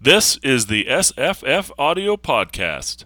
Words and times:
This 0.00 0.36
is 0.44 0.66
the 0.66 0.84
SFF 0.84 1.72
Audio 1.76 2.16
Podcast. 2.16 3.04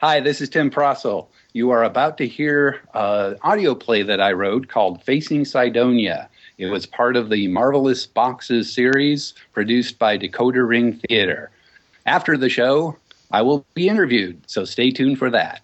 Hi, 0.00 0.18
this 0.18 0.40
is 0.40 0.48
Tim 0.48 0.72
Prasil. 0.72 1.28
You 1.52 1.70
are 1.70 1.84
about 1.84 2.18
to 2.18 2.26
hear 2.26 2.80
an 2.94 3.36
audio 3.42 3.76
play 3.76 4.02
that 4.02 4.20
I 4.20 4.32
wrote 4.32 4.66
called 4.66 5.04
Facing 5.04 5.44
Cydonia. 5.44 6.28
It 6.58 6.66
was 6.66 6.84
part 6.84 7.14
of 7.14 7.30
the 7.30 7.46
Marvelous 7.46 8.06
Boxes 8.06 8.74
series 8.74 9.34
produced 9.52 10.00
by 10.00 10.18
Decoder 10.18 10.66
Ring 10.68 10.94
Theater. 10.94 11.52
After 12.06 12.36
the 12.36 12.48
show, 12.48 12.96
I 13.30 13.42
will 13.42 13.66
be 13.74 13.88
interviewed, 13.88 14.42
so 14.46 14.64
stay 14.64 14.90
tuned 14.90 15.18
for 15.18 15.30
that. 15.30 15.62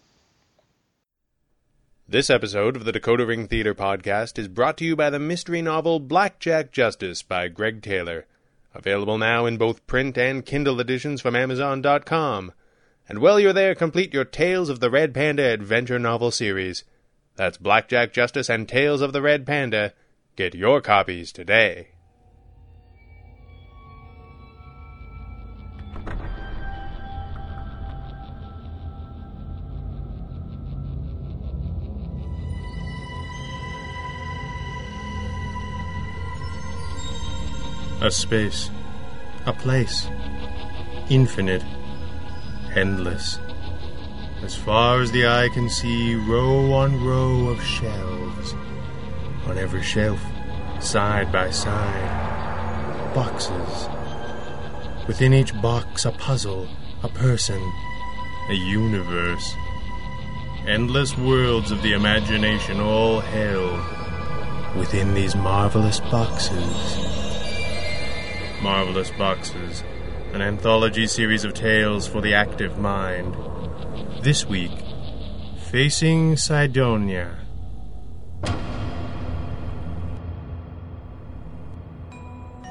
This 2.07 2.29
episode 2.29 2.77
of 2.77 2.85
the 2.85 2.93
Decoder 2.93 3.27
Ring 3.27 3.49
Theater 3.49 3.75
podcast 3.75 4.39
is 4.39 4.49
brought 4.49 4.77
to 4.77 4.85
you 4.85 4.95
by 4.95 5.09
the 5.09 5.19
mystery 5.19 5.63
novel 5.63 5.99
Black 5.99 6.39
Jack 6.39 6.71
Justice 6.71 7.23
by 7.23 7.49
Gregg 7.49 7.81
Taylor. 7.83 8.27
Available 8.75 9.17
now 9.17 9.47
in 9.47 9.57
both 9.57 9.87
print 9.87 10.19
and 10.19 10.45
Kindle 10.45 10.81
editions 10.81 11.23
from 11.23 11.35
Amazon.com. 11.35 12.53
And 13.09 13.21
while 13.21 13.41
you're 13.41 13.55
there, 13.55 13.75
complete 13.75 14.13
your 14.13 14.27
Tales 14.27 14.69
of 14.69 14.81
the 14.81 14.91
Red 14.91 15.15
Panda 15.15 15.45
adventure 15.45 15.99
novel 15.99 16.31
series. 16.31 16.85
That's 17.37 17.57
Black 17.57 17.89
Jack 17.89 18.13
Justice 18.13 18.51
and 18.51 18.69
Tales 18.69 19.01
of 19.01 19.15
the 19.15 19.23
Red 19.23 19.47
Panda. 19.47 19.95
Get 20.37 20.55
your 20.55 20.83
copies 20.83 21.33
today. 21.33 21.89
A 38.05 38.11
space, 38.11 38.71
a 39.47 39.55
place, 39.55 40.09
infinite, 41.09 41.65
endless. 42.75 43.39
As 44.43 44.55
far 44.55 45.01
as 45.01 45.11
the 45.11 45.27
eye 45.27 45.49
can 45.49 45.71
see, 45.71 46.15
row 46.15 46.71
on 46.75 47.03
row 47.03 47.49
of 47.49 47.65
shelves. 47.65 48.53
On 49.47 49.57
every 49.57 49.83
shelf, 49.83 50.21
side 50.81 51.33
by 51.33 51.49
side, 51.49 53.15
boxes. 53.15 53.89
Within 55.09 55.33
each 55.33 55.59
box, 55.63 56.05
a 56.05 56.13
puzzle, 56.13 56.69
a 57.03 57.09
person, 57.09 57.73
a 58.51 58.55
universe. 58.55 59.55
Endless 60.67 61.17
worlds 61.17 61.71
of 61.71 61.81
the 61.81 61.95
imagination 61.95 62.81
all 62.81 63.21
held 63.21 64.77
within 64.77 65.15
these 65.15 65.35
marvelous 65.35 66.01
boxes. 66.01 67.24
Marvelous 68.65 69.11
Boxes, 69.11 69.85
an 70.33 70.41
anthology 70.41 71.07
series 71.07 71.45
of 71.45 71.53
tales 71.53 72.07
for 72.07 72.23
the 72.23 72.33
active 72.33 72.79
mind. 72.79 73.37
This 74.23 74.47
week, 74.47 74.73
Facing 75.71 76.39
Cydonia. 76.39 77.37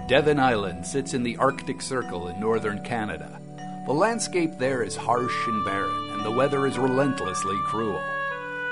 Devon 0.07 0.39
Island 0.39 0.87
sits 0.87 1.13
in 1.13 1.21
the 1.21 1.37
Arctic 1.37 1.79
Circle 1.79 2.27
in 2.29 2.39
northern 2.39 2.83
Canada. 2.83 3.39
The 3.85 3.93
landscape 3.93 4.57
there 4.57 4.81
is 4.81 4.95
harsh 4.95 5.47
and 5.47 5.63
barren, 5.63 6.09
and 6.13 6.25
the 6.25 6.31
weather 6.31 6.65
is 6.65 6.79
relentlessly 6.79 7.55
cruel. 7.65 8.01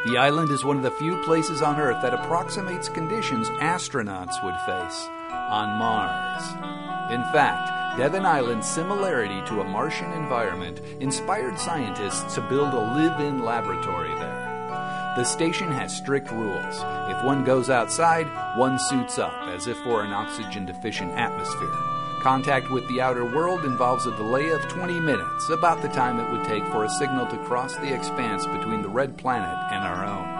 The 0.08 0.17
island 0.17 0.49
is 0.49 0.66
one 0.66 0.77
of 0.77 0.83
the 0.83 0.89
few 0.89 1.22
places 1.22 1.61
on 1.61 1.80
Earth 1.80 2.02
that 2.02 2.16
approximates 2.16 2.89
conditions 2.89 3.47
astronauts 3.49 4.44
would 4.44 4.55
face 4.66 5.08
on 5.30 5.77
Mars. 5.77 6.80
In 7.11 7.23
fact, 7.33 7.98
Devon 7.98 8.26
Island's 8.26 8.70
similarity 8.70 9.42
to 9.48 9.60
a 9.60 9.66
Martian 9.66 10.14
environment 10.14 10.80
inspired 11.02 11.60
scientists 11.60 12.36
to 12.36 12.42
build 12.42 12.73
a 12.73 12.80
live 12.80 13.20
in 13.20 13.44
laboratory 13.44 14.16
there. 14.16 15.14
The 15.17 15.26
station 15.26 15.70
has 15.73 15.94
strict 15.94 16.32
rules. 16.32 16.77
If 17.11 17.21
one 17.26 17.44
goes 17.44 17.70
outside, 17.70 18.27
one 18.58 18.80
suits 18.80 19.20
up, 19.20 19.33
as 19.50 19.67
if 19.67 19.77
for 19.80 20.05
an 20.05 20.14
oxygen 20.14 20.66
deficient 20.66 21.11
atmosphere. 21.11 21.76
Contact 22.21 22.71
with 22.71 22.88
the 22.88 23.02
outer 23.02 23.26
world 23.26 23.66
involves 23.66 24.05
a 24.05 24.16
delay 24.16 24.52
of 24.52 24.61
20 24.70 25.02
minutes, 25.02 25.50
about 25.50 25.82
the 25.82 25.89
time 25.89 26.17
it 26.17 26.32
would 26.32 26.45
take 26.45 26.66
for 26.67 26.86
a 26.86 26.89
signal 26.89 27.26
to 27.27 27.38
cross 27.39 27.76
the 27.76 27.94
expanse 27.94 28.45
between 28.45 28.82
the 28.82 28.88
red 28.88 29.17
planet 29.17 29.58
and 29.70 29.83
our 29.83 30.05
own. 30.05 30.30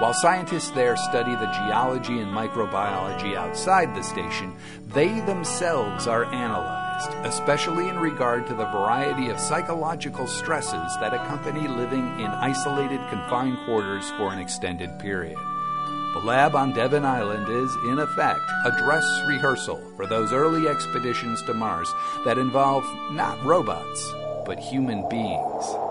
While 0.00 0.12
scientists 0.12 0.70
there 0.70 0.96
study 0.96 1.36
the 1.36 1.46
geology 1.46 2.18
and 2.18 2.32
microbiology 2.32 3.36
outside 3.36 3.94
the 3.94 4.02
station, 4.02 4.52
they 4.88 5.20
themselves 5.20 6.08
are 6.08 6.24
analyzed, 6.24 7.10
especially 7.24 7.88
in 7.88 7.98
regard 8.00 8.48
to 8.48 8.54
the 8.54 8.66
variety 8.66 9.28
of 9.30 9.38
psychological 9.38 10.26
stresses 10.26 10.96
that 10.98 11.14
accompany 11.14 11.68
living 11.68 12.18
in 12.18 12.26
isolated, 12.26 12.98
confined 13.08 13.56
quarters 13.66 14.10
for 14.18 14.32
an 14.32 14.40
extended 14.40 14.98
period. 14.98 15.38
The 16.14 16.22
lab 16.24 16.56
on 16.56 16.72
Devon 16.72 17.04
Island 17.04 17.48
is, 17.48 17.74
in 17.88 18.00
effect, 18.00 18.42
a 18.64 18.76
dress 18.82 19.06
rehearsal 19.28 19.80
for 19.96 20.06
those 20.06 20.32
early 20.32 20.66
expeditions 20.66 21.40
to 21.44 21.54
Mars 21.54 21.88
that 22.24 22.36
involve 22.36 22.84
not 23.12 23.42
robots, 23.44 24.12
but 24.44 24.58
human 24.58 25.08
beings. 25.08 25.83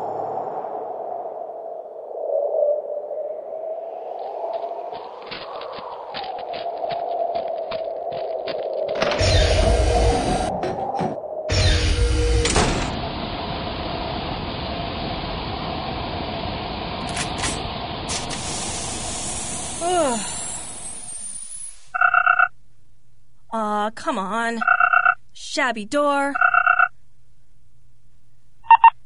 Shabby 25.54 25.86
door. 25.86 26.34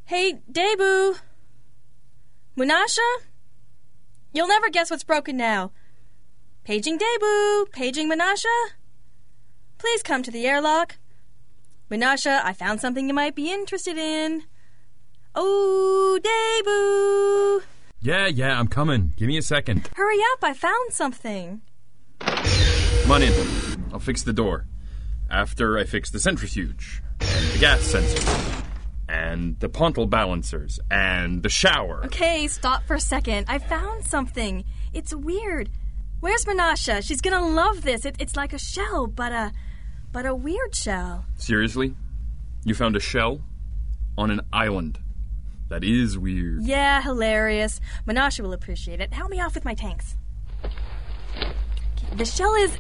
Hey, 0.05 0.39
Debu. 0.49 1.17
Munasha? 2.57 3.05
You'll 4.31 4.47
never 4.47 4.69
guess 4.69 4.89
what's 4.89 5.03
broken 5.03 5.35
now. 5.35 5.71
Paging 6.63 6.97
Debu. 6.97 7.69
Paging 7.73 8.09
Munasha. 8.09 8.69
Please 9.77 10.01
come 10.01 10.23
to 10.23 10.31
the 10.31 10.47
airlock. 10.47 10.95
Munasha, 11.91 12.39
I 12.41 12.53
found 12.53 12.79
something 12.79 13.09
you 13.09 13.13
might 13.13 13.35
be 13.35 13.51
interested 13.51 13.97
in. 13.97 14.43
Oh, 15.35 16.17
Debu. 16.23 17.65
Yeah, 17.99 18.27
yeah, 18.27 18.57
I'm 18.57 18.69
coming. 18.69 19.11
Give 19.17 19.27
me 19.27 19.37
a 19.37 19.41
second. 19.41 19.89
Hurry 19.97 20.19
up, 20.31 20.45
I 20.45 20.53
found 20.53 20.93
something. 20.93 21.59
Come 22.21 23.11
on 23.11 23.21
in. 23.21 23.33
I'll 23.91 23.99
fix 23.99 24.23
the 24.23 24.31
door. 24.31 24.65
After 25.29 25.77
I 25.77 25.83
fix 25.83 26.09
the 26.09 26.19
centrifuge, 26.19 27.01
and 27.19 27.51
the 27.51 27.57
gas 27.59 27.81
sensor, 27.81 28.63
and 29.09 29.59
the 29.59 29.69
pontal 29.69 30.07
balancers, 30.07 30.79
and 30.89 31.43
the 31.43 31.49
shower. 31.49 32.05
Okay, 32.05 32.47
stop 32.47 32.83
for 32.83 32.95
a 32.95 32.99
second. 32.99 33.45
I 33.49 33.59
found 33.59 34.05
something. 34.05 34.63
It's 34.93 35.13
weird. 35.13 35.69
Where's 36.19 36.45
Menasha? 36.45 37.03
She's 37.03 37.21
gonna 37.21 37.45
love 37.45 37.81
this. 37.81 38.05
It, 38.05 38.15
it's 38.19 38.35
like 38.35 38.53
a 38.53 38.57
shell, 38.57 39.07
but 39.07 39.31
a 39.31 39.51
but 40.11 40.25
a 40.25 40.33
weird 40.33 40.73
shell. 40.73 41.25
Seriously? 41.35 41.93
You 42.63 42.73
found 42.73 42.95
a 42.95 42.99
shell? 42.99 43.41
On 44.17 44.31
an 44.31 44.41
island. 44.51 44.99
That 45.69 45.83
is 45.83 46.17
weird. 46.17 46.63
Yeah, 46.63 47.01
hilarious. 47.01 47.79
Menasha 48.07 48.39
will 48.39 48.53
appreciate 48.53 49.01
it. 49.01 49.13
Help 49.13 49.29
me 49.29 49.41
off 49.41 49.53
with 49.53 49.65
my 49.65 49.73
tanks. 49.73 50.15
The 52.15 52.25
shell 52.25 52.55
is 52.55 52.77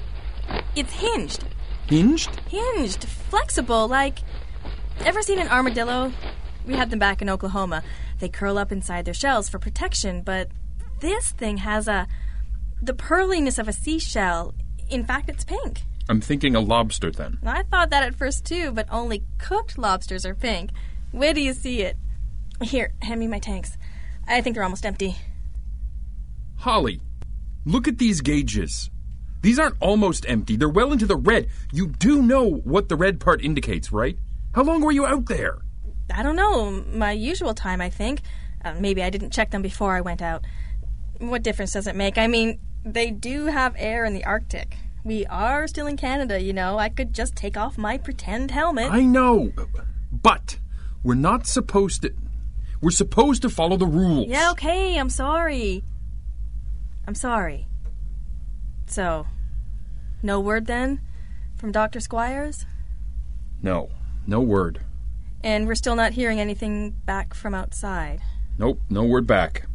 it's 0.75 0.93
hinged. 0.93 1.43
Hinged? 1.87 2.29
Hinged. 2.47 3.05
Flexible, 3.05 3.87
like 3.87 4.19
ever 5.05 5.21
seen 5.21 5.39
an 5.39 5.47
armadillo? 5.47 6.11
We 6.65 6.75
had 6.75 6.89
them 6.89 6.99
back 6.99 7.21
in 7.21 7.29
Oklahoma. 7.29 7.83
They 8.19 8.29
curl 8.29 8.57
up 8.57 8.71
inside 8.71 9.05
their 9.05 9.13
shells 9.13 9.47
for 9.47 9.57
protection, 9.59 10.21
but 10.21 10.49
this 10.99 11.31
thing 11.31 11.57
has 11.57 11.87
a 11.87 12.07
the 12.81 12.93
pearliness 12.93 13.57
of 13.57 13.67
a 13.67 13.73
seashell. 13.73 14.53
In 14.89 15.05
fact, 15.05 15.29
it's 15.29 15.45
pink. 15.45 15.83
I'm 16.09 16.21
thinking 16.21 16.55
a 16.55 16.59
lobster 16.59 17.11
then. 17.11 17.37
I 17.45 17.63
thought 17.63 17.89
that 17.89 18.03
at 18.03 18.15
first 18.15 18.45
too, 18.45 18.71
but 18.71 18.87
only 18.91 19.23
cooked 19.37 19.77
lobsters 19.77 20.25
are 20.25 20.35
pink. 20.35 20.71
Where 21.11 21.33
do 21.33 21.41
you 21.41 21.53
see 21.53 21.81
it? 21.81 21.97
Here, 22.61 22.93
hand 23.01 23.19
me 23.19 23.27
my 23.27 23.39
tanks. 23.39 23.77
I 24.27 24.41
think 24.41 24.55
they're 24.55 24.63
almost 24.63 24.85
empty. 24.85 25.15
Holly, 26.57 27.01
look 27.65 27.87
at 27.87 27.97
these 27.97 28.21
gauges. 28.21 28.89
These 29.47 29.59
aren't 29.59 29.77
almost 29.79 30.25
empty. 30.27 30.57
They're 30.57 30.67
well 30.67 30.91
into 30.91 31.05
the 31.05 31.15
red. 31.15 31.47
You 31.71 31.87
do 31.87 32.21
know 32.21 32.43
what 32.43 32.89
the 32.89 32.97
red 32.97 33.21
part 33.21 33.41
indicates, 33.41 33.93
right? 33.93 34.19
How 34.53 34.63
long 34.63 34.81
were 34.81 34.91
you 34.91 35.05
out 35.05 35.27
there? 35.27 35.59
I 36.13 36.21
don't 36.21 36.35
know, 36.35 36.69
my 36.69 37.13
usual 37.13 37.53
time, 37.53 37.79
I 37.79 37.89
think. 37.89 38.23
Uh, 38.65 38.73
maybe 38.77 39.01
I 39.01 39.09
didn't 39.09 39.31
check 39.31 39.51
them 39.51 39.61
before 39.61 39.95
I 39.95 40.01
went 40.01 40.21
out. 40.21 40.43
What 41.19 41.43
difference 41.43 41.71
does 41.71 41.87
it 41.87 41.95
make? 41.95 42.17
I 42.17 42.27
mean, 42.27 42.59
they 42.83 43.09
do 43.09 43.45
have 43.45 43.73
air 43.77 44.03
in 44.03 44.13
the 44.13 44.25
Arctic. 44.25 44.75
We 45.05 45.25
are 45.27 45.65
still 45.67 45.87
in 45.87 45.95
Canada, 45.95 46.41
you 46.41 46.51
know. 46.51 46.77
I 46.77 46.89
could 46.89 47.13
just 47.13 47.33
take 47.37 47.55
off 47.55 47.77
my 47.77 47.97
pretend 47.97 48.51
helmet. 48.51 48.91
I 48.91 49.03
know, 49.03 49.53
but 50.11 50.59
we're 51.03 51.15
not 51.15 51.47
supposed 51.47 52.01
to. 52.01 52.13
We're 52.81 52.91
supposed 52.91 53.43
to 53.43 53.49
follow 53.49 53.77
the 53.77 53.87
rules. 53.87 54.27
Yeah, 54.27 54.51
okay, 54.51 54.97
I'm 54.99 55.09
sorry. 55.09 55.85
I'm 57.07 57.15
sorry. 57.15 57.65
So, 58.87 59.25
no 60.21 60.39
word 60.39 60.65
then 60.65 61.01
from 61.57 61.71
Dr. 61.71 61.99
Squires? 61.99 62.65
No, 63.61 63.89
no 64.25 64.41
word. 64.41 64.81
And 65.41 65.67
we're 65.67 65.75
still 65.75 65.95
not 65.95 66.13
hearing 66.13 66.39
anything 66.39 66.91
back 66.91 67.33
from 67.33 67.53
outside. 67.53 68.21
Nope, 68.57 68.81
no 68.89 69.03
word 69.03 69.27
back. 69.27 69.67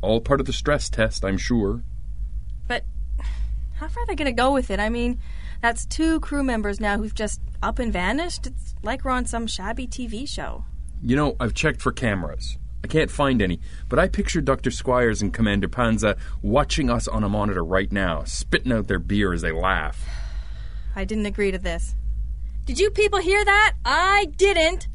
All 0.00 0.20
part 0.20 0.40
of 0.40 0.46
the 0.46 0.52
stress 0.52 0.88
test, 0.88 1.24
I'm 1.24 1.38
sure. 1.38 1.82
But 2.66 2.84
how 3.74 3.88
far 3.88 4.02
are 4.02 4.06
they 4.06 4.14
going 4.14 4.26
to 4.26 4.32
go 4.32 4.52
with 4.52 4.70
it? 4.70 4.80
I 4.80 4.88
mean, 4.88 5.18
that's 5.60 5.86
two 5.86 6.20
crew 6.20 6.42
members 6.42 6.80
now 6.80 6.98
who've 6.98 7.14
just 7.14 7.40
up 7.62 7.78
and 7.78 7.92
vanished. 7.92 8.46
It's 8.46 8.74
like 8.82 9.04
we're 9.04 9.10
on 9.10 9.26
some 9.26 9.46
shabby 9.46 9.86
TV 9.86 10.28
show. 10.28 10.64
You 11.02 11.16
know, 11.16 11.36
I've 11.38 11.54
checked 11.54 11.80
for 11.80 11.92
cameras. 11.92 12.58
I 12.84 12.86
can't 12.86 13.10
find 13.10 13.40
any, 13.40 13.60
but 13.88 13.98
I 13.98 14.08
picture 14.08 14.42
Dr. 14.42 14.70
Squires 14.70 15.22
and 15.22 15.32
Commander 15.32 15.68
Panza 15.68 16.18
watching 16.42 16.90
us 16.90 17.08
on 17.08 17.24
a 17.24 17.30
monitor 17.30 17.64
right 17.64 17.90
now, 17.90 18.24
spitting 18.24 18.72
out 18.72 18.88
their 18.88 18.98
beer 18.98 19.32
as 19.32 19.40
they 19.40 19.52
laugh. 19.52 20.06
I 20.94 21.04
didn't 21.04 21.24
agree 21.24 21.50
to 21.50 21.56
this. 21.56 21.94
Did 22.66 22.78
you 22.78 22.90
people 22.90 23.20
hear 23.20 23.42
that? 23.42 23.72
I 23.86 24.26
didn't 24.36 24.88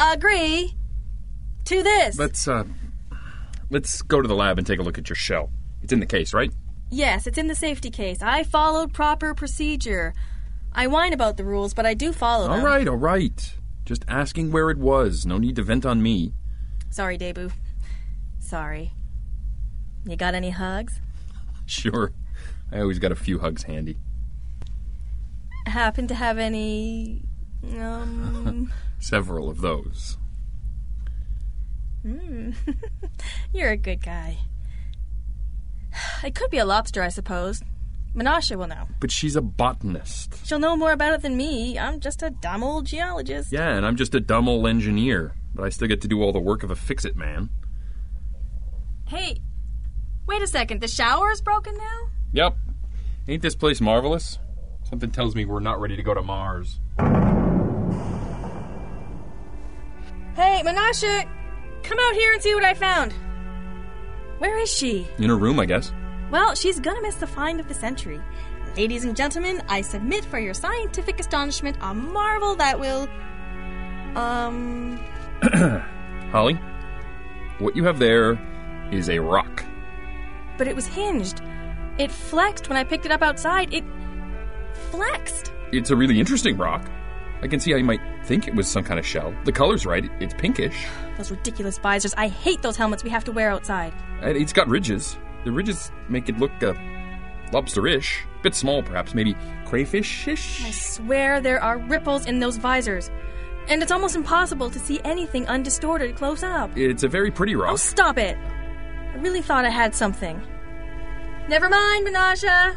agree 0.00 0.74
to 1.66 1.82
this. 1.84 2.18
Let's 2.18 2.48
uh 2.48 2.64
let's 3.70 4.02
go 4.02 4.20
to 4.20 4.26
the 4.26 4.34
lab 4.34 4.58
and 4.58 4.66
take 4.66 4.80
a 4.80 4.82
look 4.82 4.98
at 4.98 5.08
your 5.08 5.14
shell. 5.14 5.52
It's 5.80 5.92
in 5.92 6.00
the 6.00 6.06
case, 6.06 6.34
right? 6.34 6.52
Yes, 6.90 7.28
it's 7.28 7.38
in 7.38 7.46
the 7.46 7.54
safety 7.54 7.90
case. 7.90 8.20
I 8.20 8.42
followed 8.42 8.92
proper 8.92 9.32
procedure. 9.32 10.12
I 10.72 10.88
whine 10.88 11.12
about 11.12 11.36
the 11.36 11.44
rules, 11.44 11.72
but 11.72 11.86
I 11.86 11.94
do 11.94 12.12
follow 12.12 12.48
them. 12.48 12.58
All 12.58 12.66
right, 12.66 12.88
all 12.88 12.96
right. 12.96 13.54
Just 13.84 14.04
asking 14.08 14.50
where 14.50 14.70
it 14.70 14.78
was. 14.78 15.24
No 15.24 15.38
need 15.38 15.54
to 15.54 15.62
vent 15.62 15.86
on 15.86 16.02
me. 16.02 16.34
Sorry, 16.92 17.16
Debu. 17.16 17.50
Sorry. 18.38 18.92
You 20.04 20.14
got 20.16 20.34
any 20.34 20.50
hugs? 20.50 21.00
Sure. 21.64 22.12
I 22.70 22.80
always 22.80 22.98
got 22.98 23.12
a 23.12 23.16
few 23.16 23.38
hugs 23.38 23.62
handy. 23.62 23.96
Happen 25.66 26.06
to 26.08 26.14
have 26.14 26.36
any. 26.36 27.22
Um. 27.78 28.70
Several 28.98 29.48
of 29.48 29.60
those. 29.62 30.18
mm. 32.04 32.54
You're 33.54 33.70
a 33.70 33.76
good 33.76 34.02
guy. 34.02 34.38
It 36.24 36.34
could 36.34 36.50
be 36.50 36.58
a 36.58 36.64
lobster, 36.66 37.02
I 37.02 37.08
suppose. 37.08 37.62
Menasha 38.14 38.56
will 38.56 38.66
know. 38.66 38.86
But 39.00 39.10
she's 39.10 39.36
a 39.36 39.40
botanist. 39.40 40.46
She'll 40.46 40.58
know 40.58 40.76
more 40.76 40.92
about 40.92 41.14
it 41.14 41.22
than 41.22 41.36
me. 41.36 41.78
I'm 41.78 41.98
just 41.98 42.22
a 42.22 42.30
dumb 42.30 42.62
old 42.62 42.86
geologist. 42.86 43.52
Yeah, 43.52 43.74
and 43.74 43.86
I'm 43.86 43.96
just 43.96 44.14
a 44.14 44.20
dumb 44.20 44.48
old 44.48 44.66
engineer. 44.66 45.34
But 45.54 45.64
I 45.64 45.70
still 45.70 45.88
get 45.88 46.02
to 46.02 46.08
do 46.08 46.22
all 46.22 46.32
the 46.32 46.40
work 46.40 46.62
of 46.62 46.70
a 46.70 46.76
fix 46.76 47.04
it 47.04 47.16
man. 47.16 47.48
Hey, 49.08 49.40
wait 50.26 50.42
a 50.42 50.46
second. 50.46 50.80
The 50.80 50.88
shower 50.88 51.30
is 51.30 51.40
broken 51.40 51.76
now? 51.76 52.08
Yep. 52.32 52.56
Ain't 53.28 53.42
this 53.42 53.54
place 53.54 53.80
marvelous? 53.80 54.38
Something 54.84 55.10
tells 55.10 55.34
me 55.34 55.44
we're 55.44 55.60
not 55.60 55.80
ready 55.80 55.96
to 55.96 56.02
go 56.02 56.12
to 56.12 56.22
Mars. 56.22 56.80
Hey, 60.34 60.62
Menasha, 60.64 61.28
come 61.82 61.98
out 61.98 62.14
here 62.14 62.32
and 62.32 62.42
see 62.42 62.54
what 62.54 62.64
I 62.64 62.74
found. 62.74 63.12
Where 64.38 64.58
is 64.58 64.70
she? 64.70 65.06
In 65.18 65.28
her 65.28 65.36
room, 65.36 65.60
I 65.60 65.66
guess. 65.66 65.92
Well, 66.32 66.54
she's 66.54 66.80
gonna 66.80 67.02
miss 67.02 67.16
the 67.16 67.26
find 67.26 67.60
of 67.60 67.68
the 67.68 67.74
century. 67.74 68.18
Ladies 68.74 69.04
and 69.04 69.14
gentlemen, 69.14 69.62
I 69.68 69.82
submit 69.82 70.24
for 70.24 70.38
your 70.38 70.54
scientific 70.54 71.20
astonishment 71.20 71.76
a 71.82 71.92
marvel 71.92 72.56
that 72.56 72.80
will. 72.80 73.06
Um. 74.16 74.98
Holly, 76.32 76.54
what 77.58 77.76
you 77.76 77.84
have 77.84 77.98
there 77.98 78.40
is 78.90 79.10
a 79.10 79.18
rock. 79.18 79.62
But 80.56 80.68
it 80.68 80.74
was 80.74 80.86
hinged. 80.86 81.42
It 81.98 82.10
flexed 82.10 82.70
when 82.70 82.78
I 82.78 82.84
picked 82.84 83.04
it 83.04 83.12
up 83.12 83.20
outside. 83.20 83.74
It 83.74 83.84
flexed. 84.90 85.52
It's 85.70 85.90
a 85.90 85.96
really 85.96 86.18
interesting 86.18 86.56
rock. 86.56 86.90
I 87.42 87.46
can 87.48 87.60
see 87.60 87.72
how 87.72 87.76
you 87.76 87.84
might 87.84 88.00
think 88.24 88.48
it 88.48 88.54
was 88.54 88.68
some 88.68 88.84
kind 88.84 88.98
of 88.98 89.04
shell. 89.04 89.34
The 89.44 89.52
color's 89.52 89.84
right, 89.84 90.08
it's 90.18 90.32
pinkish. 90.32 90.86
Those 91.18 91.30
ridiculous 91.30 91.76
visors. 91.76 92.14
I 92.16 92.28
hate 92.28 92.62
those 92.62 92.78
helmets 92.78 93.04
we 93.04 93.10
have 93.10 93.24
to 93.24 93.32
wear 93.32 93.50
outside. 93.50 93.92
And 94.22 94.38
it's 94.38 94.54
got 94.54 94.68
ridges. 94.68 95.18
The 95.44 95.52
ridges 95.52 95.90
make 96.08 96.28
it 96.28 96.38
look 96.38 96.52
uh, 96.62 96.74
lobsterish. 97.50 98.18
Bit 98.42 98.54
small, 98.54 98.82
perhaps, 98.82 99.14
maybe 99.14 99.36
crayfish-ish. 99.66 100.64
I 100.64 100.70
swear 100.70 101.40
there 101.40 101.62
are 101.62 101.78
ripples 101.78 102.26
in 102.26 102.40
those 102.40 102.56
visors. 102.56 103.10
And 103.68 103.82
it's 103.82 103.92
almost 103.92 104.16
impossible 104.16 104.70
to 104.70 104.78
see 104.78 105.00
anything 105.04 105.46
undistorted 105.46 106.16
close 106.16 106.42
up. 106.42 106.76
It's 106.76 107.04
a 107.04 107.08
very 107.08 107.30
pretty 107.30 107.54
rock. 107.54 107.72
Oh, 107.72 107.76
stop 107.76 108.18
it! 108.18 108.36
I 108.36 109.16
really 109.18 109.42
thought 109.42 109.64
I 109.64 109.70
had 109.70 109.94
something. 109.94 110.40
Never 111.48 111.68
mind, 111.68 112.06
Menasha. 112.06 112.74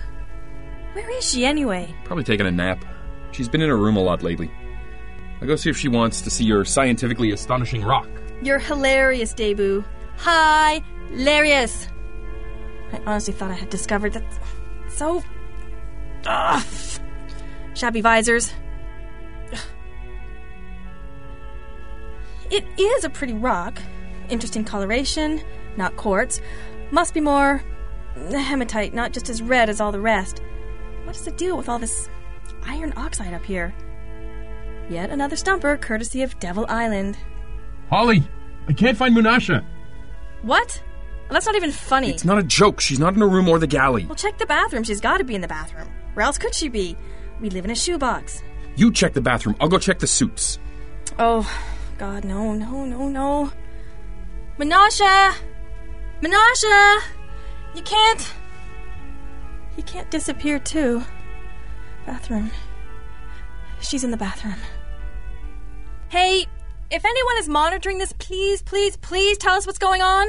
Where 0.93 1.09
is 1.17 1.29
she 1.29 1.45
anyway? 1.45 1.93
Probably 2.03 2.23
taking 2.23 2.45
a 2.45 2.51
nap. 2.51 2.83
She's 3.31 3.49
been 3.49 3.61
in 3.61 3.69
her 3.69 3.77
room 3.77 3.97
a 3.97 4.01
lot 4.01 4.23
lately. 4.23 4.51
I'll 5.41 5.47
go 5.47 5.55
see 5.55 5.69
if 5.69 5.77
she 5.77 5.87
wants 5.87 6.21
to 6.21 6.29
see 6.29 6.45
your 6.45 6.63
scientifically 6.63 7.31
astonishing 7.31 7.83
rock. 7.83 8.07
You're 8.41 8.59
hilarious, 8.59 9.33
Debu. 9.33 9.83
Hi, 10.17 10.81
hilarious. 11.09 11.87
I 12.95 13.01
honestly 13.05 13.33
thought 13.33 13.51
I 13.51 13.55
had 13.55 13.69
discovered 13.69 14.13
that. 14.13 14.23
So. 14.89 15.23
Ugh. 16.25 16.65
Shabby 17.73 18.01
visors. 18.01 18.53
Ugh. 19.51 19.59
It 22.51 22.65
is 22.79 23.03
a 23.03 23.09
pretty 23.09 23.33
rock. 23.33 23.79
Interesting 24.29 24.63
coloration, 24.63 25.41
not 25.77 25.95
quartz. 25.97 26.41
Must 26.91 27.13
be 27.13 27.21
more 27.21 27.63
hematite, 28.15 28.93
not 28.93 29.11
just 29.11 29.29
as 29.29 29.41
red 29.41 29.69
as 29.69 29.81
all 29.81 29.91
the 29.91 29.99
rest. 29.99 30.41
What 31.03 31.15
is 31.15 31.25
the 31.25 31.31
deal 31.31 31.57
with 31.57 31.67
all 31.67 31.79
this 31.79 32.09
iron 32.63 32.93
oxide 32.95 33.33
up 33.33 33.45
here? 33.45 33.73
Yet 34.89 35.09
another 35.09 35.35
stumper, 35.35 35.75
courtesy 35.77 36.21
of 36.21 36.39
Devon 36.39 36.65
Island. 36.69 37.17
Holly, 37.89 38.23
I 38.67 38.73
can't 38.73 38.97
find 38.97 39.15
Munasha. 39.15 39.65
What? 40.41 40.81
Well, 41.25 41.33
that's 41.33 41.47
not 41.47 41.55
even 41.55 41.71
funny. 41.71 42.11
It's 42.11 42.23
not 42.23 42.37
a 42.37 42.43
joke. 42.43 42.79
She's 42.79 42.99
not 42.99 43.15
in 43.15 43.19
her 43.19 43.27
room 43.27 43.49
or 43.49 43.57
the 43.57 43.67
galley. 43.67 44.05
Well, 44.05 44.15
check 44.15 44.37
the 44.37 44.45
bathroom. 44.45 44.83
She's 44.83 45.01
got 45.01 45.17
to 45.17 45.23
be 45.23 45.33
in 45.33 45.41
the 45.41 45.47
bathroom. 45.47 45.89
Where 46.13 46.23
else 46.23 46.37
could 46.37 46.53
she 46.53 46.69
be? 46.69 46.95
We 47.41 47.49
live 47.49 47.65
in 47.65 47.71
a 47.71 47.75
shoebox. 47.75 48.43
You 48.75 48.91
check 48.91 49.13
the 49.13 49.21
bathroom. 49.21 49.55
I'll 49.59 49.67
go 49.67 49.79
check 49.79 49.99
the 49.99 50.07
suits. 50.07 50.59
Oh, 51.17 51.49
God, 51.97 52.25
no, 52.25 52.53
no, 52.53 52.85
no, 52.85 53.09
no. 53.09 53.51
Menasha! 54.59 55.33
Menasha! 56.21 56.99
You 57.73 57.81
can't. 57.81 58.33
You 59.77 59.83
can't 59.83 60.09
disappear, 60.11 60.59
too. 60.59 61.03
Bathroom. 62.05 62.51
She's 63.81 64.03
in 64.03 64.11
the 64.11 64.17
bathroom. 64.17 64.55
Hey, 66.09 66.45
if 66.91 67.03
anyone 67.03 67.37
is 67.39 67.49
monitoring 67.49 67.97
this, 67.97 68.13
please, 68.13 68.61
please, 68.61 68.95
please 68.97 69.37
tell 69.37 69.55
us 69.55 69.65
what's 69.65 69.79
going 69.79 70.01
on. 70.01 70.27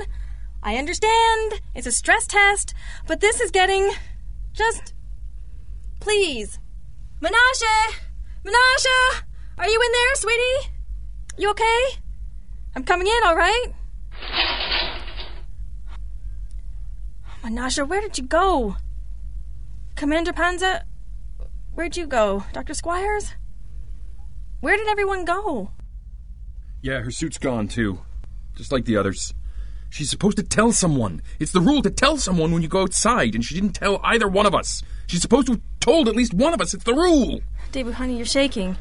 I 0.66 0.78
understand 0.78 1.61
it's 1.76 1.87
a 1.87 1.92
stress 1.92 2.26
test, 2.26 2.75
but 3.06 3.20
this 3.20 3.40
is 3.40 3.52
getting 3.52 3.88
just. 4.52 4.94
Please. 6.00 6.58
Menasha! 7.20 7.94
Menasha! 8.44 9.23
Are 9.58 9.68
you 9.68 9.80
in 9.80 9.92
there, 9.92 10.14
sweetie? 10.16 10.73
You 11.38 11.50
okay? 11.50 11.82
I'm 12.75 12.82
coming 12.82 13.06
in, 13.06 13.20
all 13.25 13.37
right? 13.37 13.66
Menasha, 17.44 17.87
where 17.87 18.00
did 18.00 18.18
you 18.18 18.25
go? 18.25 18.75
Commander 19.94 20.32
Panza? 20.32 20.85
Where'd 21.75 21.96
you 21.96 22.08
go? 22.08 22.44
Dr. 22.52 22.75
Squires? 22.75 23.35
Where 24.61 24.76
did 24.76 24.88
everyone 24.88 25.25
go? 25.25 25.70
Yeah, 26.82 27.02
her 27.02 27.12
suit's 27.12 27.38
gone 27.38 27.68
too. 27.68 28.00
Just 28.56 28.73
like 28.73 28.85
the 28.85 28.96
others. 28.96 29.32
She's 29.90 30.11
supposed 30.11 30.37
to 30.37 30.43
tell 30.43 30.73
someone. 30.73 31.23
It's 31.38 31.52
the 31.52 31.61
rule 31.61 31.83
to 31.83 31.90
tell 31.90 32.16
someone 32.16 32.52
when 32.52 32.62
you 32.62 32.69
go 32.69 32.83
outside, 32.83 33.35
and 33.35 33.45
she 33.45 33.55
didn't 33.55 33.75
tell 33.75 34.00
either 34.02 34.28
one 34.28 34.47
of 34.47 34.55
us. 34.55 34.83
She's 35.07 35.23
supposed 35.23 35.47
to 35.47 35.55
have 35.55 35.62
told 35.81 36.09
at 36.09 36.16
least 36.16 36.35
one 36.35 36.52
of 36.52 36.61
us. 36.61 36.75
It's 36.75 36.85
the 36.85 36.95
rule. 36.95 37.40
David, 37.73 37.95
honey, 37.95 38.16
you're 38.16 38.26
shaking. 38.26 38.76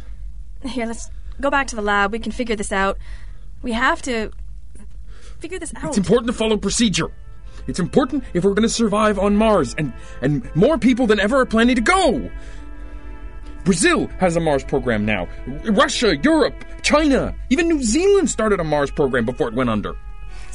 Here, 0.63 0.85
let's 0.85 1.09
go 1.39 1.49
back 1.49 1.67
to 1.67 1.75
the 1.75 1.81
lab. 1.81 2.11
We 2.11 2.19
can 2.19 2.31
figure 2.31 2.55
this 2.55 2.71
out. 2.71 2.97
We 3.61 3.71
have 3.71 4.01
to 4.03 4.31
figure 5.39 5.59
this 5.59 5.73
out. 5.75 5.85
It's 5.89 5.97
important 5.97 6.27
to 6.27 6.33
follow 6.33 6.57
procedure. 6.57 7.11
It's 7.67 7.79
important 7.79 8.23
if 8.33 8.43
we're 8.43 8.53
going 8.53 8.67
to 8.67 8.69
survive 8.69 9.17
on 9.17 9.35
Mars, 9.35 9.73
and 9.77 9.93
and 10.21 10.53
more 10.55 10.77
people 10.77 11.07
than 11.07 11.19
ever 11.19 11.37
are 11.37 11.45
planning 11.45 11.75
to 11.75 11.81
go. 11.81 12.29
Brazil 13.63 14.07
has 14.19 14.35
a 14.35 14.39
Mars 14.39 14.63
program 14.63 15.05
now. 15.05 15.27
Russia, 15.63 16.15
Europe, 16.17 16.53
China, 16.83 17.35
even 17.49 17.67
New 17.67 17.81
Zealand 17.81 18.29
started 18.29 18.59
a 18.59 18.63
Mars 18.63 18.91
program 18.91 19.25
before 19.25 19.47
it 19.47 19.55
went 19.55 19.71
under. 19.71 19.95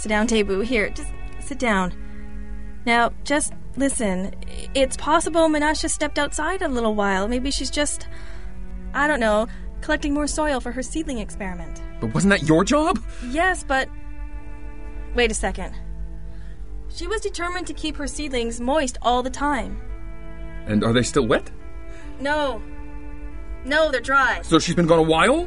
Sit 0.01 0.09
down, 0.09 0.27
Tebu. 0.27 0.65
Here, 0.65 0.89
just 0.89 1.11
sit 1.41 1.59
down. 1.59 1.93
Now, 2.87 3.13
just 3.23 3.53
listen. 3.77 4.35
It's 4.75 4.97
possible 4.97 5.43
Menasha 5.43 5.91
stepped 5.91 6.19
outside 6.19 6.63
a 6.63 6.69
little 6.69 6.95
while. 6.95 7.29
Maybe 7.29 7.51
she's 7.51 7.71
just, 7.71 8.09
I 8.95 9.07
don't 9.07 9.21
know, 9.21 9.47
collecting 9.83 10.15
more 10.15 10.27
soil 10.27 10.59
for 10.59 10.73
her 10.73 10.83
seedling 10.83 11.19
experiment. 11.19 11.83
But 12.01 12.15
wasn't 12.15 12.31
that 12.31 12.45
your 12.45 12.65
job? 12.65 12.99
Yes, 13.29 13.63
but. 13.63 13.91
Wait 15.15 15.31
a 15.31 15.35
second. 15.35 15.75
She 16.89 17.07
was 17.07 17.21
determined 17.21 17.67
to 17.67 17.75
keep 17.75 17.95
her 17.97 18.07
seedlings 18.07 18.59
moist 18.59 18.97
all 19.03 19.23
the 19.23 19.29
time. 19.29 19.83
And 20.67 20.83
are 20.83 20.95
they 20.95 21.03
still 21.03 21.27
wet? 21.27 21.51
No. 22.21 22.63
No, 23.67 23.91
they're 23.91 24.01
dry. 24.01 24.41
So 24.45 24.59
she's 24.59 24.75
been 24.75 24.87
gone 24.87 24.99
a 24.99 25.03
while? 25.03 25.47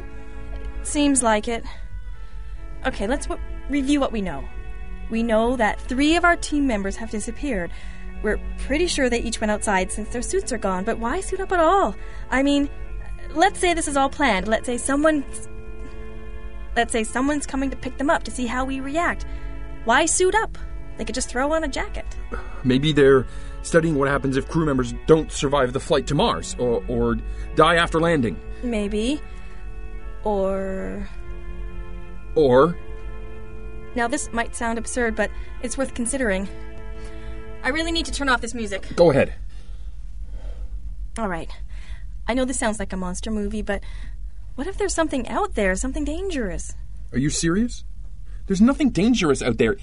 Seems 0.84 1.24
like 1.24 1.48
it. 1.48 1.64
Okay, 2.86 3.08
let's 3.08 3.26
w- 3.26 3.44
review 3.68 4.00
what 4.00 4.12
we 4.12 4.22
know. 4.22 4.44
We 5.10 5.22
know 5.22 5.56
that 5.56 5.80
three 5.80 6.16
of 6.16 6.24
our 6.24 6.36
team 6.36 6.66
members 6.66 6.96
have 6.96 7.10
disappeared. 7.10 7.70
We're 8.22 8.40
pretty 8.66 8.86
sure 8.86 9.10
they 9.10 9.20
each 9.20 9.40
went 9.40 9.50
outside 9.50 9.92
since 9.92 10.08
their 10.08 10.22
suits 10.22 10.52
are 10.52 10.58
gone, 10.58 10.84
but 10.84 10.98
why 10.98 11.20
suit 11.20 11.40
up 11.40 11.52
at 11.52 11.60
all? 11.60 11.94
I 12.30 12.42
mean, 12.42 12.70
let's 13.34 13.58
say 13.58 13.74
this 13.74 13.88
is 13.88 13.96
all 13.96 14.08
planned. 14.08 14.48
Let's 14.48 14.66
say 14.66 14.78
someone's. 14.78 15.48
Let's 16.74 16.92
say 16.92 17.04
someone's 17.04 17.46
coming 17.46 17.70
to 17.70 17.76
pick 17.76 17.98
them 17.98 18.10
up 18.10 18.24
to 18.24 18.30
see 18.30 18.46
how 18.46 18.64
we 18.64 18.80
react. 18.80 19.26
Why 19.84 20.06
suit 20.06 20.34
up? 20.34 20.56
They 20.96 21.04
could 21.04 21.14
just 21.14 21.28
throw 21.28 21.52
on 21.52 21.64
a 21.64 21.68
jacket. 21.68 22.06
Maybe 22.64 22.92
they're 22.92 23.26
studying 23.62 23.96
what 23.96 24.08
happens 24.08 24.36
if 24.36 24.48
crew 24.48 24.64
members 24.64 24.94
don't 25.06 25.30
survive 25.30 25.72
the 25.72 25.80
flight 25.80 26.06
to 26.08 26.14
Mars 26.14 26.56
or, 26.58 26.82
or 26.88 27.16
die 27.56 27.76
after 27.76 28.00
landing. 28.00 28.40
Maybe. 28.62 29.20
Or. 30.24 31.08
Or 32.34 32.76
Now, 33.94 34.08
this 34.08 34.32
might 34.32 34.56
sound 34.56 34.78
absurd, 34.78 35.14
but 35.14 35.30
it's 35.62 35.78
worth 35.78 35.94
considering. 35.94 36.48
I 37.62 37.68
really 37.68 37.92
need 37.92 38.06
to 38.06 38.12
turn 38.12 38.28
off 38.28 38.40
this 38.40 38.54
music. 38.54 38.86
go 38.96 39.10
ahead. 39.10 39.34
All 41.16 41.28
right. 41.28 41.50
I 42.26 42.34
know 42.34 42.44
this 42.44 42.58
sounds 42.58 42.78
like 42.78 42.92
a 42.92 42.96
monster 42.96 43.30
movie, 43.30 43.62
but 43.62 43.82
what 44.56 44.66
if 44.66 44.76
there's 44.78 44.94
something 44.94 45.28
out 45.28 45.54
there, 45.54 45.74
something 45.76 46.04
dangerous? 46.04 46.74
Are 47.12 47.18
you 47.18 47.30
serious? 47.30 47.84
There's 48.46 48.60
nothing 48.60 48.90
dangerous 48.90 49.42
out 49.42 49.58
there. 49.58 49.76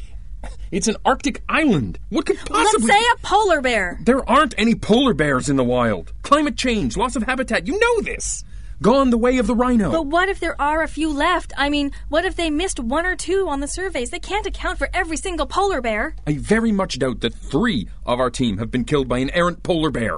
It's 0.71 0.87
an 0.87 0.97
Arctic 1.05 1.43
island. 1.47 1.99
What 2.09 2.25
could 2.25 2.37
possibly 2.37 2.87
Let's 2.87 2.99
say 2.99 3.05
a 3.13 3.17
polar 3.21 3.61
bear. 3.61 3.99
There 4.03 4.27
aren't 4.29 4.55
any 4.57 4.75
polar 4.75 5.13
bears 5.13 5.49
in 5.49 5.55
the 5.55 5.63
wild. 5.63 6.13
Climate 6.23 6.57
change, 6.57 6.97
loss 6.97 7.15
of 7.15 7.23
habitat, 7.23 7.67
you 7.67 7.79
know 7.79 8.01
this. 8.01 8.43
Gone 8.81 9.11
the 9.11 9.17
way 9.17 9.37
of 9.37 9.45
the 9.45 9.53
rhino. 9.53 9.91
But 9.91 10.07
what 10.07 10.27
if 10.27 10.39
there 10.39 10.59
are 10.59 10.81
a 10.81 10.87
few 10.87 11.13
left? 11.13 11.53
I 11.55 11.69
mean, 11.69 11.91
what 12.09 12.25
if 12.25 12.35
they 12.35 12.49
missed 12.49 12.79
one 12.79 13.05
or 13.05 13.15
two 13.15 13.47
on 13.47 13.59
the 13.59 13.67
surveys? 13.67 14.09
They 14.09 14.17
can't 14.17 14.47
account 14.47 14.79
for 14.79 14.89
every 14.91 15.17
single 15.17 15.45
polar 15.45 15.81
bear. 15.81 16.15
I 16.25 16.37
very 16.37 16.71
much 16.71 16.97
doubt 16.97 17.19
that 17.19 17.35
three 17.35 17.87
of 18.07 18.19
our 18.19 18.31
team 18.31 18.57
have 18.57 18.71
been 18.71 18.83
killed 18.83 19.07
by 19.07 19.19
an 19.19 19.29
errant 19.35 19.61
polar 19.61 19.91
bear. 19.91 20.17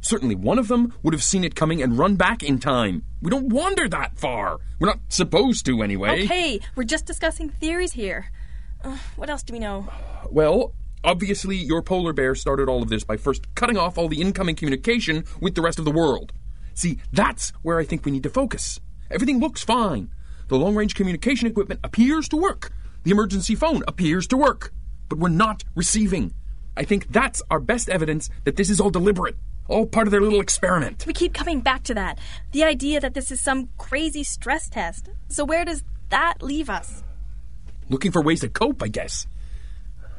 Certainly 0.00 0.34
one 0.34 0.58
of 0.58 0.66
them 0.66 0.92
would 1.04 1.14
have 1.14 1.22
seen 1.22 1.44
it 1.44 1.54
coming 1.54 1.80
and 1.80 1.98
run 1.98 2.16
back 2.16 2.42
in 2.42 2.58
time. 2.58 3.04
We 3.22 3.30
don't 3.30 3.48
wander 3.48 3.88
that 3.88 4.18
far. 4.18 4.58
We're 4.80 4.88
not 4.88 4.98
supposed 5.08 5.64
to, 5.66 5.80
anyway. 5.80 6.24
Okay, 6.24 6.58
we're 6.74 6.82
just 6.82 7.06
discussing 7.06 7.50
theories 7.50 7.92
here. 7.92 8.32
Uh, 8.82 8.96
what 9.14 9.30
else 9.30 9.44
do 9.44 9.52
we 9.52 9.60
know? 9.60 9.88
Well, 10.30 10.74
obviously, 11.04 11.58
your 11.58 11.80
polar 11.80 12.12
bear 12.12 12.34
started 12.34 12.68
all 12.68 12.82
of 12.82 12.88
this 12.88 13.04
by 13.04 13.18
first 13.18 13.54
cutting 13.54 13.76
off 13.76 13.98
all 13.98 14.08
the 14.08 14.20
incoming 14.20 14.56
communication 14.56 15.26
with 15.40 15.54
the 15.54 15.62
rest 15.62 15.78
of 15.78 15.84
the 15.84 15.92
world. 15.92 16.32
See, 16.80 16.96
that's 17.12 17.50
where 17.60 17.78
I 17.78 17.84
think 17.84 18.06
we 18.06 18.10
need 18.10 18.22
to 18.22 18.30
focus. 18.30 18.80
Everything 19.10 19.38
looks 19.38 19.62
fine. 19.62 20.10
The 20.48 20.56
long 20.56 20.74
range 20.74 20.94
communication 20.94 21.46
equipment 21.46 21.80
appears 21.84 22.26
to 22.30 22.38
work. 22.38 22.72
The 23.02 23.10
emergency 23.10 23.54
phone 23.54 23.82
appears 23.86 24.26
to 24.28 24.38
work. 24.38 24.72
But 25.10 25.18
we're 25.18 25.28
not 25.28 25.62
receiving. 25.74 26.32
I 26.78 26.84
think 26.84 27.12
that's 27.12 27.42
our 27.50 27.60
best 27.60 27.90
evidence 27.90 28.30
that 28.44 28.56
this 28.56 28.70
is 28.70 28.80
all 28.80 28.88
deliberate, 28.88 29.36
all 29.68 29.84
part 29.84 30.06
of 30.06 30.10
their 30.10 30.22
little 30.22 30.40
experiment. 30.40 31.04
We 31.06 31.12
keep 31.12 31.34
coming 31.34 31.60
back 31.60 31.82
to 31.82 31.92
that. 31.92 32.18
The 32.52 32.64
idea 32.64 32.98
that 32.98 33.12
this 33.12 33.30
is 33.30 33.42
some 33.42 33.68
crazy 33.76 34.22
stress 34.22 34.70
test. 34.70 35.10
So, 35.28 35.44
where 35.44 35.66
does 35.66 35.84
that 36.08 36.36
leave 36.40 36.70
us? 36.70 37.02
Looking 37.90 38.10
for 38.10 38.22
ways 38.22 38.40
to 38.40 38.48
cope, 38.48 38.82
I 38.82 38.88
guess. 38.88 39.26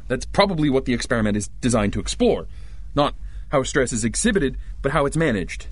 That's 0.08 0.27
probably 0.27 0.70
what 0.70 0.86
the 0.86 0.94
experiment 0.94 1.38
is 1.38 1.48
designed 1.60 1.94
to 1.94 2.00
explore. 2.00 2.46
Not 2.94 3.15
how 3.50 3.63
stress 3.63 3.91
is 3.91 4.06
exhibited, 4.06 4.58
but 4.84 4.91
how 4.91 5.08
it's 5.08 5.18
managed. 5.18 5.65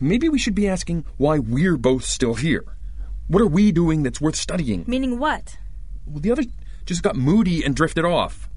Maybe 0.00 0.28
we 0.28 0.38
should 0.38 0.54
be 0.54 0.68
asking 0.68 1.04
why 1.16 1.38
we're 1.38 1.76
both 1.76 2.04
still 2.04 2.34
here. 2.34 2.64
What 3.26 3.42
are 3.42 3.46
we 3.46 3.72
doing 3.72 4.04
that's 4.04 4.20
worth 4.20 4.36
studying? 4.36 4.84
Meaning 4.86 5.18
what? 5.18 5.58
Well, 6.06 6.20
the 6.20 6.30
other 6.30 6.44
just 6.86 7.02
got 7.02 7.16
moody 7.16 7.64
and 7.64 7.74
drifted 7.74 8.04
off. 8.04 8.48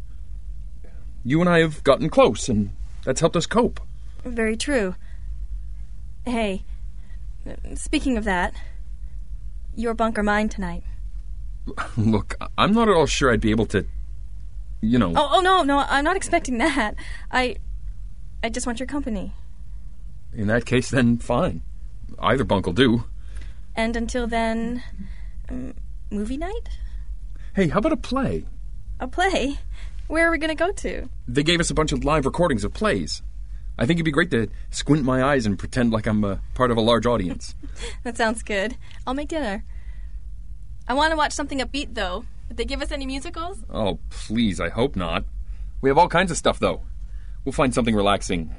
You 1.23 1.41
and 1.41 1.49
I 1.49 1.59
have 1.59 1.83
gotten 1.83 2.09
close, 2.09 2.47
and 2.47 2.71
that's 3.03 3.19
helped 3.19 3.35
us 3.35 3.45
cope. 3.45 3.79
Very 4.23 4.55
true. 4.55 4.95
Hey, 6.25 6.63
speaking 7.73 8.17
of 8.17 8.23
that, 8.23 8.53
your 9.75 9.93
bunker 9.93 10.23
mine 10.23 10.49
tonight. 10.49 10.83
Look, 11.97 12.35
I'm 12.57 12.73
not 12.73 12.87
at 12.87 12.95
all 12.95 13.07
sure 13.07 13.31
I'd 13.31 13.41
be 13.41 13.51
able 13.51 13.65
to, 13.67 13.85
you 14.81 14.99
know. 14.99 15.13
Oh, 15.15 15.29
oh 15.33 15.41
no, 15.41 15.63
no, 15.63 15.79
I'm 15.79 16.03
not 16.03 16.15
expecting 16.15 16.59
that. 16.59 16.95
I, 17.31 17.57
I 18.43 18.49
just 18.49 18.65
want 18.65 18.79
your 18.79 18.87
company. 18.87 19.33
In 20.33 20.47
that 20.47 20.65
case, 20.65 20.89
then 20.89 21.17
fine. 21.17 21.61
Either 22.19 22.43
bunk 22.43 22.65
will 22.65 22.73
do. 22.73 23.05
And 23.75 23.95
until 23.95 24.27
then, 24.27 24.83
um, 25.49 25.73
movie 26.09 26.37
night? 26.37 26.69
Hey, 27.55 27.67
how 27.67 27.79
about 27.79 27.91
a 27.93 27.97
play? 27.97 28.45
A 28.99 29.07
play? 29.07 29.59
Where 30.07 30.27
are 30.27 30.31
we 30.31 30.37
going 30.37 30.49
to 30.49 30.55
go 30.55 30.71
to? 30.71 31.09
They 31.27 31.43
gave 31.43 31.59
us 31.59 31.69
a 31.69 31.73
bunch 31.73 31.91
of 31.91 32.03
live 32.03 32.25
recordings 32.25 32.63
of 32.63 32.73
plays. 32.73 33.21
I 33.77 33.85
think 33.85 33.97
it'd 33.97 34.05
be 34.05 34.11
great 34.11 34.31
to 34.31 34.49
squint 34.69 35.03
my 35.03 35.23
eyes 35.23 35.45
and 35.45 35.57
pretend 35.57 35.91
like 35.91 36.05
I'm 36.05 36.23
a 36.23 36.41
part 36.53 36.71
of 36.71 36.77
a 36.77 36.81
large 36.81 37.05
audience. 37.05 37.55
That 38.03 38.17
sounds 38.17 38.43
good. 38.43 38.75
I'll 39.07 39.13
make 39.13 39.29
dinner. 39.29 39.63
I 40.87 40.93
want 40.93 41.11
to 41.11 41.17
watch 41.17 41.31
something 41.31 41.59
upbeat, 41.59 41.93
though. 41.95 42.25
Did 42.47 42.57
they 42.57 42.65
give 42.65 42.81
us 42.81 42.91
any 42.91 43.05
musicals? 43.05 43.63
oh, 43.69 43.99
please, 44.09 44.59
I 44.59 44.69
hope 44.69 44.95
not. 44.95 45.23
We 45.81 45.89
have 45.89 45.97
all 45.97 46.09
kinds 46.09 46.31
of 46.31 46.37
stuff, 46.37 46.59
though. 46.59 46.81
We'll 47.45 47.53
find 47.53 47.73
something 47.73 47.95
relaxing. 47.95 48.53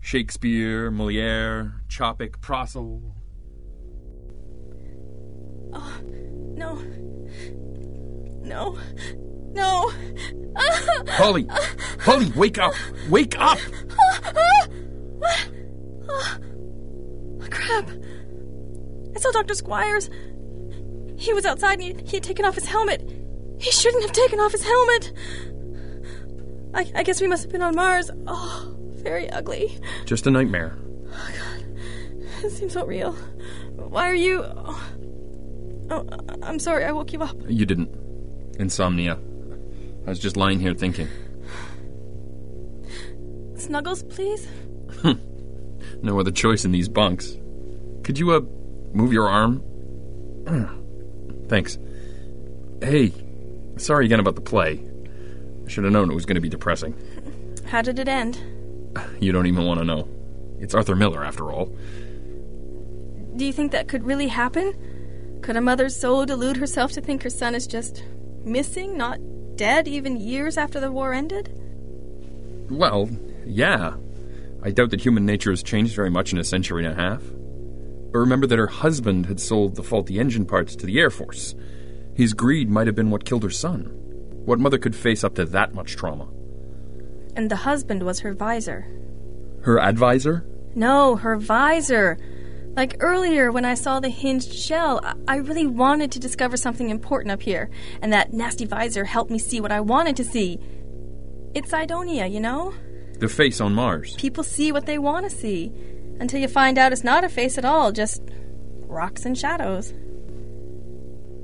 Shakespeare, 0.00 0.90
Moliere, 0.90 1.82
Chopik, 1.88 2.38
Prasil. 2.40 3.02
Oh, 5.72 6.00
No. 6.54 6.82
No. 8.42 8.78
No. 9.52 9.92
Holly! 11.08 11.46
Holly, 12.00 12.32
wake 12.34 12.58
up! 12.58 12.72
Wake 13.08 13.38
up! 13.38 13.58
Oh, 16.12 17.46
crap. 17.50 17.88
I 19.14 19.18
saw 19.18 19.30
Dr. 19.32 19.54
Squires. 19.54 20.10
He 21.16 21.32
was 21.32 21.44
outside 21.44 21.80
and 21.80 21.82
he, 21.82 22.04
he 22.04 22.16
had 22.16 22.22
taken 22.22 22.44
off 22.44 22.54
his 22.54 22.66
helmet. 22.66 23.02
He 23.60 23.70
shouldn't 23.70 24.02
have 24.02 24.12
taken 24.12 24.40
off 24.40 24.52
his 24.52 24.64
helmet. 24.64 25.12
I, 26.72 26.90
I 26.94 27.02
guess 27.02 27.20
we 27.20 27.26
must 27.28 27.42
have 27.42 27.52
been 27.52 27.62
on 27.62 27.74
Mars. 27.74 28.10
Oh, 28.26 28.76
very 29.00 29.28
ugly. 29.30 29.78
Just 30.04 30.26
a 30.26 30.30
nightmare. 30.30 30.76
Oh, 31.12 31.30
God. 31.38 32.44
It 32.44 32.50
seems 32.50 32.72
so 32.72 32.86
real. 32.86 33.12
Why 33.76 34.08
are 34.08 34.14
you. 34.14 34.44
Oh, 34.46 34.80
I'm 36.42 36.58
sorry, 36.58 36.84
I 36.84 36.92
woke 36.92 37.12
you 37.12 37.22
up. 37.22 37.36
You 37.48 37.66
didn't. 37.66 37.90
Insomnia. 38.58 39.18
I 40.06 40.10
was 40.10 40.18
just 40.18 40.36
lying 40.36 40.60
here 40.60 40.74
thinking. 40.74 41.08
Snuggles, 43.56 44.02
please? 44.04 44.48
No 46.02 46.18
other 46.18 46.30
choice 46.30 46.64
in 46.64 46.72
these 46.72 46.88
bunks. 46.88 47.36
Could 48.04 48.18
you, 48.18 48.32
uh, 48.32 48.40
move 48.92 49.12
your 49.12 49.28
arm? 49.28 49.62
Thanks. 51.48 51.78
Hey, 52.80 53.12
sorry 53.76 54.06
again 54.06 54.20
about 54.20 54.34
the 54.34 54.40
play. 54.40 54.82
I 55.66 55.68
should 55.68 55.84
have 55.84 55.92
known 55.92 56.10
it 56.10 56.14
was 56.14 56.24
going 56.24 56.36
to 56.36 56.40
be 56.40 56.48
depressing. 56.48 56.96
How 57.66 57.82
did 57.82 57.98
it 57.98 58.08
end? 58.08 58.38
You 59.20 59.32
don't 59.32 59.46
even 59.46 59.66
want 59.66 59.80
to 59.80 59.84
know. 59.84 60.08
It's 60.58 60.74
Arthur 60.74 60.96
Miller, 60.96 61.24
after 61.24 61.52
all. 61.52 61.66
Do 63.36 63.44
you 63.44 63.52
think 63.52 63.72
that 63.72 63.88
could 63.88 64.04
really 64.04 64.28
happen? 64.28 65.38
Could 65.42 65.56
a 65.56 65.60
mother 65.60 65.88
so 65.88 66.24
delude 66.24 66.56
herself 66.56 66.92
to 66.92 67.00
think 67.00 67.22
her 67.22 67.30
son 67.30 67.54
is 67.54 67.66
just 67.66 68.04
missing, 68.44 68.96
not 68.96 69.18
dead, 69.56 69.86
even 69.88 70.18
years 70.18 70.56
after 70.56 70.80
the 70.80 70.90
war 70.90 71.12
ended? 71.12 71.52
Well, 72.70 73.10
yeah. 73.44 73.94
I 74.62 74.70
doubt 74.70 74.90
that 74.90 75.00
human 75.00 75.24
nature 75.26 75.50
has 75.50 75.62
changed 75.62 75.94
very 75.94 76.10
much 76.10 76.32
in 76.32 76.38
a 76.38 76.44
century 76.44 76.84
and 76.84 76.92
a 76.92 77.02
half. 77.02 77.22
But 78.12 78.18
remember 78.18 78.46
that 78.46 78.58
her 78.58 78.66
husband 78.66 79.26
had 79.26 79.40
sold 79.40 79.76
the 79.76 79.82
faulty 79.82 80.18
engine 80.18 80.44
parts 80.44 80.76
to 80.76 80.86
the 80.86 80.98
Air 80.98 81.10
Force. 81.10 81.54
His 82.14 82.34
greed 82.34 82.68
might 82.68 82.86
have 82.86 82.96
been 82.96 83.10
what 83.10 83.24
killed 83.24 83.44
her 83.44 83.50
son. 83.50 83.84
What 84.44 84.58
mother 84.58 84.78
could 84.78 84.96
face 84.96 85.24
up 85.24 85.34
to 85.36 85.44
that 85.46 85.74
much 85.74 85.96
trauma? 85.96 86.28
And 87.36 87.50
the 87.50 87.56
husband 87.56 88.02
was 88.02 88.20
her 88.20 88.32
visor. 88.32 88.86
Her 89.62 89.80
advisor? 89.80 90.46
No, 90.74 91.16
her 91.16 91.36
visor. 91.36 92.18
Like 92.76 92.96
earlier 93.00 93.50
when 93.50 93.64
I 93.64 93.74
saw 93.74 93.98
the 93.98 94.08
hinged 94.08 94.52
shell, 94.52 95.00
I, 95.26 95.36
really 95.36 95.66
wanted 95.66 96.12
to 96.12 96.20
discover 96.20 96.56
something 96.56 96.88
important 96.88 97.32
up 97.32 97.42
here, 97.42 97.68
and 98.00 98.12
that 98.12 98.32
nasty 98.32 98.64
visor 98.64 99.04
helped 99.04 99.30
me 99.30 99.38
see 99.38 99.60
what 99.60 99.72
I 99.72 99.80
wanted 99.80 100.16
to 100.16 100.24
see. 100.24 100.58
It's 101.52 101.70
Cydonia, 101.70 102.26
you 102.26 102.38
know? 102.38 102.72
The 103.18 103.28
face 103.28 103.60
on 103.60 103.74
Mars. 103.74 104.14
People 104.16 104.44
see 104.44 104.70
what 104.70 104.86
they 104.86 104.98
want 104.98 105.28
to 105.28 105.36
see, 105.36 105.72
until 106.20 106.40
you 106.40 106.46
find 106.46 106.78
out 106.78 106.92
it's 106.92 107.02
not 107.02 107.24
a 107.24 107.28
face 107.28 107.58
at 107.58 107.64
all, 107.64 107.90
just 107.90 108.22
rocks 108.86 109.24
and 109.24 109.36
shadows. 109.36 109.92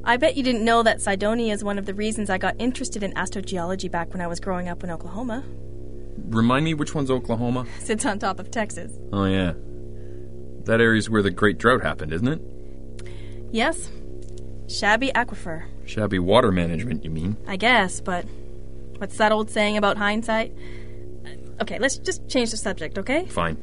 I 0.05 0.17
bet 0.19 0.37
you 0.37 0.45
didn't 0.45 0.65
know 0.65 0.85
that 0.85 1.01
Cydonia 1.01 1.53
is 1.53 1.65
one 1.65 1.79
of 1.79 1.87
the 1.87 1.95
reasons 1.95 2.31
I 2.31 2.39
got 2.39 2.55
interested 2.61 3.03
in 3.03 3.13
astrogeology 3.15 3.91
back 3.91 4.13
when 4.13 4.21
I 4.21 4.29
was 4.29 4.39
growing 4.39 4.69
up 4.69 4.85
in 4.85 4.91
Oklahoma. 4.91 5.43
Remind 6.29 6.65
me 6.65 6.75
which 6.75 6.95
one's 6.95 7.11
Oklahoma? 7.11 7.67
Sits 7.79 8.05
on 8.05 8.19
top 8.19 8.41
of 8.41 8.51
Texas. 8.51 8.93
Oh, 9.13 9.25
yeah. 9.25 9.53
That 10.65 10.81
area's 10.81 11.09
where 11.09 11.23
the 11.23 11.31
Great 11.31 11.59
Drought 11.59 11.83
happened, 11.83 12.13
isn't 12.13 12.29
it? 12.29 13.09
Yes. 13.53 13.91
Shabby 14.69 15.13
aquifer. 15.15 15.65
Shabby 15.85 16.19
water 16.19 16.51
management, 16.51 17.05
you 17.05 17.11
mean? 17.11 17.37
I 17.47 17.57
guess, 17.57 18.01
but 18.01 18.25
what's 18.99 19.17
that 19.19 19.31
old 19.31 19.51
saying 19.51 19.77
about 19.77 19.97
hindsight? 19.97 20.53
Okay, 21.61 21.79
let's 21.79 21.99
just 21.99 22.29
change 22.29 22.51
the 22.51 22.57
subject, 22.57 22.99
okay? 22.99 23.27
Fine. 23.27 23.57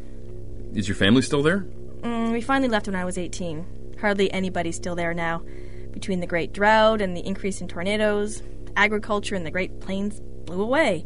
Is 0.74 0.88
your 0.88 0.95
family 0.95 1.22
still 1.22 1.43
there? 1.43 1.65
Mm, 2.01 2.31
we 2.31 2.41
finally 2.41 2.69
left 2.69 2.88
when 2.88 2.95
I 2.95 3.05
was 3.05 3.17
18. 3.17 3.98
Hardly 4.00 4.31
anybody's 4.31 4.75
still 4.75 4.95
there 4.95 5.13
now. 5.13 5.43
Between 5.91 6.19
the 6.19 6.27
Great 6.27 6.53
Drought 6.53 7.01
and 7.01 7.15
the 7.15 7.25
increase 7.25 7.62
in 7.62 7.67
tornadoes, 7.67 8.41
agriculture 8.75 9.36
in 9.36 9.43
the 9.43 9.51
Great 9.51 9.79
Plains 9.79 10.19
blew 10.45 10.62
away, 10.62 11.05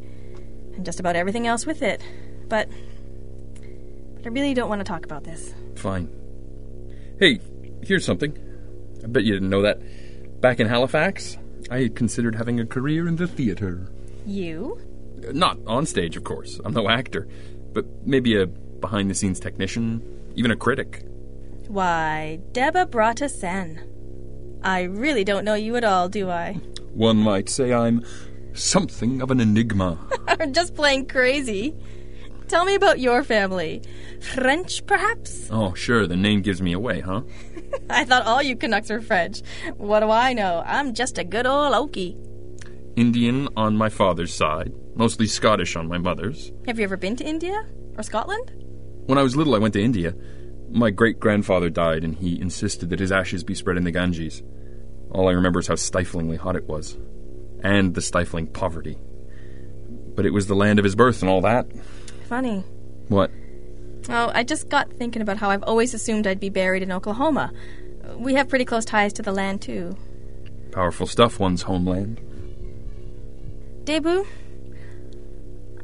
and 0.78 0.86
just 0.86 1.00
about 1.00 1.16
everything 1.16 1.46
else 1.46 1.66
with 1.66 1.82
it. 1.82 2.02
But, 2.48 2.70
but 4.16 4.26
I 4.26 4.30
really 4.30 4.54
don't 4.54 4.70
want 4.70 4.80
to 4.80 4.86
talk 4.86 5.04
about 5.04 5.26
this. 5.26 5.54
Fine. 5.76 6.10
Hey, 7.20 7.40
here's 7.84 8.06
something. 8.06 8.38
I 9.04 9.08
bet 9.08 9.24
you 9.24 9.34
didn't 9.34 9.50
know 9.50 9.64
that. 9.64 9.82
Back 10.40 10.60
in 10.60 10.68
Halifax, 10.68 11.38
I 11.70 11.82
had 11.82 11.96
considered 11.96 12.36
having 12.36 12.60
a 12.60 12.66
career 12.66 13.08
in 13.08 13.18
the 13.18 13.28
theater. 13.28 13.92
You? 14.26 14.80
Not 15.34 15.58
on 15.66 15.86
stage, 15.86 16.16
of 16.16 16.24
course. 16.24 16.62
I'm 16.64 16.74
no 16.74 16.90
actor. 16.90 17.28
But 17.74 17.86
maybe 18.06 18.40
a 18.40 18.46
behind 18.46 19.10
the 19.10 19.16
scenes 19.16 19.40
technician, 19.40 20.04
even 20.36 20.52
a 20.52 20.56
critic. 20.56 21.04
Why, 21.68 22.40
Deba 22.54 22.86
Brata 22.86 23.30
Sen. 23.30 23.82
I 24.64 24.84
really 24.84 25.24
don't 25.24 25.44
know 25.44 25.56
you 25.56 25.76
at 25.76 25.84
all, 25.84 26.08
do 26.08 26.30
I? 26.30 26.54
One 26.94 27.18
might 27.18 27.50
say 27.50 27.74
I'm 27.74 28.06
something 28.58 29.22
of 29.22 29.32
an 29.32 29.40
enigma. 29.40 29.98
I'm 30.28 30.54
just 30.54 30.76
plain 30.76 31.08
crazy. 31.08 31.76
Tell 32.48 32.64
me 32.66 32.76
about 32.76 33.00
your 33.00 33.24
family. 33.24 33.82
French, 34.22 34.86
perhaps? 34.86 35.50
oh, 35.52 35.74
sure, 35.74 36.08
the 36.08 36.16
name 36.16 36.42
gives 36.42 36.62
me 36.62 36.74
away, 36.74 37.02
huh? 37.02 37.22
I 37.90 38.06
thought 38.06 38.26
all 38.26 38.42
you 38.42 38.56
Canucks 38.56 38.90
were 38.90 39.02
French. 39.02 39.42
What 39.76 40.00
do 40.00 40.10
I 40.10 40.34
know? 40.34 40.64
I'm 40.66 40.94
just 40.94 41.18
a 41.18 41.24
good 41.24 41.46
old 41.46 41.74
Okie. 41.74 42.16
Indian 42.96 43.48
on 43.56 43.76
my 43.78 43.90
father's 43.90 44.34
side, 44.34 44.72
mostly 44.96 45.28
Scottish 45.28 45.76
on 45.76 45.88
my 45.88 45.98
mother's. 45.98 46.52
Have 46.66 46.80
you 46.80 46.86
ever 46.86 46.98
been 46.98 47.16
to 47.18 47.26
India? 47.26 47.66
Or 47.98 48.04
Scotland? 48.04 48.52
When 49.06 49.18
I 49.18 49.24
was 49.24 49.36
little, 49.36 49.54
I 49.54 49.60
went 49.60 49.74
to 49.76 49.84
India. 49.84 50.16
My 50.70 50.90
great 50.90 51.20
grandfather 51.20 51.70
died, 51.70 52.04
and 52.04 52.16
he 52.16 52.42
insisted 52.42 52.90
that 52.90 53.00
his 53.00 53.12
ashes 53.12 53.44
be 53.44 53.56
spread 53.56 53.78
in 53.78 53.84
the 53.84 53.92
Ganges. 53.92 54.42
All 55.12 55.28
I 55.28 55.34
remember 55.34 55.60
is 55.60 55.68
how 55.68 55.76
stiflingly 55.76 56.38
hot 56.38 56.56
it 56.56 56.68
was, 56.68 56.98
and 57.64 57.94
the 57.96 58.02
stifling 58.02 58.48
poverty. 58.48 58.98
But 60.16 60.26
it 60.26 60.32
was 60.32 60.48
the 60.48 60.56
land 60.56 60.80
of 60.80 60.86
his 60.86 60.96
birth 60.96 61.22
and 61.22 61.30
all 61.30 61.42
that. 61.42 61.68
Funny. 62.28 62.64
What? 63.08 63.32
Oh, 64.10 64.32
I 64.34 64.44
just 64.44 64.70
got 64.70 64.92
thinking 64.94 65.22
about 65.22 65.38
how 65.38 65.50
I've 65.50 65.64
always 65.64 65.94
assumed 65.94 66.28
I'd 66.28 66.40
be 66.40 66.50
buried 66.50 66.84
in 66.84 66.92
Oklahoma. 66.92 67.52
We 68.16 68.34
have 68.36 68.50
pretty 68.50 68.66
close 68.66 68.86
ties 68.86 69.14
to 69.14 69.22
the 69.22 69.32
land, 69.32 69.62
too. 69.62 69.96
Powerful 70.72 71.08
stuff, 71.08 71.40
one's 71.40 71.64
homeland. 71.64 72.22
Debu, 73.84 74.26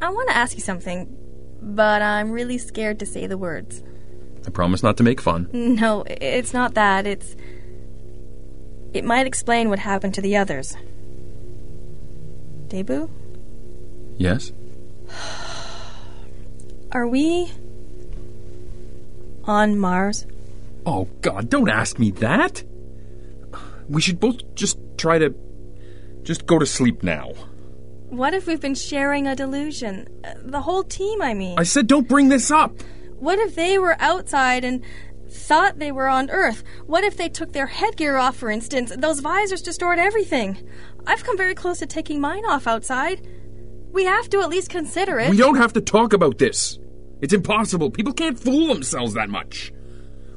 I 0.02 0.10
want 0.10 0.30
to 0.30 0.36
ask 0.36 0.56
you 0.56 0.62
something, 0.62 1.16
but 1.62 2.02
I'm 2.02 2.32
really 2.32 2.58
scared 2.58 3.00
to 3.00 3.06
say 3.06 3.28
the 3.28 3.38
words. 3.38 3.84
I 4.46 4.50
promise 4.50 4.84
not 4.84 4.98
to 4.98 5.04
make 5.04 5.22
fun. 5.22 5.50
No, 5.54 6.04
it's 6.08 6.54
not 6.54 6.74
that. 6.74 7.08
It's. 7.08 7.36
It 8.94 9.06
might 9.06 9.26
explain 9.26 9.70
what 9.70 9.80
happened 9.80 10.14
to 10.16 10.22
the 10.22 10.36
others. 10.38 10.76
Debu, 12.74 13.08
Yes? 14.18 14.52
are 16.92 17.08
we. 17.08 17.52
on 19.46 19.78
Mars? 19.78 20.26
Oh, 20.86 21.08
God, 21.22 21.50
don't 21.50 21.70
ask 21.70 22.00
me 22.00 22.10
that! 22.12 22.64
We 23.88 24.02
should 24.02 24.20
both 24.20 24.38
just 24.56 24.80
try 24.98 25.20
to. 25.20 25.36
just 26.24 26.48
go 26.48 26.58
to 26.58 26.66
sleep 26.66 27.04
now. 27.04 27.34
What 28.10 28.34
if 28.34 28.48
we've 28.48 28.62
been 28.62 28.76
sharing 28.76 29.28
a 29.28 29.36
delusion? 29.36 30.08
Uh, 30.24 30.34
The 30.44 30.62
whole 30.62 30.84
team, 30.84 31.22
I 31.22 31.34
mean. 31.36 31.60
I 31.60 31.64
said 31.64 31.86
don't 31.88 32.08
bring 32.08 32.30
this 32.30 32.50
up! 32.50 32.74
What 33.20 33.38
if 33.40 33.54
they 33.56 33.78
were 33.78 33.96
outside 34.00 34.64
and 34.66 34.84
thought 35.34 35.80
they 35.80 35.92
were 35.92 36.08
on 36.08 36.30
Earth? 36.30 36.64
What 36.86 37.04
if 37.04 37.18
they 37.18 37.30
took 37.30 37.52
their 37.54 37.68
headgear 37.68 38.18
off, 38.18 38.38
for 38.38 38.50
instance? 38.50 38.94
Those 38.98 39.20
visors 39.20 39.62
distort 39.62 40.00
everything. 40.00 40.68
I've 41.06 41.24
come 41.24 41.38
very 41.38 41.56
close 41.56 41.80
to 41.80 41.86
taking 41.86 42.22
mine 42.22 42.46
off 42.46 42.68
outside. 42.68 43.28
We 43.92 44.06
have 44.06 44.30
to 44.30 44.42
at 44.42 44.50
least 44.50 44.70
consider 44.70 45.20
it. 45.20 45.30
We 45.30 45.38
don't 45.38 45.58
have 45.58 45.74
to 45.74 45.82
talk 45.82 46.14
about 46.14 46.38
this. 46.38 46.80
It's 47.22 47.34
impossible. 47.34 47.92
People 47.92 48.14
can't 48.14 48.40
fool 48.40 48.68
themselves 48.68 49.14
that 49.14 49.30
much. 49.30 49.72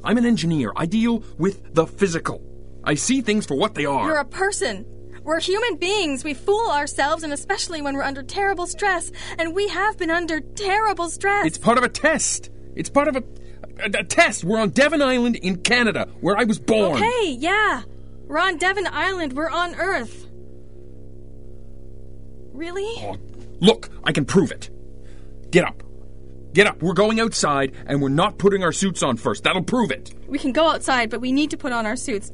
I'm 0.03 0.17
an 0.17 0.25
engineer. 0.25 0.71
I 0.75 0.85
deal 0.85 1.23
with 1.37 1.73
the 1.73 1.87
physical. 1.87 2.41
I 2.83 2.95
see 2.95 3.21
things 3.21 3.45
for 3.45 3.55
what 3.55 3.75
they 3.75 3.85
are. 3.85 4.07
You're 4.07 4.17
a 4.17 4.25
person. 4.25 4.85
We're 5.23 5.41
human 5.41 5.75
beings. 5.75 6.23
We 6.23 6.33
fool 6.33 6.69
ourselves, 6.71 7.23
and 7.23 7.33
especially 7.33 7.81
when 7.81 7.95
we're 7.95 8.03
under 8.03 8.23
terrible 8.23 8.67
stress. 8.67 9.11
And 9.37 9.53
we 9.53 9.67
have 9.67 9.97
been 9.97 10.09
under 10.09 10.39
terrible 10.39 11.09
stress. 11.09 11.45
It's 11.45 11.57
part 11.57 11.77
of 11.77 11.83
a 11.83 11.89
test. 11.89 12.49
It's 12.75 12.89
part 12.89 13.09
of 13.09 13.17
a, 13.17 13.23
Uh, 13.79 13.89
a, 13.93 13.99
a 13.99 14.03
test. 14.03 14.43
We're 14.43 14.59
on 14.59 14.69
Devon 14.69 15.01
Island 15.01 15.35
in 15.37 15.57
Canada, 15.57 16.07
where 16.21 16.37
I 16.37 16.43
was 16.43 16.59
born. 16.59 17.01
Okay, 17.01 17.31
yeah. 17.31 17.83
We're 18.27 18.39
on 18.39 18.57
Devon 18.57 18.87
Island. 18.91 19.33
We're 19.33 19.49
on 19.49 19.75
Earth. 19.75 20.27
Really? 22.53 22.91
Oh, 22.99 23.17
look, 23.59 23.89
I 24.03 24.11
can 24.11 24.25
prove 24.25 24.51
it. 24.51 24.69
Get 25.51 25.63
up. 25.65 25.83
Get 26.53 26.67
up. 26.67 26.81
We're 26.81 26.93
going 26.93 27.19
outside, 27.19 27.73
and 27.85 28.01
we're 28.01 28.09
not 28.09 28.37
putting 28.37 28.63
our 28.63 28.71
suits 28.71 29.03
on 29.03 29.15
first. 29.17 29.43
That'll 29.43 29.63
prove 29.63 29.91
it. 29.91 30.13
We 30.27 30.39
can 30.39 30.51
go 30.51 30.69
outside, 30.69 31.09
but 31.09 31.21
we 31.21 31.31
need 31.31 31.51
to 31.51 31.57
put 31.57 31.71
on 31.71 31.85
our 31.85 31.95
suits. 31.95 32.31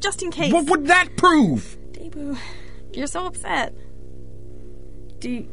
Just 0.00 0.22
in 0.22 0.30
case. 0.30 0.52
What 0.52 0.66
would 0.66 0.86
that 0.88 1.16
prove? 1.16 1.78
Debu, 1.92 2.36
you're 2.92 3.06
so 3.06 3.26
upset. 3.26 3.74
Do 5.20 5.46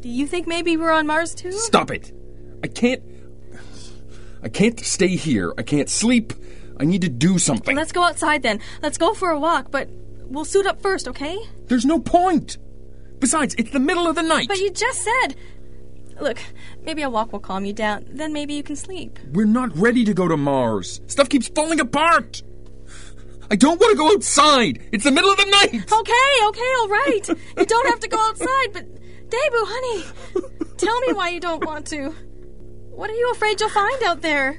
do 0.00 0.08
you 0.08 0.26
think 0.26 0.46
maybe 0.46 0.76
we're 0.76 0.92
on 0.92 1.06
Mars 1.06 1.34
too? 1.34 1.52
Stop 1.52 1.90
it. 1.90 2.12
I 2.62 2.68
can't. 2.68 3.02
I 4.42 4.48
can't 4.48 4.78
stay 4.80 5.16
here. 5.16 5.52
I 5.58 5.62
can't 5.62 5.88
sleep. 5.88 6.32
I 6.78 6.84
need 6.84 7.02
to 7.02 7.08
do 7.08 7.38
something. 7.38 7.74
Let's 7.76 7.92
go 7.92 8.04
outside 8.04 8.42
then. 8.42 8.60
Let's 8.82 8.98
go 8.98 9.14
for 9.14 9.30
a 9.30 9.38
walk, 9.38 9.70
but 9.70 9.88
we'll 10.26 10.44
suit 10.44 10.66
up 10.66 10.80
first, 10.80 11.08
okay? 11.08 11.36
There's 11.66 11.84
no 11.84 11.98
point. 11.98 12.56
Besides, 13.18 13.54
it's 13.58 13.70
the 13.70 13.80
middle 13.80 14.06
of 14.06 14.14
the 14.14 14.22
night. 14.22 14.48
But 14.48 14.58
you 14.58 14.70
just 14.70 15.02
said. 15.02 15.34
Look, 16.20 16.38
maybe 16.82 17.02
a 17.02 17.10
walk 17.10 17.32
will 17.32 17.40
calm 17.40 17.64
you 17.64 17.72
down. 17.72 18.06
Then 18.08 18.32
maybe 18.32 18.54
you 18.54 18.62
can 18.62 18.76
sleep. 18.76 19.18
We're 19.32 19.46
not 19.46 19.76
ready 19.76 20.04
to 20.04 20.14
go 20.14 20.28
to 20.28 20.36
Mars. 20.36 21.00
Stuff 21.06 21.28
keeps 21.28 21.48
falling 21.48 21.80
apart. 21.80 22.42
I 23.50 23.56
don't 23.56 23.80
want 23.80 23.92
to 23.92 23.96
go 23.96 24.12
outside. 24.12 24.82
It's 24.92 25.04
the 25.04 25.10
middle 25.10 25.30
of 25.30 25.38
the 25.38 25.46
night. 25.46 25.92
Okay, 25.92 26.46
okay, 26.46 26.72
all 26.78 26.88
right. 26.88 27.28
you 27.56 27.66
don't 27.66 27.86
have 27.86 28.00
to 28.00 28.08
go 28.08 28.18
outside, 28.18 28.72
but 28.72 28.84
Debu, 29.28 29.64
honey, 29.64 30.04
tell 30.76 31.00
me 31.00 31.12
why 31.12 31.30
you 31.30 31.40
don't 31.40 31.64
want 31.64 31.86
to. 31.88 32.14
What 32.98 33.10
are 33.10 33.14
you 33.14 33.30
afraid 33.30 33.60
you'll 33.60 33.68
find 33.70 34.02
out 34.02 34.22
there? 34.22 34.54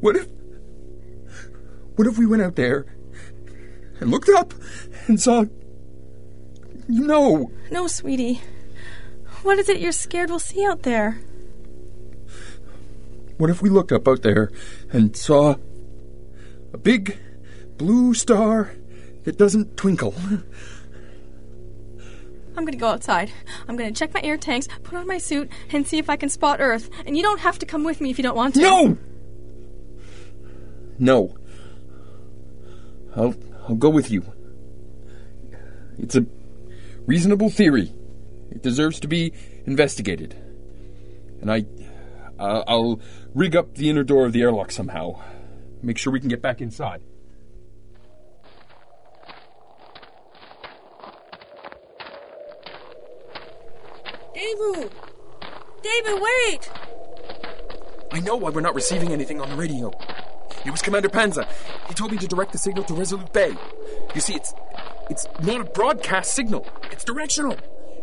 What 0.00 0.16
if. 0.16 0.26
What 1.96 2.06
if 2.06 2.16
we 2.16 2.24
went 2.24 2.40
out 2.40 2.56
there 2.56 2.86
and 4.00 4.10
looked 4.10 4.30
up 4.30 4.54
and 5.06 5.20
saw. 5.20 5.44
You 6.88 7.06
know, 7.06 7.50
No, 7.70 7.88
sweetie. 7.88 8.40
What 9.42 9.58
is 9.58 9.68
it 9.68 9.80
you're 9.80 9.92
scared 9.92 10.30
we'll 10.30 10.38
see 10.38 10.64
out 10.64 10.82
there? 10.82 11.20
what 13.36 13.50
if 13.50 13.60
we 13.60 13.68
looked 13.68 13.92
up 13.92 14.08
out 14.08 14.22
there 14.22 14.50
and 14.90 15.14
saw 15.14 15.56
a 16.72 16.78
big 16.78 17.18
blue 17.76 18.14
star 18.14 18.72
that 19.24 19.36
doesn't 19.36 19.76
twinkle? 19.76 20.14
I'm 22.58 22.64
gonna 22.64 22.76
go 22.76 22.88
outside. 22.88 23.30
I'm 23.68 23.76
gonna 23.76 23.92
check 23.92 24.12
my 24.12 24.20
air 24.20 24.36
tanks, 24.36 24.66
put 24.82 24.94
on 24.94 25.06
my 25.06 25.18
suit, 25.18 25.48
and 25.70 25.86
see 25.86 25.98
if 25.98 26.10
I 26.10 26.16
can 26.16 26.28
spot 26.28 26.60
Earth. 26.60 26.90
And 27.06 27.16
you 27.16 27.22
don't 27.22 27.38
have 27.38 27.56
to 27.60 27.66
come 27.66 27.84
with 27.84 28.00
me 28.00 28.10
if 28.10 28.18
you 28.18 28.24
don't 28.24 28.36
want 28.36 28.54
to. 28.56 28.60
No! 28.60 28.98
No. 30.98 31.36
I'll 33.14 33.34
I'll 33.68 33.76
go 33.76 33.88
with 33.88 34.10
you. 34.10 34.24
It's 35.98 36.16
a 36.16 36.26
reasonable 37.06 37.48
theory. 37.48 37.92
It 38.50 38.62
deserves 38.62 38.98
to 39.00 39.08
be 39.08 39.32
investigated. 39.64 40.34
And 41.40 41.52
I 41.52 41.64
Uh, 42.40 42.62
I'll 42.66 43.00
rig 43.34 43.54
up 43.56 43.74
the 43.74 43.88
inner 43.90 44.04
door 44.04 44.26
of 44.26 44.32
the 44.32 44.42
airlock 44.42 44.70
somehow. 44.72 45.20
Make 45.82 45.98
sure 45.98 46.12
we 46.12 46.20
can 46.20 46.28
get 46.28 46.42
back 46.42 46.60
inside. 46.60 47.02
Dabu! 54.38 54.88
Dabu, 55.82 56.22
wait! 56.22 56.70
I 58.12 58.20
know 58.20 58.36
why 58.36 58.50
we're 58.50 58.60
not 58.60 58.74
receiving 58.76 59.10
anything 59.10 59.40
on 59.40 59.50
the 59.50 59.56
radio. 59.56 59.90
It 60.64 60.70
was 60.70 60.80
Commander 60.80 61.08
Panza. 61.08 61.48
He 61.88 61.94
told 61.94 62.12
me 62.12 62.18
to 62.18 62.28
direct 62.28 62.52
the 62.52 62.58
signal 62.58 62.84
to 62.84 62.94
Resolute 62.94 63.32
Bay. 63.32 63.52
You 64.14 64.20
see, 64.20 64.36
it's 64.36 64.54
it's 65.10 65.26
not 65.42 65.60
a 65.60 65.64
broadcast 65.64 66.34
signal. 66.34 66.64
It's 66.92 67.02
directional. 67.02 67.56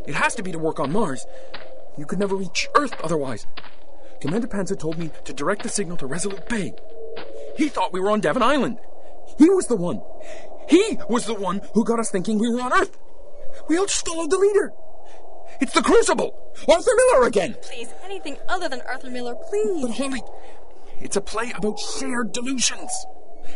It 0.06 0.15
has 0.15 0.36
to 0.36 0.43
be 0.43 0.52
to 0.52 0.60
work 0.60 0.78
on 0.78 0.91
Mars. 0.91 1.26
You 1.98 2.06
could 2.06 2.19
never 2.19 2.36
reach 2.36 2.67
Earth 2.76 3.00
otherwise. 3.02 3.48
Commander 4.19 4.48
Panza 4.48 4.76
told 4.76 4.98
me 4.98 5.12
to 5.24 5.32
direct 5.32 5.63
the 5.63 5.69
signal 5.69 5.95
to 5.98 6.06
Resolute 6.06 6.50
Bay. 6.50 6.74
He 7.56 7.69
thought 7.69 7.93
we 7.93 8.02
were 8.02 8.12
on 8.12 8.19
Devon 8.19 8.43
Island. 8.43 8.80
He 9.38 9.50
was 9.50 9.67
the 9.67 9.78
one. 9.78 10.02
He 10.67 10.98
was 11.10 11.28
the 11.28 11.34
one 11.34 11.62
who 11.74 11.86
got 11.86 12.00
us 12.00 12.12
thinking 12.12 12.39
we 12.39 12.50
were 12.50 12.62
on 12.62 12.74
Earth. 12.74 12.98
We 13.69 13.78
all 13.78 13.86
just 13.86 14.06
followed 14.06 14.32
the 14.32 14.38
leader. 14.38 14.74
It's 15.62 15.74
the 15.74 15.82
Crucible! 15.82 16.34
Arthur 16.68 16.91
Miller 16.96 17.28
again! 17.28 17.56
Please, 17.62 17.94
anything 18.04 18.38
other 18.48 18.68
than 18.68 18.82
Arthur 18.82 19.10
Miller, 19.10 19.36
please. 19.50 19.82
But 19.82 19.96
Holly, 19.96 20.22
it's 21.00 21.15
a 21.15 21.22
play 21.22 21.54
about 21.56 21.80
shared 21.80 22.32
delusions. 22.32 22.91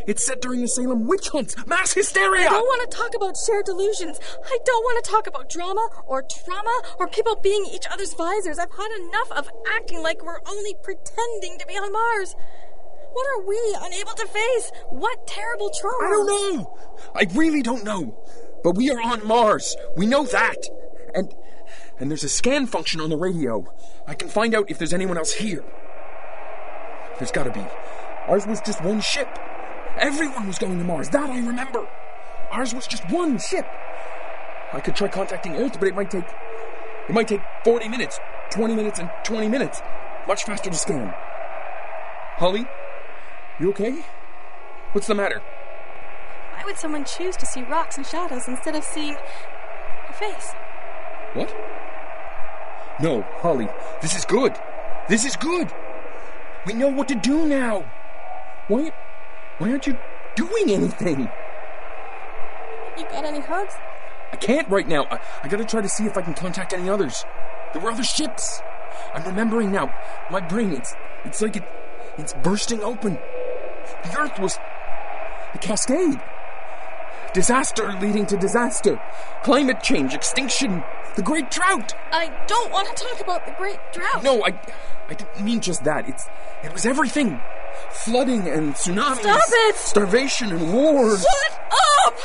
It's 0.07 0.25
set 0.25 0.41
during 0.41 0.62
the 0.62 0.67
Salem 0.67 1.07
witch 1.07 1.29
hunts, 1.29 1.55
mass 1.65 1.93
hysteria. 1.93 2.47
I 2.47 2.49
don't 2.49 2.63
want 2.63 2.89
to 2.89 2.97
talk 2.97 3.15
about 3.15 3.35
shared 3.45 3.65
delusions. 3.65 4.19
I 4.45 4.57
don't 4.65 4.83
want 4.83 5.03
to 5.03 5.12
talk 5.12 5.27
about 5.27 5.49
drama 5.49 5.88
or 6.05 6.23
trauma 6.23 6.81
or 6.99 7.07
people 7.07 7.35
being 7.35 7.65
each 7.73 7.85
other's 7.91 8.13
visors. 8.13 8.59
I've 8.59 8.71
had 8.71 8.91
enough 8.91 9.31
of 9.31 9.49
acting 9.75 10.01
like 10.01 10.23
we're 10.23 10.41
only 10.47 10.75
pretending 10.83 11.57
to 11.59 11.65
be 11.65 11.73
on 11.73 11.91
Mars. 11.91 12.35
What 13.12 13.27
are 13.35 13.47
we 13.47 13.77
unable 13.81 14.13
to 14.13 14.27
face? 14.27 14.71
What 14.89 15.27
terrible 15.27 15.71
trauma? 15.79 16.05
I 16.05 16.09
don't 16.09 16.27
know. 16.27 16.77
I 17.15 17.25
really 17.33 17.63
don't 17.63 17.83
know. 17.83 18.23
But 18.63 18.77
we 18.77 18.91
are 18.91 19.01
on 19.01 19.25
Mars. 19.25 19.75
We 19.97 20.05
know 20.05 20.25
that. 20.25 20.57
And 21.15 21.33
and 21.99 22.09
there's 22.09 22.23
a 22.23 22.29
scan 22.29 22.65
function 22.65 23.01
on 23.01 23.09
the 23.09 23.17
radio. 23.17 23.65
I 24.07 24.15
can 24.15 24.29
find 24.29 24.55
out 24.55 24.69
if 24.69 24.77
there's 24.77 24.93
anyone 24.93 25.17
else 25.17 25.33
here. 25.33 25.63
There's 27.17 27.31
gotta 27.31 27.51
be. 27.51 27.63
Ours 28.27 28.47
was 28.47 28.62
just 28.62 28.83
one 28.83 29.01
ship. 29.01 29.27
Everyone 29.97 30.47
was 30.47 30.57
going 30.57 30.77
to 30.77 30.85
Mars. 30.85 31.09
That 31.09 31.29
I 31.29 31.39
remember. 31.39 31.88
Ours 32.51 32.73
was 32.73 32.88
just 32.88 33.09
one 33.09 33.38
ship. 33.38 33.67
I 34.71 34.79
could 34.79 34.95
try 34.95 35.07
contacting 35.07 35.55
Earth, 35.55 35.77
but 35.79 35.88
it 35.88 35.95
might 35.95 36.09
take. 36.09 36.25
It 37.09 37.13
might 37.13 37.27
take 37.27 37.41
40 37.63 37.89
minutes, 37.89 38.19
20 38.51 38.75
minutes, 38.75 38.99
and 38.99 39.09
20 39.23 39.49
minutes. 39.49 39.81
Much 40.27 40.43
faster 40.43 40.69
to 40.69 40.75
scan. 40.77 41.13
Holly? 42.38 42.67
You 43.59 43.71
okay? 43.71 44.05
What's 44.91 45.07
the 45.07 45.15
matter? 45.15 45.41
Why 46.53 46.63
would 46.65 46.77
someone 46.77 47.03
choose 47.03 47.35
to 47.38 47.45
see 47.45 47.63
rocks 47.63 47.97
and 47.97 48.05
shadows 48.05 48.47
instead 48.47 48.75
of 48.75 48.83
seeing 48.83 49.17
a 50.07 50.13
face? 50.13 50.53
What? 51.33 51.53
No, 53.01 53.21
Holly, 53.38 53.69
this 54.01 54.15
is 54.15 54.25
good. 54.25 54.53
This 55.07 55.25
is 55.25 55.35
good. 55.38 55.71
We 56.65 56.73
know 56.73 56.89
what 56.89 57.07
to 57.07 57.15
do 57.15 57.47
now. 57.47 57.89
Why, 58.67 58.91
why 59.57 59.71
aren't 59.71 59.88
you 59.88 59.97
doing 60.35 60.71
anything? 60.71 61.29
You 62.97 63.03
got 63.05 63.23
any 63.23 63.39
hugs? 63.39 63.73
I 64.31 64.35
can't 64.35 64.67
right 64.69 64.88
now. 64.88 65.05
I, 65.05 65.19
I 65.43 65.47
gotta 65.47 65.65
try 65.65 65.81
to 65.81 65.89
see 65.89 66.05
if 66.05 66.17
I 66.17 66.21
can 66.21 66.33
contact 66.33 66.73
any 66.73 66.89
others. 66.89 67.23
There 67.73 67.81
were 67.81 67.91
other 67.91 68.03
ships. 68.03 68.62
I'm 69.13 69.23
remembering 69.23 69.71
now. 69.71 69.93
My 70.29 70.41
brain, 70.41 70.73
it's, 70.73 70.93
it's 71.23 71.41
like 71.41 71.55
it, 71.55 71.63
it's 72.17 72.33
bursting 72.33 72.81
open. 72.83 73.17
The 74.03 74.19
Earth 74.19 74.38
was 74.39 74.59
a 75.53 75.57
cascade. 75.57 76.19
Disaster 77.33 77.91
leading 78.01 78.25
to 78.27 78.37
disaster. 78.37 78.99
Climate 79.43 79.81
change, 79.81 80.13
extinction, 80.13 80.83
the 81.15 81.21
great 81.21 81.51
drought. 81.51 81.93
I 82.11 82.31
don't 82.47 82.71
want 82.71 82.95
to 82.95 83.03
talk 83.03 83.21
about 83.21 83.45
the 83.45 83.53
great 83.57 83.79
drought. 83.93 84.23
No, 84.23 84.43
I, 84.43 84.59
I 85.07 85.13
didn't 85.13 85.41
mean 85.41 85.61
just 85.61 85.83
that. 85.83 86.09
It's, 86.09 86.27
it 86.63 86.73
was 86.73 86.85
everything. 86.85 87.39
Flooding 87.91 88.47
and 88.47 88.73
tsunamis. 88.73 89.19
Stop 89.19 89.41
it! 89.47 89.75
Starvation 89.75 90.51
and 90.51 90.73
wars. 90.73 91.21
Shut 91.21 91.61
up! 92.07 92.17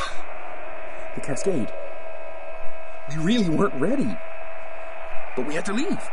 The 1.15 1.21
cascade. 1.21 1.73
We 3.11 3.17
really 3.23 3.51
weren't 3.51 3.75
ready. 3.75 4.17
But 5.37 5.47
we 5.47 5.55
had 5.55 5.67
to 5.67 5.73
leave. 5.73 6.11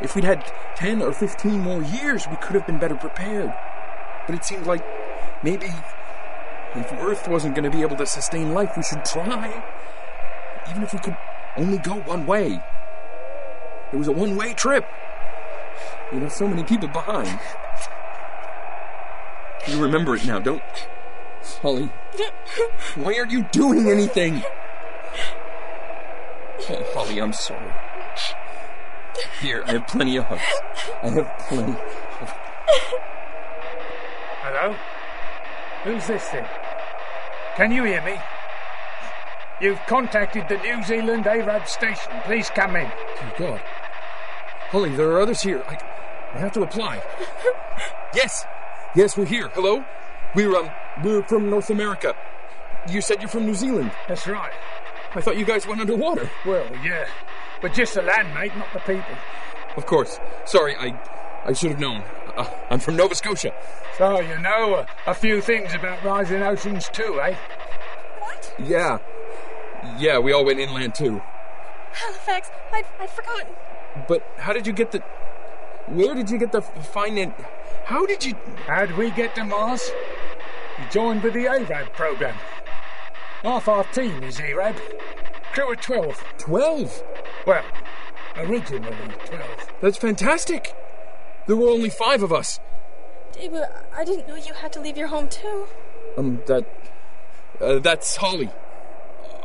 If 0.00 0.16
we'd 0.16 0.24
had 0.24 0.50
10 0.76 1.00
or 1.00 1.12
15 1.12 1.60
more 1.60 1.82
years, 1.82 2.26
we 2.28 2.36
could 2.36 2.56
have 2.56 2.66
been 2.66 2.78
better 2.78 2.96
prepared. 2.96 3.54
But 4.26 4.34
it 4.34 4.44
seemed 4.44 4.66
like 4.66 4.84
maybe 5.44 5.68
if 6.74 6.92
Earth 6.92 7.28
wasn't 7.28 7.54
going 7.54 7.70
to 7.70 7.76
be 7.76 7.82
able 7.82 7.96
to 7.96 8.06
sustain 8.06 8.52
life, 8.52 8.72
we 8.76 8.82
should 8.82 9.04
try. 9.04 9.62
Even 10.70 10.82
if 10.82 10.92
we 10.92 10.98
could 10.98 11.16
only 11.56 11.78
go 11.78 11.94
one 12.00 12.26
way. 12.26 12.60
It 13.92 13.96
was 13.96 14.08
a 14.08 14.12
one 14.12 14.36
way 14.36 14.54
trip. 14.54 14.86
We 16.12 16.20
left 16.20 16.36
so 16.36 16.48
many 16.48 16.64
people 16.64 16.88
behind. 16.88 17.38
You 19.68 19.82
remember 19.82 20.16
it 20.16 20.26
now, 20.26 20.38
don't. 20.38 20.62
Holly, 21.60 21.90
why 22.94 23.14
aren't 23.18 23.30
you 23.30 23.42
doing 23.52 23.88
anything? 23.88 24.42
Oh, 26.70 26.84
Holly, 26.94 27.20
I'm 27.20 27.32
sorry. 27.32 27.72
Here, 29.40 29.62
I 29.66 29.72
have 29.72 29.86
plenty 29.86 30.16
of 30.16 30.24
hugs. 30.24 30.42
I 31.02 31.08
have 31.08 31.38
plenty 31.48 31.72
of. 31.72 32.30
Hello? 34.42 34.76
Who's 35.84 36.06
this 36.06 36.28
then? 36.28 36.46
Can 37.56 37.70
you 37.70 37.84
hear 37.84 38.02
me? 38.02 38.16
You've 39.60 39.80
contacted 39.86 40.48
the 40.48 40.56
New 40.58 40.82
Zealand 40.84 41.24
ARAB 41.24 41.68
station. 41.68 42.12
Please 42.24 42.48
come 42.50 42.76
in. 42.76 42.90
Oh, 42.90 43.32
God. 43.38 43.60
Holly, 44.70 44.90
there 44.96 45.10
are 45.12 45.20
others 45.20 45.42
here. 45.42 45.62
I, 45.68 45.78
I 46.34 46.38
have 46.38 46.52
to 46.52 46.60
reply. 46.60 47.02
yes. 48.14 48.44
Yes, 48.96 49.16
we're 49.18 49.26
here. 49.26 49.48
Hello? 49.48 49.84
We're, 50.34 50.56
um, 50.56 50.70
we're 51.04 51.22
from 51.24 51.50
North 51.50 51.68
America. 51.68 52.16
You 52.90 53.02
said 53.02 53.20
you're 53.20 53.28
from 53.28 53.44
New 53.44 53.54
Zealand. 53.54 53.92
That's 54.08 54.26
right. 54.26 54.52
I 55.14 55.20
thought 55.20 55.36
you 55.36 55.44
guys 55.44 55.66
went 55.66 55.82
underwater. 55.82 56.30
Well, 56.46 56.66
yeah. 56.82 57.06
But 57.60 57.74
just 57.74 57.94
the 57.94 58.02
land, 58.02 58.32
mate, 58.34 58.56
not 58.56 58.72
the 58.72 58.80
people. 58.80 59.14
Of 59.76 59.84
course. 59.84 60.18
Sorry, 60.46 60.74
I, 60.74 60.98
I 61.44 61.52
should 61.52 61.70
have 61.70 61.80
known. 61.80 62.02
Uh, 62.36 62.48
I'm 62.70 62.80
from 62.80 62.96
Nova 62.96 63.14
Scotia. 63.14 63.52
So 63.98 64.20
you 64.20 64.38
know 64.38 64.76
a, 64.76 64.86
a 65.10 65.14
few 65.14 65.40
things 65.40 65.74
about 65.74 66.02
rising 66.02 66.42
oceans 66.42 66.88
too, 66.92 67.20
eh? 67.20 67.36
What? 68.20 68.54
Yeah. 68.58 68.98
Yeah, 69.98 70.18
we 70.18 70.32
all 70.32 70.44
went 70.44 70.58
inland 70.58 70.94
too. 70.94 71.20
Halifax, 71.92 72.50
I'd, 72.72 72.84
I'd 72.98 73.10
forgotten. 73.10 73.52
But 74.08 74.26
how 74.38 74.52
did 74.52 74.66
you 74.66 74.72
get 74.72 74.92
the. 74.92 75.00
Where 75.88 76.14
did 76.14 76.30
you 76.30 76.38
get 76.38 76.52
the 76.52 76.62
finance? 76.62 77.34
How 77.84 78.06
did 78.06 78.24
you. 78.24 78.34
How'd 78.66 78.92
we 78.92 79.10
get 79.10 79.34
to 79.34 79.44
Mars? 79.44 79.90
We 80.78 80.84
joined 80.90 81.22
with 81.22 81.34
the 81.34 81.44
ARAB 81.44 81.92
program. 81.92 82.36
Half 83.42 83.68
our 83.68 83.84
team 83.84 84.22
is 84.22 84.38
ARAB. 84.38 84.76
Crew 85.52 85.72
of 85.72 85.80
12. 85.80 86.24
12? 86.38 87.02
Well, 87.46 87.64
originally 88.36 88.96
12. 89.26 89.72
That's 89.82 89.98
fantastic. 89.98 90.74
There 91.46 91.56
were 91.56 91.68
only 91.68 91.90
five 91.90 92.22
of 92.22 92.32
us. 92.32 92.60
David, 93.32 93.62
I 93.96 94.04
didn't 94.04 94.28
know 94.28 94.36
you 94.36 94.54
had 94.54 94.72
to 94.74 94.80
leave 94.80 94.96
your 94.96 95.08
home 95.08 95.28
too. 95.28 95.66
Um, 96.16 96.42
that. 96.46 96.66
Uh, 97.60 97.78
that's 97.78 98.16
Holly. 98.16 98.50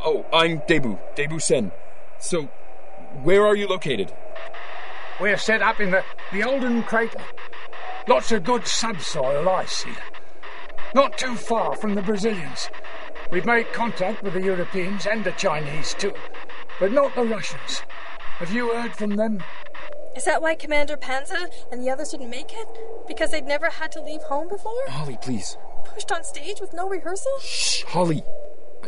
Oh, 0.05 0.25
I'm 0.31 0.59
Debu. 0.61 0.99
Debu 1.15 1.41
Sen. 1.41 1.71
So, 2.19 2.43
where 3.23 3.45
are 3.45 3.55
you 3.55 3.67
located? 3.67 4.13
We're 5.19 5.37
set 5.37 5.61
up 5.61 5.79
in 5.79 5.91
the, 5.91 6.03
the 6.31 6.43
Olden 6.43 6.83
crater. 6.83 7.21
Lots 8.07 8.31
of 8.31 8.43
good 8.43 8.67
subsoil 8.67 9.49
ice 9.49 9.83
here. 9.83 9.95
Not 10.93 11.17
too 11.17 11.35
far 11.35 11.75
from 11.75 11.95
the 11.95 12.01
Brazilians. 12.01 12.69
We've 13.31 13.45
made 13.45 13.73
contact 13.73 14.23
with 14.23 14.33
the 14.33 14.41
Europeans 14.41 15.05
and 15.05 15.23
the 15.23 15.31
Chinese 15.31 15.93
too, 15.93 16.13
but 16.79 16.91
not 16.91 17.13
the 17.15 17.23
Russians. 17.23 17.81
Have 18.39 18.53
you 18.53 18.73
heard 18.73 18.95
from 18.95 19.15
them? 19.15 19.43
Is 20.17 20.23
that 20.23 20.41
why 20.41 20.55
Commander 20.55 20.97
Panza 20.97 21.47
and 21.71 21.79
the 21.83 21.91
others 21.91 22.09
didn't 22.09 22.31
make 22.31 22.51
it? 22.51 22.67
Because 23.07 23.29
they'd 23.29 23.45
never 23.45 23.69
had 23.69 23.91
to 23.91 24.01
leave 24.01 24.23
home 24.23 24.49
before? 24.49 24.73
Holly, 24.87 25.15
please. 25.21 25.55
Pushed 25.85 26.11
on 26.11 26.23
stage 26.23 26.59
with 26.59 26.73
no 26.73 26.89
rehearsal? 26.89 27.37
Shh, 27.39 27.83
Holly. 27.83 28.23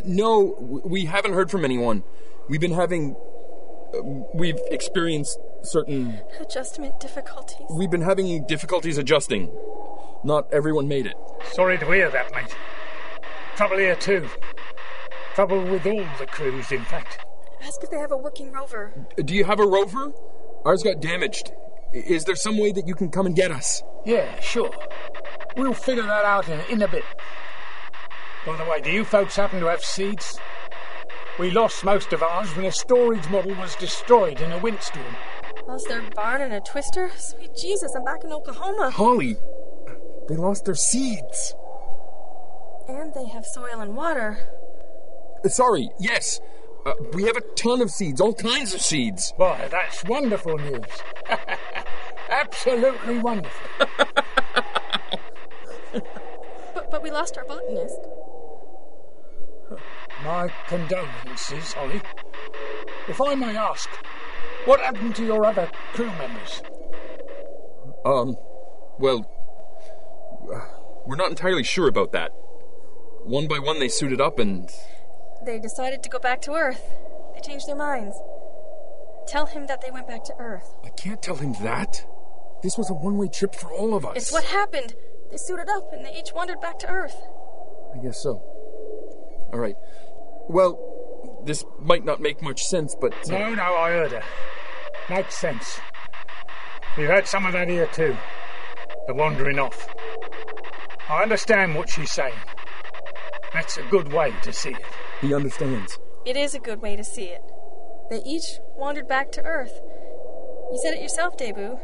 No, 0.03 0.55
we 0.83 1.05
haven't 1.05 1.33
heard 1.33 1.51
from 1.51 1.63
anyone. 1.63 2.03
We've 2.49 2.59
been 2.59 2.73
having. 2.73 3.15
Uh, 3.93 4.01
we've 4.33 4.57
experienced 4.71 5.37
certain. 5.61 6.19
Adjustment 6.39 6.99
difficulties. 6.99 7.67
We've 7.69 7.91
been 7.91 8.01
having 8.01 8.47
difficulties 8.47 8.97
adjusting. 8.97 9.55
Not 10.23 10.51
everyone 10.51 10.87
made 10.87 11.05
it. 11.05 11.15
Sorry 11.51 11.77
to 11.77 11.85
hear 11.85 12.09
that, 12.09 12.31
mate. 12.33 12.55
Trouble 13.55 13.77
here 13.77 13.95
too. 13.95 14.27
Trouble 15.35 15.61
with 15.63 15.85
all 15.85 16.07
the 16.17 16.25
crews, 16.25 16.71
in 16.71 16.83
fact. 16.85 17.19
Ask 17.61 17.83
if 17.83 17.91
they 17.91 17.99
have 17.99 18.11
a 18.11 18.17
working 18.17 18.51
rover. 18.51 18.93
Do 19.23 19.35
you 19.35 19.43
have 19.45 19.59
a 19.59 19.67
rover? 19.67 20.11
Ours 20.65 20.83
got 20.83 21.01
damaged. 21.01 21.51
Is 21.93 22.25
there 22.25 22.35
some 22.35 22.57
way 22.57 22.71
that 22.71 22.87
you 22.87 22.93
can 22.93 23.09
come 23.09 23.25
and 23.25 23.35
get 23.35 23.51
us? 23.51 23.81
Yeah, 24.05 24.39
sure. 24.39 24.71
We'll 25.57 25.73
figure 25.73 26.03
that 26.03 26.25
out 26.25 26.47
in, 26.47 26.59
in 26.69 26.81
a 26.81 26.87
bit. 26.87 27.03
By 28.45 28.55
the 28.57 28.65
way, 28.65 28.81
do 28.81 28.91
you 28.91 29.03
folks 29.03 29.35
happen 29.35 29.59
to 29.59 29.67
have 29.67 29.81
seeds? 29.81 30.39
We 31.39 31.51
lost 31.51 31.83
most 31.83 32.13
of 32.13 32.21
ours 32.21 32.55
when 32.55 32.65
a 32.65 32.71
storage 32.71 33.27
model 33.29 33.55
was 33.55 33.75
destroyed 33.75 34.41
in 34.41 34.51
a 34.51 34.57
windstorm. 34.57 35.15
Lost 35.67 35.87
their 35.87 36.01
barn 36.15 36.41
and 36.41 36.53
a 36.53 36.59
twister? 36.61 37.11
Sweet 37.15 37.51
Jesus, 37.55 37.93
I'm 37.95 38.03
back 38.03 38.23
in 38.23 38.31
Oklahoma. 38.31 38.89
Holly, 38.91 39.37
they 40.27 40.35
lost 40.35 40.65
their 40.65 40.75
seeds. 40.75 41.55
And 42.87 43.13
they 43.13 43.27
have 43.27 43.45
soil 43.45 43.79
and 43.79 43.95
water. 43.95 44.37
Uh, 45.45 45.49
Sorry, 45.49 45.89
yes. 45.99 46.39
Uh, 46.85 46.93
we 47.13 47.23
have 47.23 47.35
a 47.35 47.41
ton 47.55 47.81
of 47.81 47.89
seeds, 47.91 48.21
all 48.21 48.33
kinds 48.33 48.73
of 48.73 48.81
seeds. 48.81 49.33
Why, 49.37 49.67
that's 49.69 50.03
wonderful 50.05 50.57
news. 50.57 50.85
Absolutely 52.29 53.19
wonderful. 53.19 53.87
But, 55.91 56.91
but 56.91 57.03
we 57.03 57.11
lost 57.11 57.37
our 57.37 57.45
botanist. 57.45 57.99
My 60.23 60.51
condolences, 60.67 61.73
Holly. 61.73 62.01
If 63.07 63.19
I 63.21 63.35
may 63.35 63.57
ask, 63.57 63.89
what 64.65 64.79
happened 64.79 65.15
to 65.15 65.25
your 65.25 65.45
other 65.45 65.69
crew 65.93 66.07
members? 66.07 66.61
Um, 68.05 68.35
well, 68.99 69.25
uh, 70.53 70.59
we're 71.05 71.15
not 71.15 71.29
entirely 71.29 71.63
sure 71.63 71.87
about 71.87 72.11
that. 72.11 72.31
One 73.23 73.47
by 73.47 73.59
one, 73.59 73.79
they 73.79 73.89
suited 73.89 74.21
up 74.21 74.39
and. 74.39 74.69
They 75.45 75.59
decided 75.59 76.03
to 76.03 76.09
go 76.09 76.19
back 76.19 76.41
to 76.41 76.51
Earth. 76.53 76.83
They 77.33 77.41
changed 77.41 77.67
their 77.67 77.75
minds. 77.75 78.15
Tell 79.27 79.45
him 79.45 79.67
that 79.67 79.81
they 79.81 79.91
went 79.91 80.07
back 80.07 80.23
to 80.25 80.33
Earth. 80.39 80.73
I 80.83 80.89
can't 80.89 81.21
tell 81.21 81.35
him 81.35 81.53
that. 81.61 82.03
This 82.63 82.77
was 82.77 82.89
a 82.89 82.93
one 82.93 83.17
way 83.17 83.27
trip 83.29 83.55
for 83.55 83.71
all 83.71 83.93
of 83.95 84.05
us. 84.05 84.17
It's 84.17 84.31
what 84.33 84.43
happened. 84.43 84.95
They 85.31 85.37
suited 85.37 85.69
up 85.69 85.93
and 85.93 86.05
they 86.05 86.13
each 86.17 86.33
wandered 86.33 86.59
back 86.59 86.79
to 86.79 86.87
Earth. 86.89 87.15
I 87.95 88.03
guess 88.03 88.21
so. 88.21 88.41
All 89.53 89.59
right. 89.59 89.75
Well, 90.49 91.41
this 91.45 91.63
might 91.79 92.03
not 92.03 92.19
make 92.19 92.41
much 92.41 92.61
sense, 92.63 92.95
but. 92.99 93.13
uh, 93.13 93.31
No, 93.31 93.53
no, 93.55 93.63
I 93.75 93.89
heard 93.91 94.11
her. 94.11 94.23
Makes 95.09 95.37
sense. 95.37 95.79
We've 96.97 97.07
had 97.07 97.27
some 97.27 97.45
of 97.45 97.53
that 97.53 97.69
here 97.69 97.87
too. 97.87 98.15
The 99.07 99.13
wandering 99.13 99.59
off. 99.59 99.87
I 101.07 101.23
understand 101.23 101.75
what 101.75 101.89
she's 101.89 102.11
saying. 102.11 102.33
That's 103.53 103.77
a 103.77 103.83
good 103.83 104.13
way 104.13 104.33
to 104.43 104.53
see 104.53 104.69
it. 104.69 104.83
He 105.21 105.33
understands. 105.33 105.97
It 106.25 106.37
is 106.37 106.53
a 106.53 106.59
good 106.59 106.81
way 106.81 106.95
to 106.95 107.03
see 107.03 107.25
it. 107.25 107.41
They 108.09 108.21
each 108.23 108.59
wandered 108.75 109.07
back 109.07 109.31
to 109.33 109.43
Earth. 109.43 109.79
You 110.71 110.79
said 110.83 110.93
it 110.93 111.01
yourself, 111.01 111.37
Debu. 111.37 111.79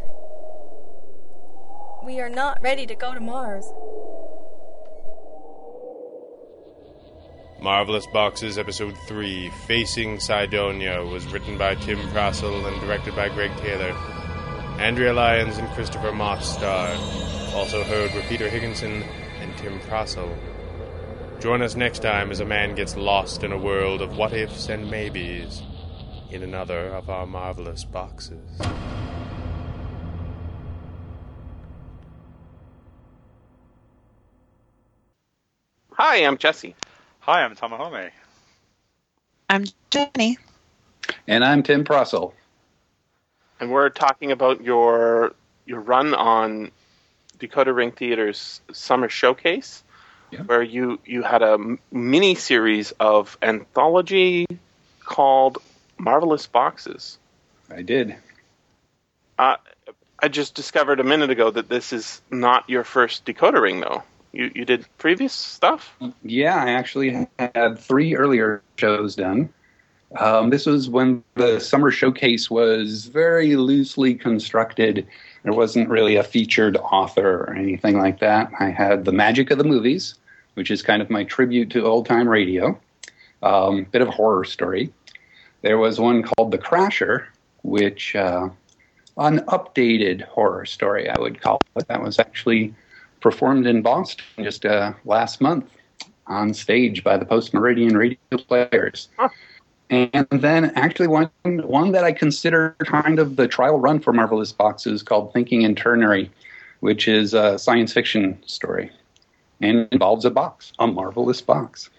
We 2.05 2.19
are 2.19 2.29
not 2.29 2.61
ready 2.61 2.85
to 2.85 2.95
go 2.95 3.13
to 3.13 3.19
Mars. 3.19 3.65
Marvelous 7.59 8.05
Boxes 8.13 8.59
Episode 8.59 8.95
3 9.07 9.49
Facing 9.65 10.19
Cydonia 10.19 11.03
was 11.03 11.25
written 11.31 11.57
by 11.57 11.73
Tim 11.75 11.97
Prasil 12.09 12.67
and 12.71 12.79
directed 12.81 13.15
by 13.15 13.29
Gregg 13.29 13.55
Taylor. 13.57 13.91
Andrea 14.77 15.13
Lyons 15.13 15.57
and 15.57 15.67
Christopher 15.69 16.11
Moss 16.11 16.53
starred. 16.53 16.99
Also 17.55 17.83
heard 17.83 18.13
were 18.13 18.21
Peter 18.23 18.49
Higginson 18.49 19.01
and 19.39 19.57
Tim 19.57 19.79
Prasil. 19.79 20.29
Join 21.45 21.61
us 21.61 21.75
next 21.75 21.99
time 21.99 22.31
as 22.31 22.39
a 22.39 22.45
man 22.45 22.73
gets 22.73 22.95
lost 22.95 23.43
in 23.43 23.51
a 23.51 23.57
world 23.59 24.01
of 24.01 24.17
what 24.17 24.33
ifs 24.33 24.67
and 24.67 24.89
maybes 24.89 25.61
in 26.31 26.41
another 26.41 26.87
of 26.87 27.07
our 27.07 27.27
marvelous 27.27 27.83
boxes. 27.83 28.59
Hi, 35.91 36.25
I'm 36.25 36.39
Jesse. 36.39 36.73
Hi, 37.19 37.43
I'm 37.43 37.55
Tamahome. 37.55 38.09
I'm 39.47 39.65
Jenny. 39.91 40.39
And 41.27 41.45
I'm 41.45 41.61
Tim 41.61 41.83
Prasil. 41.83 42.33
and 43.59 43.69
we're 43.69 43.89
talking 43.89 44.31
about 44.31 44.63
your 44.63 45.35
your 45.67 45.79
run 45.79 46.15
on 46.15 46.71
Decoder 47.37 47.75
Ring 47.75 47.91
Theater's 47.91 48.61
summer 48.73 49.09
showcase, 49.09 49.83
Yeah. 50.35 50.43
where 50.43 50.63
you 50.63 50.99
you 51.05 51.23
had 51.23 51.41
a 51.41 51.57
mini 51.91 52.35
series 52.35 52.91
of 52.99 53.37
anthology 53.41 54.45
called 55.03 55.59
Marvelous 55.97 56.47
Boxes. 56.47 57.17
I 57.69 57.81
did. 57.81 58.15
Uh, 59.37 59.57
I 60.19 60.27
just 60.27 60.55
discovered 60.55 60.99
a 60.99 61.03
minute 61.03 61.29
ago 61.29 61.51
that 61.51 61.69
this 61.69 61.93
is 61.93 62.21
not 62.31 62.69
your 62.69 62.83
first 62.83 63.25
Decoder 63.25 63.61
Ring, 63.61 63.79
though. 63.81 64.03
You 64.31 64.51
you 64.53 64.65
did 64.65 64.85
previous 64.97 65.33
stuff. 65.33 65.95
Yeah, 66.23 66.55
I 66.55 66.71
actually 66.71 67.27
had 67.39 67.79
three 67.79 68.15
earlier 68.15 68.61
shows 68.77 69.15
done. 69.15 69.49
Um, 70.17 70.49
this 70.49 70.65
was 70.65 70.89
when 70.89 71.23
the 71.35 71.59
summer 71.59 71.91
showcase 71.91 72.49
was 72.49 73.05
very 73.05 73.55
loosely 73.55 74.15
constructed. 74.15 75.07
There 75.43 75.53
wasn't 75.53 75.89
really 75.89 76.15
a 76.15 76.23
featured 76.23 76.77
author 76.77 77.43
or 77.43 77.53
anything 77.53 77.97
like 77.97 78.19
that. 78.19 78.51
I 78.59 78.69
had 78.69 79.05
The 79.05 79.11
Magic 79.11 79.51
of 79.51 79.57
the 79.57 79.63
Movies, 79.63 80.15
which 80.55 80.71
is 80.71 80.81
kind 80.81 81.01
of 81.01 81.09
my 81.09 81.23
tribute 81.23 81.69
to 81.69 81.85
old 81.85 82.05
time 82.05 82.27
radio, 82.27 82.79
um, 83.43 83.85
bit 83.91 84.01
of 84.01 84.07
a 84.07 84.11
horror 84.11 84.43
story. 84.43 84.91
There 85.61 85.77
was 85.77 85.99
one 85.99 86.23
called 86.23 86.51
The 86.51 86.57
Crasher, 86.57 87.25
which 87.63 88.15
uh, 88.15 88.49
an 89.17 89.39
updated 89.47 90.23
horror 90.23 90.65
story, 90.65 91.09
I 91.09 91.19
would 91.19 91.41
call 91.41 91.61
it. 91.75 91.87
That 91.87 92.01
was 92.01 92.19
actually 92.19 92.73
performed 93.21 93.67
in 93.67 93.81
Boston 93.81 94.25
just 94.43 94.65
uh, 94.65 94.93
last 95.05 95.41
month 95.41 95.65
on 96.27 96.53
stage 96.53 97.03
by 97.03 97.17
the 97.17 97.25
Post 97.25 97.53
Meridian 97.53 97.97
Radio 97.97 98.17
Players. 98.31 99.09
And 99.89 100.27
then 100.31 100.71
actually 100.75 101.07
one 101.07 101.29
one 101.43 101.91
that 101.91 102.03
I 102.03 102.11
consider 102.11 102.75
kind 102.79 103.19
of 103.19 103.35
the 103.35 103.47
trial 103.47 103.79
run 103.79 103.99
for 103.99 104.13
Marvelous 104.13 104.51
Boxes 104.51 105.03
called 105.03 105.31
Thinking 105.31 105.61
in 105.61 105.75
Trinary, 105.75 106.29
which 106.79 107.07
is 107.07 107.35
a 107.35 107.59
science 107.59 107.93
fiction 107.93 108.41
story 108.47 108.91
and 109.61 109.87
involves 109.91 110.25
a 110.25 110.31
box, 110.31 110.73
a 110.79 110.87
marvelous 110.87 111.41
box. 111.41 111.89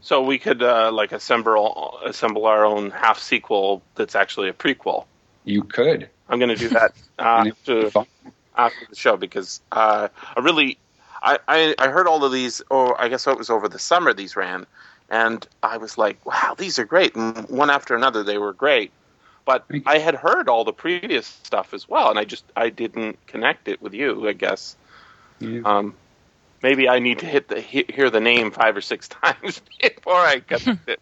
So 0.00 0.22
we 0.22 0.38
could 0.38 0.62
uh, 0.62 0.92
like 0.92 1.12
assemble 1.12 1.98
assemble 2.04 2.46
our 2.46 2.64
own 2.64 2.90
half 2.90 3.18
sequel 3.18 3.82
that's 3.94 4.14
actually 4.14 4.48
a 4.48 4.52
prequel. 4.52 5.06
You 5.44 5.64
could. 5.64 6.08
I'm 6.28 6.38
going 6.38 6.50
to 6.50 6.56
do 6.56 6.68
that 6.70 6.92
uh, 7.18 7.46
after, 7.48 7.90
after 8.56 8.86
the 8.90 8.96
show 8.96 9.16
because 9.16 9.60
uh, 9.72 10.08
I 10.36 10.40
really 10.40 10.78
I, 11.22 11.38
I 11.48 11.74
I 11.78 11.88
heard 11.88 12.06
all 12.06 12.24
of 12.24 12.32
these, 12.32 12.62
or 12.70 13.00
I 13.00 13.08
guess 13.08 13.26
it 13.26 13.36
was 13.36 13.50
over 13.50 13.68
the 13.68 13.78
summer 13.78 14.12
these 14.14 14.36
ran, 14.36 14.66
and 15.10 15.46
I 15.62 15.78
was 15.78 15.98
like, 15.98 16.24
wow, 16.24 16.54
these 16.56 16.78
are 16.78 16.84
great, 16.84 17.16
and 17.16 17.48
one 17.48 17.70
after 17.70 17.96
another 17.96 18.22
they 18.22 18.38
were 18.38 18.52
great. 18.52 18.92
But 19.44 19.64
I 19.86 19.98
had 19.98 20.14
heard 20.14 20.48
all 20.48 20.64
the 20.64 20.74
previous 20.74 21.26
stuff 21.26 21.72
as 21.72 21.88
well, 21.88 22.10
and 22.10 22.18
I 22.18 22.24
just 22.24 22.44
I 22.54 22.68
didn't 22.68 23.26
connect 23.26 23.66
it 23.68 23.82
with 23.82 23.94
you. 23.94 24.28
I 24.28 24.32
guess. 24.32 24.76
Um, 25.64 25.94
maybe 26.62 26.88
I 26.88 26.98
need 26.98 27.18
to 27.20 27.26
hit 27.26 27.48
the 27.48 27.60
hear 27.60 28.10
the 28.10 28.20
name 28.20 28.50
five 28.50 28.76
or 28.76 28.80
six 28.80 29.08
times 29.08 29.60
before 29.80 30.14
I 30.14 30.40
connect 30.40 30.66
it. 30.88 31.00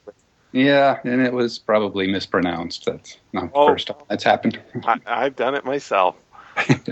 Yeah, 0.52 1.00
and 1.04 1.20
it 1.20 1.32
was 1.32 1.58
probably 1.58 2.06
mispronounced. 2.06 2.84
That's 2.86 3.18
not 3.32 3.52
the 3.52 3.58
Oh. 3.58 3.66
first 3.66 3.88
time 3.88 3.96
that's 4.08 4.24
happened. 4.24 4.60
I, 4.84 4.98
I've 5.06 5.36
done 5.36 5.54
it 5.54 5.64
myself. 5.64 6.16
I 6.56 6.86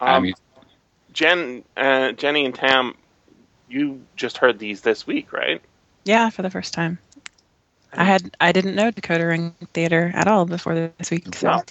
Um, 0.00 0.22
mean, 0.22 0.34
Jen, 1.12 1.64
uh, 1.76 2.12
Jenny, 2.12 2.44
and 2.46 2.54
Tam, 2.54 2.94
you 3.68 4.00
just 4.16 4.38
heard 4.38 4.58
these 4.58 4.80
this 4.82 5.06
week, 5.06 5.32
right? 5.32 5.60
Yeah, 6.04 6.30
for 6.30 6.42
the 6.42 6.50
first 6.50 6.72
time. 6.72 6.98
I 7.92 8.04
had 8.04 8.30
I 8.40 8.52
didn't 8.52 8.76
know 8.76 8.92
Decoder 8.92 9.28
Ring 9.28 9.54
Theater 9.74 10.12
at 10.14 10.28
all 10.28 10.46
before 10.46 10.92
this 10.98 11.10
week. 11.10 11.34
So 11.34 11.48
Wow. 11.48 11.64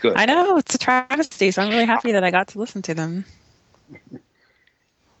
Good. 0.00 0.16
I 0.16 0.26
know 0.26 0.58
it's 0.58 0.74
a 0.74 0.78
travesty, 0.78 1.50
so 1.50 1.62
I'm 1.62 1.70
really 1.70 1.86
happy 1.86 2.12
that 2.12 2.22
I 2.24 2.30
got 2.30 2.48
to 2.48 2.58
listen 2.58 2.82
to 2.82 2.94
them. 2.94 3.24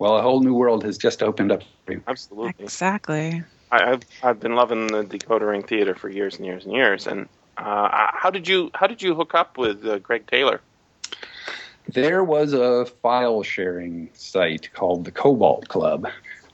Well, 0.04 0.18
a 0.18 0.22
whole 0.22 0.42
new 0.42 0.52
world 0.52 0.84
has 0.84 0.98
just 0.98 1.22
opened 1.22 1.50
up 1.50 1.62
for 1.86 1.92
you. 1.94 2.02
Absolutely. 2.06 2.52
Exactly. 2.58 3.42
I, 3.72 3.92
I've 3.92 4.02
I've 4.22 4.38
been 4.38 4.54
loving 4.54 4.88
the 4.88 5.02
Decoder 5.02 5.48
Ring 5.48 5.62
Theater 5.62 5.94
for 5.94 6.10
years 6.10 6.36
and 6.36 6.44
years 6.44 6.66
and 6.66 6.74
years. 6.74 7.06
And 7.06 7.26
uh, 7.56 8.10
how 8.12 8.28
did 8.28 8.46
you 8.46 8.70
how 8.74 8.86
did 8.86 9.00
you 9.00 9.14
hook 9.14 9.34
up 9.34 9.56
with 9.56 9.82
uh, 9.86 10.00
Gregg 10.00 10.26
Taylor? 10.26 10.60
There 11.88 12.22
was 12.22 12.52
a 12.52 12.84
file 12.84 13.42
sharing 13.42 14.10
site 14.12 14.70
called 14.74 15.06
the 15.06 15.10
Cobol 15.10 15.66
Club, 15.68 16.06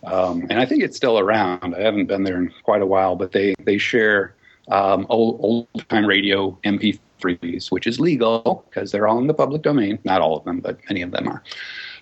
um, 0.04 0.46
and 0.48 0.60
I 0.60 0.64
think 0.64 0.84
it's 0.84 0.96
still 0.96 1.18
around. 1.18 1.74
I 1.74 1.80
haven't 1.80 2.06
been 2.06 2.22
there 2.22 2.36
in 2.36 2.52
quite 2.62 2.82
a 2.82 2.86
while, 2.86 3.16
but 3.16 3.32
they 3.32 3.56
they 3.64 3.78
share 3.78 4.32
um, 4.70 5.06
old 5.08 5.40
old 5.42 5.88
time 5.88 6.06
radio 6.06 6.56
MP3s, 6.62 7.72
which 7.72 7.88
is 7.88 7.98
legal 7.98 8.64
because 8.70 8.92
they're 8.92 9.08
all 9.08 9.18
in 9.18 9.26
the 9.26 9.34
public 9.34 9.62
domain. 9.62 9.98
Not 10.04 10.20
all 10.20 10.36
of 10.36 10.44
them, 10.44 10.60
but 10.60 10.78
many 10.88 11.02
of 11.02 11.10
them 11.10 11.26
are. 11.26 11.42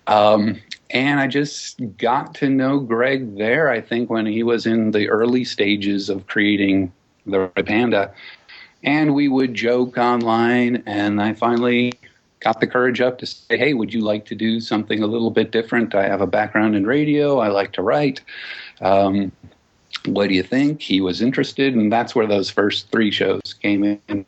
Um, 0.08 0.60
and 0.90 1.20
I 1.20 1.26
just 1.26 1.80
got 1.98 2.34
to 2.36 2.48
know 2.48 2.80
Gregg 2.80 3.36
there. 3.36 3.70
I 3.70 3.80
think 3.80 4.08
when 4.10 4.26
he 4.26 4.42
was 4.42 4.66
in 4.66 4.90
the 4.90 5.08
early 5.08 5.44
stages 5.44 6.08
of 6.08 6.26
creating 6.26 6.92
the 7.26 7.50
Red 7.54 7.66
Panda, 7.66 8.12
and 8.82 9.14
we 9.14 9.28
would 9.28 9.54
joke 9.54 9.98
online. 9.98 10.82
And 10.86 11.20
I 11.20 11.34
finally 11.34 11.92
got 12.40 12.60
the 12.60 12.66
courage 12.66 13.02
up 13.02 13.18
to 13.18 13.26
say, 13.26 13.58
"Hey, 13.58 13.74
would 13.74 13.92
you 13.92 14.00
like 14.00 14.24
to 14.26 14.34
do 14.34 14.60
something 14.60 15.02
a 15.02 15.06
little 15.06 15.30
bit 15.30 15.50
different? 15.50 15.94
I 15.94 16.08
have 16.08 16.22
a 16.22 16.26
background 16.26 16.74
in 16.74 16.86
radio. 16.86 17.38
I 17.38 17.48
like 17.48 17.72
to 17.72 17.82
write." 17.82 18.22
Um, 18.80 19.30
what 20.06 20.28
do 20.28 20.34
you 20.34 20.42
think? 20.42 20.80
He 20.80 21.02
was 21.02 21.20
interested, 21.20 21.74
and 21.74 21.92
that's 21.92 22.14
where 22.14 22.26
those 22.26 22.48
first 22.48 22.90
three 22.90 23.10
shows 23.10 23.54
came 23.60 23.84
in. 23.84 24.24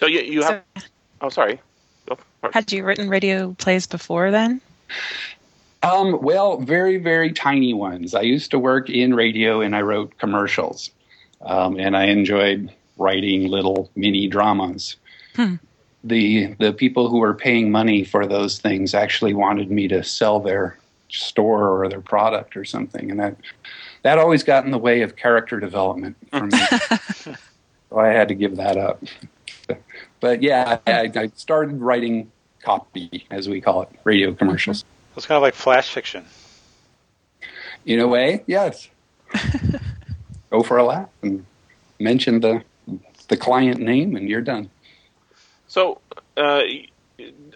So 0.00 0.06
you 0.06 0.20
you 0.20 0.42
have. 0.42 0.62
oh, 1.22 1.30
sorry. 1.30 1.60
Had 2.52 2.72
you 2.72 2.84
written 2.84 3.08
radio 3.08 3.52
plays 3.54 3.86
before 3.86 4.30
then? 4.30 4.60
Um, 5.82 6.20
well, 6.22 6.58
very, 6.58 6.96
very 6.96 7.32
tiny 7.32 7.74
ones. 7.74 8.14
I 8.14 8.22
used 8.22 8.50
to 8.52 8.58
work 8.58 8.88
in 8.88 9.14
radio 9.14 9.60
and 9.60 9.76
I 9.76 9.82
wrote 9.82 10.16
commercials. 10.18 10.90
Um, 11.42 11.78
and 11.78 11.96
I 11.96 12.04
enjoyed 12.04 12.72
writing 12.96 13.48
little 13.48 13.90
mini 13.94 14.28
dramas. 14.28 14.96
Hmm. 15.36 15.56
The 16.02 16.54
the 16.58 16.72
people 16.72 17.08
who 17.08 17.18
were 17.18 17.34
paying 17.34 17.70
money 17.70 18.04
for 18.04 18.26
those 18.26 18.58
things 18.58 18.94
actually 18.94 19.34
wanted 19.34 19.70
me 19.70 19.88
to 19.88 20.04
sell 20.04 20.38
their 20.38 20.78
store 21.08 21.82
or 21.82 21.88
their 21.88 22.00
product 22.00 22.56
or 22.56 22.64
something, 22.64 23.10
and 23.10 23.20
that 23.20 23.36
that 24.02 24.18
always 24.18 24.42
got 24.42 24.64
in 24.64 24.70
the 24.70 24.78
way 24.78 25.00
of 25.00 25.16
character 25.16 25.60
development 25.60 26.16
for 26.30 26.46
me. 26.46 26.58
so 27.14 27.98
I 27.98 28.08
had 28.08 28.28
to 28.28 28.34
give 28.34 28.56
that 28.56 28.76
up. 28.76 29.02
But 30.24 30.42
yeah, 30.42 30.78
I, 30.86 31.12
I 31.14 31.30
started 31.34 31.82
writing 31.82 32.32
copy, 32.62 33.26
as 33.30 33.46
we 33.46 33.60
call 33.60 33.82
it, 33.82 33.90
radio 34.04 34.32
commercials. 34.32 34.82
It's 35.18 35.26
kind 35.26 35.36
of 35.36 35.42
like 35.42 35.52
flash 35.52 35.92
fiction. 35.92 36.24
In 37.84 38.00
a 38.00 38.08
way, 38.08 38.42
yes. 38.46 38.88
Go 40.50 40.62
for 40.62 40.78
a 40.78 40.84
laugh 40.84 41.10
and 41.20 41.44
mention 42.00 42.40
the 42.40 42.64
the 43.28 43.36
client 43.36 43.80
name, 43.80 44.16
and 44.16 44.26
you're 44.26 44.40
done. 44.40 44.70
So, 45.68 46.00
uh, 46.38 46.62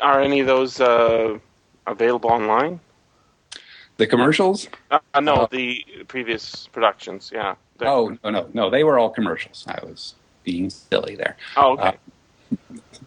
are 0.02 0.20
any 0.20 0.40
of 0.40 0.46
those 0.46 0.78
uh, 0.78 1.38
available 1.87 2.28
online? 2.28 2.81
The 3.96 4.07
commercials? 4.07 4.68
Uh, 4.90 4.98
no, 5.20 5.37
uh, 5.37 5.46
the 5.50 5.87
previous 6.07 6.66
productions. 6.66 7.31
Yeah. 7.35 7.54
Oh 7.81 8.14
no, 8.22 8.28
no, 8.28 8.50
no! 8.52 8.68
They 8.68 8.85
were 8.85 8.98
all 8.98 9.09
commercials. 9.09 9.64
I 9.66 9.83
was 9.87 10.16
being 10.44 10.68
silly 10.68 11.16
there. 11.16 11.38
Oh, 11.57 11.72
okay. 11.72 11.96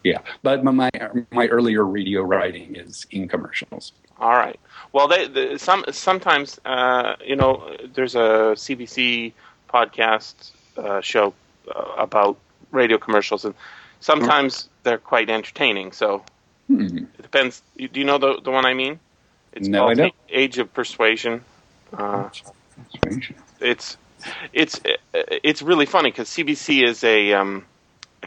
Yeah, 0.03 0.19
but 0.41 0.63
my 0.63 0.89
my 1.31 1.47
earlier 1.47 1.85
radio 1.85 2.21
writing 2.21 2.75
is 2.75 3.05
in 3.11 3.27
commercials. 3.27 3.93
All 4.19 4.31
right. 4.31 4.59
Well, 4.93 5.07
they, 5.07 5.27
they 5.27 5.57
some 5.57 5.85
sometimes 5.91 6.59
uh, 6.65 7.15
you 7.25 7.35
know 7.35 7.75
there's 7.93 8.15
a 8.15 8.55
CBC 8.55 9.33
podcast 9.69 10.51
uh, 10.77 11.01
show 11.01 11.33
uh, 11.73 11.93
about 11.97 12.37
radio 12.71 12.97
commercials, 12.97 13.45
and 13.45 13.55
sometimes 13.99 14.69
they're 14.83 14.97
quite 14.97 15.29
entertaining. 15.29 15.91
So 15.91 16.23
hmm. 16.67 16.97
it 16.97 17.21
depends. 17.21 17.61
Do 17.77 17.89
you 17.93 18.05
know 18.05 18.17
the 18.17 18.41
the 18.41 18.51
one 18.51 18.65
I 18.65 18.73
mean? 18.73 18.99
It's 19.53 19.67
no, 19.67 19.79
called 19.79 19.91
I 19.91 19.93
don't. 19.95 20.15
Age 20.29 20.57
of 20.59 20.73
Persuasion. 20.73 21.43
Uh, 21.93 22.29
it's 23.59 23.97
it's 24.53 24.79
it's 25.13 25.61
really 25.61 25.85
funny 25.85 26.11
because 26.11 26.29
CBC 26.29 26.83
is 26.83 27.03
a 27.03 27.33
um, 27.33 27.65
a 27.65 27.70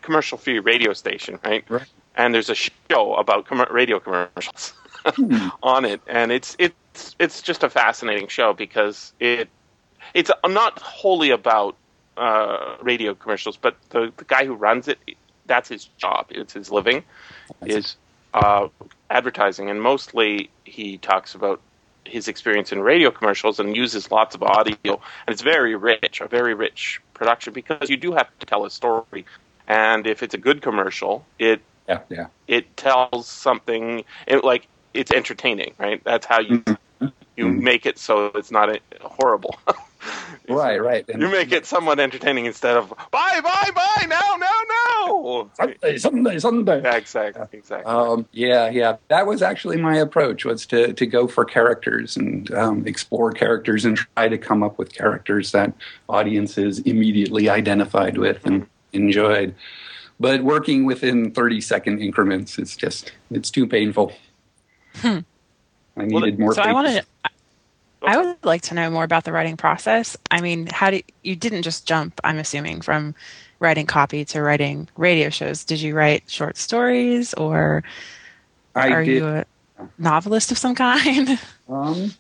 commercial 0.04 0.38
free 0.38 0.58
radio 0.58 0.92
station, 0.92 1.38
right? 1.44 1.64
Right. 1.68 1.88
And 2.16 2.32
there's 2.32 2.50
a 2.50 2.54
show 2.54 3.14
about 3.14 3.46
com- 3.46 3.66
radio 3.70 3.98
commercials 3.98 4.74
hmm. 5.06 5.48
on 5.62 5.84
it, 5.84 6.00
and 6.06 6.30
it's 6.30 6.54
it's 6.58 7.16
it's 7.18 7.42
just 7.42 7.64
a 7.64 7.70
fascinating 7.70 8.28
show 8.28 8.52
because 8.52 9.12
it 9.18 9.48
it's 10.12 10.30
not 10.46 10.78
wholly 10.78 11.30
about 11.30 11.76
uh, 12.16 12.76
radio 12.82 13.14
commercials, 13.14 13.56
but 13.56 13.76
the 13.90 14.12
the 14.16 14.24
guy 14.24 14.44
who 14.44 14.54
runs 14.54 14.86
it, 14.86 14.98
that's 15.46 15.68
his 15.68 15.86
job. 15.96 16.26
It's 16.30 16.52
his 16.52 16.70
living, 16.70 17.02
is 17.66 17.96
uh, 18.34 18.68
advertising, 19.10 19.70
and 19.70 19.82
mostly 19.82 20.50
he 20.64 20.98
talks 20.98 21.34
about 21.34 21.60
his 22.04 22.28
experience 22.28 22.70
in 22.70 22.80
radio 22.80 23.10
commercials 23.10 23.58
and 23.58 23.74
uses 23.74 24.10
lots 24.10 24.34
of 24.34 24.42
audio, 24.42 24.76
and 24.84 25.28
it's 25.28 25.42
very 25.42 25.74
rich, 25.74 26.20
a 26.20 26.28
very 26.28 26.54
rich 26.54 27.00
production 27.14 27.52
because 27.52 27.88
you 27.88 27.96
do 27.96 28.12
have 28.12 28.28
to 28.38 28.46
tell 28.46 28.64
a 28.64 28.70
story 28.70 29.24
and 29.68 30.06
if 30.06 30.22
it's 30.22 30.34
a 30.34 30.38
good 30.38 30.62
commercial, 30.62 31.24
it 31.38 31.60
yeah, 31.88 32.00
yeah. 32.08 32.26
it 32.48 32.76
tells 32.76 33.26
something 33.26 34.04
it, 34.26 34.44
like 34.44 34.66
it's 34.92 35.12
entertaining, 35.12 35.74
right? 35.78 36.02
That's 36.04 36.26
how 36.26 36.40
you 36.40 36.60
mm-hmm. 36.60 37.06
you 37.36 37.46
mm-hmm. 37.46 37.64
make 37.64 37.86
it 37.86 37.98
so 37.98 38.26
it's 38.34 38.50
not 38.50 38.78
horrible. 39.00 39.58
right, 40.48 40.80
right. 40.80 41.08
And 41.08 41.20
you 41.20 41.28
make 41.28 41.52
it 41.52 41.66
somewhat 41.66 41.98
entertaining 42.00 42.46
instead 42.46 42.76
of 42.76 42.90
bye, 43.10 43.40
bye, 43.42 43.70
bye, 43.74 44.06
now, 44.06 44.36
now, 44.38 44.46
now. 44.68 45.50
Sunday, 45.54 45.98
Sunday, 45.98 46.38
Sunday. 46.38 46.82
Yeah, 46.82 46.96
exactly, 46.96 47.58
exactly. 47.58 47.92
Um, 47.92 48.26
yeah, 48.32 48.70
yeah. 48.70 48.96
That 49.08 49.26
was 49.26 49.42
actually 49.42 49.76
my 49.76 49.96
approach 49.96 50.44
was 50.44 50.66
to 50.66 50.92
to 50.92 51.06
go 51.06 51.26
for 51.26 51.44
characters 51.44 52.16
and 52.16 52.50
um, 52.54 52.86
explore 52.86 53.32
characters 53.32 53.84
and 53.84 53.96
try 53.96 54.28
to 54.28 54.38
come 54.38 54.62
up 54.62 54.78
with 54.78 54.92
characters 54.92 55.52
that 55.52 55.72
audiences 56.08 56.78
immediately 56.80 57.48
identified 57.48 58.16
with 58.16 58.44
and 58.46 58.66
enjoyed. 58.94 59.54
But 60.20 60.42
working 60.42 60.84
within 60.84 61.32
30 61.32 61.60
second 61.60 62.00
increments 62.00 62.58
is 62.58 62.76
just, 62.76 63.12
it's 63.30 63.50
too 63.50 63.66
painful. 63.66 64.12
Hmm. 64.96 65.20
I 65.96 66.06
needed 66.06 66.38
more. 66.38 66.54
So 66.54 66.62
I 66.62 66.72
wanted, 66.72 67.04
I 68.06 68.16
would 68.16 68.36
like 68.44 68.62
to 68.62 68.74
know 68.74 68.90
more 68.90 69.04
about 69.04 69.24
the 69.24 69.32
writing 69.32 69.56
process. 69.56 70.16
I 70.30 70.40
mean, 70.40 70.66
how 70.66 70.90
did 70.90 71.04
you 71.22 71.36
didn't 71.36 71.62
just 71.62 71.86
jump? 71.86 72.20
I'm 72.22 72.38
assuming 72.38 72.80
from 72.80 73.14
writing 73.60 73.86
copy 73.86 74.24
to 74.26 74.42
writing 74.42 74.88
radio 74.96 75.30
shows. 75.30 75.64
Did 75.64 75.80
you 75.80 75.94
write 75.94 76.28
short 76.28 76.56
stories, 76.56 77.34
or 77.34 77.82
I 78.74 78.90
are 78.90 79.04
did. 79.04 79.14
you 79.16 79.26
a 79.26 79.44
novelist 79.98 80.52
of 80.52 80.58
some 80.58 80.74
kind? 80.74 81.38
Um, 81.66 82.12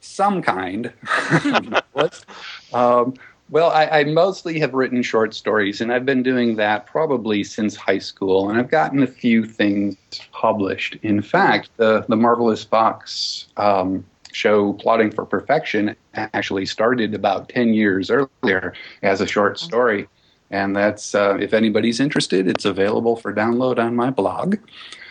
some 0.00 0.40
kind. 0.40 0.92
um, 2.72 3.14
well, 3.50 3.70
I, 3.70 3.86
I, 3.86 4.04
mostly 4.04 4.58
have 4.60 4.72
written 4.72 5.02
short 5.02 5.34
stories, 5.34 5.80
and 5.80 5.92
I've 5.92 6.06
been 6.06 6.22
doing 6.22 6.56
that 6.56 6.86
probably 6.86 7.44
since 7.44 7.76
high 7.76 7.98
school, 7.98 8.48
and 8.48 8.58
I've 8.58 8.70
gotten 8.70 9.02
a 9.02 9.06
few 9.06 9.44
things 9.44 9.96
published. 10.32 10.96
In 11.02 11.20
fact, 11.20 11.68
the, 11.76 12.04
the 12.08 12.16
Marvelous 12.16 12.64
Box 12.64 13.46
um, 13.58 14.04
show, 14.32 14.72
Plotting 14.74 15.10
for 15.10 15.26
Perfection, 15.26 15.94
actually 16.14 16.64
started 16.66 17.14
about 17.14 17.50
10 17.50 17.74
years 17.74 18.10
earlier 18.10 18.72
as 19.02 19.20
a 19.20 19.26
short 19.26 19.58
story. 19.58 20.08
And 20.50 20.74
that's, 20.74 21.14
uh, 21.14 21.36
if 21.38 21.52
anybody's 21.52 22.00
interested, 22.00 22.48
it's 22.48 22.64
available 22.64 23.16
for 23.16 23.32
download 23.32 23.78
on 23.78 23.94
my 23.94 24.10
blog. 24.10 24.56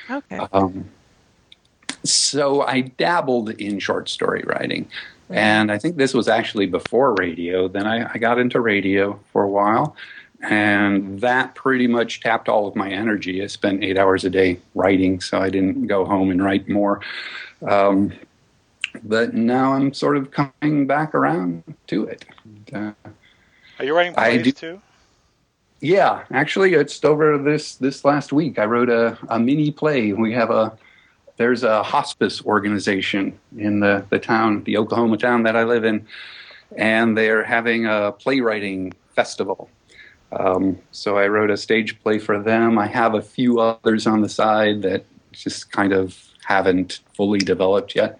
Okay. 0.09 0.39
Um, 0.53 0.89
so 2.03 2.61
I 2.63 2.81
dabbled 2.81 3.49
in 3.51 3.79
short 3.79 4.09
story 4.09 4.43
writing. 4.45 4.89
And 5.29 5.71
I 5.71 5.77
think 5.77 5.97
this 5.97 6.13
was 6.13 6.27
actually 6.27 6.65
before 6.65 7.15
radio. 7.15 7.67
Then 7.67 7.87
I, 7.87 8.11
I, 8.13 8.17
got 8.17 8.39
into 8.39 8.59
radio 8.59 9.19
for 9.31 9.43
a 9.43 9.49
while, 9.49 9.95
and 10.41 11.19
that 11.21 11.55
pretty 11.55 11.87
much 11.87 12.19
tapped 12.19 12.49
all 12.49 12.67
of 12.67 12.75
my 12.75 12.89
energy. 12.89 13.41
I 13.41 13.47
spent 13.47 13.83
eight 13.83 13.97
hours 13.97 14.25
a 14.25 14.29
day 14.29 14.59
writing, 14.75 15.21
so 15.21 15.39
I 15.39 15.49
didn't 15.49 15.87
go 15.87 16.05
home 16.05 16.29
and 16.29 16.43
write 16.43 16.67
more. 16.67 17.01
Um, 17.65 18.13
but 19.03 19.33
now 19.33 19.73
I'm 19.73 19.93
sort 19.93 20.17
of 20.17 20.31
coming 20.31 20.85
back 20.85 21.15
around 21.15 21.63
to 21.87 22.05
it. 22.05 22.25
Uh, 22.71 22.91
Are 23.79 23.85
you 23.85 23.95
writing 23.95 24.13
plays 24.13 24.43
do, 24.43 24.51
too? 24.51 24.81
Yeah, 25.79 26.23
actually, 26.31 26.73
it's 26.73 27.03
over 27.03 27.37
this 27.37 27.75
this 27.75 28.05
last 28.05 28.31
week. 28.31 28.59
I 28.59 28.65
wrote 28.65 28.89
a, 28.89 29.17
a 29.29 29.39
mini 29.39 29.71
play. 29.71 30.13
We 30.13 30.31
have 30.33 30.49
a 30.49 30.77
there's 31.37 31.63
a 31.63 31.83
hospice 31.83 32.43
organization 32.45 33.39
in 33.57 33.79
the, 33.79 34.05
the 34.09 34.19
town, 34.19 34.63
the 34.63 34.77
Oklahoma 34.77 35.17
town 35.17 35.43
that 35.43 35.55
I 35.55 35.63
live 35.63 35.83
in, 35.83 36.05
and 36.75 37.17
they're 37.17 37.43
having 37.43 37.85
a 37.85 38.11
playwriting 38.11 38.93
festival. 39.15 39.69
Um, 40.31 40.79
so 40.91 41.17
I 41.17 41.27
wrote 41.27 41.51
a 41.51 41.57
stage 41.57 42.01
play 42.01 42.19
for 42.19 42.41
them. 42.41 42.79
I 42.79 42.87
have 42.87 43.13
a 43.13 43.21
few 43.21 43.59
others 43.59 44.07
on 44.07 44.21
the 44.21 44.29
side 44.29 44.81
that 44.81 45.05
just 45.31 45.71
kind 45.71 45.93
of 45.93 46.17
haven't 46.45 47.01
fully 47.15 47.39
developed 47.39 47.95
yet. 47.95 48.19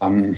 Um, 0.00 0.36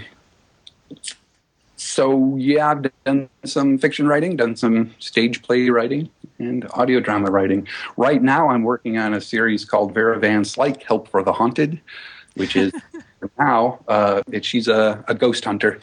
so 1.77 2.37
yeah, 2.37 2.71
I've 2.71 2.91
done 3.05 3.29
some 3.45 3.79
fiction 3.79 4.07
writing, 4.07 4.37
done 4.37 4.57
some 4.57 4.95
stage 4.99 5.43
play 5.43 5.69
writing, 5.71 6.11
and 6.45 6.67
audio 6.73 7.01
drama 7.01 7.31
writing. 7.31 7.67
Right 7.97 8.23
now, 8.23 8.49
I'm 8.49 8.63
working 8.63 8.99
on 8.99 9.15
a 9.15 9.21
series 9.21 9.65
called 9.65 9.95
Vera 9.95 10.19
Van 10.19 10.43
Slyke 10.43 10.83
Help 10.83 11.09
for 11.09 11.23
the 11.23 11.33
Haunted, 11.33 11.81
which 12.35 12.57
is 12.57 12.73
now 13.39 13.81
uh, 13.89 14.23
it, 14.31 14.45
she's 14.45 14.69
a, 14.69 15.05
a, 15.09 15.15
ghost 15.15 15.45
hunter 15.45 15.81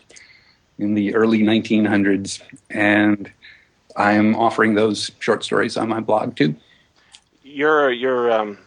in 0.77 0.93
the 0.93 1.15
early 1.15 1.39
1900s, 1.39 2.41
and 2.69 3.31
I'm 3.95 4.35
offering 4.35 4.75
those 4.75 5.11
short 5.19 5.43
stories 5.43 5.77
on 5.77 5.89
my 5.89 5.99
blog 5.99 6.35
too. 6.35 6.55
You're 7.43 7.91
you're 7.91 8.31
um, 8.31 8.57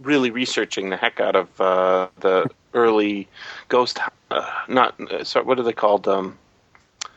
really 0.00 0.30
researching 0.30 0.90
the 0.90 0.96
heck 0.96 1.20
out 1.20 1.36
of 1.36 1.60
uh, 1.60 2.08
the 2.20 2.50
early 2.72 3.28
ghost. 3.68 4.00
Uh, 4.30 4.50
not 4.68 4.98
uh, 5.12 5.22
sorry, 5.24 5.44
what 5.44 5.58
are 5.58 5.62
they 5.62 5.72
called? 5.72 6.08
Um, 6.08 6.38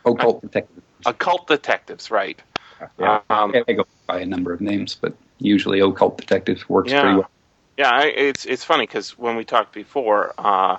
occult 0.05 0.41
detectives. 0.41 0.83
Occult 1.05 1.47
detectives, 1.47 2.11
right? 2.11 2.41
Yeah. 2.99 3.21
Um, 3.29 3.53
I 3.67 3.73
go 3.73 3.85
by 4.05 4.19
a 4.19 4.25
number 4.25 4.53
of 4.53 4.61
names, 4.61 4.97
but 4.99 5.15
usually 5.39 5.79
occult 5.79 6.17
detective 6.17 6.67
works 6.69 6.91
yeah. 6.91 7.01
pretty 7.01 7.17
well. 7.17 7.29
Yeah, 7.77 7.91
I, 7.91 8.05
it's 8.05 8.45
it's 8.45 8.63
funny 8.63 8.87
because 8.87 9.17
when 9.17 9.35
we 9.35 9.45
talked 9.45 9.73
before, 9.73 10.33
uh, 10.37 10.77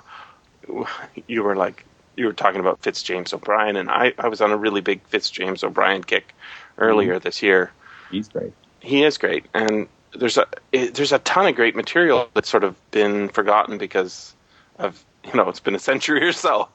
you 1.27 1.43
were 1.43 1.55
like 1.55 1.85
you 2.15 2.25
were 2.25 2.33
talking 2.33 2.59
about 2.59 2.81
Fitz 2.81 3.01
James 3.01 3.33
O'Brien, 3.33 3.77
and 3.77 3.89
I, 3.89 4.13
I 4.17 4.27
was 4.27 4.41
on 4.41 4.51
a 4.51 4.57
really 4.57 4.81
big 4.81 5.01
Fitz 5.07 5.29
James 5.31 5.63
O'Brien 5.63 6.03
kick 6.03 6.35
earlier 6.77 7.15
mm-hmm. 7.15 7.23
this 7.23 7.41
year. 7.41 7.71
He's 8.11 8.27
great. 8.27 8.53
He 8.81 9.03
is 9.03 9.17
great, 9.17 9.45
and 9.53 9.87
there's 10.17 10.37
a 10.37 10.45
it, 10.73 10.95
there's 10.95 11.13
a 11.13 11.19
ton 11.19 11.47
of 11.47 11.55
great 11.55 11.75
material 11.75 12.29
that's 12.33 12.49
sort 12.49 12.65
of 12.65 12.75
been 12.91 13.29
forgotten 13.29 13.77
because 13.77 14.33
of 14.77 15.03
you 15.25 15.33
know 15.33 15.47
it's 15.47 15.61
been 15.61 15.75
a 15.75 15.79
century 15.79 16.25
or 16.25 16.33
so. 16.33 16.67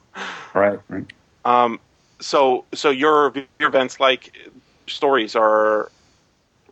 Right. 0.55 0.79
Right. 0.89 1.05
Um. 1.43 1.79
So 2.19 2.65
so 2.73 2.89
your 2.89 3.33
your 3.59 3.69
events 3.69 3.99
like 3.99 4.35
stories 4.87 5.35
are 5.35 5.91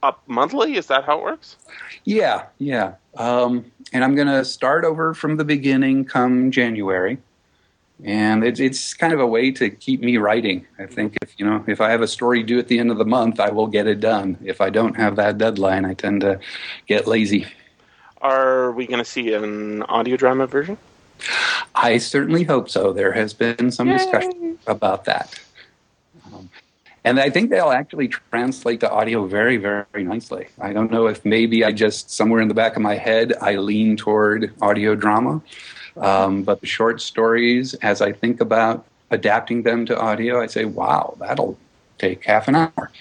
up 0.02 0.22
monthly. 0.28 0.76
Is 0.76 0.88
that 0.88 1.06
how 1.06 1.20
it 1.20 1.24
works? 1.24 1.56
Yeah. 2.04 2.46
Yeah. 2.60 2.96
Um, 3.16 3.72
and 3.92 4.04
I'm 4.04 4.16
going 4.16 4.28
to 4.28 4.44
start 4.44 4.86
over 4.86 5.14
from 5.14 5.38
the 5.38 5.46
beginning 5.46 6.06
come 6.06 6.52
January 6.52 7.18
and 8.04 8.44
it's 8.44 8.60
it's 8.60 8.94
kind 8.94 9.14
of 9.14 9.20
a 9.20 9.28
way 9.28 9.52
to 9.52 9.70
keep 9.70 10.02
me 10.02 10.18
writing. 10.18 10.66
I 10.80 10.86
think 10.86 11.18
if 11.22 11.34
you 11.38 11.46
know 11.46 11.64
if 11.68 11.80
I 11.80 11.90
have 11.90 12.02
a 12.02 12.08
story 12.08 12.44
due 12.44 12.60
at 12.60 12.68
the 12.68 12.80
end 12.80 12.92
of 12.92 12.98
the 12.98 13.06
month, 13.06 13.40
I 13.40 13.50
will 13.50 13.68
get 13.68 13.88
it 13.88 14.00
done. 14.00 14.38
If 14.44 14.62
I 14.62 14.70
don't 14.70 14.96
have 14.96 15.16
that 15.16 15.38
deadline, 15.38 15.86
I 15.86 15.94
tend 15.94 16.22
to 16.22 16.40
get 16.88 17.08
lazy. 17.08 17.48
Are 18.22 18.72
we 18.72 18.88
going 18.88 19.00
to 19.00 19.10
see 19.10 19.34
an 19.34 19.84
audio 19.84 20.18
drama 20.18 20.48
version? 20.48 20.78
I 21.76 21.98
certainly 21.98 22.44
hope 22.44 22.70
so. 22.70 22.94
There 22.94 23.12
has 23.14 23.34
been 23.34 23.72
some 23.72 23.90
Yay. 23.90 23.98
discussion 23.98 24.60
about 24.68 25.06
that. 25.06 25.40
Um, 26.26 26.50
and 27.06 27.20
I 27.20 27.30
think 27.30 27.50
they'll 27.50 27.72
actually 27.72 28.08
translate 28.08 28.80
to 28.80 28.90
audio 28.90 29.26
very, 29.26 29.58
very 29.58 30.04
nicely. 30.04 30.48
I 30.60 30.72
don't 30.72 30.92
know 30.92 31.08
if 31.08 31.26
maybe 31.26 31.66
I 31.66 31.72
just, 31.72 32.10
somewhere 32.10 32.42
in 32.42 32.48
the 32.48 32.54
back 32.54 32.76
of 32.76 32.82
my 32.82 32.96
head, 32.96 33.34
I 33.42 33.56
lean 33.56 33.98
toward 33.98 34.54
audio 34.62 34.96
drama. 34.96 35.42
Um, 35.98 36.44
but 36.44 36.62
the 36.62 36.68
short 36.68 37.02
stories, 37.02 37.74
as 37.76 38.02
I 38.02 38.14
think 38.14 38.42
about 38.42 38.86
adapting 39.12 39.64
them 39.64 39.86
to 39.88 40.00
audio, 40.00 40.42
I 40.42 40.48
say, 40.48 40.66
wow, 40.66 41.16
that'll 41.20 41.58
take 42.00 42.24
half 42.24 42.48
an 42.48 42.56
hour. 42.56 42.92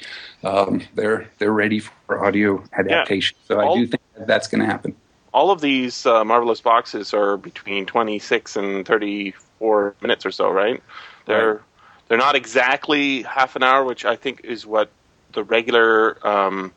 Um, 0.44 0.82
they're 0.94 1.28
they're 1.38 1.52
ready 1.52 1.78
for 1.78 2.24
audio 2.24 2.64
adaptation. 2.72 3.36
Yeah. 3.42 3.48
So 3.48 3.60
all, 3.60 3.72
I 3.72 3.78
do 3.78 3.86
think 3.86 4.02
that 4.16 4.26
that's 4.26 4.48
going 4.48 4.60
to 4.60 4.66
happen. 4.66 4.94
All 5.32 5.50
of 5.50 5.60
these 5.60 6.04
uh, 6.04 6.24
marvelous 6.24 6.60
boxes 6.60 7.14
are 7.14 7.36
between 7.36 7.86
26 7.86 8.56
and 8.56 8.86
34 8.86 9.94
minutes 10.02 10.26
or 10.26 10.30
so, 10.30 10.50
right? 10.50 10.82
They're 11.26 11.54
right. 11.54 11.62
They're 12.12 12.18
not 12.18 12.34
exactly 12.34 13.22
half 13.22 13.56
an 13.56 13.62
hour, 13.62 13.82
which 13.82 14.04
I 14.04 14.16
think 14.16 14.42
is 14.44 14.66
what 14.66 14.90
the 15.32 15.42
regular 15.42 16.18
um, 16.28 16.70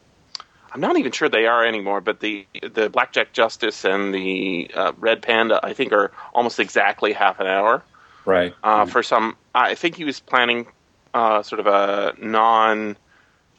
I'm 0.71 0.79
not 0.79 0.97
even 0.97 1.11
sure 1.11 1.27
they 1.27 1.45
are 1.45 1.65
anymore, 1.65 1.99
but 1.99 2.21
the 2.21 2.47
the 2.61 2.89
Black 2.89 3.11
Jack 3.11 3.33
Justice 3.33 3.83
and 3.83 4.13
the 4.13 4.71
uh, 4.73 4.93
Red 4.97 5.21
Panda, 5.21 5.59
I 5.61 5.73
think, 5.73 5.91
are 5.91 6.13
almost 6.33 6.61
exactly 6.61 7.11
half 7.11 7.41
an 7.41 7.47
hour. 7.47 7.83
Right. 8.23 8.53
Uh, 8.63 8.83
mm-hmm. 8.83 8.91
For 8.91 9.03
some, 9.03 9.35
I 9.53 9.75
think 9.75 9.97
he 9.97 10.05
was 10.05 10.21
planning 10.21 10.67
uh, 11.13 11.43
sort 11.43 11.59
of 11.59 11.67
a 11.67 12.13
non 12.17 12.95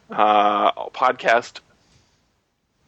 uh, 0.09 0.73
podcast, 0.93 1.61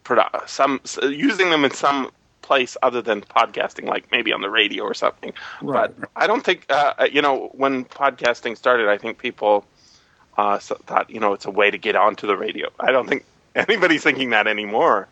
produ- 0.03 0.49
some 0.49 0.80
using 1.03 1.51
them 1.51 1.66
in 1.66 1.72
some 1.72 2.11
place 2.49 2.78
other 2.82 3.03
than 3.03 3.20
podcasting, 3.20 3.84
like 3.84 4.11
maybe 4.11 4.32
on 4.32 4.40
the 4.40 4.49
radio 4.49 4.82
or 4.82 4.94
something. 4.94 5.34
Right. 5.61 5.94
But 6.01 6.11
I 6.16 6.26
don't 6.26 6.42
think 6.42 6.64
uh, 6.70 7.07
you 7.12 7.22
know 7.22 7.51
when 7.53 7.84
podcasting 7.84 8.57
started. 8.57 8.88
I 8.88 8.96
think 8.96 9.18
people 9.18 9.66
uh, 10.38 10.59
thought 10.59 11.11
you 11.11 11.20
know 11.20 11.34
it's 11.34 11.44
a 11.44 11.51
way 11.51 11.70
to 11.70 11.78
get 11.78 11.94
onto 11.94 12.26
the 12.26 12.36
radio. 12.36 12.70
I 12.80 12.90
don't 12.90 13.07
think 13.07 13.24
anybody's 13.55 14.03
thinking 14.03 14.30
that 14.30 14.46
anymore. 14.46 15.09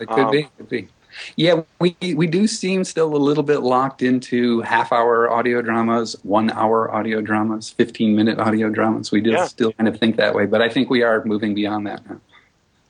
It 0.00 0.08
could 0.08 0.26
um, 0.26 0.30
be. 0.32 0.48
Could 0.56 0.68
be. 0.70 0.88
Yeah, 1.36 1.62
we 1.80 1.96
we 2.14 2.26
do 2.26 2.46
seem 2.46 2.84
still 2.84 3.14
a 3.14 3.22
little 3.28 3.42
bit 3.42 3.58
locked 3.58 4.00
into 4.00 4.62
half 4.62 4.90
hour 4.92 5.30
audio 5.30 5.60
dramas, 5.60 6.16
one 6.22 6.50
hour 6.50 6.90
audio 6.94 7.20
dramas, 7.20 7.68
fifteen 7.68 8.16
minute 8.16 8.38
audio 8.38 8.70
dramas. 8.70 9.12
We 9.12 9.20
do 9.20 9.32
yeah. 9.32 9.46
still 9.46 9.72
kind 9.74 9.88
of 9.88 9.98
think 9.98 10.16
that 10.16 10.34
way, 10.34 10.46
but 10.46 10.62
I 10.62 10.68
think 10.70 10.88
we 10.88 11.02
are 11.02 11.22
moving 11.24 11.54
beyond 11.54 11.86
that 11.88 12.08
now, 12.08 12.20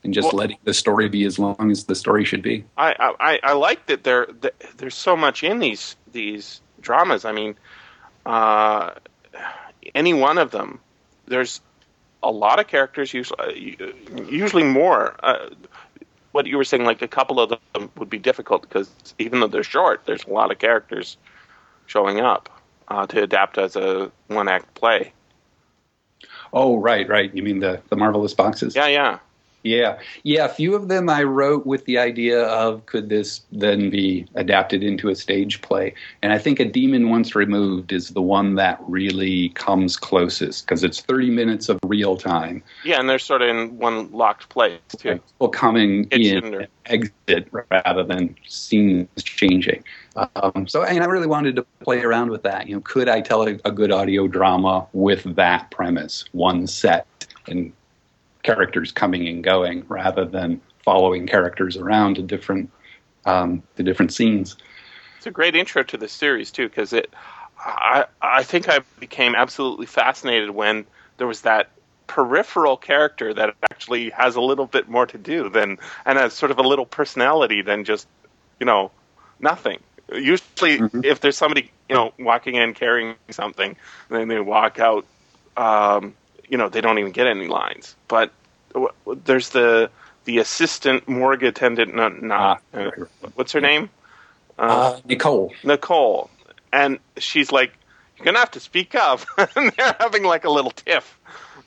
and 0.03 0.15
just 0.15 0.33
well, 0.33 0.39
letting 0.39 0.59
the 0.65 0.75
story 0.75 1.09
be 1.09 1.25
as 1.25 1.39
long 1.39 1.71
as 1.71 1.85
the 1.85 1.95
story 1.95 2.25
should 2.25 2.43
be. 2.43 2.65
I 2.77 3.15
I, 3.21 3.41
I 3.43 3.53
like 3.53 3.87
that 3.87 4.05
there 4.05 4.29
there's 4.77 4.95
so 4.95 5.17
much 5.17 5.45
in 5.45 5.59
these 5.59 5.97
these 6.13 6.61
dramas. 6.81 7.25
I 7.25 7.33
mean, 7.33 7.57
uh, 8.27 8.93
any 9.95 10.15
one 10.15 10.39
of 10.39 10.51
them, 10.51 10.81
there's 11.27 11.61
a 12.23 12.31
lot 12.31 12.59
of 12.59 12.67
characters, 12.67 13.13
usually, 13.13 13.77
uh, 13.81 14.23
usually 14.23 14.65
more. 14.65 15.17
Uh, 15.23 15.51
what 16.33 16.47
you 16.47 16.57
were 16.57 16.65
saying, 16.65 16.85
like 16.85 17.03
a 17.03 17.09
couple 17.09 17.41
of 17.41 17.59
them 17.73 17.91
would 17.97 18.11
be 18.11 18.19
difficult 18.19 18.63
because 18.63 18.89
even 19.19 19.41
though 19.41 19.49
they're 19.49 19.65
short, 19.65 20.03
there's 20.07 20.25
a 20.25 20.31
lot 20.31 20.53
of 20.53 20.59
characters 20.59 21.17
showing 21.87 22.21
up 22.21 22.49
uh, 22.89 23.07
to 23.07 23.23
adapt 23.23 23.59
as 23.59 23.75
a 23.75 24.13
one 24.29 24.49
act 24.49 24.73
play. 24.75 25.13
Oh, 26.53 26.77
right, 26.77 27.09
right. 27.09 27.35
You 27.35 27.43
mean 27.43 27.61
the 27.61 27.81
the 27.89 27.97
marvelous 27.97 28.35
boxes? 28.35 28.77
Yeah, 28.77 28.89
yeah. 28.89 29.19
Yeah, 29.63 29.99
yeah. 30.23 30.47
A 30.47 30.49
few 30.49 30.75
of 30.75 30.89
them 30.89 31.11
I 31.11 31.23
wrote 31.23 31.67
with 31.67 31.85
the 31.85 31.99
idea 31.99 32.45
of 32.45 32.87
could 32.87 33.11
this 33.11 33.43
then 33.53 33.91
be 33.91 34.27
adapted 34.35 34.83
into 34.83 35.09
a 35.11 35.15
stage 35.15 35.61
play? 35.61 35.95
And 36.23 36.33
I 36.33 36.39
think 36.39 36.61
A 36.61 36.65
Demon 36.65 37.11
Once 37.11 37.35
Removed 37.35 37.93
is 37.93 38.11
the 38.11 38.23
one 38.23 38.55
that 38.55 38.81
really 38.89 39.51
comes 39.51 39.97
closest 39.97 40.65
because 40.67 40.83
it's 40.83 41.01
30 41.03 41.31
minutes 41.31 41.69
of 41.69 41.79
real 41.85 42.17
time. 42.17 42.63
Yeah, 42.85 43.01
and 43.01 43.09
they're 43.09 43.19
sort 43.19 43.43
of 43.43 43.49
in 43.49 43.79
one 43.79 44.11
locked 44.13 44.49
place 44.49 44.81
too. 44.97 45.15
People 45.17 45.49
coming 45.49 46.05
in 46.11 46.55
or... 46.55 46.67
exit 46.87 47.49
rather 47.71 48.03
than 48.03 48.35
scenes 48.47 49.09
changing. 49.23 49.85
Um, 50.17 50.67
so, 50.67 50.83
and 50.85 51.03
I 51.03 51.07
really 51.07 51.27
wanted 51.27 51.57
to 51.57 51.67
play 51.81 52.01
around 52.01 52.31
with 52.31 52.43
that. 52.43 52.67
You 52.67 52.77
know, 52.77 52.81
could 52.81 53.09
I 53.09 53.21
tell 53.21 53.47
a, 53.47 53.59
a 53.65 53.73
good 53.73 53.93
audio 53.93 54.27
drama 54.27 54.87
with 54.93 55.37
that 55.37 55.71
premise, 55.71 56.25
one 56.33 56.67
set, 56.67 57.07
and 57.47 57.73
characters 58.43 58.93
coming 58.93 59.29
and 59.29 59.45
going 59.45 59.85
rather 59.89 60.25
than 60.25 60.61
following 60.85 61.27
characters 61.27 61.77
around 61.77 62.17
to 62.17 62.23
different 62.23 62.71
um, 63.25 63.63
to 63.77 63.83
different 63.83 64.13
scenes. 64.13 64.57
It's 65.19 65.27
a 65.27 65.31
great 65.31 65.55
intro 65.55 65.83
to 65.83 65.97
the 65.97 66.09
series 66.09 66.51
too, 66.51 66.69
because 66.69 66.93
it. 66.93 67.13
I 67.59 68.07
I 68.23 68.43
think 68.43 68.71
I 68.71 68.81
became 68.99 69.35
absolutely 69.35 69.85
fascinated 69.85 70.51
when 70.51 70.87
there 71.19 71.27
was 71.27 71.43
that 71.43 71.69
peripheral 72.07 72.77
character 72.77 73.33
that 73.33 73.55
actually 73.71 74.11
has 74.11 74.35
a 74.35 74.41
little 74.41 74.67
bit 74.67 74.89
more 74.89 75.07
to 75.07 75.19
do 75.19 75.49
than 75.49 75.79
and 76.05 76.19
has 76.19 76.33
sort 76.33 76.51
of 76.51 76.59
a 76.59 76.63
little 76.63 76.87
personality 76.87 77.63
than 77.63 77.85
just 77.85 78.09
you 78.59 78.67
know 78.67 78.91
nothing. 79.39 79.79
Usually, 80.13 80.79
mm-hmm. 80.79 81.05
if 81.05 81.21
there's 81.21 81.37
somebody 81.37 81.71
you 81.89 81.95
know 81.95 82.13
walking 82.19 82.57
in 82.57 82.75
carrying 82.75 83.15
something, 83.31 83.77
then 84.09 84.27
they 84.27 84.41
walk 84.41 84.81
out, 84.81 85.05
um, 85.57 86.15
you 86.51 86.59
know 86.59 86.69
they 86.69 86.81
don't 86.81 86.99
even 86.99 87.13
get 87.13 87.27
any 87.27 87.47
lines. 87.47 87.97
But 88.09 88.33
there's 89.25 89.51
the 89.51 89.91
the 90.25 90.39
assistant 90.39 91.09
morgue 91.09 91.45
attendant. 91.45 91.95
Not, 91.95 92.23
not 92.23 92.63
ah, 92.75 92.79
uh, 92.79 92.91
what's 93.35 93.53
her 93.53 93.61
name? 93.61 93.89
Uh, 94.59 94.63
uh, 94.63 95.01
Nicole. 95.07 95.55
Nicole, 95.65 96.31
and 96.73 96.99
she's 97.17 97.51
like, 97.51 97.73
"You're 98.17 98.27
gonna 98.27 98.41
have 98.41 98.51
to 98.53 98.61
speak 98.61 98.95
up." 98.95 99.21
and 99.57 99.73
they're 99.73 99.97
having 99.99 100.25
like 100.25 100.45
a 100.45 100.51
little 100.51 100.73
tiff 100.73 101.19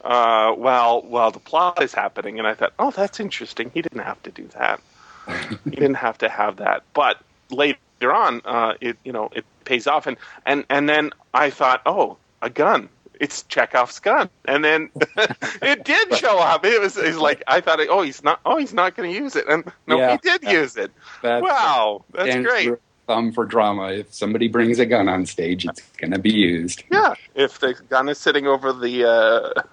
uh, 0.04 0.52
while 0.52 1.02
while 1.02 1.32
the 1.32 1.40
plot 1.40 1.82
is 1.82 1.94
happening. 1.94 2.38
And 2.38 2.48
I 2.48 2.54
thought, 2.54 2.74
"Oh, 2.78 2.92
that's 2.92 3.20
interesting. 3.20 3.72
He 3.74 3.82
didn't 3.82 4.04
have 4.04 4.22
to 4.24 4.32
do 4.32 4.48
that. 4.60 4.82
he 5.64 5.72
didn't 5.72 5.96
have 5.96 6.18
to 6.20 6.30
have 6.30 6.58
that." 6.58 6.84
But 6.94 7.20
later 7.50 7.78
on, 8.14 8.42
uh, 8.46 8.74
it 8.82 8.98
you 9.04 9.12
know 9.12 9.30
it 9.34 9.46
pays 9.66 9.88
off, 9.88 10.08
and 10.08 10.18
and 10.46 10.66
and 10.70 10.88
then 10.88 11.12
I 11.34 11.50
thought, 11.50 11.82
"Oh, 11.86 12.18
a 12.42 12.50
gun." 12.50 12.90
It's 13.24 13.44
Chekhov's 13.44 14.00
gun, 14.00 14.30
and 14.44 14.66
then 14.66 14.90
it 15.62 15.86
did 15.86 16.14
show 16.18 16.40
up. 16.40 16.66
It 16.66 16.82
was, 16.82 16.98
like 16.98 17.42
I 17.48 17.62
thought, 17.62 17.80
oh, 17.90 18.02
he's 18.02 18.22
not, 18.22 18.42
oh, 18.46 18.58
he's 18.58 18.74
not 18.74 18.98
going 18.98 19.10
to 19.14 19.18
use 19.18 19.38
it, 19.38 19.48
and 19.48 19.64
no, 19.88 19.98
yeah, 19.98 20.12
he 20.12 20.18
did 20.18 20.44
use 20.44 20.76
it. 20.76 20.92
That's, 21.22 21.42
wow, 21.42 22.04
that's 22.12 22.36
great. 22.36 22.74
Thumb 23.08 23.32
for 23.32 23.46
drama. 23.46 23.94
If 23.94 24.14
somebody 24.14 24.50
brings 24.50 24.80
a 24.80 24.86
gun 24.86 25.08
on 25.08 25.26
stage, 25.26 25.66
it's 25.66 25.82
going 25.98 26.12
to 26.12 26.20
be 26.20 26.34
used. 26.34 26.84
Yeah, 26.92 27.14
if 27.34 27.60
the 27.60 27.76
gun 27.90 28.10
is 28.10 28.18
sitting 28.18 28.46
over 28.46 28.74
the 28.74 29.06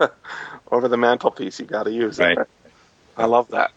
uh, 0.01 0.09
over 0.71 0.87
the 0.87 0.97
mantelpiece, 0.97 1.59
you 1.59 1.67
got 1.67 1.85
to 1.85 1.93
use 1.93 2.21
right. 2.21 2.39
it. 2.39 2.49
I 3.17 3.27
love 3.27 3.49
that. 3.49 3.73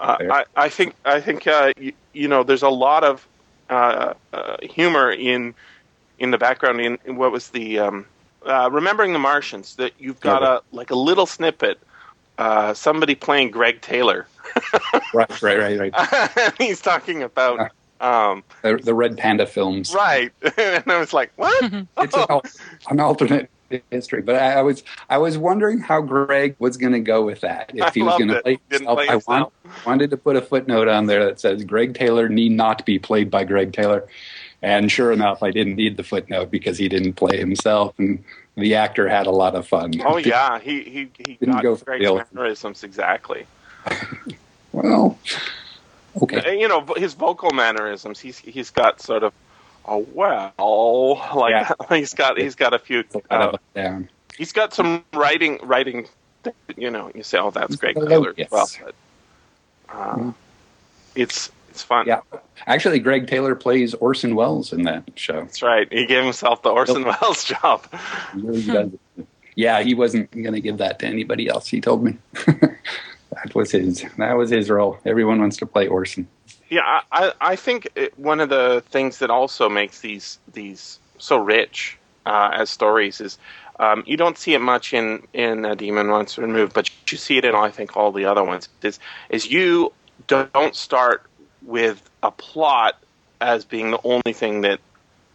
Uh, 0.00 0.16
I, 0.30 0.44
I 0.56 0.68
think 0.70 0.94
I 1.04 1.20
think 1.20 1.46
uh, 1.46 1.74
you, 1.76 1.92
you, 2.14 2.28
know 2.28 2.42
there's 2.42 2.62
a 2.62 2.70
lot 2.70 3.04
of 3.04 3.26
uh, 3.68 4.14
uh, 4.32 4.56
humor 4.62 5.10
in 5.10 5.54
in 6.18 6.30
the 6.30 6.38
background. 6.38 6.80
In, 6.80 6.98
in 7.04 7.16
what 7.16 7.32
was 7.32 7.48
the 7.50 7.80
um, 7.80 8.06
uh, 8.44 8.68
remembering 8.72 9.12
the 9.12 9.18
Martians 9.18 9.76
that 9.76 9.92
you've 9.98 10.20
got 10.20 10.42
a 10.42 10.62
like 10.72 10.90
a 10.90 10.94
little 10.96 11.26
snippet, 11.26 11.78
uh, 12.38 12.74
somebody 12.74 13.14
playing 13.14 13.50
Gregg 13.50 13.80
Taylor. 13.80 14.26
right, 15.14 15.42
right, 15.42 15.58
right, 15.58 15.92
right. 15.92 16.52
he's 16.58 16.80
talking 16.80 17.22
about 17.22 17.70
um, 18.00 18.42
the, 18.62 18.76
the, 18.82 18.94
Red 18.94 19.16
Panda 19.16 19.46
films. 19.46 19.94
Right, 19.94 20.32
and 20.58 20.84
I 20.86 20.98
was 20.98 21.12
like, 21.12 21.32
what? 21.36 21.62
it's 21.98 22.16
an, 22.16 22.40
an 22.90 23.00
alternate 23.00 23.50
history. 23.90 24.22
But 24.22 24.36
I, 24.36 24.54
I, 24.54 24.62
was 24.62 24.82
I 25.08 25.18
was 25.18 25.38
wondering 25.38 25.80
how 25.80 26.00
Gregg 26.00 26.56
was 26.58 26.76
going 26.76 26.92
to 26.92 27.00
go 27.00 27.24
with 27.24 27.40
that. 27.42 27.70
If 27.74 27.94
he 27.94 28.02
was 28.02 28.18
going 28.18 28.28
to 28.28 28.42
play 28.42 28.58
himself, 28.70 28.98
play 28.98 29.08
I 29.08 29.16
want, 29.16 29.52
wanted 29.86 30.10
to 30.10 30.16
put 30.16 30.36
a 30.36 30.42
footnote 30.42 30.88
on 30.88 31.06
there 31.06 31.24
that 31.26 31.40
says 31.40 31.64
Gregg 31.64 31.94
Taylor 31.94 32.28
need 32.28 32.52
not 32.52 32.84
be 32.84 32.98
played 32.98 33.30
by 33.30 33.44
Gregg 33.44 33.72
Taylor. 33.72 34.06
And 34.62 34.92
sure 34.92 35.10
enough, 35.10 35.42
I 35.42 35.50
didn't 35.50 35.76
need 35.76 35.96
the 35.96 36.02
footnote 36.02 36.50
because 36.50 36.76
he 36.76 36.88
didn't 36.88 37.14
play 37.14 37.38
himself, 37.38 37.98
and 37.98 38.22
the 38.56 38.74
actor 38.74 39.08
had 39.08 39.26
a 39.26 39.30
lot 39.30 39.54
of 39.54 39.66
fun. 39.66 39.94
Oh 40.04 40.16
yeah, 40.18 40.58
he 40.58 40.82
he 40.82 41.10
he 41.16 41.34
didn't 41.34 41.54
got 41.54 41.62
go 41.62 41.76
Gregg's 41.76 42.30
mannerisms 42.32 42.84
exactly. 42.84 43.46
well, 44.72 45.18
okay. 46.22 46.60
You 46.60 46.68
know 46.68 46.86
his 46.96 47.14
vocal 47.14 47.50
mannerisms. 47.52 48.20
He's 48.20 48.38
he's 48.38 48.70
got 48.70 49.00
sort 49.00 49.22
of 49.22 49.32
oh 49.86 50.06
well, 50.12 50.52
like 51.34 51.52
yeah. 51.52 51.72
he's 51.96 52.12
got 52.12 52.38
he's 52.38 52.54
got 52.54 52.74
a 52.74 52.78
few. 52.78 53.04
Uh. 53.30 53.56
He's 54.36 54.52
got 54.52 54.74
some 54.74 55.04
writing 55.12 55.58
writing. 55.62 56.06
You 56.76 56.90
know, 56.90 57.10
you 57.14 57.22
say, 57.22 57.38
"Oh, 57.38 57.50
that's 57.50 57.76
great 57.76 57.96
Taylor." 57.96 58.34
Yes. 58.36 58.50
Well, 58.50 58.68
but, 58.84 58.94
uh, 59.94 60.16
mm. 60.16 60.34
it's 61.14 61.50
it's 61.70 61.82
fun. 61.82 62.06
Yeah, 62.06 62.20
actually, 62.66 62.98
Gregg 62.98 63.26
Taylor 63.26 63.54
plays 63.54 63.94
Orson 63.94 64.34
Welles 64.34 64.72
in 64.72 64.82
that 64.82 65.04
show. 65.14 65.40
That's 65.40 65.62
right. 65.62 65.90
He 65.90 66.06
gave 66.06 66.24
himself 66.24 66.62
the 66.62 66.70
Orson 66.70 67.04
Welles 67.22 67.44
job. 67.44 67.86
He 68.34 68.40
really 68.40 68.62
does. 68.62 68.90
yeah, 69.54 69.82
he 69.82 69.94
wasn't 69.94 70.30
going 70.32 70.52
to 70.52 70.60
give 70.60 70.78
that 70.78 70.98
to 71.00 71.06
anybody 71.06 71.48
else. 71.48 71.68
He 71.68 71.80
told 71.80 72.04
me 72.04 72.18
that 72.46 73.54
was 73.54 73.70
his. 73.70 74.04
That 74.18 74.36
was 74.36 74.50
his 74.50 74.68
role. 74.68 74.98
Everyone 75.04 75.40
wants 75.40 75.56
to 75.58 75.66
play 75.66 75.86
Orson. 75.86 76.28
Yeah, 76.68 77.00
I, 77.10 77.32
I 77.40 77.56
think 77.56 77.88
it, 77.94 78.18
one 78.18 78.40
of 78.40 78.48
the 78.48 78.82
things 78.90 79.18
that 79.18 79.30
also 79.30 79.68
makes 79.68 80.00
these 80.00 80.38
these 80.52 80.98
so 81.18 81.36
rich 81.38 81.98
uh, 82.26 82.50
as 82.54 82.70
stories 82.70 83.20
is 83.20 83.38
um, 83.78 84.04
you 84.06 84.16
don't 84.16 84.36
see 84.36 84.54
it 84.54 84.60
much 84.60 84.92
in 84.92 85.26
in 85.32 85.64
a 85.64 85.74
Demon 85.74 86.10
Once 86.10 86.36
Removed, 86.36 86.74
but 86.74 86.90
you 87.10 87.16
see 87.18 87.38
it 87.38 87.44
in 87.44 87.54
I 87.54 87.70
think 87.70 87.96
all 87.96 88.12
the 88.12 88.26
other 88.26 88.44
ones. 88.44 88.68
Is 88.82 88.98
is 89.30 89.50
you 89.50 89.92
don't 90.26 90.76
start 90.76 91.22
with 91.70 92.02
a 92.22 92.30
plot 92.30 92.96
as 93.40 93.64
being 93.64 93.90
the 93.90 94.00
only 94.04 94.32
thing 94.32 94.62
that 94.62 94.80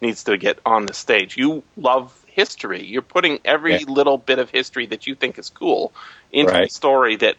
needs 0.00 0.24
to 0.24 0.36
get 0.36 0.58
on 0.64 0.86
the 0.86 0.94
stage. 0.94 1.36
You 1.36 1.62
love 1.76 2.14
history. 2.26 2.84
You're 2.84 3.02
putting 3.02 3.40
every 3.44 3.72
yeah. 3.72 3.86
little 3.88 4.18
bit 4.18 4.38
of 4.38 4.50
history 4.50 4.86
that 4.86 5.06
you 5.06 5.14
think 5.14 5.38
is 5.38 5.48
cool 5.48 5.92
into 6.30 6.52
right. 6.52 6.68
the 6.68 6.74
story 6.74 7.16
that 7.16 7.36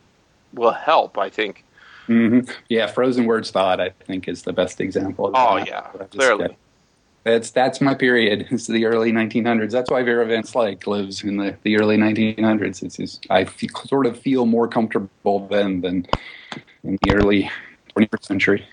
will 0.53 0.71
help. 0.71 1.17
I 1.17 1.29
think 1.29 1.63
Mm-hmm. 2.07 2.49
Yeah, 2.69 2.87
Frozen 2.87 3.25
Words 3.25 3.51
Thawed, 3.51 3.79
I 3.79 3.89
think, 3.89 4.27
is 4.27 4.43
the 4.43 4.53
best 4.53 4.79
example. 4.79 5.31
oh, 5.33 5.57
that. 5.57 5.67
yeah, 5.67 5.81
clearly. 6.09 6.55
that's 7.23 7.51
that's 7.51 7.81
my 7.81 7.93
period. 7.95 8.47
It's 8.51 8.67
the 8.67 8.85
early 8.85 9.11
1900s. 9.11 9.71
That's 9.71 9.91
why 9.91 10.03
Vera 10.03 10.25
Van 10.25 10.43
Slyke 10.43 10.87
lives 10.87 11.23
in 11.23 11.37
the, 11.37 11.57
the 11.63 11.77
early 11.77 11.97
1900s. 11.97 12.81
It's 12.81 12.95
just, 12.95 13.27
I 13.29 13.43
feel, 13.43 13.69
sort 13.85 14.05
of 14.05 14.17
feel 14.17 14.45
more 14.45 14.67
comfortable 14.67 15.47
then 15.47 15.81
than 15.81 16.07
in 16.83 16.97
the 17.03 17.11
early 17.13 17.51
21st 17.95 18.23
century. 18.23 18.65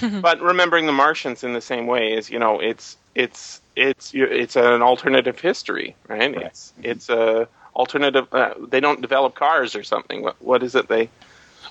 but 0.20 0.40
remembering 0.40 0.86
the 0.86 0.92
Martians 0.92 1.44
in 1.44 1.52
the 1.52 1.60
same 1.60 1.86
way 1.86 2.12
is, 2.12 2.30
you 2.30 2.38
know, 2.38 2.60
it's 2.60 2.96
it's 3.14 3.60
it's 3.76 4.12
it's 4.14 4.56
an 4.56 4.82
alternative 4.82 5.38
history, 5.38 5.96
right? 6.08 6.34
right. 6.34 6.46
It's 6.46 6.72
it's 6.82 7.08
a 7.08 7.48
alternative. 7.74 8.26
Uh, 8.32 8.54
they 8.68 8.80
don't 8.80 9.00
develop 9.00 9.34
cars 9.34 9.74
or 9.74 9.82
something. 9.82 10.22
What 10.22 10.40
what 10.42 10.62
is 10.62 10.74
it 10.74 10.88
they? 10.88 11.08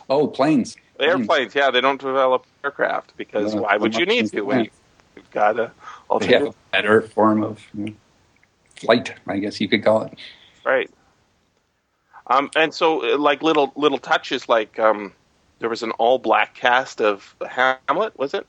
Oh, 0.10 0.28
planes. 0.28 0.76
Airplanes, 1.00 1.56
yeah, 1.56 1.72
they 1.72 1.82
don't 1.82 2.00
develop 2.00 2.46
aircraft 2.64 3.18
because 3.18 3.56
no, 3.56 3.64
why 3.64 3.78
would 3.78 3.96
you 3.96 4.06
need 4.06 4.28
to 4.32 4.42
when 4.42 4.70
you've 5.16 5.32
got 5.32 5.60
a 5.60 5.72
alternative 6.10 6.56
better 6.72 7.02
form 7.02 7.44
of 7.44 7.60
you 7.74 7.86
know, 7.86 7.94
flight? 8.76 9.14
I 9.28 9.40
guess 9.40 9.60
you 9.60 9.68
could 9.68 9.84
call 9.84 10.04
it. 10.04 10.14
Right. 10.64 10.90
Um, 12.28 12.50
and 12.56 12.74
so, 12.74 13.14
uh, 13.14 13.18
like 13.18 13.42
little 13.42 13.74
little 13.76 13.98
touches, 13.98 14.48
like 14.48 14.80
um, 14.80 15.14
there 15.64 15.70
was 15.70 15.82
an 15.82 15.92
all 15.92 16.20
black 16.20 16.56
cast 16.56 17.00
of 17.00 17.38
Hamlet, 17.48 18.20
was 18.20 18.34
it? 18.34 18.46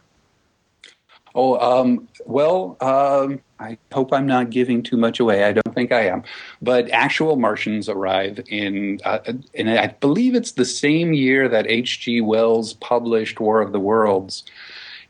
Oh, 1.33 1.57
um, 1.61 2.09
well, 2.27 2.77
um, 2.81 3.41
I 3.61 3.79
hope 3.93 4.13
I'm 4.13 4.27
not 4.27 4.51
giving 4.51 4.83
too 4.83 4.97
much 4.97 5.21
away. 5.21 5.45
I 5.45 5.53
don't 5.53 5.73
think 5.77 5.93
I 5.93 6.09
am. 6.09 6.25
But 6.61 6.91
actual 6.91 7.37
Martians 7.37 7.89
arrive 7.89 8.41
in, 8.49 8.99
uh, 9.05 9.21
and 9.55 9.71
I 9.71 9.87
believe 10.01 10.35
it's 10.35 10.51
the 10.53 10.65
same 10.65 11.13
year 11.13 11.49
that 11.49 11.69
H.G. 11.69 12.21
Wells 12.21 12.75
published 12.75 13.39
War 13.39 13.61
of 13.61 13.71
the 13.71 13.79
Worlds. 13.79 14.43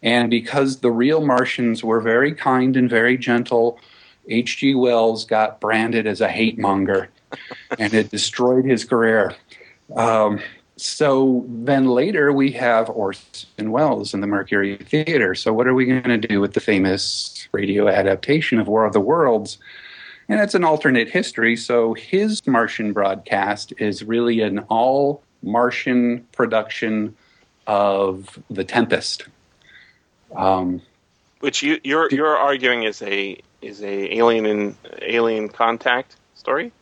And 0.03 0.29
because 0.29 0.81
the 0.81 0.91
real 0.91 1.25
Martians 1.25 1.83
were 1.83 2.03
very 2.03 2.35
kind 2.35 2.77
and 2.77 2.91
very 2.91 3.17
gentle, 3.17 3.79
H.G. 4.29 4.75
Wells 4.75 5.25
got 5.25 5.59
branded 5.59 6.07
as 6.07 6.21
a 6.21 6.29
hate 6.29 6.59
monger, 6.59 7.09
and 7.79 7.95
it 7.95 8.11
destroyed 8.11 8.67
his 8.67 8.85
career. 8.85 9.35
Um, 9.97 10.41
so 10.77 11.45
then 11.49 11.87
later 11.87 12.33
we 12.33 12.51
have 12.53 12.91
Orson 12.91 13.71
Welles 13.71 14.13
in 14.13 14.21
the 14.21 14.27
Mercury 14.27 14.77
Theater. 14.77 15.35
So 15.35 15.53
what 15.53 15.67
are 15.67 15.75
we 15.75 15.87
going 15.87 16.03
to 16.03 16.19
do 16.19 16.41
with 16.41 16.55
the 16.55 16.61
famous 16.61 17.49
radio 17.53 17.89
adaptation 17.89 18.59
of 18.59 18.67
War 18.67 18.85
of 18.85 18.93
the 18.93 19.01
Worlds? 19.01 19.59
And 20.29 20.41
it's 20.41 20.55
an 20.55 20.65
alternate 20.65 21.09
history. 21.09 21.57
So 21.57 21.95
his 21.95 22.45
Martian 22.47 22.93
broadcast 22.93 23.73
is 23.79 24.03
really 24.03 24.41
an 24.41 24.61
all 24.71 25.23
Martian 25.43 26.27
production 26.33 27.15
of 27.67 28.39
The 28.51 28.65
Tempest. 28.65 29.27
Um, 30.35 30.81
Which 31.41 31.63
you, 31.63 31.79
you're 31.85 32.09
you're 32.11 32.37
arguing 32.37 32.83
is 32.83 33.01
a 33.03 33.39
is 33.63 33.83
a 33.83 34.17
alien 34.17 34.47
in 34.47 34.77
alien 35.03 35.49
contact 35.49 36.17
story. 36.35 36.73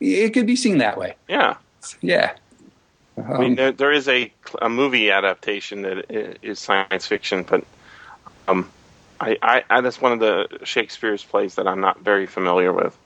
It 0.00 0.30
could 0.30 0.46
be 0.46 0.56
seen 0.56 0.78
that 0.78 0.98
way. 0.98 1.14
Yeah. 1.28 1.56
Yeah. 2.00 2.32
I 3.28 3.38
mean, 3.38 3.54
there, 3.54 3.72
there 3.72 3.92
is 3.92 4.08
a, 4.08 4.32
a 4.60 4.68
movie 4.68 5.10
adaptation 5.10 5.82
that 5.82 6.06
is 6.42 6.58
science 6.58 7.06
fiction, 7.06 7.42
but 7.42 7.64
um, 8.48 8.70
I, 9.20 9.36
I, 9.42 9.64
I, 9.70 9.80
that's 9.80 10.00
one 10.00 10.12
of 10.12 10.20
the 10.20 10.64
Shakespeare's 10.64 11.24
plays 11.24 11.54
that 11.56 11.66
I'm 11.66 11.80
not 11.80 12.00
very 12.00 12.26
familiar 12.26 12.72
with. 12.72 12.96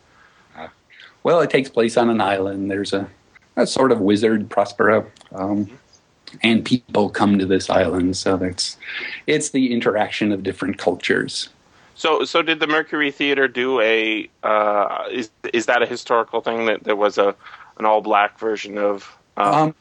Well, 1.24 1.40
it 1.40 1.48
takes 1.50 1.70
place 1.70 1.96
on 1.96 2.10
an 2.10 2.20
island. 2.20 2.70
There's 2.70 2.92
a, 2.92 3.08
a 3.56 3.66
sort 3.66 3.90
of 3.90 4.00
wizard, 4.00 4.50
Prospero, 4.50 5.10
um, 5.32 5.70
and 6.42 6.64
people 6.64 7.08
come 7.08 7.38
to 7.38 7.46
this 7.46 7.70
island. 7.70 8.16
So 8.16 8.36
that's 8.36 8.76
it's 9.26 9.50
the 9.50 9.72
interaction 9.72 10.32
of 10.32 10.42
different 10.42 10.76
cultures. 10.76 11.48
So, 11.94 12.24
so 12.24 12.42
did 12.42 12.60
the 12.60 12.66
Mercury 12.66 13.10
Theater 13.10 13.48
do 13.48 13.80
a? 13.80 14.28
Uh, 14.42 15.08
is 15.10 15.30
is 15.52 15.66
that 15.66 15.82
a 15.82 15.86
historical 15.86 16.42
thing 16.42 16.66
that 16.66 16.84
there 16.84 16.96
was 16.96 17.16
a 17.16 17.34
an 17.78 17.86
all 17.86 18.02
black 18.02 18.38
version 18.38 18.76
of? 18.76 19.16
Um, 19.38 19.54
um, 19.54 19.74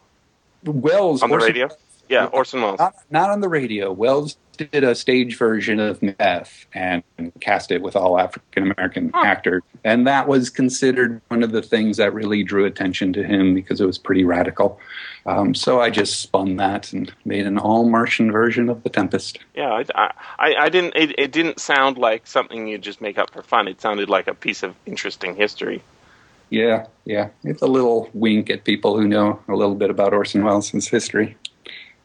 Welles 0.66 1.22
on 1.22 1.30
the 1.30 1.36
Orson, 1.36 1.48
radio. 1.48 1.70
Yeah, 2.10 2.26
Orson 2.26 2.62
Welles. 2.62 2.80
Not, 2.80 2.96
not, 3.10 3.30
on 3.30 3.42
the 3.42 3.50
radio. 3.50 3.92
Welles 3.92 4.38
did 4.58 4.84
a 4.84 4.94
stage 4.94 5.38
version 5.38 5.80
of 5.80 6.02
Macbeth 6.04 6.68
and 6.74 7.04
cast 7.40 7.72
it 7.72 7.82
with 7.82 7.96
all 7.96 8.20
African 8.20 8.72
American 8.72 9.12
huh. 9.14 9.24
actors, 9.26 9.64
and 9.84 10.06
that 10.06 10.28
was 10.28 10.50
considered 10.50 11.22
one 11.30 11.44
of 11.44 11.52
the 11.52 11.62
things 11.62 11.98
that 11.98 12.14
really 12.14 12.44
drew 12.44 12.66
attention 12.66 13.14
to 13.14 13.24
him 13.24 13.54
because 13.54 13.82
it 13.82 13.86
was 13.86 13.98
pretty 13.98 14.24
radical. 14.24 14.80
Um, 15.26 15.56
so 15.56 15.80
I 15.80 15.90
just 15.90 16.20
spun 16.22 16.58
that 16.58 16.92
and 16.92 17.12
made 17.26 17.48
an 17.48 17.58
all 17.58 17.90
Martian 17.90 18.32
version 18.32 18.70
of 18.70 18.84
The 18.84 18.90
Tempest. 18.90 19.40
Yeah, 19.56 19.84
I, 19.96 20.12
I, 20.38 20.56
I 20.56 20.70
didn't. 20.70 20.96
It, 20.96 21.18
it 21.18 21.32
didn't 21.32 21.60
sound 21.60 21.98
like 21.98 22.28
something 22.28 22.68
you 22.68 22.78
just 22.78 23.02
make 23.02 23.18
up 23.18 23.32
for 23.32 23.42
fun. 23.42 23.68
It 23.68 23.82
sounded 23.82 24.10
like 24.10 24.28
a 24.28 24.34
piece 24.34 24.62
of 24.64 24.76
interesting 24.86 25.36
history. 25.36 25.82
Yeah, 26.54 26.86
yeah. 27.04 27.30
It's 27.44 27.64
a 27.64 27.68
little 27.68 28.12
wink 28.14 28.52
at 28.52 28.64
people 28.64 28.96
who 28.96 29.08
know 29.08 29.40
a 29.48 29.56
little 29.56 29.74
bit 29.74 29.90
about 29.90 30.14
Orson 30.14 30.44
Welles' 30.44 30.70
history. 30.70 31.36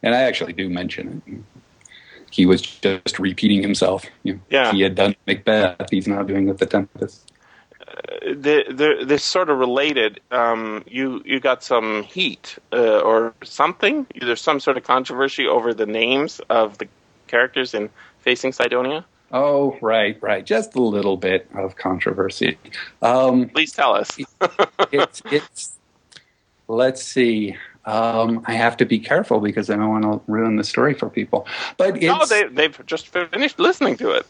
And 0.03 0.14
I 0.14 0.22
actually 0.22 0.55
do 0.55 0.70
mention 0.70 1.22
it. 1.26 1.84
He 2.30 2.46
was 2.46 2.62
just 2.62 3.18
repeating 3.18 3.61
himself. 3.61 4.07
You 4.22 4.34
know, 4.34 4.40
yeah. 4.49 4.72
He 4.72 4.80
had 4.80 4.94
done 4.94 5.14
Macbeth. 5.26 5.90
He's 5.90 6.09
now 6.09 6.22
doing 6.22 6.46
with 6.46 6.57
The 6.57 6.64
Tempest. 6.64 7.30
Uh, 7.78 7.94
the, 8.22 8.64
the, 8.70 9.05
this 9.05 9.22
sort 9.22 9.51
of 9.51 9.59
related. 9.59 10.20
Um, 10.30 10.82
you 10.86 11.20
you 11.26 11.40
got 11.40 11.62
some 11.62 12.03
heat 12.05 12.59
uh, 12.72 13.01
or 13.01 13.34
something. 13.44 14.07
There's 14.18 14.40
some 14.40 14.61
sort 14.61 14.78
of 14.78 14.84
controversy 14.84 15.46
over 15.46 15.74
the 15.74 15.84
names 15.84 16.40
of 16.49 16.78
the 16.78 16.88
characters 17.26 17.74
in 17.74 17.90
Facing 18.20 18.53
Cydonia. 18.53 19.05
Oh, 19.30 19.76
right, 19.82 20.16
right. 20.22 20.44
Just 20.44 20.74
a 20.74 20.80
little 20.80 21.16
bit 21.16 21.48
of 21.54 21.76
controversy. 21.76 22.58
Um, 23.02 23.48
Please 23.50 23.72
tell 23.72 23.94
us. 23.94 24.16
it's, 24.92 25.22
it's, 25.30 25.76
let's 26.66 27.02
see. 27.02 27.56
Um, 27.84 28.42
I 28.46 28.54
have 28.54 28.76
to 28.78 28.86
be 28.86 28.98
careful 28.98 29.40
because 29.40 29.70
I 29.70 29.76
don't 29.76 29.88
want 29.88 30.04
to 30.04 30.20
ruin 30.30 30.56
the 30.56 30.64
story 30.64 30.94
for 30.94 31.10
people. 31.10 31.46
But 31.76 31.96
it's, 31.96 32.04
no, 32.04 32.24
they, 32.24 32.44
they've 32.48 32.86
just 32.86 33.08
finished 33.08 33.58
listening 33.58 33.96
to 33.98 34.12
it. 34.12 34.26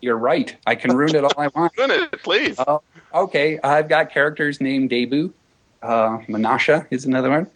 You're 0.00 0.16
right. 0.16 0.54
I 0.66 0.74
can 0.74 0.96
ruin 0.96 1.14
it 1.14 1.24
all 1.24 1.32
I 1.38 1.48
want. 1.48 1.76
ruin 1.78 1.90
it, 1.90 2.12
please. 2.22 2.58
Uh, 2.58 2.78
okay, 3.14 3.60
I've 3.62 3.88
got 3.88 4.10
characters 4.10 4.60
named 4.60 4.90
Debu. 4.90 5.32
Uh, 5.82 6.18
Menasha 6.28 6.86
is 6.90 7.04
another 7.04 7.30
one. 7.30 7.46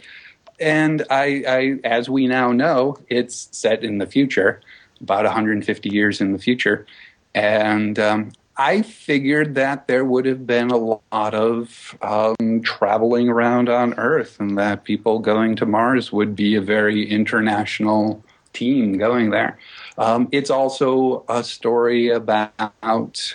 And 0.58 1.04
I, 1.10 1.44
I, 1.46 1.78
as 1.84 2.08
we 2.08 2.26
now 2.26 2.52
know, 2.52 2.98
it's 3.08 3.48
set 3.52 3.84
in 3.84 3.98
the 3.98 4.06
future 4.06 4.60
about 5.00 5.24
150 5.24 5.88
years 5.88 6.20
in 6.20 6.32
the 6.32 6.38
future. 6.38 6.86
And 7.34 7.98
um, 7.98 8.32
I 8.56 8.82
figured 8.82 9.54
that 9.56 9.86
there 9.86 10.04
would 10.04 10.24
have 10.24 10.46
been 10.46 10.70
a 10.70 10.76
lot 10.76 11.34
of 11.34 11.96
um, 12.00 12.62
traveling 12.62 13.28
around 13.28 13.68
on 13.68 13.94
Earth, 13.98 14.40
and 14.40 14.56
that 14.56 14.84
people 14.84 15.18
going 15.18 15.56
to 15.56 15.66
Mars 15.66 16.10
would 16.10 16.34
be 16.34 16.54
a 16.54 16.62
very 16.62 17.08
international 17.08 18.24
team 18.54 18.96
going 18.96 19.30
there. 19.30 19.58
Um, 19.98 20.28
it's 20.32 20.50
also 20.50 21.24
a 21.28 21.44
story 21.44 22.08
about 22.08 23.34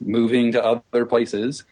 moving 0.00 0.52
to 0.52 0.64
other 0.64 1.06
places. 1.06 1.64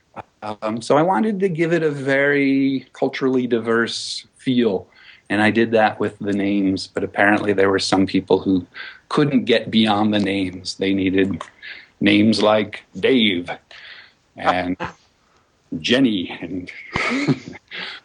Um, 0.42 0.82
so 0.82 0.96
I 0.96 1.02
wanted 1.02 1.38
to 1.40 1.48
give 1.48 1.72
it 1.72 1.82
a 1.82 1.90
very 1.90 2.88
culturally 2.92 3.46
diverse 3.46 4.26
feel. 4.36 4.88
And 5.28 5.40
I 5.40 5.50
did 5.50 5.70
that 5.72 6.00
with 6.00 6.18
the 6.18 6.32
names, 6.32 6.88
but 6.88 7.04
apparently 7.04 7.52
there 7.52 7.70
were 7.70 7.78
some 7.78 8.06
people 8.06 8.40
who 8.40 8.66
couldn't 9.10 9.44
get 9.44 9.70
beyond 9.70 10.14
the 10.14 10.18
names. 10.18 10.76
They 10.76 10.94
needed 10.94 11.42
names 12.00 12.40
like 12.40 12.82
Dave 12.98 13.50
and 14.36 14.76
Jenny. 15.78 16.30
And 16.40 16.72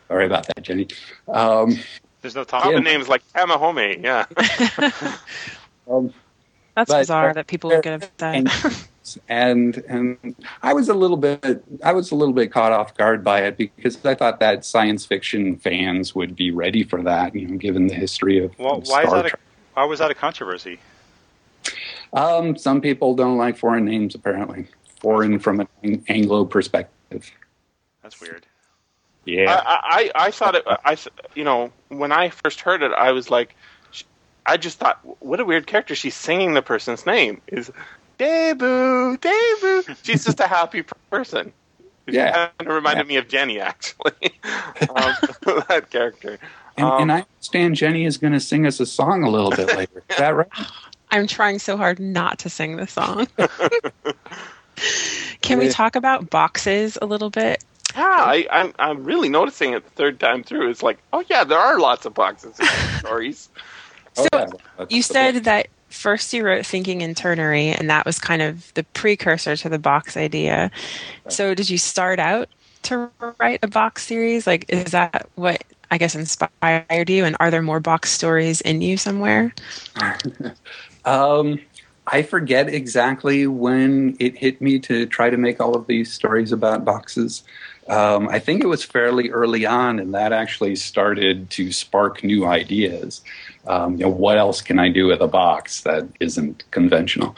sorry 0.09 0.25
about 0.25 0.47
that, 0.47 0.61
Jenny. 0.63 0.87
Um, 1.29 1.79
There's 2.21 2.35
no 2.35 2.43
common 2.43 2.73
yeah. 2.73 2.79
names 2.79 3.07
like 3.07 3.21
Tamahome. 3.33 4.03
Yeah. 4.03 4.25
um, 5.89 6.11
That's 6.75 6.91
but, 6.91 6.99
bizarre 6.99 7.33
that 7.33 7.47
people 7.47 7.69
would 7.69 7.83
get 7.83 8.03
upset. 8.03 8.89
and 9.29 9.77
and 9.87 10.35
I 10.63 10.73
was 10.73 10.89
a 10.89 10.95
little 10.95 11.17
bit 11.17 11.63
I 11.83 11.93
was 11.93 12.09
a 12.09 12.15
little 12.15 12.33
bit 12.33 12.51
caught 12.51 12.71
off 12.71 12.97
guard 12.97 13.23
by 13.23 13.41
it 13.41 13.55
because 13.55 14.03
I 14.03 14.15
thought 14.15 14.39
that 14.39 14.65
science 14.65 15.05
fiction 15.05 15.57
fans 15.57 16.15
would 16.15 16.35
be 16.35 16.49
ready 16.49 16.83
for 16.83 17.03
that, 17.03 17.35
you 17.35 17.47
know, 17.47 17.57
given 17.57 17.85
the 17.85 17.93
history 17.93 18.43
of, 18.43 18.57
well, 18.57 18.77
of 18.77 18.87
why 18.87 19.03
Star 19.03 19.17
is 19.17 19.23
that 19.23 19.29
Trek. 19.29 19.41
A, 19.75 19.79
why 19.79 19.85
was 19.85 19.99
that 19.99 20.09
a 20.09 20.15
controversy? 20.15 20.79
Um, 22.15 22.57
some 22.57 22.81
people 22.81 23.13
don't 23.13 23.37
like 23.37 23.57
foreign 23.57 23.85
names, 23.85 24.15
apparently. 24.15 24.67
Foreign 25.01 25.37
from 25.37 25.67
an 25.83 26.03
Anglo 26.07 26.45
perspective. 26.45 27.29
That's 28.01 28.19
weird. 28.19 28.45
Yeah, 29.25 29.61
I, 29.65 30.11
I, 30.15 30.25
I 30.27 30.31
thought 30.31 30.55
it. 30.55 30.63
I, 30.67 30.97
you 31.33 31.43
know, 31.43 31.71
when 31.89 32.11
I 32.11 32.29
first 32.29 32.61
heard 32.61 32.81
it, 32.81 32.91
I 32.93 33.11
was 33.11 33.29
like, 33.29 33.55
I 34.45 34.57
just 34.57 34.77
thought, 34.77 34.99
what 35.19 35.39
a 35.39 35.45
weird 35.45 35.67
character. 35.67 35.95
She's 35.95 36.15
singing 36.15 36.53
the 36.53 36.61
person's 36.61 37.05
name. 37.05 37.41
Is 37.47 37.71
Debu, 38.19 39.17
Debu. 39.17 39.97
She's 40.03 40.23
just 40.23 40.39
a 40.39 40.47
happy 40.47 40.83
person. 41.09 41.51
Yeah, 42.07 42.49
kind 42.59 42.69
of 42.69 42.75
reminded 42.75 43.07
yeah. 43.07 43.09
me 43.09 43.17
of 43.17 43.27
Jenny 43.27 43.59
actually. 43.59 44.31
um, 44.89 45.15
that 45.67 45.87
character. 45.89 46.37
And, 46.77 46.85
um, 46.85 47.01
and, 47.03 47.11
I 47.11 47.25
understand 47.37 47.75
Jenny 47.75 48.05
is 48.05 48.17
going 48.17 48.33
to 48.33 48.39
sing 48.39 48.65
us 48.65 48.79
a 48.79 48.85
song 48.85 49.23
a 49.23 49.29
little 49.29 49.49
bit 49.49 49.75
later. 49.75 50.03
Is 50.09 50.17
that 50.17 50.35
right? 50.35 50.47
I'm 51.15 51.27
trying 51.27 51.59
so 51.59 51.77
hard 51.77 51.99
not 51.99 52.39
to 52.39 52.49
sing 52.49 52.75
the 52.75 52.87
song. 52.87 53.27
Can 55.41 55.59
we 55.59 55.69
talk 55.69 55.95
about 55.95 56.29
boxes 56.29 56.97
a 57.01 57.05
little 57.05 57.29
bit? 57.29 57.63
Yeah, 57.95 58.03
I, 58.03 58.45
I'm 58.51 58.73
I'm 58.77 59.05
really 59.05 59.29
noticing 59.29 59.71
it 59.71 59.85
the 59.85 59.91
third 59.91 60.19
time 60.19 60.43
through. 60.43 60.69
It's 60.69 60.83
like, 60.83 60.99
oh 61.13 61.23
yeah, 61.29 61.45
there 61.45 61.57
are 61.57 61.79
lots 61.79 62.05
of 62.05 62.13
boxes 62.13 62.59
in 62.59 62.65
stories. 62.99 63.47
So 64.13 64.27
oh, 64.33 64.47
yeah. 64.79 64.85
you 64.89 65.01
said 65.01 65.45
that 65.45 65.67
first 65.87 66.33
you 66.33 66.45
wrote 66.45 66.65
Thinking 66.65 66.99
in 66.99 67.15
Trinary, 67.15 67.79
and 67.79 67.89
that 67.89 68.05
was 68.05 68.19
kind 68.19 68.41
of 68.41 68.73
the 68.73 68.83
precursor 68.83 69.55
to 69.55 69.69
the 69.69 69.79
box 69.79 70.17
idea. 70.17 70.69
So 71.29 71.55
did 71.55 71.69
you 71.69 71.77
start 71.77 72.19
out 72.19 72.49
to 72.83 73.09
write 73.39 73.59
a 73.63 73.67
box 73.67 74.05
series? 74.05 74.45
Like, 74.45 74.65
is 74.67 74.91
that 74.91 75.29
what 75.35 75.63
I 75.89 75.97
guess 75.97 76.15
inspired 76.15 77.09
you? 77.09 77.23
And 77.23 77.37
are 77.39 77.49
there 77.49 77.61
more 77.61 77.79
box 77.79 78.11
stories 78.11 78.59
in 78.59 78.81
you 78.81 78.97
somewhere? 78.97 79.55
um, 81.05 81.59
I 82.07 82.21
forget 82.21 82.69
exactly 82.69 83.47
when 83.47 84.15
it 84.19 84.37
hit 84.37 84.61
me 84.61 84.79
to 84.79 85.05
try 85.07 85.29
to 85.29 85.37
make 85.37 85.59
all 85.59 85.75
of 85.75 85.87
these 85.87 86.13
stories 86.13 86.51
about 86.51 86.85
boxes. 86.85 87.43
Um, 87.87 88.27
I 88.29 88.39
think 88.39 88.63
it 88.63 88.67
was 88.67 88.83
fairly 88.83 89.29
early 89.29 89.65
on, 89.65 89.99
and 89.99 90.13
that 90.13 90.33
actually 90.33 90.75
started 90.75 91.49
to 91.51 91.71
spark 91.71 92.23
new 92.23 92.45
ideas. 92.45 93.21
Um, 93.67 93.93
you 93.93 94.05
know, 94.05 94.09
what 94.09 94.37
else 94.37 94.61
can 94.61 94.79
I 94.79 94.89
do 94.89 95.07
with 95.07 95.21
a 95.21 95.27
box 95.27 95.81
that 95.81 96.07
isn't 96.19 96.63
conventional? 96.71 97.35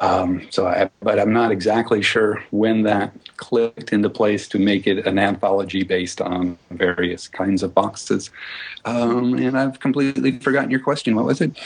Um, 0.00 0.46
so, 0.50 0.66
I, 0.66 0.90
but 1.00 1.18
I'm 1.18 1.32
not 1.32 1.50
exactly 1.50 2.02
sure 2.02 2.44
when 2.50 2.82
that 2.82 3.12
clicked 3.36 3.92
into 3.92 4.10
place 4.10 4.48
to 4.48 4.58
make 4.58 4.86
it 4.86 5.06
an 5.06 5.18
anthology 5.18 5.82
based 5.82 6.20
on 6.20 6.58
various 6.70 7.26
kinds 7.28 7.62
of 7.62 7.74
boxes. 7.74 8.30
Um, 8.84 9.34
and 9.34 9.56
I've 9.56 9.80
completely 9.80 10.38
forgotten 10.38 10.70
your 10.70 10.80
question. 10.80 11.14
What 11.14 11.24
was 11.24 11.40
it? 11.40 11.56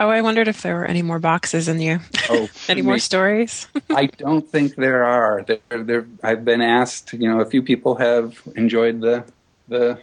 Oh, 0.00 0.08
I 0.08 0.20
wondered 0.20 0.48
if 0.48 0.62
there 0.62 0.74
were 0.74 0.84
any 0.84 1.02
more 1.02 1.18
boxes 1.18 1.68
in 1.68 1.80
you. 1.80 2.00
Oh, 2.28 2.48
any 2.68 2.82
more 2.82 2.98
stories? 2.98 3.68
I 3.90 4.06
don't 4.06 4.46
think 4.46 4.76
there 4.76 5.04
are. 5.04 5.44
There, 5.44 5.82
there, 5.82 6.06
I've 6.22 6.44
been 6.44 6.60
asked. 6.60 7.12
You 7.12 7.28
know, 7.28 7.40
a 7.40 7.46
few 7.46 7.62
people 7.62 7.96
have 7.96 8.40
enjoyed 8.54 9.00
the 9.00 9.24
the 9.68 10.00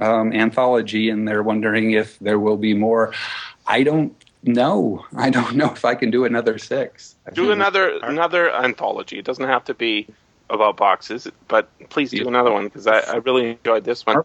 um, 0.00 0.32
anthology, 0.32 1.10
and 1.10 1.26
they're 1.26 1.42
wondering 1.42 1.92
if 1.92 2.18
there 2.18 2.38
will 2.38 2.56
be 2.56 2.74
more. 2.74 3.12
I 3.66 3.82
don't 3.82 4.14
know. 4.42 5.04
I 5.16 5.30
don't 5.30 5.54
know 5.56 5.72
if 5.72 5.84
I 5.84 5.94
can 5.94 6.10
do 6.10 6.24
another 6.24 6.58
six. 6.58 7.14
Do 7.32 7.52
another 7.52 7.98
another 8.02 8.52
anthology. 8.52 9.18
It 9.18 9.24
doesn't 9.24 9.46
have 9.46 9.64
to 9.66 9.74
be 9.74 10.08
about 10.50 10.76
boxes, 10.76 11.26
but 11.48 11.68
please 11.88 12.10
do 12.10 12.28
another 12.28 12.52
one 12.52 12.64
because 12.64 12.86
I, 12.86 13.00
I 13.00 13.16
really 13.16 13.50
enjoyed 13.52 13.84
this 13.84 14.04
one. 14.04 14.16
Are, 14.16 14.24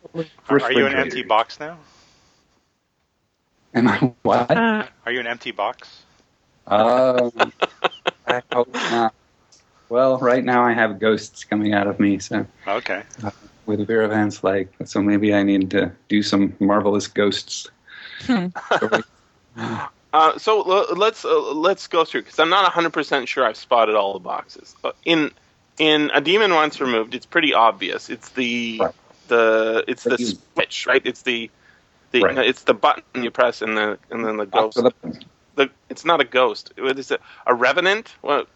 are 0.50 0.72
you 0.72 0.86
an 0.86 0.96
empty 0.96 1.24
box 1.24 1.60
now? 1.60 1.78
Am 3.78 3.88
I 3.88 3.98
what? 4.24 4.50
Uh, 4.52 4.86
Are 5.06 5.12
you 5.12 5.20
an 5.20 5.28
empty 5.28 5.52
box? 5.52 6.02
Um, 6.66 7.32
I 8.28 8.42
hope 8.52 8.74
not. 8.74 9.14
Well, 9.90 10.18
right 10.18 10.44
now 10.44 10.64
I 10.66 10.74
have 10.74 11.00
ghosts 11.00 11.44
coming 11.44 11.74
out 11.74 11.88
of 11.88 12.00
me, 12.00 12.20
so 12.20 12.46
Okay. 12.68 13.04
uh, 13.24 13.32
with 13.66 13.86
Vera 13.88 14.08
Van 14.08 14.30
Slyke. 14.30 14.68
So 14.86 15.02
maybe 15.02 15.34
I 15.34 15.44
need 15.44 15.70
to 15.72 15.92
do 16.10 16.24
some 16.24 16.54
marvelous 16.60 17.08
ghosts. 17.08 17.70
Uh, 20.14 20.38
so 20.40 20.62
l- 20.64 20.96
let's 20.96 21.26
uh, 21.26 21.52
let's 21.52 21.86
go 21.88 22.06
through 22.06 22.22
because 22.22 22.40
I'm 22.40 22.50
not 22.50 22.64
100 22.64 22.94
percent 22.94 23.28
sure 23.28 23.46
I've 23.46 23.58
spotted 23.58 23.94
all 23.96 24.14
the 24.14 24.20
boxes. 24.20 24.74
Uh, 24.84 24.92
in 25.04 25.32
in 25.78 26.10
a 26.14 26.22
demon 26.22 26.54
once 26.54 26.80
removed, 26.80 27.14
it's 27.14 27.26
pretty 27.26 27.54
obvious. 27.54 28.10
It's 28.10 28.30
the 28.30 28.78
Right. 28.82 28.96
the 29.28 29.84
it's 29.88 30.04
the 30.06 30.16
you- 30.18 30.38
switch, 30.54 30.88
right? 30.88 31.02
It's 31.06 31.24
the 31.24 31.52
the 32.12 32.22
Right. 32.22 32.38
it's 32.38 32.64
the 32.64 32.74
button 32.74 33.04
you 33.24 33.32
press 33.32 33.62
and 33.62 33.78
the 33.78 33.98
and 34.12 34.26
then 34.26 34.38
the 34.38 34.46
ghost. 34.46 34.78
The- 34.78 34.94
The, 35.56 35.72
it's 35.90 36.06
not 36.06 36.22
a 36.22 36.24
ghost. 36.24 36.72
What 36.78 37.00
is 37.00 37.10
it? 37.10 37.20
A 37.48 37.54
revenant? 37.56 38.14
What? 38.22 38.48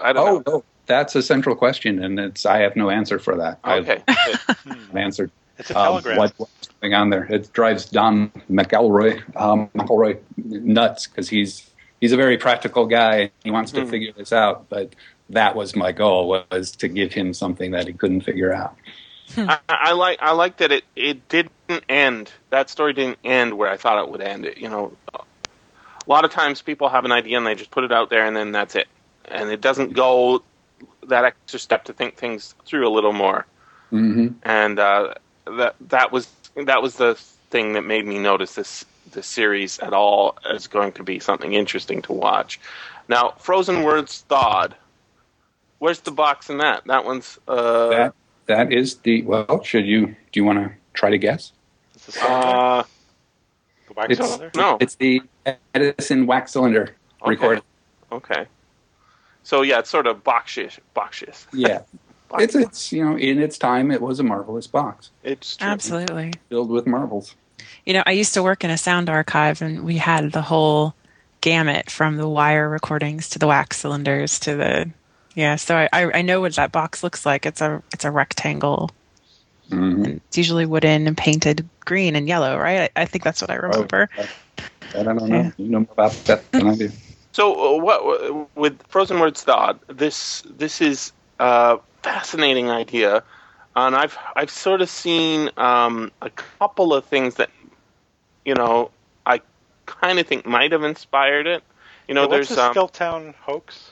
I 0.00 0.12
don't 0.12 0.28
oh, 0.28 0.34
know. 0.36 0.42
no, 0.58 0.64
that's 0.86 1.16
a 1.16 1.22
central 1.22 1.56
question, 1.56 2.02
and 2.02 2.20
it's 2.20 2.46
I 2.46 2.58
have 2.58 2.76
no 2.76 2.90
answer 2.90 3.18
for 3.18 3.36
that. 3.38 3.58
Okay. 3.64 4.00
I've 4.06 4.94
answered. 4.96 5.32
It's 5.58 5.70
a 5.72 5.76
um, 5.78 5.84
telegram. 6.00 6.18
what, 6.18 6.32
what's 6.36 6.68
going 6.80 6.94
on 6.94 7.10
there? 7.10 7.24
It 7.24 7.52
drives 7.52 7.86
Don 7.86 8.30
McElroy 8.48 9.20
um, 9.36 9.68
McElroy 9.74 10.18
nuts 10.36 11.08
because 11.08 11.28
he's 11.28 11.68
he's 12.00 12.12
a 12.12 12.16
very 12.16 12.38
practical 12.38 12.86
guy. 12.86 13.32
He 13.42 13.50
wants 13.50 13.72
to 13.72 13.82
Hmm. 13.82 13.90
figure 13.90 14.12
this 14.16 14.32
out, 14.32 14.68
but 14.68 14.94
that 15.30 15.56
was 15.56 15.74
my 15.74 15.90
goal 15.90 16.28
was 16.50 16.70
to 16.76 16.86
give 16.86 17.12
him 17.12 17.34
something 17.34 17.72
that 17.72 17.88
he 17.88 17.92
couldn't 17.94 18.20
figure 18.20 18.52
out. 18.54 18.76
I, 19.46 19.58
I 19.68 19.92
like 19.92 20.18
I 20.20 20.32
like 20.32 20.58
that 20.58 20.72
it 20.72 20.84
it 20.96 21.28
didn't 21.28 21.52
end. 21.88 22.32
That 22.50 22.70
story 22.70 22.92
didn't 22.92 23.18
end 23.24 23.56
where 23.56 23.70
I 23.70 23.76
thought 23.76 24.02
it 24.04 24.10
would 24.10 24.20
end. 24.20 24.46
It 24.46 24.58
you 24.58 24.68
know, 24.68 24.96
a 25.14 26.10
lot 26.10 26.24
of 26.24 26.30
times 26.30 26.62
people 26.62 26.88
have 26.88 27.04
an 27.04 27.12
idea 27.12 27.36
and 27.38 27.46
they 27.46 27.54
just 27.54 27.70
put 27.70 27.84
it 27.84 27.92
out 27.92 28.10
there 28.10 28.26
and 28.26 28.36
then 28.36 28.52
that's 28.52 28.74
it, 28.76 28.88
and 29.24 29.50
it 29.50 29.60
doesn't 29.60 29.94
go 29.94 30.42
that 31.08 31.24
extra 31.24 31.58
step 31.58 31.84
to 31.84 31.92
think 31.92 32.16
things 32.16 32.54
through 32.64 32.86
a 32.88 32.90
little 32.90 33.12
more. 33.12 33.46
hmm 33.90 34.28
And 34.42 34.78
uh, 34.78 35.14
that 35.46 35.76
that 35.88 36.12
was 36.12 36.28
that 36.56 36.82
was 36.82 36.96
the 36.96 37.14
thing 37.50 37.74
that 37.74 37.82
made 37.82 38.06
me 38.06 38.18
notice 38.18 38.54
this 38.54 38.84
this 39.12 39.26
series 39.26 39.78
at 39.80 39.92
all 39.92 40.38
as 40.48 40.66
going 40.68 40.92
to 40.92 41.02
be 41.02 41.18
something 41.20 41.52
interesting 41.52 42.02
to 42.02 42.12
watch. 42.12 42.60
Now, 43.08 43.34
Frozen 43.38 43.82
Words 43.82 44.24
Thawed. 44.28 44.76
Where's 45.78 46.00
the 46.00 46.12
box 46.12 46.48
in 46.50 46.58
that? 46.58 46.84
That 46.86 47.04
one's 47.04 47.38
uh, 47.48 47.88
That 47.90 48.14
that 48.46 48.72
is 48.72 48.96
the 48.96 49.22
well. 49.22 49.62
Should 49.62 49.86
you 49.86 50.06
do 50.32 50.40
you 50.40 50.44
want 50.44 50.58
to 50.58 50.72
try 50.94 51.10
to 51.10 51.18
guess? 51.18 51.52
It's 51.94 52.16
a 52.16 52.28
uh, 52.28 52.82
the 53.88 53.92
wax 53.94 54.10
It's, 54.10 54.20
cylinder? 54.28 54.50
No. 54.56 54.78
it's 54.80 54.94
the 54.96 55.22
Edison 55.74 56.26
wax 56.26 56.52
cylinder 56.52 56.94
Okay. 57.22 57.30
recording. 57.30 57.62
Okay. 58.10 58.46
So 59.44 59.62
yeah, 59.62 59.78
it's 59.80 59.90
sort 59.90 60.06
of 60.06 60.22
boxish. 60.24 60.78
Boxish. 60.94 61.46
Yeah, 61.52 61.82
it's 62.38 62.54
it's 62.54 62.92
you 62.92 63.04
know 63.04 63.16
in 63.16 63.40
its 63.40 63.58
time 63.58 63.90
it 63.90 64.00
was 64.00 64.20
a 64.20 64.22
marvelous 64.24 64.66
box 64.66 65.10
It's 65.22 65.56
true. 65.56 65.68
Absolutely. 65.68 66.32
filled 66.48 66.70
with 66.70 66.86
marbles. 66.86 67.34
You 67.86 67.94
know, 67.94 68.02
I 68.06 68.12
used 68.12 68.34
to 68.34 68.42
work 68.42 68.64
in 68.64 68.70
a 68.70 68.78
sound 68.78 69.08
archive, 69.08 69.60
and 69.62 69.84
we 69.84 69.96
had 69.96 70.32
the 70.32 70.42
whole 70.42 70.94
gamut 71.40 71.90
from 71.90 72.16
the 72.16 72.28
wire 72.28 72.68
recordings 72.68 73.28
to 73.30 73.38
the 73.40 73.46
wax 73.48 73.78
cylinders 73.78 74.38
to 74.40 74.54
the 74.54 74.90
yeah. 75.34 75.56
So 75.56 75.76
I, 75.76 75.88
I 75.92 76.18
I 76.18 76.22
know 76.22 76.40
what 76.40 76.54
that 76.56 76.72
box 76.72 77.02
looks 77.02 77.24
like. 77.26 77.46
It's 77.46 77.60
a 77.60 77.82
it's 77.92 78.04
a 78.04 78.10
rectangle. 78.10 78.90
Mhm. 79.70 80.04
And 80.04 80.20
it's 80.28 80.36
usually 80.36 80.66
wooden 80.66 81.06
and 81.06 81.16
painted 81.16 81.66
green 81.80 82.14
and 82.14 82.28
yellow, 82.28 82.58
right? 82.58 82.90
I, 82.94 83.02
I 83.02 83.04
think 83.06 83.24
that's 83.24 83.40
what 83.40 83.50
I 83.50 83.54
remember. 83.54 84.10
I 84.94 85.02
don't 85.02 85.16
know. 85.16 85.26
Yeah. 85.26 85.50
You 85.56 85.68
know 85.68 85.78
more 85.80 85.88
about 85.92 86.12
that 86.26 86.50
than 86.52 86.68
I 86.68 86.74
do. 86.76 86.90
So, 87.32 87.76
uh, 87.76 87.82
what 87.82 88.56
with 88.56 88.82
Frozen 88.88 89.18
Words 89.18 89.42
Thawed? 89.42 89.78
This 89.88 90.42
this 90.44 90.82
is 90.82 91.12
a 91.38 91.78
fascinating 92.02 92.68
idea, 92.68 93.22
and 93.74 93.96
I've 93.96 94.18
I've 94.36 94.50
sort 94.50 94.82
of 94.82 94.90
seen 94.90 95.48
um, 95.56 96.12
a 96.20 96.28
couple 96.28 96.92
of 96.92 97.06
things 97.06 97.36
that 97.36 97.48
you 98.44 98.54
know 98.54 98.90
I 99.24 99.40
kind 99.86 100.18
of 100.18 100.26
think 100.26 100.44
might 100.44 100.72
have 100.72 100.82
inspired 100.84 101.46
it. 101.46 101.62
You 102.06 102.14
know, 102.14 102.22
Yeah, 102.22 102.26
what's 102.26 102.48
there's 102.48 102.58
the 102.58 102.64
um, 102.64 102.74
Skilltown 102.74 103.34
hoax? 103.36 103.91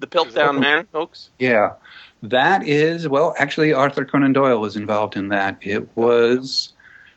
The 0.00 0.06
Piltdown 0.06 0.60
Man 0.60 0.86
hoax. 0.92 1.30
Yeah, 1.38 1.74
that 2.22 2.66
is 2.66 3.08
well. 3.08 3.34
Actually, 3.38 3.72
Arthur 3.72 4.04
Conan 4.04 4.32
Doyle 4.32 4.60
was 4.60 4.76
involved 4.76 5.16
in 5.16 5.28
that. 5.28 5.58
It 5.60 5.96
was 5.96 6.72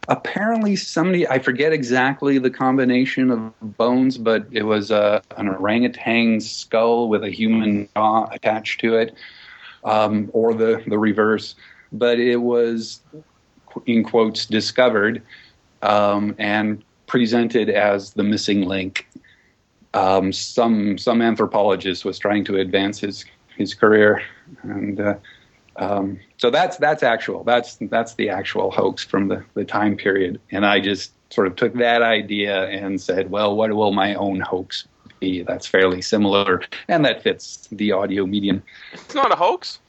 apparently 0.07 0.75
somebody 0.75 1.28
I 1.28 1.39
forget 1.39 1.73
exactly 1.73 2.38
the 2.38 2.49
combination 2.49 3.32
of 3.32 3.78
bones, 3.78 4.17
but 4.17 4.47
it 4.51 4.63
was 4.63 4.91
uh, 4.91 5.21
an 5.36 5.49
orangutan 5.49 6.39
skull 6.39 7.09
with 7.09 7.23
a 7.23 7.30
human 7.30 7.89
jaw 7.95 8.28
attached 8.32 8.80
to 8.82 8.95
it, 8.95 9.15
um, 9.84 10.30
or 10.34 10.53
the 10.53 10.84
the 10.88 10.99
reverse. 10.99 11.55
But 11.91 12.19
it 12.19 12.38
was 12.38 13.01
in 13.86 14.03
quotes 14.03 14.45
discovered 14.45 15.21
um, 15.82 16.36
and 16.38 16.84
presented 17.05 17.69
as 17.69 18.13
the 18.13 18.23
missing 18.23 18.63
link. 18.63 19.07
Um, 19.93 20.31
some 20.33 20.97
some 20.97 21.21
anthropologist 21.21 22.05
was 22.05 22.19
trying 22.19 22.43
to 22.45 22.57
advance 22.57 22.99
his 22.99 23.25
his 23.57 23.73
career, 23.73 24.21
and 24.63 24.99
uh, 24.99 25.15
um, 25.77 26.19
so 26.38 26.49
that's 26.49 26.77
that's 26.77 27.03
actual. 27.03 27.43
That's 27.43 27.77
that's 27.81 28.15
the 28.15 28.29
actual 28.29 28.71
hoax 28.71 29.03
from 29.03 29.27
the 29.27 29.43
the 29.53 29.65
time 29.65 29.95
period. 29.97 30.39
And 30.51 30.65
I 30.65 30.79
just 30.79 31.11
sort 31.31 31.47
of 31.47 31.55
took 31.55 31.73
that 31.75 32.01
idea 32.01 32.67
and 32.67 33.01
said, 33.01 33.29
well, 33.29 33.55
what 33.55 33.71
will 33.73 33.91
my 33.91 34.15
own 34.15 34.39
hoax 34.39 34.88
be? 35.19 35.43
That's 35.43 35.65
fairly 35.65 36.01
similar, 36.01 36.63
and 36.88 37.05
that 37.05 37.23
fits 37.23 37.67
the 37.71 37.91
audio 37.91 38.25
medium. 38.25 38.63
It's 38.93 39.15
not 39.15 39.31
a 39.31 39.35
hoax. 39.35 39.79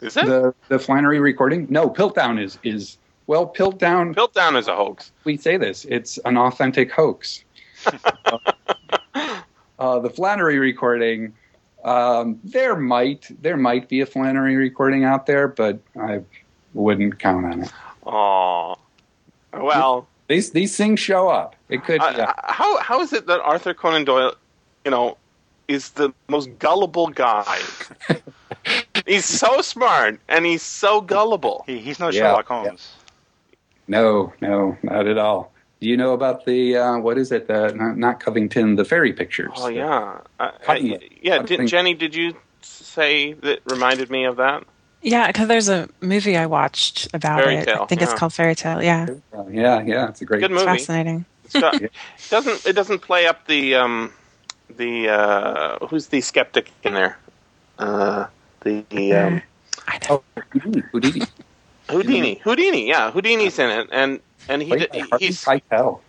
Is 0.00 0.16
it? 0.16 0.26
The 0.26 0.54
the 0.68 0.78
Flannery 0.78 1.20
recording? 1.20 1.66
No, 1.70 1.88
Piltdown 1.88 2.42
is 2.42 2.58
is 2.62 2.98
well, 3.28 3.46
Piltdown. 3.46 4.14
Piltdown 4.14 4.58
is 4.58 4.68
a 4.68 4.74
hoax. 4.74 5.12
We 5.24 5.36
say 5.36 5.58
this. 5.58 5.84
It's 5.84 6.18
an 6.24 6.38
authentic 6.38 6.90
hoax. 6.90 7.44
uh, 9.78 9.98
the 10.00 10.10
Flannery 10.10 10.58
recording. 10.58 11.34
Um, 11.84 12.40
there 12.44 12.76
might 12.76 13.30
there 13.42 13.56
might 13.56 13.88
be 13.88 14.00
a 14.00 14.06
Flannery 14.06 14.56
recording 14.56 15.04
out 15.04 15.26
there, 15.26 15.48
but 15.48 15.78
I 15.98 16.22
wouldn't 16.74 17.18
count 17.18 17.46
on 17.46 17.62
it. 17.62 17.72
Oh, 18.04 18.76
well. 19.52 20.06
These 20.28 20.50
these 20.50 20.76
things 20.76 21.00
show 21.00 21.28
up. 21.28 21.56
It 21.68 21.84
could. 21.84 22.00
Uh, 22.00 22.12
yeah. 22.16 22.32
How 22.44 22.78
how 22.80 23.00
is 23.00 23.12
it 23.12 23.26
that 23.26 23.40
Arthur 23.40 23.72
Conan 23.72 24.04
Doyle, 24.04 24.34
you 24.84 24.90
know, 24.90 25.16
is 25.68 25.90
the 25.90 26.12
most 26.28 26.50
gullible 26.58 27.08
guy? 27.08 27.58
he's 29.06 29.24
so 29.24 29.62
smart 29.62 30.20
and 30.28 30.44
he's 30.44 30.62
so 30.62 31.00
gullible. 31.00 31.64
He, 31.66 31.78
he's 31.78 31.98
no 31.98 32.06
Yeah, 32.06 32.20
Sherlock 32.20 32.46
yeah. 32.50 32.62
Holmes. 32.62 32.92
No, 33.86 34.34
no, 34.42 34.76
not 34.82 35.06
at 35.06 35.16
all. 35.16 35.52
Do 35.80 35.88
you 35.88 35.96
know 35.96 36.12
about 36.12 36.44
the 36.44 36.76
uh, 36.76 36.98
what 36.98 37.18
is 37.18 37.30
it? 37.30 37.46
The 37.46 37.72
not, 37.72 37.96
not 37.96 38.20
Covington, 38.20 38.74
the 38.76 38.84
fairy 38.84 39.12
pictures. 39.12 39.52
Oh 39.56 39.68
yeah, 39.68 40.18
uh, 40.40 40.50
Cutting 40.62 40.94
uh, 40.94 40.98
yeah. 41.22 41.42
Did. 41.42 41.66
Jenny, 41.68 41.94
did 41.94 42.14
you 42.14 42.34
say 42.62 43.34
that 43.34 43.60
reminded 43.66 44.10
me 44.10 44.24
of 44.24 44.36
that? 44.36 44.64
Yeah, 45.02 45.28
because 45.28 45.46
there's 45.46 45.68
a 45.68 45.88
movie 46.00 46.36
I 46.36 46.46
watched 46.46 47.08
about 47.14 47.44
Fairy 47.44 47.56
it. 47.58 47.66
Tale, 47.66 47.82
I 47.82 47.86
think 47.86 48.00
yeah. 48.00 48.10
it's 48.10 48.18
called 48.18 48.32
Fairy 48.32 48.56
Tale. 48.56 48.82
Yeah, 48.82 49.06
Uh, 49.32 49.44
yeah, 49.48 49.80
yeah. 49.82 50.08
It's 50.08 50.20
a 50.20 50.24
great 50.24 50.40
Good 50.40 50.50
movie. 50.50 50.64
fascinating. 50.64 51.24
It's 51.44 51.54
got, 51.54 51.74
it 51.82 51.92
doesn't 52.28 52.66
it 52.66 52.72
doesn't 52.72 52.98
play 52.98 53.26
up 53.26 53.46
the 53.46 53.76
um 53.76 54.12
the 54.76 55.08
uh 55.08 55.86
who's 55.86 56.08
the 56.08 56.20
skeptic 56.20 56.72
in 56.82 56.94
there? 56.94 57.16
Uh 57.78 58.26
the, 58.62 58.84
the 58.90 59.12
um 59.12 59.42
I 59.86 59.98
know. 60.08 60.24
Oh, 60.36 60.42
Houdini. 60.50 60.82
Houdini. 60.90 61.26
Houdini. 61.88 62.34
Houdini, 62.42 62.88
yeah, 62.88 63.10
Houdini's 63.12 63.58
in 63.60 63.70
it 63.70 63.88
and 63.92 64.18
and 64.48 64.62
he, 64.62 64.68
Played 64.68 64.90
by 64.90 64.96
he 64.96 65.00
Harvey 65.08 65.26
he's 65.26 65.44
Keitel. 65.44 66.00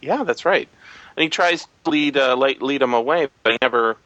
yeah, 0.00 0.24
that's 0.24 0.44
right. 0.44 0.68
And 1.16 1.22
he 1.22 1.28
tries 1.28 1.66
to 1.84 1.90
lead 1.90 2.16
uh, 2.16 2.36
lead, 2.36 2.62
lead 2.62 2.82
him 2.82 2.94
away, 2.94 3.28
but 3.42 3.52
he 3.52 3.58
never 3.62 3.96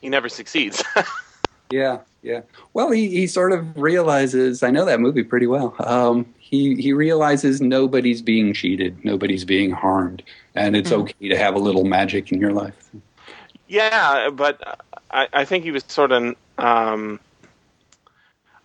he 0.00 0.08
never 0.08 0.28
succeeds. 0.28 0.82
Yeah, 1.70 2.00
yeah. 2.22 2.42
Well, 2.72 2.90
he, 2.90 3.08
he 3.08 3.26
sort 3.26 3.50
of 3.50 3.76
realizes. 3.76 4.62
I 4.62 4.70
know 4.70 4.84
that 4.84 5.00
movie 5.00 5.24
pretty 5.24 5.46
well. 5.46 5.74
Um, 5.80 6.32
he 6.38 6.74
he 6.76 6.92
realizes 6.92 7.60
nobody's 7.60 8.22
being 8.22 8.52
cheated, 8.52 9.04
nobody's 9.04 9.44
being 9.44 9.70
harmed, 9.70 10.22
and 10.54 10.76
it's 10.76 10.92
okay 10.92 11.28
to 11.30 11.36
have 11.36 11.54
a 11.54 11.58
little 11.58 11.84
magic 11.84 12.30
in 12.30 12.38
your 12.38 12.52
life. 12.52 12.90
Yeah, 13.66 14.30
but 14.30 14.78
I, 15.10 15.26
I 15.32 15.44
think 15.44 15.64
he 15.64 15.70
was 15.70 15.84
sort 15.88 16.12
of. 16.12 16.36
Um, 16.58 17.18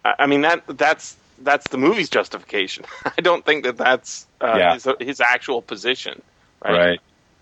I, 0.05 0.13
I 0.19 0.27
mean 0.27 0.41
that 0.41 0.63
that's 0.77 1.15
that's 1.41 1.67
the 1.69 1.77
movie's 1.77 2.09
justification. 2.09 2.85
I 3.05 3.21
don't 3.21 3.45
think 3.45 3.63
that 3.63 3.77
that's 3.77 4.27
uh, 4.41 4.55
Yeah. 4.57 4.73
his, 4.73 4.87
his 4.99 5.21
actual 5.21 5.61
position. 5.61 6.21
Right? 6.63 6.99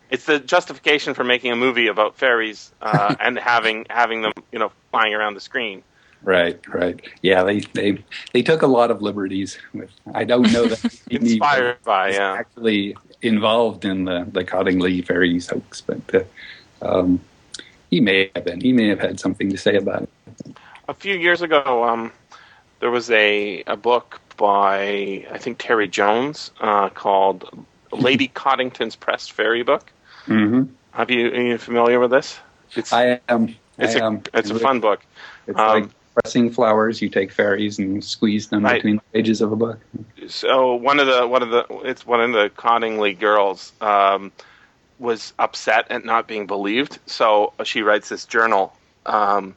It's 0.09 0.25
the 0.25 0.39
justification 0.39 1.13
for 1.13 1.23
making 1.23 1.51
a 1.51 1.55
movie 1.55 1.87
about 1.87 2.15
fairies 2.15 2.71
uh, 2.81 3.15
and 3.19 3.37
having 3.37 3.85
having 3.89 4.21
them, 4.21 4.33
you 4.51 4.59
know, 4.59 4.71
flying 4.91 5.13
around 5.13 5.33
the 5.33 5.41
screen. 5.41 5.83
Right, 6.23 6.59
right. 6.67 6.99
Yeah, 7.21 7.43
they 7.43 7.59
they 7.59 8.03
they 8.33 8.41
took 8.41 8.61
a 8.61 8.67
lot 8.67 8.89
of 8.89 9.01
liberties 9.01 9.57
with. 9.73 9.91
I 10.13 10.23
don't 10.23 10.51
know 10.51 10.65
that 10.67 10.79
he 11.09 11.15
Inspired 11.17 11.77
by, 11.83 12.07
was 12.07 12.15
yeah. 12.15 12.33
actually 12.33 12.95
involved 13.21 13.85
in 13.85 14.05
the 14.05 14.25
the 14.31 14.43
Cottingley 14.43 15.05
fairies 15.05 15.47
hoax, 15.47 15.81
but 15.81 16.01
uh, 16.15 16.23
um, 16.81 17.19
he 17.89 18.01
may 18.01 18.31
have 18.35 18.45
been. 18.45 18.61
He 18.61 18.73
may 18.73 18.87
have 18.87 18.99
had 18.99 19.19
something 19.19 19.49
to 19.51 19.57
say 19.57 19.75
about 19.75 20.03
it. 20.03 20.09
A 20.87 20.93
few 20.93 21.15
years 21.15 21.41
ago, 21.41 21.83
um, 21.83 22.11
there 22.79 22.91
was 22.91 23.09
a 23.11 23.63
a 23.67 23.77
book 23.77 24.19
by 24.37 25.25
I 25.31 25.37
think 25.37 25.57
Terry 25.57 25.87
Jones 25.87 26.51
uh, 26.61 26.89
called 26.89 27.65
Lady 27.91 28.27
Cottington's 28.27 28.95
Press 28.95 29.27
Fairy 29.27 29.63
Book. 29.63 29.91
Mm-hmm. 30.27 30.73
Have 30.91 31.11
you 31.11 31.27
are 31.27 31.41
you 31.41 31.57
familiar 31.57 31.99
with 31.99 32.11
this? 32.11 32.39
It's 32.75 32.93
I 32.93 33.19
am. 33.29 33.55
it's 33.77 33.95
I 33.95 33.99
a 33.99 34.05
am. 34.05 34.23
it's 34.33 34.49
a 34.49 34.59
fun 34.59 34.79
book. 34.79 35.01
It's 35.47 35.57
um, 35.57 35.81
like 35.81 35.89
pressing 36.13 36.51
flowers. 36.51 37.01
You 37.01 37.09
take 37.09 37.31
fairies 37.31 37.79
and 37.79 38.03
squeeze 38.03 38.49
them 38.49 38.63
between 38.63 38.97
the 38.97 39.01
pages 39.13 39.41
of 39.41 39.51
a 39.51 39.55
book. 39.55 39.79
so 40.27 40.75
one 40.75 40.99
of 40.99 41.07
the 41.07 41.27
one 41.27 41.43
of 41.43 41.49
the 41.49 41.65
it's 41.83 42.05
one 42.05 42.21
of 42.21 42.31
the 42.31 42.49
Cottingley 42.49 43.17
girls 43.17 43.71
um, 43.81 44.31
was 44.99 45.33
upset 45.39 45.89
at 45.91 46.05
not 46.05 46.27
being 46.27 46.47
believed, 46.47 46.99
so 47.05 47.53
she 47.63 47.81
writes 47.81 48.09
this 48.09 48.25
journal 48.25 48.75
um, 49.05 49.55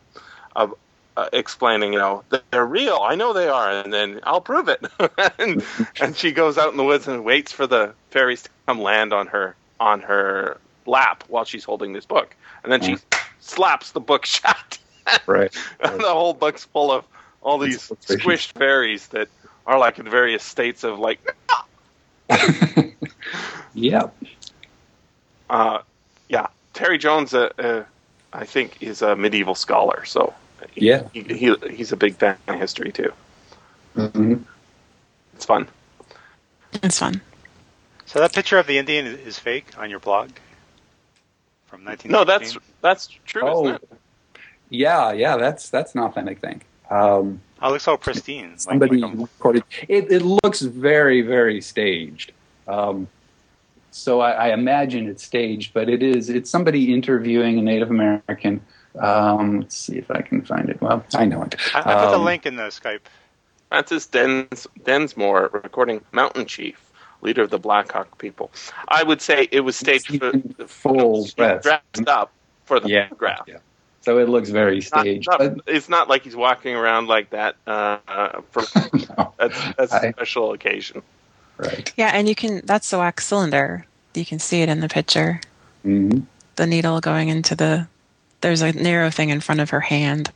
of 0.55 0.75
uh, 1.17 1.29
explaining, 1.33 1.93
you 1.93 1.99
know, 1.99 2.23
they're 2.51 2.67
real. 2.67 2.99
I 3.03 3.15
know 3.15 3.33
they 3.33 3.49
are, 3.49 3.71
and 3.71 3.93
then 3.93 4.21
I'll 4.25 4.41
prove 4.41 4.69
it. 4.69 4.85
and, 5.39 5.63
and 6.01 6.17
she 6.17 6.33
goes 6.33 6.59
out 6.59 6.71
in 6.71 6.77
the 6.77 6.85
woods 6.85 7.09
and 7.09 7.25
waits 7.25 7.53
for 7.53 7.67
the 7.67 7.93
fairies 8.11 8.43
to 8.43 8.51
come 8.67 8.81
land 8.81 9.13
on 9.13 9.27
her 9.29 9.55
on 9.79 10.01
her 10.01 10.59
lap 10.87 11.25
while 11.29 11.45
she's 11.45 11.65
holding 11.65 11.93
this 11.93 12.05
book, 12.07 12.35
and 12.63 12.73
then 12.73 12.81
she 12.83 12.97
slaps 13.41 13.93
the 13.93 14.01
book 14.01 14.25
shut. 14.27 14.79
Right. 15.27 15.55
and 15.81 16.01
the 16.01 16.13
whole 16.13 16.35
book's 16.35 16.65
full 16.65 16.93
of 16.93 17.05
all 17.43 17.59
these 17.59 17.89
squished 17.89 18.53
fairies 18.53 19.09
that 19.09 19.29
are 19.67 19.79
like 19.79 19.99
in 19.99 20.09
various 20.09 20.45
states 20.45 20.85
of 20.85 20.99
like 20.99 21.19
Yep. 23.75 24.15
uh, 25.49 25.79
yeah 26.29 26.47
terry 26.75 26.99
jones 26.99 27.35
uh, 27.35 27.51
uh, 27.59 27.83
i 28.33 28.45
think 28.45 28.83
is 28.83 29.01
a 29.03 29.17
medieval 29.17 29.55
scholar 29.55 30.05
so 30.05 30.35
he- 30.73 30.87
Yeah. 30.89 31.09
he, 31.13 31.23
he, 31.23 31.55
he's 31.75 31.93
a 31.93 31.97
big 31.97 32.17
fan 32.17 32.37
of 32.49 32.59
history 32.61 32.93
too 32.93 33.13
Mm-hmm. 33.97 34.35
it's 35.35 35.45
fun 35.45 35.67
It's 36.83 36.99
fun. 36.99 37.21
So 38.07 38.19
that 38.21 38.33
picture 38.33 38.59
of 38.59 38.67
the 38.67 38.79
Indian 38.79 39.07
is, 39.07 39.19
is 39.27 39.39
fake 39.39 39.67
on 39.79 39.91
your 39.91 39.99
blog 40.01 40.31
from 41.67 41.85
19. 41.85 42.11
no 42.13 42.25
that's 42.25 42.57
that's 42.83 43.09
true 43.27 43.43
Oh, 43.45 43.65
isn't 43.69 43.83
it 43.83 43.89
yeah, 44.73 45.11
yeah. 45.11 45.37
That's 45.37 45.69
that's 45.69 45.97
an 45.97 46.01
authentic 46.03 46.39
thing. 46.41 46.63
Um, 46.91 47.41
Oh, 47.61 47.69
it 47.69 47.73
looks 47.73 47.83
so 47.85 47.97
pristine. 47.97 48.57
Somebody 48.57 48.99
like 48.99 49.13
a- 49.13 49.17
recorded. 49.17 49.65
It, 49.89 50.13
it 50.13 50.23
looks 50.23 50.61
very, 50.61 51.23
very 51.23 51.61
staged. 51.61 52.31
Um, 52.69 53.09
so 53.91 54.21
I, 54.21 54.31
I 54.31 54.53
imagine 54.53 55.09
it's 55.09 55.25
staged, 55.25 55.75
but 55.75 55.89
it 55.89 56.05
is. 56.05 56.31
It's 56.31 56.49
somebody 56.49 56.95
interviewing 56.95 57.59
a 57.59 57.63
Native 57.63 57.91
American. 57.91 58.61
Um, 58.99 59.61
let's 59.61 59.77
see 59.77 59.97
if 59.99 60.11
I 60.11 60.21
can 60.23 60.43
find 60.43 60.69
it. 60.69 60.81
Well, 60.81 61.05
I 61.15 61.25
know 61.25 61.43
it. 61.43 61.55
I, 61.75 61.81
I 61.81 61.95
put 61.95 62.11
the 62.11 62.17
Um, 62.17 62.25
link 62.25 62.47
in 62.47 62.57
the 62.57 62.65
Skype. 62.65 63.01
francis 63.69 64.07
Dens, 64.07 64.67
densmore 64.85 65.51
recording 65.53 66.01
mountain 66.13 66.45
chief 66.47 66.91
leader 67.23 67.43
of 67.43 67.51
the 67.51 67.59
blackhawk 67.59 68.19
people 68.19 68.51
i 68.89 69.03
would 69.03 69.21
say 69.21 69.47
it 69.53 69.61
was 69.61 69.77
staged 69.77 70.19
for 70.19 70.33
full 70.67 71.25
she's 71.25 71.35
dress. 71.35 71.63
dressed 71.63 72.09
up 72.09 72.33
for 72.65 72.81
the 72.81 72.89
Yeah, 72.89 73.05
photograph 73.09 73.45
yeah. 73.47 73.59
So 74.03 74.19
it 74.19 74.29
looks 74.31 74.49
very 74.49 74.81
staged. 74.81 75.29
not- 75.29 75.39
but 75.39 75.61
it's 75.67 75.89
not 75.89 76.09
like 76.09 76.25
he's 76.25 76.35
walking 76.35 76.75
around 76.75 77.07
like 77.09 77.31
that 77.31 77.57
uh, 77.67 77.99
for 78.51 78.63
no, 79.19 79.35
that's, 79.39 79.61
that's 79.77 79.93
a 79.93 80.09
I- 80.09 80.13
special 80.13 80.53
occasion. 80.53 81.03
right. 81.59 81.93
Yeah, 81.97 82.11
and 82.15 82.27
you 82.29 82.35
can. 82.35 82.63
That's 82.65 82.89
the 82.91 82.99
wax 82.99 83.27
cylinder. 83.27 83.85
You 84.15 84.25
can 84.25 84.39
see 84.39 84.63
it 84.63 84.69
in 84.71 84.81
the 84.81 84.89
picture. 84.89 85.41
hmm 85.83 86.21
The 86.57 86.67
needle 86.67 87.01
going 87.01 87.29
into 87.29 87.55
the. 87.55 87.87
There's 88.41 88.63
a 88.63 88.73
narrow 88.73 89.11
thing 89.11 89.31
in 89.31 89.41
front 89.41 89.61
of 89.61 89.71
her 89.71 89.81
hand. 89.81 90.31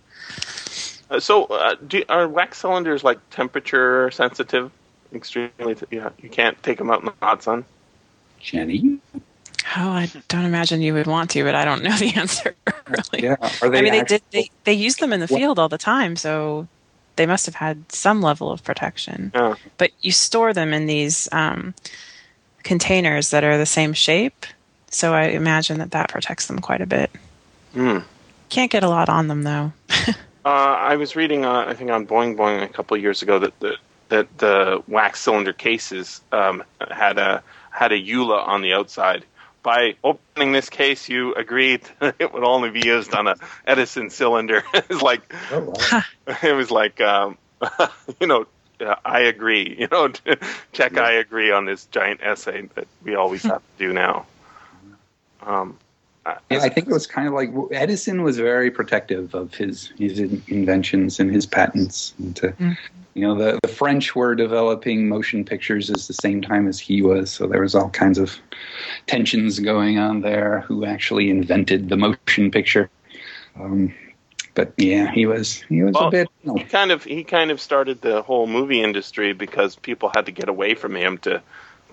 Uh, 1.11 1.21
so, 1.21 1.45
uh, 1.45 1.77
do, 1.87 2.03
are 2.09 2.29
wax 2.29 2.59
cylinders 2.59 3.05
like 3.05 3.19
temperature 3.31 4.11
sensitive? 4.11 4.71
Extremely, 5.13 5.75
t- 5.75 5.87
yeah, 5.91 6.11
you 6.19 6.29
can't 6.29 6.61
take 6.63 6.79
them 6.79 6.91
out 6.91 7.01
in 7.01 7.07
the 7.07 7.15
hot 7.23 7.43
sun. 7.43 7.65
Jenny? 8.41 8.99
Oh, 9.77 9.89
I 9.89 10.11
don't 10.29 10.45
imagine 10.45 10.83
you 10.83 10.95
would 10.95 11.07
want 11.07 11.31
to, 11.31 11.45
but 11.45 11.55
I 11.55 11.65
don't 11.65 11.83
know 11.83 11.97
the 11.97 12.13
answer. 12.17 12.55
really. 12.89 13.25
Yeah. 13.25 13.37
Are 13.63 13.71
they 13.71 13.79
I 13.79 13.83
mean, 13.83 13.93
they 13.93 14.03
did. 14.03 14.23
They 14.31 14.51
they 14.65 14.73
use 14.73 14.97
them 14.97 15.13
in 15.13 15.21
the 15.21 15.29
field 15.29 15.59
all 15.59 15.69
the 15.69 15.79
time, 15.79 16.17
so 16.17 16.69
they 17.17 17.27
must 17.27 17.47
have 17.47 17.55
had 17.55 17.91
some 17.91 18.21
level 18.21 18.51
of 18.51 18.63
protection. 18.63 19.33
Yeah. 19.35 19.55
But 19.79 19.93
you 20.01 20.13
store 20.13 20.53
them 20.53 20.73
in 20.73 20.87
these 20.87 21.29
um, 21.33 21.75
containers 22.63 23.31
that 23.31 23.45
are 23.45 23.57
the 23.57 23.67
same 23.67 23.93
shape, 23.93 24.47
so 24.91 25.15
I 25.15 25.25
imagine 25.25 25.79
that 25.79 25.93
that 25.93 26.09
protects 26.11 26.47
them 26.47 26.59
quite 26.59 26.81
a 26.81 26.87
bit. 26.87 27.11
Hmm. 27.75 27.99
Can't 28.49 28.71
get 28.71 28.85
a 28.85 28.89
lot 28.89 29.09
on 29.09 29.29
them 29.29 29.43
though. 29.43 29.73
Uh, 30.47 30.49
I 30.79 30.97
was 30.97 31.17
reading, 31.17 31.47
uh, 31.47 31.65
I 31.67 31.73
think, 31.73 31.91
on 31.91 32.07
Boing 32.07 32.37
Boing 32.37 32.63
a 32.63 32.69
couple 32.69 32.95
of 32.99 33.03
years 33.03 33.23
ago 33.23 33.39
that 33.39 33.59
the 33.61 33.79
that 34.11 34.37
the 34.37 34.83
wax 34.87 35.23
cylinder 35.23 35.55
cases 35.55 36.21
um, 36.33 36.63
had 36.91 37.17
a 37.17 37.43
had 37.71 37.93
a 37.93 37.99
EULA 37.99 38.47
on 38.47 38.61
the 38.61 38.75
outside. 38.75 39.25
By 39.63 39.95
opening 40.05 40.53
this 40.53 40.69
case, 40.69 41.09
you 41.09 41.33
agreed 41.35 41.81
that 42.01 42.17
it 42.19 42.35
would 42.35 42.45
only 42.45 42.69
be 42.69 42.87
used 42.87 43.15
on 43.15 43.27
a 43.27 43.37
Edison 43.67 44.11
cylinder. 44.11 44.65
it's 44.75 45.01
like 45.01 45.23
Oh, 45.51 45.73
wow. 45.91 46.03
it 46.43 46.53
was 46.55 46.71
like 46.71 47.01
um, 47.01 47.39
you 48.21 48.27
know 48.27 48.47
uh, 48.81 48.97
I 49.03 49.21
agree. 49.21 49.75
You 49.79 49.89
know, 49.91 50.13
check 50.75 50.99
I 50.99 51.13
agree 51.13 51.53
on 51.53 51.65
this 51.65 51.87
giant 51.87 52.21
essay 52.23 52.69
that 52.75 52.87
we 53.03 53.15
always 53.15 53.45
have 53.45 53.63
to 53.63 53.79
do 53.79 53.95
now. 53.95 54.27
Um, 55.41 55.79
Yeah, 55.79 55.84
I 56.27 56.69
think 56.69 56.87
it 56.89 56.93
was 56.93 57.07
kind 57.07 57.29
of 57.29 57.35
like 57.35 57.51
Edison 57.73 58.23
was 58.23 58.39
very 58.39 58.71
protective 58.71 59.35
of 59.35 59.55
his 59.55 59.93
his 59.99 60.19
inventions 60.49 61.21
and 61.21 61.31
his 61.33 61.47
patents. 61.47 62.15
And 62.19 62.35
to, 62.37 62.49
Mm. 62.53 62.77
You 63.17 63.23
know, 63.29 63.37
the, 63.37 63.61
the 63.63 63.69
French 63.69 64.17
were 64.17 64.35
developing 64.35 65.09
motion 65.09 65.45
pictures 65.45 65.89
at 65.89 66.01
the 66.01 66.13
same 66.13 66.43
time 66.43 66.67
as 66.67 66.81
he 66.81 67.01
was, 67.01 67.31
so 67.31 67.47
there 67.47 67.61
was 67.61 67.73
all 67.77 67.89
kinds 67.91 68.19
of 68.19 68.37
tensions 69.07 69.61
going 69.61 69.99
on 69.99 70.21
there. 70.23 70.63
Who 70.63 70.85
actually 70.85 71.31
invented 71.31 71.89
the 71.89 71.97
motion 71.97 72.51
picture? 72.51 72.91
Um, 73.55 73.95
but 74.55 74.73
yeah, 74.79 75.13
he 75.13 75.27
was 75.27 75.63
he 75.69 75.85
was 75.85 75.95
Well, 75.95 76.09
a 76.09 76.11
bit. 76.11 76.29
he 76.43 76.65
kind 76.65 76.91
of 76.91 77.05
he 77.05 77.23
kind 77.23 77.53
of 77.53 77.61
started 77.61 78.01
the 78.01 78.21
whole 78.23 78.49
movie 78.49 78.83
industry 78.83 79.33
because 79.33 79.77
people 79.77 80.11
had 80.13 80.27
to 80.27 80.33
get 80.33 80.49
away 80.49 80.75
from 80.75 80.97
him 80.97 81.19
to, 81.19 81.41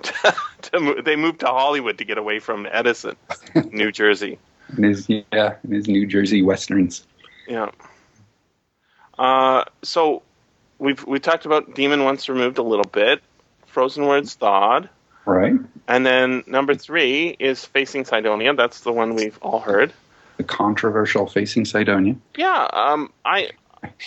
to, 0.24 0.36
to 0.64 0.80
mo- 0.80 1.02
they 1.02 1.16
moved 1.16 1.40
to 1.42 1.48
Hollywood 1.48 1.98
to 2.00 2.06
get 2.06 2.18
away 2.18 2.40
from 2.40 2.68
Edison, 2.72 3.16
New 3.72 3.92
Jersey. 3.92 4.38
in 4.78 4.84
his 4.84 5.08
yeah 5.10 5.56
in 5.64 5.72
his 5.72 5.88
New 5.88 6.06
Jersey 6.08 6.42
westerns. 6.42 7.06
Yeah. 7.48 7.72
Uh, 9.18 9.66
so 9.84 10.24
we've 10.80 11.06
we 11.06 11.20
talked 11.20 11.46
about 11.46 11.76
Demon 11.76 12.04
Once 12.04 12.28
Removed 12.30 12.58
a 12.58 12.64
little 12.64 12.86
bit, 12.92 13.22
Frozen 13.68 14.06
Words 14.06 14.34
Thawed, 14.36 14.90
Right, 15.26 15.54
and 15.88 16.06
then 16.06 16.44
number 16.48 16.76
three 16.76 17.36
is 17.40 17.64
Facing 17.66 18.06
Cydonia. 18.06 18.54
That's 18.56 18.82
the 18.82 18.92
one 18.92 19.16
we've 19.16 19.38
all 19.42 19.60
heard. 19.60 19.94
the 20.38 20.44
controversial 20.44 21.28
facing 21.28 21.66
Cydonia. 21.66 22.16
Yeah, 22.38 22.68
um, 22.74 23.12
I, 23.24 23.52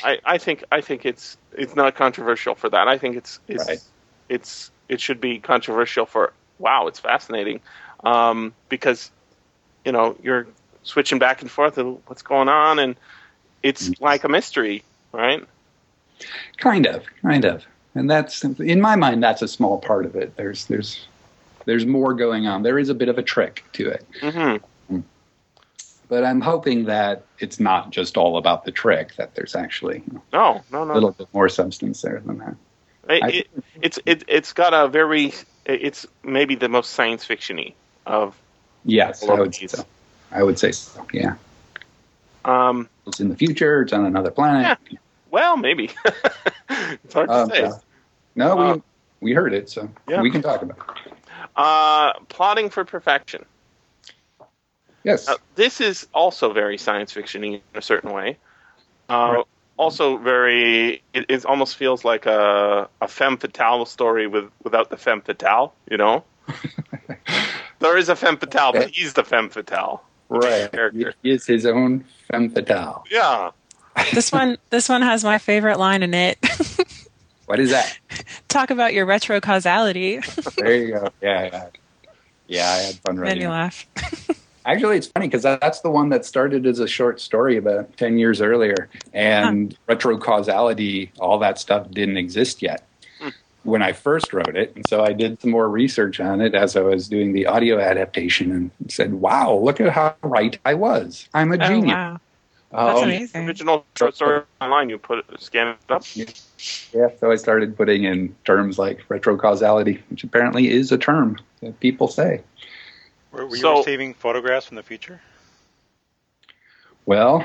I, 0.03 0.19
I 0.25 0.39
think 0.39 0.65
I 0.73 0.81
think 0.81 1.05
it's 1.07 1.37
it's 1.53 1.77
not 1.77 1.95
controversial 1.95 2.55
for 2.57 2.69
that. 2.71 2.89
I 2.89 2.99
think 2.99 3.17
it's 3.17 3.39
it's 3.47 3.69
Right. 3.69 3.79
it's 4.29 4.71
it 4.89 5.01
should 5.01 5.21
be 5.21 5.39
controversial 5.39 6.07
for 6.07 6.33
wow, 6.59 6.87
it's 6.87 6.99
fascinating, 6.99 7.61
um, 8.03 8.55
because 8.69 9.11
you 9.85 9.93
know 9.93 10.17
you're 10.23 10.47
switching 10.83 11.19
back 11.19 11.43
and 11.43 11.51
forth 11.51 11.79
of 11.79 11.99
what's 12.09 12.23
going 12.23 12.49
on, 12.49 12.79
and 12.79 12.97
it's 13.63 14.01
like 14.01 14.25
a 14.25 14.29
mystery, 14.29 14.83
right? 15.13 15.45
Kind 16.59 16.87
of, 16.87 17.05
kind 17.23 17.45
of, 17.45 17.65
and 17.95 18.09
that's 18.09 18.45
in 18.45 18.81
my 18.81 18.97
mind. 18.97 19.23
That's 19.23 19.43
a 19.43 19.49
small 19.49 19.79
part 19.79 20.07
of 20.07 20.17
it. 20.17 20.37
There's 20.37 20.67
there's 20.67 21.07
there's 21.65 21.87
more 21.87 22.15
going 22.15 22.47
on. 22.47 22.63
There 22.63 22.79
is 22.79 22.89
a 22.89 22.95
bit 22.95 23.09
of 23.09 23.19
a 23.19 23.23
trick 23.23 23.65
to 23.73 23.89
it, 23.89 24.07
hmm 24.21 24.57
but 26.09 26.25
I'm 26.25 26.41
hoping 26.41 26.85
that 26.85 27.25
it's 27.39 27.59
not 27.59 27.91
just 27.91 28.17
all 28.17 28.37
about 28.37 28.65
the 28.65 28.71
trick. 28.71 29.17
That 29.17 29.35
there's 29.35 29.55
actually 29.55 30.03
No, 30.33 30.63
no, 30.71 30.85
no, 30.85 30.93
a 30.93 30.95
little 30.95 31.13
bit 31.13 31.29
more 31.33 31.49
substance 31.49 32.03
there 32.03 32.23
than 32.25 32.39
that. 32.39 32.55
It, 33.09 33.23
I- 33.23 33.29
it, 33.31 33.49
it's 33.83 33.99
it, 34.07 34.25
it's 34.29 34.53
got 34.53 34.73
a 34.75 34.89
very 34.89 35.33
it's 35.67 36.07
maybe 36.23 36.55
the 36.55 36.69
most 36.69 36.91
science 36.91 37.25
fictiony 37.27 37.75
of 38.07 38.37
Yes, 38.85 39.23
I 39.23 39.27
all 39.29 39.33
of 39.35 39.39
would 39.41 39.55
say 39.55 39.67
so. 39.67 39.85
I 40.31 40.43
would 40.43 40.59
say 40.59 40.73
so. 40.73 41.07
Yeah, 41.13 41.37
Um, 42.45 42.89
it's 43.07 43.21
in 43.21 43.29
the 43.31 43.37
future. 43.37 43.83
It's 43.83 43.93
on 43.93 44.05
another 44.05 44.31
planet. 44.31 44.79
well, 45.31 45.57
maybe 45.57 45.91
it's 46.69 47.15
hard 47.15 47.29
to 47.29 47.35
Um, 47.35 47.49
say. 47.51 47.63
yeah. 47.63 47.73
No, 48.35 48.59
Uh, 48.59 48.75
we 48.75 48.83
we 49.31 49.33
heard 49.33 49.55
it, 49.55 49.71
so 49.71 49.89
yeah. 50.09 50.21
we 50.21 50.31
can 50.31 50.43
talk 50.43 50.61
about 50.63 50.79
it. 51.07 51.13
Uh, 51.57 52.13
plotting 52.29 52.69
for 52.69 52.85
perfection. 52.85 53.45
Yes, 55.05 55.29
Uh, 55.29 55.37
this 55.55 55.81
is 55.81 56.07
also 56.15 56.53
very 56.53 56.77
science 56.79 57.13
fiction 57.13 57.45
in 57.45 57.61
a 57.75 57.83
certain 57.83 58.13
way. 58.13 58.37
Uh, 59.09 59.35
Right. 59.37 59.45
Also, 59.77 60.17
very. 60.19 61.03
It, 61.13 61.27
it 61.29 61.45
almost 61.45 61.77
feels 61.77 62.05
like 62.05 62.27
a 62.27 62.89
a 63.01 63.09
femme 63.09 63.37
fatale 63.39 63.85
story 63.87 64.27
with 64.27 64.51
without 64.63 64.91
the 64.91 64.97
femme 64.97 65.21
fatale. 65.21 65.75
You 65.91 65.97
know, 65.97 66.25
there 67.81 67.97
is 67.97 68.09
a 68.09 68.17
femme 68.17 68.37
fatale, 68.37 68.73
but 68.73 68.91
he's 68.91 69.15
the 69.15 69.25
femme 69.25 69.49
fatale. 69.51 70.03
right. 70.29 70.71
character. 70.73 71.15
He 71.23 71.31
is 71.31 71.47
his 71.47 71.67
own 71.67 72.05
femme 72.31 72.51
fatale. 72.51 73.05
Yeah. 73.11 73.51
this 74.13 74.33
one, 74.33 74.59
this 74.71 74.89
one 74.89 75.03
has 75.03 75.23
my 75.25 75.39
favorite 75.39 75.79
line 75.79 76.03
in 76.03 76.15
it. 76.15 76.39
What 77.47 77.61
is 77.61 77.71
that? 77.71 77.99
Talk 78.49 78.71
about 78.71 78.95
your 78.95 79.05
retro 79.05 79.39
causality. 79.39 80.19
There 80.57 80.75
you 80.75 80.93
go. 80.93 81.11
Yeah, 81.21 81.43
yeah. 81.43 81.69
Yeah, 82.47 82.71
I 82.71 82.77
had 82.77 82.95
fun 82.97 83.17
then 83.17 83.23
writing. 83.23 83.43
you 83.43 83.49
it. 83.49 83.51
laugh. 83.51 83.87
Actually, 84.67 84.97
it's 84.97 85.07
funny 85.09 85.27
because 85.29 85.43
that's 85.43 85.81
the 85.81 85.91
one 85.91 86.09
that 86.09 86.25
started 86.25 86.67
as 86.67 86.79
a 86.79 86.87
short 86.89 87.21
story 87.21 87.57
about 87.57 87.95
10 87.99 88.17
years 88.19 88.41
earlier. 88.41 88.89
And 89.13 89.77
retro 89.87 90.17
causality, 90.19 91.13
all 91.19 91.39
that 91.41 91.59
stuff 91.59 91.91
didn't 91.91 92.17
exist 92.17 92.63
yet 92.63 92.87
when 93.63 93.83
I 93.83 93.93
first 93.93 94.33
wrote 94.33 94.57
it. 94.57 94.75
And 94.77 94.87
so 94.89 95.03
I 95.03 95.13
did 95.13 95.41
some 95.41 95.51
more 95.51 95.69
research 95.69 96.21
on 96.21 96.41
it 96.41 96.55
as 96.55 96.77
I 96.77 96.81
was 96.81 97.09
doing 97.09 97.33
the 97.33 97.47
audio 97.47 97.79
adaptation 97.79 98.53
and 98.53 98.71
said, 98.89 99.15
wow, 99.15 99.55
look 99.55 99.81
at 99.81 99.91
how 99.91 100.15
right 100.23 100.59
I 100.65 100.75
was. 100.75 101.29
I'm 101.35 101.53
a 101.53 101.57
Oh 101.57 101.69
genius. 101.69 101.89
wow, 101.95 102.21
that's 102.73 102.99
Um, 102.99 103.05
amazing. 103.05 103.47
Original 103.49 103.87
short 103.97 104.15
story 104.17 104.43
online. 104.61 104.89
You 104.91 104.99
put 104.99 105.19
it, 105.19 105.41
scan 105.41 105.69
it 105.69 105.77
up. 105.91 106.05
Yeah, 106.93 107.09
so 107.21 107.31
I 107.31 107.37
started 107.37 107.77
putting 107.77 108.05
in 108.05 108.35
terms 108.45 108.79
like 108.79 109.05
retro 109.09 109.37
causality, 109.37 110.03
which 110.11 110.25
apparently 110.25 110.71
is 110.71 110.91
a 110.93 110.99
term 110.99 111.39
that 111.61 111.79
people 111.81 112.09
say. 112.09 112.43
Were, 113.35 113.47
were 113.47 113.57
you 113.57 113.63
So- 113.63 113.79
receiving 113.79 114.15
photographs 114.15 114.67
from 114.67 114.77
the 114.77 114.83
future? 114.83 115.21
Well, 117.07 117.45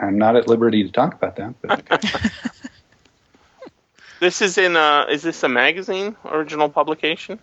I'm 0.00 0.18
not 0.18 0.36
at 0.36 0.48
liberty 0.48 0.82
to 0.84 0.90
talk 0.92 1.14
about 1.14 1.36
that, 1.36 1.54
but 1.62 2.32
This 4.20 4.42
is 4.42 4.58
in. 4.58 4.76
Uh, 4.76 5.06
is 5.08 5.22
this 5.22 5.42
a 5.44 5.48
magazine 5.48 6.16
original 6.24 6.68
publication? 6.68 7.38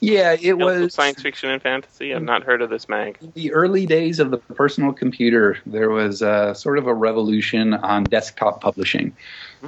Yeah, 0.00 0.36
it 0.40 0.58
was 0.58 0.94
science 0.94 1.22
fiction 1.22 1.50
and 1.50 1.62
fantasy. 1.62 2.14
I've 2.14 2.22
not 2.22 2.42
heard 2.42 2.62
of 2.62 2.70
this 2.70 2.88
mag. 2.88 3.18
the 3.34 3.52
early 3.52 3.86
days 3.86 4.20
of 4.20 4.30
the 4.30 4.38
personal 4.38 4.92
computer. 4.92 5.58
There 5.66 5.90
was 5.90 6.22
a, 6.22 6.54
sort 6.54 6.78
of 6.78 6.86
a 6.86 6.94
revolution 6.94 7.74
on 7.74 8.04
desktop 8.04 8.60
publishing, 8.60 9.14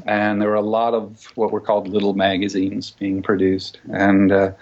and 0.07 0.41
there 0.41 0.49
were 0.49 0.55
a 0.55 0.61
lot 0.61 0.95
of 0.95 1.25
what 1.35 1.51
were 1.51 1.61
called 1.61 1.89
little 1.89 2.15
magazines 2.15 2.91
being 2.93 3.23
produced, 3.23 3.81
and 3.93 4.33
uh, 4.33 4.53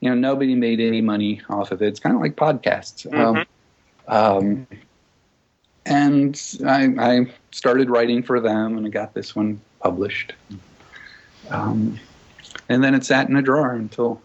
you 0.00 0.08
know 0.08 0.14
nobody 0.14 0.54
made 0.54 0.80
any 0.80 1.00
money 1.00 1.40
off 1.48 1.70
of 1.70 1.82
it. 1.82 1.88
It's 1.88 2.00
kind 2.00 2.14
of 2.14 2.20
like 2.20 2.36
podcasts. 2.36 3.12
Um, 3.12 3.44
um, 4.08 4.66
and 5.86 6.40
I, 6.66 6.94
I 6.98 7.26
started 7.50 7.90
writing 7.90 8.22
for 8.22 8.40
them, 8.40 8.76
and 8.76 8.86
I 8.86 8.90
got 8.90 9.14
this 9.14 9.36
one 9.36 9.60
published. 9.82 10.32
Um, 11.50 12.00
and 12.68 12.82
then 12.82 12.94
it 12.94 13.04
sat 13.04 13.28
in 13.28 13.36
a 13.36 13.42
drawer 13.42 13.72
until 13.72 14.22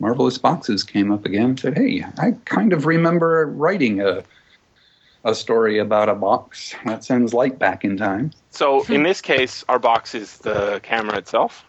Marvelous 0.00 0.38
Boxes 0.38 0.84
came 0.84 1.10
up 1.10 1.24
again 1.24 1.50
and 1.50 1.60
said, 1.60 1.76
Hey, 1.76 2.04
I 2.18 2.32
kind 2.44 2.72
of 2.72 2.86
remember 2.86 3.46
writing 3.46 4.00
a, 4.00 4.22
a 5.24 5.34
story 5.34 5.78
about 5.78 6.08
a 6.08 6.14
box 6.14 6.74
that 6.84 7.04
sends 7.04 7.34
light 7.34 7.58
back 7.58 7.84
in 7.84 7.96
time. 7.96 8.30
So 8.50 8.84
in 8.84 9.02
this 9.02 9.20
case, 9.20 9.64
our 9.68 9.78
box 9.78 10.14
is 10.14 10.38
the 10.38 10.80
camera 10.82 11.18
itself. 11.18 11.64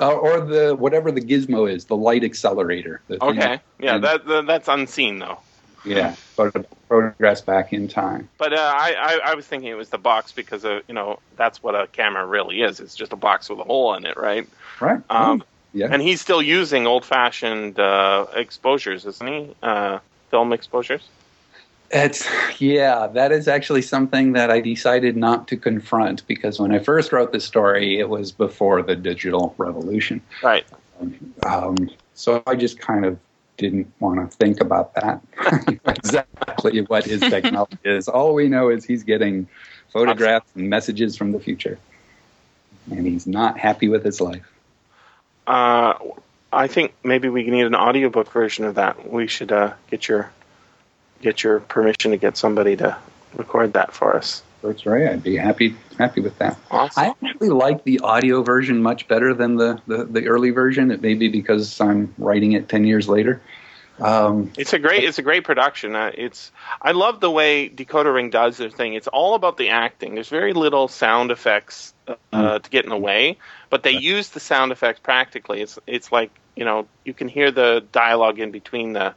Uh, 0.00 0.12
or 0.14 0.40
the 0.40 0.74
whatever 0.76 1.10
the 1.10 1.20
gizmo 1.20 1.70
is, 1.70 1.86
the 1.86 1.96
light 1.96 2.22
accelerator. 2.22 3.00
the 3.08 3.22
Okay, 3.22 3.58
yeah, 3.80 3.96
and- 3.96 4.04
that, 4.04 4.24
that 4.26 4.46
that's 4.46 4.68
unseen 4.68 5.18
though. 5.18 5.38
yeah, 5.84 6.12
photo- 6.12 6.64
photographs 6.88 7.40
back 7.40 7.72
in 7.72 7.88
time. 7.88 8.28
But 8.38 8.52
uh, 8.52 8.72
I, 8.74 8.94
I 8.96 9.30
I 9.32 9.34
was 9.34 9.46
thinking 9.46 9.68
it 9.68 9.74
was 9.76 9.88
the 9.90 9.98
box 9.98 10.30
because 10.30 10.64
uh, 10.64 10.80
you 10.86 10.94
know 10.94 11.18
that's 11.36 11.60
what 11.60 11.74
a 11.74 11.88
camera 11.88 12.24
really 12.24 12.62
is. 12.62 12.78
It's 12.78 12.94
just 12.94 13.12
a 13.12 13.16
box 13.16 13.50
with 13.50 13.58
a 13.58 13.64
hole 13.64 13.94
in 13.94 14.06
it, 14.06 14.16
right? 14.16 14.48
Right? 14.80 15.02
Um, 15.10 15.42
yeah. 15.74 15.88
And 15.90 16.00
he's 16.00 16.20
still 16.20 16.40
using 16.40 16.86
old-fashioned 16.86 17.78
uh, 17.78 18.26
exposures, 18.34 19.04
isn't 19.04 19.26
he? 19.26 19.54
Uh, 19.62 19.98
film 20.30 20.52
exposures? 20.52 21.02
It's 21.90 22.26
yeah, 22.58 23.06
that 23.08 23.30
is 23.30 23.46
actually 23.46 23.82
something 23.82 24.32
that 24.32 24.50
I 24.50 24.60
decided 24.60 25.16
not 25.16 25.46
to 25.48 25.56
confront 25.56 26.26
because 26.26 26.58
when 26.58 26.72
I 26.72 26.78
first 26.78 27.12
wrote 27.12 27.32
the 27.32 27.40
story, 27.40 27.98
it 27.98 28.08
was 28.08 28.32
before 28.32 28.82
the 28.82 28.96
digital 28.96 29.54
revolution. 29.58 30.20
Right. 30.42 30.64
Um, 31.46 31.90
so 32.14 32.42
I 32.46 32.54
just 32.54 32.78
kind 32.78 33.04
of 33.04 33.18
didn't 33.58 33.92
want 34.00 34.18
to 34.18 34.36
think 34.36 34.60
about 34.60 34.94
that. 34.94 35.20
exactly 35.86 36.80
what 36.82 37.04
his 37.04 37.20
technology 37.20 37.78
is. 37.84 38.08
All 38.08 38.34
we 38.34 38.48
know 38.48 38.70
is 38.70 38.84
he's 38.84 39.02
getting 39.02 39.46
photographs 39.92 40.50
and 40.54 40.68
messages 40.68 41.16
from 41.16 41.32
the 41.32 41.38
future, 41.38 41.78
and 42.90 43.06
he's 43.06 43.26
not 43.26 43.58
happy 43.58 43.88
with 43.88 44.04
his 44.04 44.20
life. 44.20 44.53
Uh, 45.46 45.94
I 46.52 46.68
think 46.68 46.94
maybe 47.02 47.28
we 47.28 47.44
need 47.44 47.66
an 47.66 47.74
audiobook 47.74 48.30
version 48.32 48.64
of 48.64 48.76
that. 48.76 49.10
We 49.10 49.26
should 49.26 49.52
uh, 49.52 49.74
get 49.90 50.08
your 50.08 50.30
get 51.20 51.42
your 51.42 51.60
permission 51.60 52.10
to 52.10 52.16
get 52.16 52.36
somebody 52.36 52.76
to 52.76 52.96
record 53.36 53.72
that 53.72 53.92
for 53.92 54.16
us. 54.16 54.42
That's 54.62 54.86
right. 54.86 55.08
I'd 55.08 55.22
be 55.22 55.36
happy 55.36 55.76
happy 55.98 56.20
with 56.20 56.38
that. 56.38 56.58
Awesome. 56.70 57.04
I 57.04 57.28
actually 57.28 57.50
like 57.50 57.84
the 57.84 58.00
audio 58.00 58.42
version 58.42 58.82
much 58.82 59.08
better 59.08 59.34
than 59.34 59.56
the, 59.56 59.80
the, 59.86 60.04
the 60.04 60.26
early 60.26 60.50
version. 60.50 60.90
It 60.90 61.02
may 61.02 61.14
be 61.14 61.28
because 61.28 61.80
I'm 61.80 62.14
writing 62.18 62.52
it 62.52 62.68
ten 62.68 62.84
years 62.84 63.08
later. 63.08 63.42
Um, 64.00 64.52
it's 64.58 64.72
a 64.72 64.78
great 64.78 65.04
it's 65.04 65.18
a 65.18 65.22
great 65.22 65.44
production. 65.44 65.94
Uh, 65.94 66.10
it's 66.12 66.50
I 66.82 66.92
love 66.92 67.20
the 67.20 67.30
way 67.30 67.68
Decoder 67.68 68.12
Ring 68.12 68.30
does 68.30 68.56
their 68.56 68.70
thing. 68.70 68.94
It's 68.94 69.06
all 69.06 69.34
about 69.34 69.56
the 69.56 69.70
acting. 69.70 70.14
There's 70.14 70.28
very 70.28 70.52
little 70.52 70.88
sound 70.88 71.30
effects 71.30 71.94
uh, 72.08 72.16
mm. 72.32 72.62
to 72.62 72.70
get 72.70 72.84
in 72.84 72.90
the 72.90 72.96
way, 72.96 73.38
but 73.70 73.82
they 73.82 73.92
use 73.92 74.30
the 74.30 74.40
sound 74.40 74.72
effects 74.72 75.00
practically. 75.00 75.60
It's 75.60 75.78
it's 75.86 76.10
like 76.10 76.30
you 76.56 76.64
know 76.64 76.88
you 77.04 77.14
can 77.14 77.28
hear 77.28 77.52
the 77.52 77.84
dialogue 77.92 78.40
in 78.40 78.50
between 78.50 78.94
the 78.94 79.14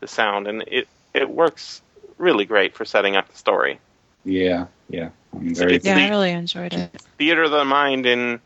the 0.00 0.08
sound, 0.08 0.48
and 0.48 0.64
it 0.66 0.88
it 1.14 1.30
works 1.30 1.80
really 2.18 2.46
great 2.46 2.74
for 2.74 2.84
setting 2.84 3.14
up 3.14 3.28
the 3.28 3.36
story. 3.36 3.78
Yeah, 4.24 4.66
yeah. 4.88 5.10
Very 5.32 5.78
yeah, 5.82 5.96
I 5.96 6.08
really 6.08 6.32
enjoyed 6.32 6.72
it. 6.72 7.00
Theater 7.18 7.44
of 7.44 7.52
the 7.52 7.64
mind 7.64 8.06
in 8.06 8.40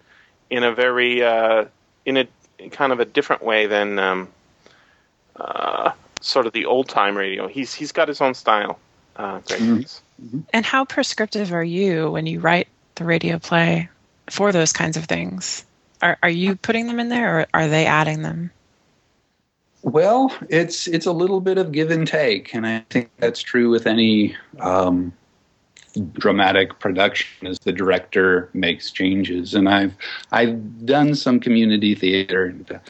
in 0.50 0.62
a 0.62 0.74
very 0.74 1.22
uh, 1.22 1.66
in 2.04 2.16
a 2.18 2.28
kind 2.70 2.92
of 2.92 3.00
a 3.00 3.04
different 3.04 3.42
way 3.42 3.66
than 3.66 3.98
um, 3.98 4.28
uh, 5.40 5.92
sort 6.20 6.46
of 6.46 6.52
the 6.52 6.66
old 6.66 6.88
time 6.88 7.16
radio. 7.16 7.48
He's 7.48 7.74
he's 7.74 7.92
got 7.92 8.08
his 8.08 8.20
own 8.20 8.34
style. 8.34 8.78
Uh, 9.16 9.40
mm-hmm. 9.40 9.78
mm-hmm. 9.78 10.40
And 10.52 10.64
how 10.64 10.84
prescriptive 10.84 11.52
are 11.52 11.64
you 11.64 12.10
when 12.10 12.26
you 12.26 12.40
write 12.40 12.68
the 12.94 13.04
radio 13.04 13.38
play 13.38 13.88
for 14.28 14.52
those 14.52 14.72
kinds 14.72 14.96
of 14.96 15.04
things? 15.04 15.64
Are 16.02 16.18
are 16.22 16.30
you 16.30 16.56
putting 16.56 16.86
them 16.86 17.00
in 17.00 17.08
there, 17.08 17.40
or 17.40 17.46
are 17.52 17.68
they 17.68 17.86
adding 17.86 18.22
them? 18.22 18.50
Well, 19.82 20.34
it's 20.48 20.86
it's 20.86 21.06
a 21.06 21.12
little 21.12 21.40
bit 21.40 21.58
of 21.58 21.72
give 21.72 21.90
and 21.90 22.06
take, 22.06 22.54
and 22.54 22.66
I 22.66 22.84
think 22.90 23.10
that's 23.18 23.40
true 23.40 23.70
with 23.70 23.86
any 23.86 24.36
um, 24.58 25.12
dramatic 26.12 26.78
production 26.78 27.46
as 27.46 27.58
the 27.60 27.72
director 27.72 28.50
makes 28.52 28.90
changes. 28.90 29.54
And 29.54 29.68
I've 29.68 29.94
I've 30.32 30.86
done 30.86 31.14
some 31.14 31.40
community 31.40 31.94
theater, 31.94 32.46
and, 32.46 32.80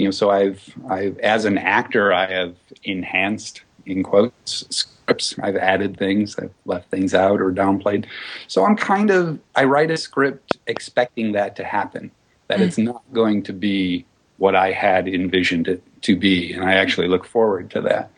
you 0.00 0.06
know, 0.06 0.10
so 0.10 0.30
I've 0.30 0.62
I've 0.88 1.18
as 1.18 1.44
an 1.44 1.58
actor 1.58 2.12
I 2.12 2.26
have 2.26 2.56
enhanced 2.84 3.62
in 3.86 4.02
quotes 4.02 4.64
scripts. 4.70 5.34
I've 5.42 5.56
added 5.56 5.96
things, 5.96 6.38
I've 6.38 6.54
left 6.64 6.90
things 6.90 7.14
out 7.14 7.40
or 7.40 7.52
downplayed. 7.52 8.06
So 8.48 8.64
I'm 8.64 8.76
kind 8.76 9.10
of 9.10 9.38
I 9.54 9.64
write 9.64 9.90
a 9.90 9.96
script 9.96 10.58
expecting 10.66 11.32
that 11.32 11.56
to 11.56 11.64
happen. 11.64 12.10
That 12.48 12.58
mm. 12.58 12.62
it's 12.62 12.78
not 12.78 13.02
going 13.12 13.42
to 13.44 13.52
be 13.52 14.04
what 14.38 14.56
I 14.56 14.72
had 14.72 15.06
envisioned 15.06 15.68
it 15.68 15.82
to 16.02 16.16
be, 16.16 16.52
and 16.52 16.64
I 16.64 16.74
actually 16.74 17.08
look 17.08 17.24
forward 17.24 17.70
to 17.70 17.80
that. 17.82 18.10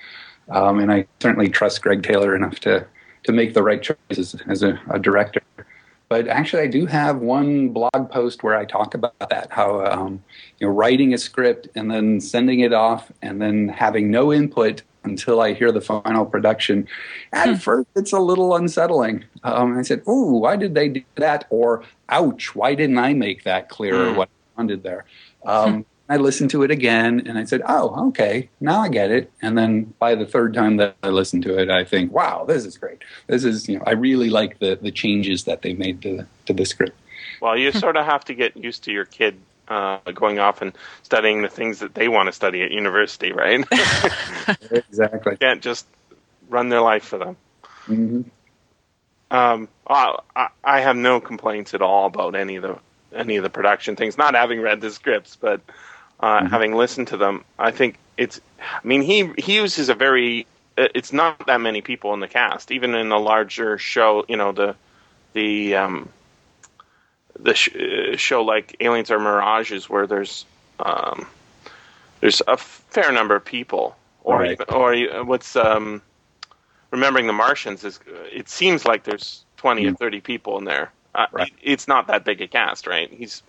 Um, 0.49 0.79
and 0.79 0.93
I 0.93 1.07
certainly 1.20 1.49
trust 1.49 1.83
Gregg 1.83 2.03
Taylor 2.03 2.35
enough 2.37 2.61
to 2.61 2.87
to 3.25 3.33
make 3.33 3.55
the 3.55 3.62
right 3.62 3.83
choices 3.83 4.37
as 4.49 4.62
a, 4.62 4.79
a, 4.91 4.99
director. 4.99 5.41
But 6.09 6.28
actually, 6.28 6.62
I 6.62 6.66
do 6.66 6.86
have 6.86 7.18
one 7.18 7.70
blog 7.70 8.11
post 8.11 8.42
where 8.42 8.57
I 8.57 8.64
talk 8.64 8.94
about 8.94 9.18
that 9.30 9.48
how 9.50 9.84
um, 9.86 10.22
you 10.59 10.66
know 10.66 10.72
writing 10.72 11.14
a 11.14 11.18
script 11.18 11.68
and 11.74 11.90
then 11.90 12.20
sending 12.20 12.61
it 12.61 12.72
off 12.72 13.11
and 13.22 13.40
then 13.40 13.68
having 13.68 14.11
no 14.11 14.32
input 14.32 14.82
until 15.05 15.40
I 15.40 15.52
hear 15.52 15.70
the 15.72 15.80
final 15.80 16.24
production. 16.24 16.86
At 17.32 17.48
hmm. 17.48 17.55
first, 17.55 17.88
it's 17.94 18.12
a 18.12 18.20
little 18.20 18.55
unsettling. 18.55 19.24
Um, 19.42 19.78
I 19.78 19.82
said, 19.82 20.02
"Ooh, 20.09 20.38
why 20.38 20.57
did 20.57 20.74
they 20.74 20.88
do 20.88 21.02
that?" 21.16 21.46
Or 21.50 21.84
"Ouch, 22.09 22.55
why 22.55 22.74
didn't 22.74 22.98
I 22.98 23.14
make 23.14 23.44
that 23.44 23.68
clear?" 23.68 24.11
Hmm. 24.11 24.16
What 24.16 24.28
I 24.28 24.61
wanted 24.61 24.82
there. 24.82 25.07
Um, 25.44 25.86
I 26.09 26.18
listened 26.18 26.50
to 26.50 26.62
it 26.62 26.70
again 26.70 27.26
and 27.26 27.38
I 27.38 27.44
said, 27.44 27.62
oh, 27.66 28.09
okay, 28.09 28.50
now 28.61 28.80
I 28.80 28.88
get 28.88 29.11
it. 29.11 29.32
And 29.40 29.57
then 29.57 29.94
by 29.98 30.14
the 30.14 30.26
third 30.26 30.52
time 30.52 30.76
that 30.76 30.96
I 31.02 31.09
listened 31.09 31.44
to 31.44 31.59
it, 31.59 31.70
I 31.70 31.84
think, 31.84 32.12
wow, 32.12 32.44
this 32.44 32.66
is 32.66 32.76
great. 32.76 33.02
This 33.26 33.44
is, 33.44 33.68
you 33.68 33.78
know, 33.78 33.84
I 33.86 33.92
really 33.92 34.28
like 34.28 34.59
the, 34.59 34.78
the 34.80 34.90
changes 34.90 35.44
that 35.44 35.62
they 35.62 35.72
made 35.72 36.02
to 36.02 36.18
the, 36.18 36.26
to 36.46 36.52
the 36.52 36.66
script. 36.66 36.98
Well, 37.40 37.57
you 37.57 37.72
sort 37.72 37.96
of 37.96 38.05
have 38.05 38.24
to 38.26 38.34
get 38.34 38.57
used 38.57 38.84
to 38.84 38.92
your 38.92 39.07
kid 39.07 39.38
uh, 39.68 39.98
going 40.12 40.38
off 40.38 40.61
and 40.61 40.72
studying 41.02 41.40
the 41.40 41.48
things 41.48 41.78
that 41.78 41.94
they 41.94 42.09
want 42.09 42.26
to 42.26 42.32
study 42.32 42.62
at 42.62 42.70
university, 42.70 43.32
right? 43.32 43.64
exactly. 44.70 45.32
You 45.32 45.38
can't 45.38 45.62
just 45.62 45.86
run 46.50 46.68
their 46.68 46.82
life 46.82 47.05
for 47.05 47.18
them. 47.18 47.36
Mm-hmm. 47.86 48.22
Um, 49.30 49.68
I, 49.86 50.48
I 50.62 50.80
have 50.80 50.96
no 50.96 51.20
complaints 51.20 51.74
at 51.74 51.82
all 51.82 52.07
about 52.07 52.34
any 52.34 52.57
of 52.57 52.62
the 52.62 52.78
any 53.14 53.36
of 53.36 53.42
the 53.42 53.50
production 53.50 53.96
things. 53.96 54.18
Not 54.18 54.34
having 54.34 54.61
read 54.61 54.80
the 54.80 54.90
scripts, 54.90 55.36
but 55.36 55.61
uh, 56.25 56.39
mm-hmm. 56.39 56.47
having 56.47 56.75
listened 56.75 57.09
to 57.09 57.18
them, 57.18 57.45
I 57.59 57.70
think 57.70 57.99
it's. 58.16 58.41
I 58.59 58.87
mean, 58.87 59.03
he 59.03 59.31
he 59.37 59.57
uses 59.57 59.91
a 59.91 59.95
very. 59.95 60.47
It's 60.77 61.12
not 61.12 61.47
that 61.47 61.61
many 61.61 61.83
people 61.83 62.14
in 62.14 62.20
the 62.20 62.29
cast, 62.29 62.72
even 62.72 62.95
in 62.95 63.12
a 63.12 63.18
larger 63.18 63.77
show. 63.77 64.25
You 64.27 64.39
know 64.39 64.53
the 64.53 64.75
the 65.35 65.77
um, 65.77 66.09
the 67.39 67.55
sh- 67.55 67.77
uh, 67.77 68.16
show 68.16 68.43
like 68.43 68.75
Aliens 68.81 69.11
or 69.11 69.18
Mirages, 69.18 69.91
where 69.91 70.07
there's 70.07 70.47
um, 70.81 71.27
there's 72.20 72.41
a 72.49 72.57
fair 72.57 73.12
number 73.12 73.37
of 73.37 73.45
people, 73.45 73.95
or 74.22 74.39
right. 74.39 74.72
or 74.72 75.25
what's 75.25 75.57
um, 75.57 76.01
remembering 76.91 77.27
the 77.27 77.35
Martians 77.35 77.85
is. 77.85 78.01
It 78.33 78.49
seems 78.49 78.87
like 78.87 79.05
there's 79.05 79.45
20 79.59 79.83
mm-hmm. 79.83 79.93
or 79.93 79.97
thirty 79.97 80.22
people 80.22 80.57
in 80.57 80.64
there. 80.64 80.91
Uh, 81.14 81.27
right. 81.33 81.53
It's 81.61 81.87
not 81.87 82.07
that 82.07 82.25
big 82.25 82.41
a 82.41 82.49
cast, 82.49 82.87
right? 82.87 83.12
He's 83.12 83.43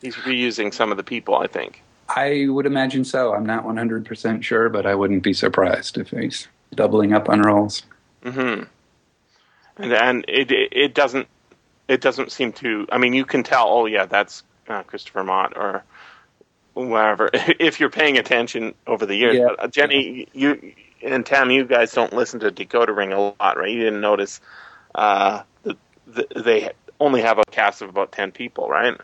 he's 0.00 0.14
reusing 0.14 0.72
some 0.72 0.92
of 0.92 0.96
the 0.96 1.02
people, 1.02 1.34
I 1.34 1.48
think. 1.48 1.82
I 2.08 2.46
would 2.48 2.66
imagine 2.66 3.04
so. 3.04 3.34
I'm 3.34 3.46
not 3.46 3.64
100% 3.64 4.42
sure, 4.42 4.68
but 4.68 4.86
I 4.86 4.94
wouldn't 4.94 5.22
be 5.22 5.32
surprised 5.32 5.98
if 5.98 6.10
he's 6.10 6.48
doubling 6.74 7.12
up 7.12 7.28
on 7.28 7.40
roles. 7.40 7.82
Mm-hmm. 8.22 8.64
And 9.78 9.92
and 9.92 10.24
it 10.28 10.50
it 10.50 10.94
doesn't 10.94 11.26
it 11.88 12.00
doesn't 12.00 12.32
seem 12.32 12.52
to. 12.54 12.86
I 12.92 12.98
mean, 12.98 13.14
you 13.14 13.24
can 13.24 13.42
tell. 13.42 13.68
Oh 13.68 13.86
yeah, 13.86 14.06
that's 14.06 14.42
uh, 14.68 14.82
Christopher 14.82 15.24
Mott 15.24 15.54
or 15.56 15.84
whatever. 16.74 17.30
if 17.34 17.80
you're 17.80 17.90
paying 17.90 18.18
attention 18.18 18.74
over 18.86 19.06
the 19.06 19.16
years, 19.16 19.36
yeah. 19.36 19.46
but 19.48 19.64
uh, 19.64 19.68
Jenny, 19.68 20.28
you 20.32 20.74
and 21.02 21.24
Tam, 21.24 21.50
you 21.50 21.64
guys 21.64 21.92
don't 21.92 22.12
listen 22.12 22.40
to 22.40 22.50
Decoder 22.50 22.96
Ring 22.96 23.12
a 23.12 23.20
lot, 23.20 23.56
right? 23.56 23.70
You 23.70 23.80
didn't 23.80 24.00
notice 24.00 24.40
uh, 24.94 25.42
the, 25.62 25.76
the, 26.06 26.26
they 26.44 26.70
only 27.00 27.22
have 27.22 27.38
a 27.38 27.44
cast 27.50 27.82
of 27.82 27.88
about 27.88 28.12
ten 28.12 28.30
people, 28.30 28.68
right? 28.68 28.98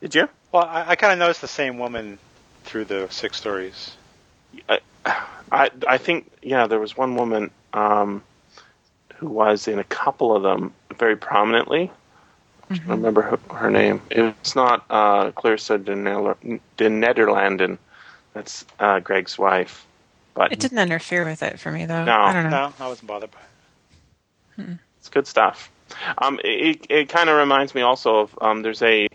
Did 0.00 0.14
you? 0.14 0.28
Well, 0.52 0.64
I, 0.64 0.90
I 0.90 0.96
kind 0.96 1.12
of 1.12 1.18
noticed 1.18 1.40
the 1.40 1.48
same 1.48 1.78
woman 1.78 2.18
through 2.64 2.84
the 2.84 3.08
six 3.10 3.36
stories. 3.36 3.96
I, 4.68 4.80
I, 5.50 5.70
I 5.86 5.98
think 5.98 6.30
yeah, 6.42 6.66
there 6.66 6.78
was 6.78 6.96
one 6.96 7.16
woman 7.16 7.50
um, 7.72 8.22
who 9.16 9.28
was 9.28 9.68
in 9.68 9.78
a 9.78 9.84
couple 9.84 10.34
of 10.34 10.42
them 10.42 10.72
very 10.96 11.16
prominently. 11.16 11.90
Mm-hmm. 12.70 12.90
I 12.90 12.94
remember 12.94 13.22
her, 13.22 13.38
her, 13.54 13.70
name. 13.70 14.02
It's 14.10 14.54
not 14.54 14.84
uh, 14.90 15.30
Clarissa 15.32 15.78
Der, 15.78 15.94
Nederlanden. 15.94 17.78
That's 18.34 18.64
uh, 18.78 19.00
Gregg's 19.00 19.38
wife. 19.38 19.86
But 20.34 20.52
it 20.52 20.60
didn't 20.60 20.78
interfere 20.78 21.24
with 21.24 21.42
it 21.42 21.58
for 21.58 21.72
me, 21.72 21.86
though. 21.86 22.04
No, 22.04 22.12
I 22.12 22.32
don't 22.32 22.50
know. 22.50 22.68
No, 22.78 22.84
I 22.84 22.88
wasn't 22.88 23.08
bothered 23.08 23.30
by 23.30 23.38
it. 23.38 24.62
Hmm. 24.62 24.72
It's 24.98 25.08
good 25.08 25.26
stuff. 25.26 25.70
Um, 26.18 26.38
it 26.44 26.86
it 26.90 27.08
kind 27.08 27.30
of 27.30 27.38
reminds 27.38 27.74
me 27.74 27.80
also 27.80 28.18
of 28.18 28.38
um, 28.42 28.62
there's 28.62 28.82
a 28.82 29.08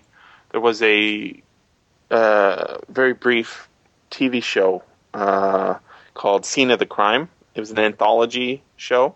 there 0.53 0.61
was 0.61 0.81
a 0.83 1.41
uh, 2.09 2.77
very 2.87 3.13
brief 3.13 3.67
TV 4.11 4.41
show 4.41 4.83
uh, 5.13 5.79
called 6.13 6.45
Scene 6.45 6.71
of 6.71 6.79
the 6.79 6.85
Crime. 6.85 7.27
It 7.55 7.59
was 7.59 7.71
an 7.71 7.79
anthology 7.79 8.61
show. 8.77 9.15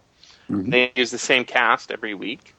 Mm-hmm. 0.50 0.70
They 0.72 0.92
use 0.96 1.12
the 1.12 1.20
same 1.20 1.46
cast 1.46 1.92
every 1.92 2.16
week 2.16 2.56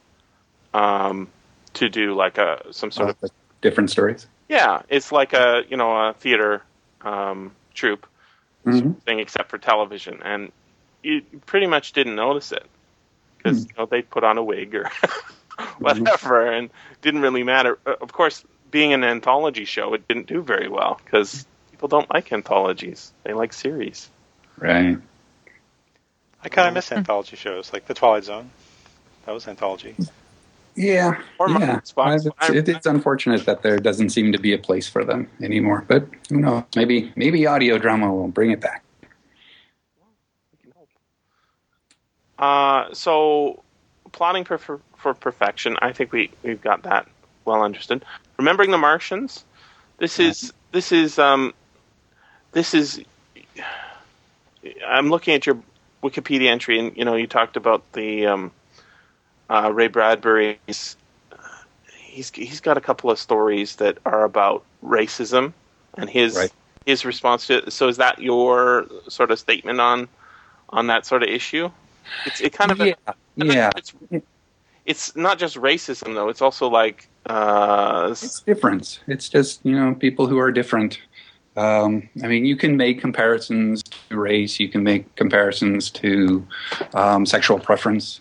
um, 0.73 1.29
to 1.75 1.89
do 1.89 2.15
like 2.15 2.39
a 2.39 2.67
some 2.71 2.93
sort 2.93 3.11
of 3.11 3.31
different 3.61 3.91
stories. 3.91 4.27
Yeah, 4.49 4.83
it's 4.89 5.11
like 5.11 5.33
a 5.33 5.65
you 5.69 5.77
know 5.77 5.91
a 5.91 6.15
theater 6.15 6.63
um, 7.01 7.51
troupe 7.75 8.07
mm-hmm. 8.65 8.93
thing, 8.93 9.19
except 9.19 9.51
for 9.51 9.59
television, 9.59 10.21
and 10.25 10.53
you 11.03 11.23
pretty 11.47 11.67
much 11.67 11.93
didn't 11.95 12.15
notice 12.15 12.53
it 12.53 12.67
because 13.39 13.65
mm. 13.65 13.69
you 13.71 13.75
know, 13.77 13.87
they 13.87 14.03
put 14.03 14.23
on 14.23 14.39
a 14.39 14.45
wig 14.45 14.77
or 14.77 14.89
whatever, 15.79 16.45
mm-hmm. 16.45 16.55
and 16.55 16.71
didn't 17.03 17.23
really 17.23 17.43
matter. 17.43 17.77
Uh, 17.85 17.95
of 18.01 18.13
course, 18.13 18.45
being 18.71 18.93
an 18.93 19.05
anthology 19.05 19.65
show, 19.65 19.95
it 19.95 20.07
didn't 20.09 20.27
do 20.27 20.43
very 20.43 20.69
well 20.69 21.01
because 21.05 21.47
people 21.71 21.89
don't 21.89 22.13
like 22.13 22.33
anthologies; 22.33 23.13
they 23.25 23.33
like 23.33 23.53
series. 23.53 24.09
Right. 24.59 24.99
I 26.43 26.49
kind 26.49 26.69
of 26.69 26.75
miss 26.75 26.93
anthology 26.93 27.37
shows 27.37 27.73
like 27.73 27.87
The 27.87 27.95
Twilight 27.95 28.25
Zone. 28.25 28.51
That 29.27 29.33
was 29.33 29.49
anthology. 29.49 29.95
Yeah, 30.77 31.21
Or 31.41 31.51
yeah. 31.51 31.81
Marvelous 31.97 32.27
It's- 32.27 32.51
it- 32.51 32.69
it's 32.69 32.87
unfortunate 32.87 33.45
that 33.47 33.63
there 33.63 33.79
doesn't 33.79 34.11
seem 34.11 34.31
to 34.33 34.39
be 34.39 34.53
a 34.53 34.59
place 34.59 34.89
for 34.89 35.05
them 35.05 35.29
anymore. 35.43 35.85
But 35.89 36.07
who 36.29 36.37
knows? 36.39 36.63
Maybe 36.77 37.13
maybe 37.17 37.47
audio 37.47 37.79
drama 37.79 38.15
will 38.15 38.29
bring 38.29 38.53
it 38.53 38.61
back. 38.61 38.85
Uh, 42.39 42.95
so, 42.95 43.65
plotting 44.13 44.45
for, 44.45 44.59
for, 44.59 44.81
for 44.97 45.15
perfection. 45.15 45.77
I 45.83 45.93
think 45.93 46.13
we 46.13 46.31
we've 46.45 46.63
got 46.63 46.85
that 46.85 47.09
well 47.49 47.63
understood. 47.63 48.05
Remembering 48.37 48.71
the 48.71 48.79
Martians. 48.79 49.45
This 49.99 50.21
is 50.21 50.53
this 50.71 50.93
is 50.93 51.19
um, 51.19 51.55
this 52.53 52.75
is. 52.75 53.03
I'm 54.87 55.11
looking 55.11 55.35
at 55.35 55.47
your 55.47 55.59
Wikipedia 56.03 56.49
entry, 56.49 56.79
and 56.79 56.97
you 56.97 57.05
know 57.05 57.17
you 57.17 57.27
talked 57.27 57.57
about 57.57 57.91
the 57.93 58.27
um, 58.27 58.53
uh, 59.51 59.73
Ray 59.73 59.89
Bradbury's. 59.89 60.97
He's 61.97 62.31
he's 62.31 62.61
got 62.61 62.77
a 62.77 62.81
couple 62.81 63.11
of 63.11 63.19
stories 63.19 63.77
that 63.77 63.99
are 64.05 64.25
about 64.25 64.65
racism 64.85 65.53
and 65.97 66.09
his 66.09 66.37
Right. 66.37 66.53
his 66.87 67.05
response 67.05 67.47
to 67.49 67.59
it. 67.59 67.73
So 67.73 67.89
is 67.89 67.97
that 67.97 68.21
your 68.21 68.87
sort 69.09 69.31
of 69.31 69.39
statement 69.39 69.81
on 69.81 70.09
on 70.69 70.89
that 70.89 71.07
sort 71.07 71.23
of 71.23 71.29
issue? 71.29 71.71
It's 72.27 72.41
it 72.41 72.53
kind 72.53 72.71
of 72.71 72.79
yeah, 72.81 72.95
yeah. 73.37 73.71
it's 73.77 73.93
it's 74.89 75.15
not 75.15 75.39
just 75.39 75.57
racism 75.57 76.15
though. 76.15 76.31
It's 76.31 76.41
also 76.41 76.67
like 76.69 77.09
uh, 77.27 78.09
It's 78.11 78.41
different. 78.41 79.01
It's 79.07 79.29
just 79.29 79.61
you 79.65 79.79
know 79.79 79.95
people 79.95 80.27
who 80.27 80.39
are 80.39 80.51
different. 80.51 80.99
Um, 81.57 82.09
I 82.25 82.29
mean, 82.29 82.47
you 82.47 82.57
can 82.57 82.77
make 82.77 83.01
comparisons 83.01 83.83
to 83.83 84.17
race. 84.17 84.59
You 84.59 84.69
can 84.69 84.83
make 84.83 85.15
comparisons 85.17 85.91
to 85.91 86.47
um, 86.95 87.27
sexual 87.27 87.59
preference, 87.59 88.21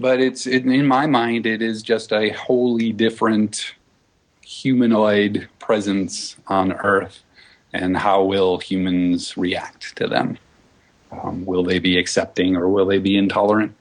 but 0.00 0.20
it's 0.20 0.46
it, 0.46 0.66
in 0.66 0.86
my 0.86 1.06
mind, 1.06 1.46
it 1.46 1.62
is 1.62 1.82
just 1.82 2.12
a 2.12 2.30
wholly 2.30 2.92
different 2.92 3.74
humanoid 4.44 5.48
presence 5.60 6.36
on 6.48 6.72
Earth, 6.72 7.22
and 7.72 7.96
how 7.96 8.24
will 8.24 8.58
humans 8.58 9.36
react 9.36 9.94
to 9.96 10.08
them? 10.08 10.36
Um, 11.12 11.44
will 11.46 11.62
they 11.62 11.78
be 11.78 11.96
accepting 11.96 12.56
or 12.56 12.68
will 12.68 12.86
they 12.86 12.98
be 12.98 13.16
intolerant? 13.16 13.74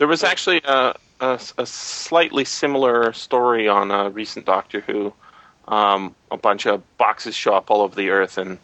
There 0.00 0.08
was 0.08 0.24
actually 0.24 0.62
a, 0.64 0.94
a, 1.20 1.38
a 1.58 1.66
slightly 1.66 2.46
similar 2.46 3.12
story 3.12 3.68
on 3.68 3.90
a 3.90 4.08
recent 4.08 4.46
Doctor 4.46 4.80
Who. 4.80 5.12
Um, 5.68 6.14
a 6.30 6.38
bunch 6.38 6.64
of 6.64 6.82
boxes 6.96 7.34
show 7.34 7.52
up 7.52 7.70
all 7.70 7.82
over 7.82 7.94
the 7.94 8.08
Earth, 8.08 8.38
and 8.38 8.56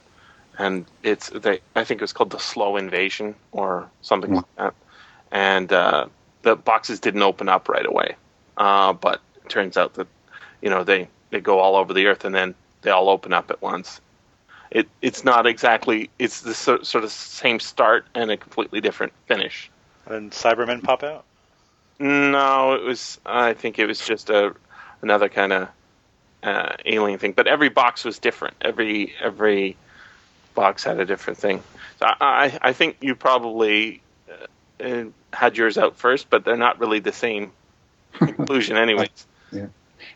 and 0.58 0.86
it's 1.02 1.28
they. 1.28 1.60
I 1.74 1.84
think 1.84 2.00
it 2.00 2.04
was 2.04 2.14
called 2.14 2.30
the 2.30 2.38
Slow 2.38 2.78
Invasion 2.78 3.34
or 3.52 3.86
something 4.00 4.34
like 4.34 4.56
that. 4.56 4.74
And 5.30 5.70
uh, 5.70 6.06
the 6.40 6.56
boxes 6.56 7.00
didn't 7.00 7.20
open 7.20 7.50
up 7.50 7.68
right 7.68 7.84
away, 7.84 8.16
uh, 8.56 8.94
but 8.94 9.20
it 9.44 9.50
turns 9.50 9.76
out 9.76 9.92
that 9.94 10.06
you 10.62 10.70
know 10.70 10.84
they 10.84 11.06
they 11.28 11.40
go 11.40 11.58
all 11.58 11.76
over 11.76 11.92
the 11.92 12.06
Earth, 12.06 12.24
and 12.24 12.34
then 12.34 12.54
they 12.80 12.90
all 12.90 13.10
open 13.10 13.34
up 13.34 13.50
at 13.50 13.60
once. 13.60 14.00
It 14.70 14.88
it's 15.02 15.22
not 15.22 15.46
exactly 15.46 16.08
it's 16.18 16.40
the 16.40 16.54
so, 16.54 16.80
sort 16.80 17.04
of 17.04 17.12
same 17.12 17.60
start 17.60 18.06
and 18.14 18.30
a 18.30 18.38
completely 18.38 18.80
different 18.80 19.12
finish. 19.26 19.70
And 20.06 20.30
Cybermen 20.30 20.82
pop 20.82 21.02
out. 21.02 21.24
No, 21.98 22.74
it 22.74 22.82
was. 22.82 23.18
I 23.24 23.54
think 23.54 23.78
it 23.78 23.86
was 23.86 24.04
just 24.04 24.30
a 24.30 24.54
another 25.02 25.28
kind 25.28 25.52
of 25.52 25.68
uh, 26.42 26.72
alien 26.84 27.18
thing. 27.18 27.32
But 27.32 27.46
every 27.46 27.68
box 27.68 28.04
was 28.04 28.18
different. 28.18 28.54
Every 28.60 29.14
every 29.20 29.76
box 30.54 30.84
had 30.84 31.00
a 31.00 31.04
different 31.04 31.38
thing. 31.38 31.62
So 31.98 32.06
I 32.06 32.16
I, 32.20 32.58
I 32.68 32.72
think 32.72 32.98
you 33.00 33.14
probably 33.14 34.02
uh, 34.30 34.84
uh, 34.84 35.04
had 35.32 35.56
yours 35.56 35.78
out 35.78 35.96
first, 35.96 36.28
but 36.30 36.44
they're 36.44 36.56
not 36.56 36.78
really 36.78 37.00
the 37.00 37.12
same 37.12 37.52
conclusion, 38.12 38.76
anyways. 38.76 39.26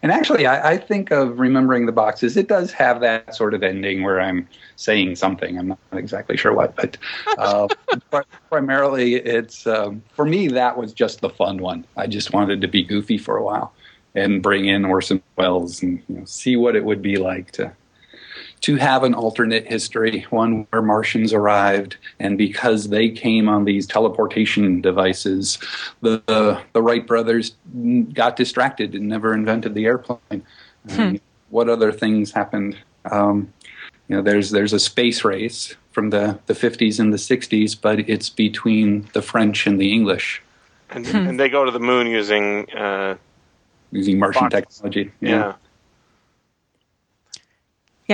And 0.02 0.10
actually, 0.10 0.46
I, 0.46 0.72
I 0.72 0.76
think 0.78 1.10
of 1.10 1.38
remembering 1.38 1.86
the 1.86 1.92
boxes. 1.92 2.36
It 2.36 2.48
does 2.48 2.72
have 2.72 3.00
that 3.00 3.34
sort 3.34 3.52
of 3.52 3.62
ending 3.62 4.02
where 4.02 4.20
I'm 4.20 4.48
saying 4.76 5.16
something. 5.16 5.58
I'm 5.58 5.68
not 5.68 5.78
exactly 5.92 6.36
sure 6.36 6.54
what, 6.54 6.74
but 6.74 6.96
uh, 7.38 7.68
pri- 8.10 8.24
primarily, 8.48 9.16
it's 9.16 9.66
um, 9.66 10.02
for 10.14 10.24
me 10.24 10.48
that 10.48 10.76
was 10.78 10.94
just 10.94 11.20
the 11.20 11.28
fun 11.28 11.58
one. 11.58 11.84
I 11.96 12.06
just 12.06 12.32
wanted 12.32 12.62
to 12.62 12.68
be 12.68 12.82
goofy 12.82 13.18
for 13.18 13.36
a 13.36 13.42
while 13.42 13.74
and 14.14 14.42
bring 14.42 14.66
in 14.66 14.84
Orson 14.84 15.22
Welles 15.36 15.82
and 15.82 16.02
you 16.08 16.16
know, 16.16 16.24
see 16.24 16.56
what 16.56 16.76
it 16.76 16.84
would 16.84 17.02
be 17.02 17.16
like 17.16 17.52
to 17.52 17.72
to 18.62 18.76
have 18.76 19.04
an 19.04 19.14
alternate 19.14 19.66
history, 19.66 20.26
one 20.30 20.66
where 20.70 20.82
Martians 20.82 21.32
arrived, 21.32 21.96
and 22.18 22.36
because 22.36 22.88
they 22.88 23.08
came 23.08 23.48
on 23.48 23.64
these 23.64 23.86
teleportation 23.86 24.80
devices, 24.80 25.58
the 26.02 26.22
the, 26.26 26.60
the 26.72 26.82
Wright 26.82 27.06
brothers 27.06 27.54
got 28.12 28.36
distracted 28.36 28.94
and 28.94 29.08
never 29.08 29.32
invented 29.34 29.74
the 29.74 29.86
airplane. 29.86 30.44
Um, 30.96 31.20
what 31.50 31.68
other 31.68 31.92
things 31.92 32.32
happened? 32.32 32.76
Um, 33.10 33.52
you 34.08 34.16
know, 34.16 34.22
there's 34.22 34.50
there's 34.50 34.72
a 34.72 34.80
space 34.80 35.24
race 35.24 35.74
from 35.92 36.10
the 36.10 36.38
the 36.46 36.54
50s 36.54 37.00
and 37.00 37.12
the 37.12 37.18
60s, 37.18 37.80
but 37.80 38.00
it's 38.00 38.28
between 38.28 39.08
the 39.12 39.22
French 39.22 39.66
and 39.66 39.80
the 39.80 39.92
English 39.92 40.42
And, 40.90 41.06
and 41.06 41.40
they 41.40 41.48
go 41.48 41.64
to 41.64 41.70
the 41.70 41.80
moon 41.80 42.06
using 42.08 42.70
uh, 42.72 43.16
using 43.92 44.18
Martian 44.18 44.48
Boxes. 44.48 44.76
technology. 44.76 45.12
yeah. 45.20 45.30
Yeah, 45.30 45.54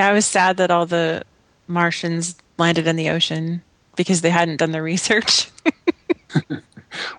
I 0.02 0.12
was 0.12 0.26
sad 0.26 0.56
that 0.58 0.70
all 0.70 0.86
the 0.86 1.22
Martians 1.66 2.36
landed 2.58 2.86
in 2.86 2.96
the 2.96 3.10
ocean 3.10 3.62
because 3.96 4.20
they 4.20 4.30
hadn't 4.30 4.56
done 4.58 4.72
the 4.72 4.82
research. 4.82 5.50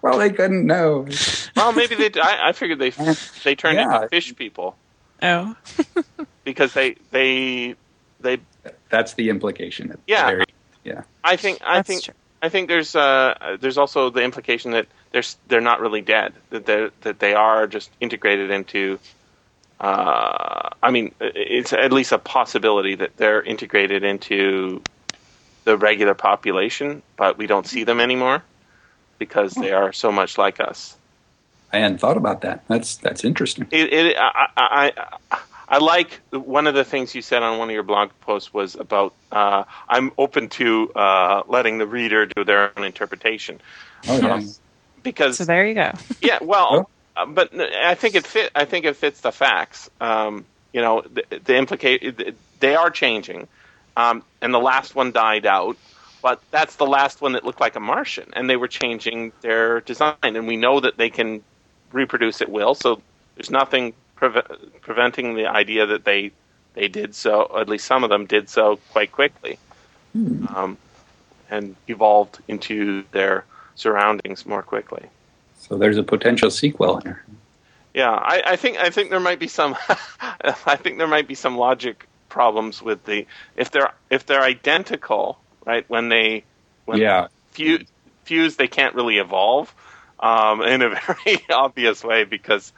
Well, 0.02 0.18
they 0.18 0.32
couldn't 0.32 0.66
know. 0.66 1.08
Well, 1.56 1.72
maybe 1.72 1.96
they. 1.96 2.20
I, 2.20 2.50
I 2.50 2.52
figured 2.54 2.80
they 2.80 2.90
they 3.44 3.56
turned 3.56 3.78
Yeah. 3.78 3.96
into 3.96 4.08
fish 4.10 4.36
people 4.36 4.76
oh. 5.22 5.56
because 6.44 6.74
they 6.74 6.96
they 7.12 7.76
they 8.20 8.40
That's 8.90 9.14
the 9.14 9.30
implication. 9.30 9.96
Yeah. 10.08 10.26
very- 10.28 10.46
yeah. 10.84 11.04
I 11.24 11.36
think 11.36 11.60
I 11.64 11.76
That's 11.76 11.88
think 11.88 12.04
true. 12.04 12.14
I 12.42 12.50
think 12.50 12.70
there's 12.70 12.96
uh 12.96 13.58
there's 13.60 13.78
also 13.78 14.10
the 14.10 14.24
implication 14.24 14.72
that 14.72 14.88
they're 15.12 15.24
they're 15.48 15.62
not 15.62 15.80
really 15.80 16.02
dead 16.02 16.34
that 16.50 16.66
they 16.66 16.90
that 17.02 17.20
they 17.20 17.34
are 17.36 17.68
just 17.68 17.92
integrated 18.00 18.50
into. 18.50 19.00
Uh, 19.80 20.70
I 20.82 20.92
mean, 20.92 21.14
it's 21.20 21.72
at 21.74 21.92
least 21.94 22.12
a 22.12 22.18
possibility 22.18 22.96
that 22.96 23.18
they're 23.18 23.42
integrated 23.44 24.04
into 24.04 24.82
the 25.66 25.78
regular 25.78 26.14
population, 26.14 27.02
but 27.16 27.38
we 27.38 27.46
don't 27.48 27.68
see 27.68 27.84
them 27.84 28.00
anymore 28.00 28.44
because 29.20 29.54
they 29.54 29.72
are 29.72 29.92
so 29.94 30.12
much 30.12 30.38
like 30.38 30.60
us. 30.60 30.96
I 31.74 31.80
hadn't 31.80 32.00
thought 32.00 32.18
about 32.18 32.42
that. 32.42 32.64
That's 32.68 32.96
that's 32.98 33.24
interesting. 33.26 33.68
It, 33.72 33.92
it, 33.92 34.18
I, 34.18 34.48
I, 34.56 34.94
I, 35.32 35.40
I 35.68 35.78
like 35.80 36.22
one 36.32 36.66
of 36.66 36.74
the 36.76 36.86
things 36.86 37.14
you 37.14 37.22
said 37.22 37.44
on 37.44 37.60
one 37.60 37.70
of 37.70 37.74
your 37.74 37.84
blog 37.84 38.12
posts 38.22 38.54
was 38.54 38.76
about 38.76 39.14
uh, 39.34 39.66
I'm 39.90 40.12
open 40.18 40.48
to 40.50 40.92
uh, 40.94 41.44
letting 41.48 41.78
the 41.78 41.86
reader 41.86 42.26
do 42.26 42.46
their 42.46 42.72
own 42.78 42.86
interpretation 42.86 43.60
Oh, 44.08 44.18
yeah. 44.18 44.42
because 45.04 45.38
So 45.38 45.44
there 45.46 45.68
you 45.68 45.74
go. 45.74 45.92
yeah, 46.22 46.38
well, 46.42 46.80
uh, 46.80 46.84
but 47.26 47.54
I 47.60 47.96
think 47.96 48.16
it 48.16 48.26
fit. 48.26 48.52
I 48.56 48.66
think 48.66 48.86
it 48.86 48.96
fits 48.96 49.22
the 49.22 49.32
facts. 49.32 49.90
Um, 50.00 50.46
you 50.74 50.82
know, 50.82 51.02
the, 51.02 51.40
the 51.44 51.58
implicate 51.58 52.36
they 52.60 52.76
are 52.76 52.90
changing, 52.90 53.48
um, 53.96 54.24
and 54.42 54.54
the 54.54 54.60
last 54.60 54.96
one 54.96 55.12
died 55.12 55.46
out. 55.46 55.78
But 56.22 56.42
that's 56.52 56.76
the 56.76 56.86
last 56.86 57.22
one 57.22 57.34
that 57.34 57.46
looked 57.46 57.62
like 57.62 57.76
a 57.76 57.80
Martian, 57.80 58.32
and 58.34 58.50
they 58.50 58.58
were 58.58 58.68
changing 58.68 59.32
their 59.42 59.82
design, 59.82 60.16
and 60.24 60.48
we 60.48 60.58
know 60.58 60.80
that 60.80 60.98
they 60.98 61.10
can 61.10 61.44
reproduce 61.92 62.42
at 62.42 62.50
will. 62.50 62.76
So 62.76 63.02
there's 63.36 63.52
nothing 63.52 63.94
preve- 64.18 64.82
preventing 64.82 65.36
the 65.36 65.48
idea 65.48 65.86
that 65.86 66.04
they 66.04 66.32
they 66.74 66.88
did 66.88 67.16
so. 67.16 67.52
At 67.58 67.70
least 67.70 67.86
some 67.86 68.04
of 68.04 68.10
them 68.10 68.26
did 68.26 68.50
so 68.50 68.80
quite 68.92 69.12
quickly, 69.12 69.58
um, 70.56 70.78
and 71.50 71.76
evolved 71.88 72.40
into 72.48 73.04
their 73.12 73.46
surroundings 73.76 74.46
more 74.46 74.64
quickly. 74.64 75.08
So 75.58 75.78
there's 75.78 75.98
a 75.98 76.04
potential 76.04 76.50
sequel 76.50 76.98
in 77.00 77.04
here. 77.04 77.24
Yeah, 77.94 78.12
I, 78.12 78.44
I 78.46 78.56
think 78.58 78.78
I 78.78 78.90
think 78.90 79.10
there 79.10 79.20
might 79.20 79.40
be 79.40 79.48
some 79.48 79.76
I 80.66 80.76
think 80.76 80.98
there 80.98 81.08
might 81.08 81.28
be 81.28 81.36
some 81.36 81.58
logic 81.58 82.08
problems 82.30 82.82
with 82.82 83.04
the 83.06 83.26
if 83.56 83.72
they're 83.72 83.92
if 84.10 84.26
they're 84.26 84.44
identical, 84.44 85.40
right? 85.66 85.84
When 85.90 86.10
they 86.10 86.44
when 86.86 87.00
Yeah. 87.00 87.28
fuse, 87.52 87.88
fuse 88.24 88.56
they 88.56 88.68
can't 88.68 88.96
really 88.96 89.18
evolve 89.18 89.74
um, 90.20 90.62
in 90.62 90.82
a 90.82 90.90
very 91.26 91.44
obvious 91.50 92.04
way 92.04 92.24
because 92.24 92.72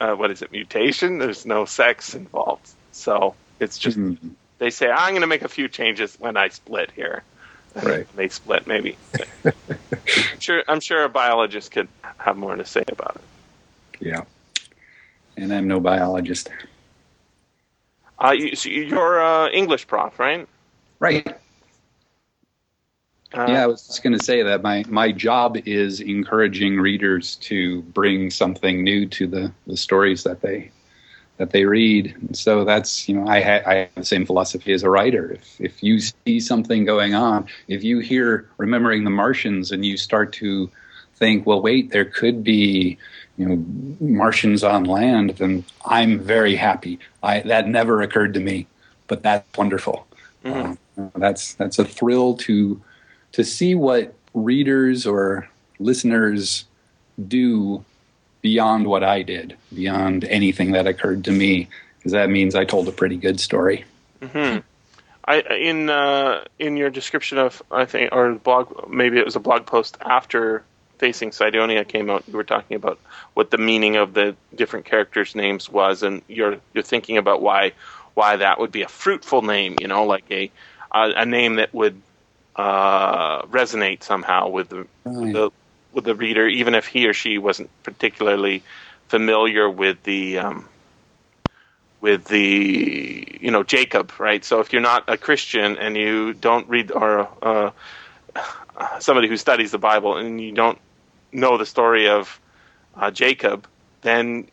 uh, 0.00 0.14
what 0.14 0.30
is 0.30 0.42
it 0.42 0.52
mutation? 0.52 1.18
There's 1.18 1.44
no 1.46 1.64
sex 1.64 2.14
involved, 2.14 2.68
so 2.92 3.34
it's 3.60 3.78
just 3.78 3.98
Mhm. 3.98 4.36
they 4.58 4.70
say 4.70 4.88
I'm 4.88 5.10
going 5.10 5.20
to 5.22 5.26
make 5.26 5.42
a 5.42 5.48
few 5.48 5.68
changes 5.68 6.16
when 6.18 6.36
I 6.36 6.48
split 6.48 6.90
here. 6.92 7.24
Right. 7.74 8.06
They 8.16 8.28
split 8.28 8.66
maybe. 8.66 8.96
I'm 9.44 10.40
sure 10.40 10.62
I'm 10.68 10.80
sure 10.80 11.04
a 11.04 11.08
biologist 11.08 11.70
could 11.70 11.88
have 12.18 12.36
more 12.36 12.56
to 12.56 12.64
say 12.64 12.84
about 12.88 13.16
it. 13.16 13.22
Yeah. 14.00 14.24
And 15.36 15.52
I'm 15.52 15.66
no 15.66 15.80
biologist. 15.80 16.50
Uh, 18.22 18.32
you, 18.32 18.54
so 18.54 18.68
you're 18.68 19.22
uh, 19.22 19.48
English 19.50 19.86
prof, 19.86 20.18
right? 20.18 20.46
Right. 21.00 21.26
Uh, 23.34 23.46
yeah, 23.48 23.62
I 23.62 23.66
was 23.66 23.86
just 23.86 24.02
going 24.02 24.16
to 24.16 24.22
say 24.22 24.42
that 24.42 24.62
my, 24.62 24.84
my 24.88 25.10
job 25.10 25.56
is 25.64 26.00
encouraging 26.00 26.78
readers 26.78 27.36
to 27.36 27.80
bring 27.82 28.30
something 28.30 28.84
new 28.84 29.06
to 29.06 29.26
the, 29.26 29.52
the 29.66 29.76
stories 29.76 30.22
that 30.24 30.42
they 30.42 30.70
that 31.38 31.50
they 31.50 31.64
read. 31.64 32.14
And 32.20 32.36
so 32.36 32.64
that's 32.64 33.08
you 33.08 33.16
know 33.16 33.26
I, 33.26 33.40
ha- 33.40 33.62
I 33.66 33.74
have 33.74 33.94
the 33.96 34.04
same 34.04 34.26
philosophy 34.26 34.72
as 34.72 34.82
a 34.82 34.90
writer. 34.90 35.32
If 35.32 35.60
if 35.60 35.82
you 35.82 35.98
see 36.00 36.40
something 36.40 36.84
going 36.84 37.14
on, 37.14 37.46
if 37.68 37.82
you 37.82 37.98
hear 38.00 38.48
remembering 38.58 39.04
the 39.04 39.10
Martians 39.10 39.72
and 39.72 39.84
you 39.84 39.96
start 39.96 40.32
to 40.34 40.70
think, 41.16 41.46
well, 41.46 41.62
wait, 41.62 41.90
there 41.90 42.04
could 42.04 42.42
be 42.44 42.98
you 43.38 43.46
know 43.46 43.64
Martians 44.00 44.62
on 44.62 44.84
land, 44.84 45.30
then 45.38 45.64
I'm 45.86 46.18
very 46.18 46.56
happy. 46.56 46.98
I 47.22 47.40
that 47.40 47.68
never 47.68 48.02
occurred 48.02 48.34
to 48.34 48.40
me, 48.40 48.66
but 49.06 49.22
that's 49.22 49.46
wonderful. 49.56 50.06
Mhm. 50.44 50.76
Uh, 50.98 51.08
that's 51.16 51.54
that's 51.54 51.78
a 51.78 51.84
thrill 51.84 52.36
to 52.36 52.80
to 53.32 53.44
see 53.44 53.74
what 53.74 54.14
readers 54.34 55.06
or 55.06 55.48
listeners 55.78 56.64
do 57.28 57.84
beyond 58.42 58.86
what 58.86 59.02
I 59.04 59.22
did, 59.22 59.56
beyond 59.74 60.24
anything 60.24 60.72
that 60.72 60.86
occurred 60.86 61.24
to 61.24 61.32
me, 61.32 61.68
because 61.98 62.12
that 62.12 62.28
means 62.28 62.54
I 62.54 62.64
told 62.64 62.88
a 62.88 62.92
pretty 62.92 63.16
good 63.16 63.40
story. 63.40 63.84
hmm 64.20 64.58
I 65.24 65.40
in 65.40 65.88
uh, 65.88 66.44
in 66.58 66.76
your 66.76 66.90
description 66.90 67.38
of 67.38 67.62
I 67.70 67.84
think 67.84 68.10
or 68.12 68.34
blog 68.34 68.90
maybe 68.90 69.18
it 69.18 69.24
was 69.24 69.36
a 69.36 69.40
blog 69.40 69.66
post 69.66 69.96
after 70.00 70.64
Facing 70.98 71.32
Cydonia 71.32 71.84
came 71.84 72.10
out. 72.10 72.24
You 72.26 72.34
were 72.34 72.44
talking 72.44 72.76
about 72.76 72.98
what 73.34 73.50
the 73.50 73.58
meaning 73.58 73.96
of 73.96 74.14
the 74.14 74.36
different 74.54 74.86
characters' 74.86 75.34
names 75.34 75.70
was, 75.70 76.02
and 76.02 76.22
you're 76.28 76.56
you're 76.74 76.82
thinking 76.82 77.18
about 77.18 77.40
why 77.40 77.72
why 78.14 78.36
that 78.36 78.58
would 78.58 78.72
be 78.72 78.82
a 78.82 78.88
fruitful 78.88 79.42
name. 79.42 79.76
You 79.80 79.86
know, 79.86 80.04
like 80.04 80.24
a 80.30 80.50
a, 80.92 81.10
a 81.18 81.26
name 81.26 81.56
that 81.56 81.72
would 81.72 82.00
uh, 82.56 83.42
resonate 83.42 84.02
somehow 84.02 84.48
with 84.48 84.68
the, 84.68 84.86
with 85.04 85.32
the 85.32 85.50
with 85.92 86.04
the 86.04 86.14
reader, 86.14 86.46
even 86.46 86.74
if 86.74 86.86
he 86.86 87.06
or 87.06 87.12
she 87.12 87.38
wasn't 87.38 87.70
particularly 87.82 88.62
familiar 89.08 89.68
with 89.68 90.02
the 90.04 90.38
um, 90.38 90.68
with 92.00 92.24
the 92.26 93.38
you 93.40 93.50
know 93.50 93.62
Jacob, 93.62 94.12
right? 94.18 94.44
So 94.44 94.60
if 94.60 94.72
you're 94.72 94.82
not 94.82 95.04
a 95.08 95.16
Christian 95.16 95.76
and 95.78 95.96
you 95.96 96.34
don't 96.34 96.68
read 96.68 96.90
or 96.90 97.28
uh, 97.42 97.70
somebody 99.00 99.28
who 99.28 99.36
studies 99.36 99.70
the 99.70 99.78
Bible 99.78 100.16
and 100.16 100.40
you 100.40 100.52
don't 100.52 100.78
know 101.32 101.58
the 101.58 101.66
story 101.66 102.08
of 102.08 102.40
uh, 102.96 103.10
Jacob, 103.10 103.66
then 104.02 104.48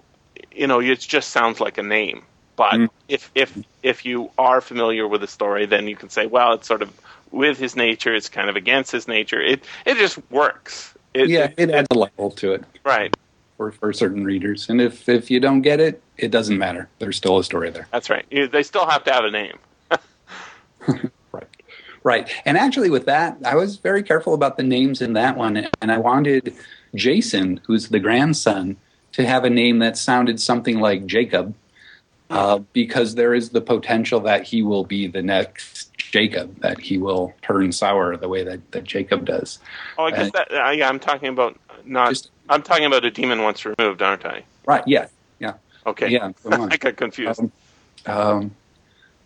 you 0.51 0.67
know 0.67 0.79
it 0.79 0.99
just 0.99 1.29
sounds 1.29 1.59
like 1.59 1.77
a 1.77 1.83
name. 1.83 2.23
But 2.55 2.91
if 3.07 3.31
if 3.35 3.57
if 3.81 4.05
you 4.05 4.31
are 4.37 4.61
familiar 4.61 5.07
with 5.07 5.21
the 5.21 5.27
story, 5.27 5.65
then 5.65 5.87
you 5.87 5.95
can 5.95 6.09
say, 6.09 6.25
well, 6.27 6.53
it's 6.53 6.67
sort 6.67 6.81
of 6.81 6.91
with 7.31 7.57
his 7.57 7.75
nature, 7.75 8.13
it's 8.13 8.29
kind 8.29 8.49
of 8.49 8.55
against 8.55 8.91
his 8.91 9.07
nature. 9.07 9.41
It 9.41 9.63
it 9.85 9.95
just 9.97 10.19
works. 10.29 10.93
It, 11.13 11.29
yeah, 11.29 11.51
it 11.57 11.69
adds 11.71 11.87
a 11.91 11.97
level 11.97 12.31
to 12.31 12.53
it 12.53 12.63
right. 12.83 13.15
for, 13.57 13.71
for 13.71 13.91
certain 13.93 14.23
readers. 14.23 14.69
And 14.69 14.79
if, 14.79 15.09
if 15.09 15.31
you 15.31 15.39
don't 15.39 15.61
get 15.61 15.79
it, 15.79 16.01
it 16.17 16.31
doesn't 16.31 16.57
matter. 16.57 16.89
There's 16.99 17.17
still 17.17 17.39
a 17.39 17.43
story 17.43 17.71
there. 17.71 17.87
That's 17.91 18.09
right. 18.09 18.25
They 18.29 18.63
still 18.63 18.85
have 18.87 19.03
to 19.05 19.13
have 19.13 19.25
a 19.25 19.31
name. 19.31 19.57
Right. 21.31 21.47
Right. 22.03 22.31
And 22.45 22.57
actually, 22.57 22.89
with 22.89 23.05
that, 23.05 23.37
I 23.45 23.53
was 23.55 23.77
very 23.77 24.01
careful 24.01 24.33
about 24.33 24.57
the 24.57 24.63
names 24.63 25.01
in 25.01 25.13
that 25.13 25.37
one. 25.37 25.67
And 25.81 25.91
I 25.91 25.97
wanted 25.97 26.55
Jason, 26.95 27.59
who's 27.67 27.89
the 27.89 27.99
grandson, 27.99 28.77
to 29.11 29.25
have 29.25 29.43
a 29.43 29.49
name 29.49 29.79
that 29.79 29.97
sounded 29.97 30.41
something 30.41 30.79
like 30.79 31.05
Jacob, 31.05 31.53
uh, 32.29 32.59
because 32.73 33.15
there 33.15 33.33
is 33.33 33.49
the 33.49 33.61
potential 33.61 34.19
that 34.21 34.43
he 34.43 34.63
will 34.63 34.85
be 34.85 35.07
the 35.07 35.21
next 35.21 35.78
Jacob, 36.11 36.59
that 36.61 36.79
he 36.79 36.97
will 36.97 37.33
turn 37.41 37.71
sour 37.71 38.17
the 38.17 38.27
way 38.27 38.43
that, 38.43 38.71
that 38.71 38.83
Jacob 38.83 39.25
does. 39.25 39.59
Oh, 39.97 40.05
I 40.05 40.11
guess 40.11 40.27
Uh, 40.27 40.31
that. 40.33 40.51
Uh, 40.51 40.69
yeah, 40.71 40.89
I'm 40.89 40.99
talking 40.99 41.29
about 41.29 41.57
not. 41.85 42.15
I'm 42.49 42.63
talking 42.63 42.85
about 42.85 43.05
a 43.05 43.11
demon 43.11 43.43
once 43.43 43.65
removed, 43.65 44.01
aren't 44.01 44.25
I? 44.25 44.43
Right. 44.65 44.83
Yeah. 44.87 45.07
Yeah. 45.39 45.53
Okay. 45.85 46.09
Yeah. 46.09 46.31
I 46.51 46.77
got 46.77 46.95
confused. 46.95 47.39
Um, 47.39 47.51
um, 48.05 48.55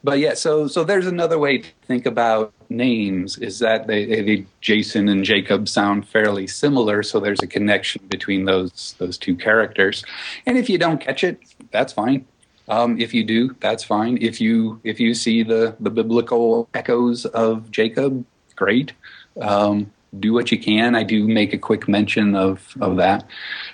but 0.04 0.20
yeah, 0.20 0.34
so 0.34 0.68
so 0.68 0.84
there's 0.84 1.08
another 1.08 1.40
way 1.40 1.60
to 1.60 1.70
think 1.88 2.06
about 2.06 2.52
names 2.70 3.38
is 3.38 3.60
that 3.60 3.88
they, 3.88 4.06
they 4.06 4.46
Jason 4.60 5.08
and 5.08 5.24
Jacob 5.24 5.70
sound 5.70 6.08
fairly 6.08 6.48
similar, 6.48 7.04
so 7.04 7.22
there's 7.22 7.42
a 7.42 7.48
connection 7.48 8.02
between 8.10 8.44
those 8.44 8.96
those 8.98 9.18
two 9.18 9.36
characters. 9.36 10.04
And 10.46 10.58
if 10.58 10.70
you 10.70 10.78
don't 10.78 11.00
catch 11.00 11.24
it, 11.24 11.42
that's 11.72 11.94
fine. 11.94 12.26
Um, 12.68 13.00
if 13.00 13.14
you 13.14 13.24
do, 13.24 13.56
that's 13.60 13.84
fine. 13.84 14.18
If 14.22 14.40
you 14.40 14.80
if 14.84 15.00
you 15.00 15.14
see 15.14 15.44
the 15.44 15.76
the 15.80 15.90
biblical 15.90 16.70
echoes 16.74 17.26
of 17.26 17.70
Jacob, 17.72 18.26
great. 18.56 18.94
Um, 19.42 19.92
do 20.20 20.32
what 20.32 20.52
you 20.52 20.60
can. 20.60 20.96
I 20.96 21.04
do 21.04 21.28
make 21.28 21.54
a 21.54 21.58
quick 21.58 21.88
mention 21.88 22.36
of 22.36 22.74
of 22.80 22.98
that. 22.98 23.28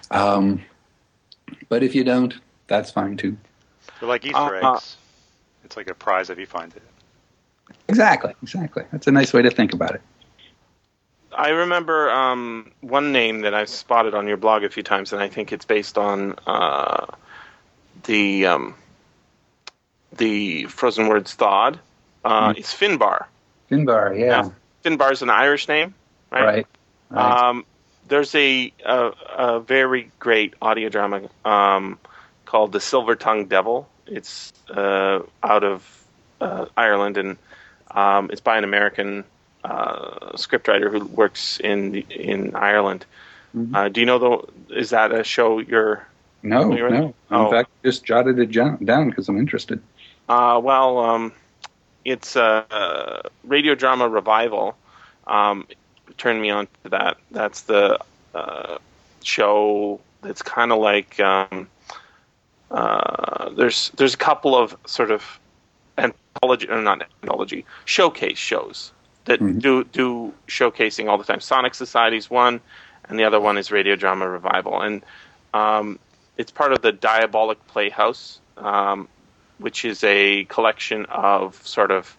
Um, 0.09 0.63
but 1.67 1.83
if 1.83 1.93
you 1.93 2.03
don't, 2.03 2.33
that's 2.67 2.91
fine 2.91 3.17
too. 3.17 3.37
They're 3.99 4.09
like 4.09 4.25
Easter 4.25 4.37
Uh, 4.37 4.61
uh, 4.61 4.75
eggs. 4.75 4.97
It's 5.63 5.77
like 5.77 5.89
a 5.89 5.93
prize 5.93 6.29
if 6.29 6.39
you 6.39 6.45
find 6.45 6.73
it. 6.75 6.81
Exactly, 7.87 8.33
exactly. 8.41 8.83
That's 8.91 9.07
a 9.07 9.11
nice 9.11 9.33
way 9.33 9.41
to 9.43 9.51
think 9.51 9.73
about 9.73 9.95
it. 9.95 10.01
I 11.37 11.49
remember 11.49 12.09
um, 12.09 12.71
one 12.81 13.11
name 13.11 13.41
that 13.41 13.53
I've 13.53 13.69
spotted 13.69 14.15
on 14.15 14.27
your 14.27 14.37
blog 14.37 14.63
a 14.63 14.69
few 14.69 14.81
times, 14.83 15.13
and 15.13 15.21
I 15.21 15.29
think 15.29 15.53
it's 15.53 15.65
based 15.65 15.97
on 15.97 16.33
uh, 16.47 17.05
the 18.09 18.47
um, 18.47 18.73
the 20.17 20.65
Frozen 20.65 21.07
Words 21.07 21.33
Thawed. 21.35 21.79
Uh, 22.25 22.53
It's 22.57 22.73
Finbar. 22.73 23.25
Finbar, 23.69 24.19
yeah. 24.19 24.49
Finbar's 24.83 25.21
an 25.21 25.29
Irish 25.29 25.67
name, 25.67 25.93
right? 26.31 26.43
Right. 26.43 26.67
right. 27.11 27.49
Um, 27.49 27.65
there's 28.07 28.33
a, 28.33 28.73
a 28.83 29.11
a 29.37 29.59
very 29.59 30.11
great 30.17 30.55
audio 30.59 30.89
drama 30.89 31.29
um, 31.45 31.99
called 32.45 32.71
The 32.71 32.79
Silver 32.79 33.15
Tongue 33.15 33.45
Devil. 33.45 33.87
It's 34.07 34.51
uh, 34.71 35.19
out 35.43 35.63
of 35.63 36.03
uh, 36.41 36.65
Ireland 36.75 37.17
and 37.17 37.37
um, 37.91 38.31
it's 38.31 38.41
by 38.41 38.57
an 38.57 38.63
American 38.63 39.23
uh, 39.63 40.31
scriptwriter 40.33 40.89
who 40.91 41.05
works 41.05 41.59
in 41.59 41.95
in 42.09 42.55
Ireland. 42.55 43.05
Uh, 43.75 43.89
do 43.89 43.99
you 43.99 44.07
know 44.07 44.19
the? 44.19 44.75
Is 44.75 44.89
that 44.89 45.11
a 45.11 45.23
show 45.23 45.59
you're? 45.59 46.07
No, 46.43 46.69
no. 46.69 47.05
In 47.07 47.13
Oh. 47.31 47.51
fact, 47.51 47.69
just 47.83 48.03
jotted 48.05 48.39
it 48.39 48.51
down 48.85 49.09
because 49.09 49.27
I'm 49.29 49.37
interested. 49.37 49.81
Uh, 50.27 50.59
well, 50.63 50.99
um, 50.99 51.31
it's 52.05 52.35
a, 52.35 52.65
a 52.69 53.29
radio 53.43 53.75
drama 53.75 54.07
revival. 54.07 54.75
Um, 55.27 55.67
turned 56.17 56.41
me 56.41 56.49
on 56.49 56.67
to 56.83 56.89
that. 56.89 57.17
That's 57.31 57.61
the 57.61 57.99
uh, 58.33 58.77
show 59.23 59.99
that's 60.21 60.41
kind 60.41 60.71
of 60.71 60.79
like 60.79 61.19
um, 61.19 61.67
uh, 62.71 63.49
there's 63.49 63.89
there's 63.97 64.13
a 64.13 64.17
couple 64.17 64.55
of 64.55 64.75
sort 64.85 65.11
of 65.11 65.39
anthology 65.97 66.69
or 66.69 66.81
not 66.81 67.01
anthology 67.23 67.65
showcase 67.85 68.37
shows 68.37 68.91
that 69.25 69.39
do 69.59 69.83
do 69.85 70.33
showcasing 70.47 71.09
all 71.09 71.17
the 71.17 71.23
time. 71.23 71.39
Sonic 71.39 71.73
Society's 71.75 72.29
one, 72.29 72.61
and 73.07 73.17
the 73.19 73.23
other 73.23 73.39
one 73.39 73.57
is 73.57 73.71
Radio 73.71 73.95
Drama 73.95 74.27
Revival, 74.27 74.81
and 74.81 75.01
um, 75.53 75.99
it's 76.39 76.51
part 76.51 76.71
of 76.71 76.81
the 76.81 76.93
Diabolic 76.93 77.67
Playhouse, 77.67 78.39
um, 78.55 79.09
which 79.57 79.83
is 79.83 80.05
a 80.05 80.45
collection 80.45 81.05
of 81.07 81.55
sort 81.67 81.91
of 81.91 82.15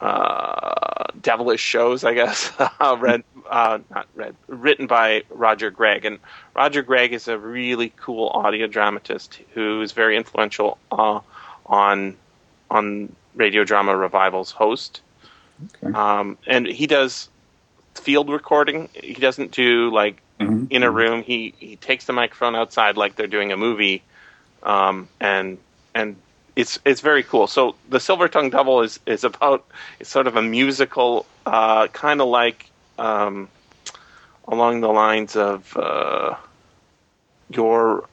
uh, 0.00 1.04
devilish 1.20 1.60
shows, 1.60 2.02
I 2.02 2.14
guess. 2.14 2.50
uh, 2.58 2.96
read, 2.98 3.24
uh, 3.48 3.80
not 3.90 4.08
read, 4.14 4.34
written 4.48 4.86
by 4.86 5.24
Roger 5.28 5.70
Gregg, 5.70 6.06
and 6.06 6.18
Roger 6.54 6.80
Gregg 6.80 7.12
is 7.12 7.28
a 7.28 7.38
really 7.38 7.92
cool 7.98 8.28
audio 8.28 8.66
dramatist 8.66 9.38
who 9.52 9.82
is 9.82 9.92
very 9.92 10.16
influential 10.16 10.78
uh, 10.90 11.20
on 11.66 12.16
on 12.70 13.14
Radio 13.34 13.64
Drama 13.64 13.94
Revival's 13.94 14.50
host. 14.50 15.02
Um, 15.82 16.38
and 16.46 16.66
he 16.66 16.86
does 16.86 17.28
field 17.94 18.30
recording. 18.30 18.88
He 18.94 19.14
doesn't 19.14 19.50
do 19.50 19.90
like 19.90 20.22
Mhm. 20.40 20.66
in 20.70 20.82
a 20.82 20.90
room. 20.90 21.22
He 21.22 21.54
he 21.58 21.76
takes 21.76 22.04
the 22.04 22.12
microphone 22.12 22.54
outside 22.54 22.96
like 22.96 23.16
they're 23.16 23.26
doing 23.26 23.52
a 23.52 23.56
movie, 23.56 24.02
um, 24.62 25.08
and 25.20 25.58
and 25.94 26.16
it's 26.56 26.78
it's 26.84 27.00
very 27.00 27.22
cool. 27.22 27.46
So 27.46 27.74
the 27.88 28.00
Silver 28.00 28.28
Tongue 28.28 28.50
Devil 28.50 28.82
is 28.82 29.00
is 29.06 29.24
about 29.24 29.64
it's 30.00 30.10
sort 30.10 30.26
of 30.26 30.36
a 30.36 30.42
musical, 30.42 31.26
uh, 31.46 31.86
kind 31.88 32.20
of 32.20 32.28
like 32.28 32.70
um, 32.98 33.48
along 34.48 34.80
the 34.80 34.88
lines 34.88 35.36
of 35.36 35.74
uh, 35.76 36.34
your 37.50 38.08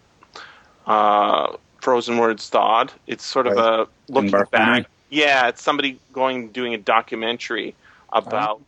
uh, 0.87 1.55
Frozen 1.81 2.17
Words 2.17 2.47
Thawed. 2.49 2.91
It's 3.07 3.25
sort 3.25 3.47
of 3.47 3.57
a 3.57 3.87
looking 4.09 4.31
back. 4.51 4.85
Yeah, 5.09 5.47
it's 5.47 5.61
somebody 5.61 5.99
going 6.11 6.49
doing 6.49 6.73
a 6.73 6.77
documentary 6.77 7.75
about 8.11 8.61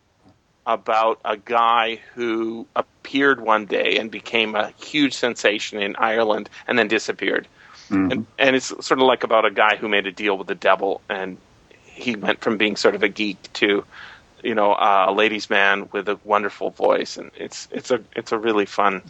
about 0.65 1.19
a 1.23 1.37
guy 1.37 1.99
who 2.15 2.65
appeared 2.75 3.39
one 3.39 3.65
day 3.65 3.97
and 3.97 4.09
became 4.09 4.55
a 4.55 4.69
huge 4.77 5.13
sensation 5.13 5.79
in 5.79 5.95
Ireland 5.97 6.49
and 6.67 6.77
then 6.77 6.87
disappeared. 6.87 7.47
And, 8.11 8.25
and 8.39 8.55
it's 8.55 8.67
sort 8.67 8.99
of 8.99 9.05
like 9.05 9.23
about 9.23 9.45
a 9.45 9.51
guy 9.51 9.75
who 9.75 9.87
made 9.87 10.07
a 10.07 10.11
deal 10.11 10.37
with 10.37 10.47
the 10.47 10.55
devil 10.55 11.01
and 11.07 11.37
he 11.95 12.15
went 12.15 12.41
from 12.41 12.57
being 12.57 12.75
sort 12.75 12.95
of 12.95 13.03
a 13.03 13.09
geek 13.09 13.37
to 13.53 13.85
you 14.45 14.53
know 14.53 14.73
uh, 14.73 15.05
a 15.09 15.13
ladies' 15.13 15.49
man 15.49 15.89
with 15.91 16.07
a 16.07 16.19
wonderful 16.23 16.69
voice, 16.69 17.17
and 17.17 17.31
it's 17.35 17.67
it's 17.71 17.89
a 17.91 18.01
it's 18.15 18.31
a 18.31 18.37
really 18.37 18.65
fun 18.65 19.01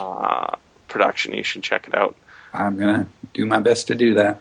uh, 0.00 0.56
production. 0.88 1.32
You 1.34 1.44
should 1.44 1.62
check 1.62 1.86
it 1.86 1.94
out. 1.94 2.16
I'm 2.52 2.76
gonna 2.76 3.06
do 3.32 3.46
my 3.46 3.60
best 3.60 3.86
to 3.88 3.94
do 3.94 4.14
that. 4.14 4.40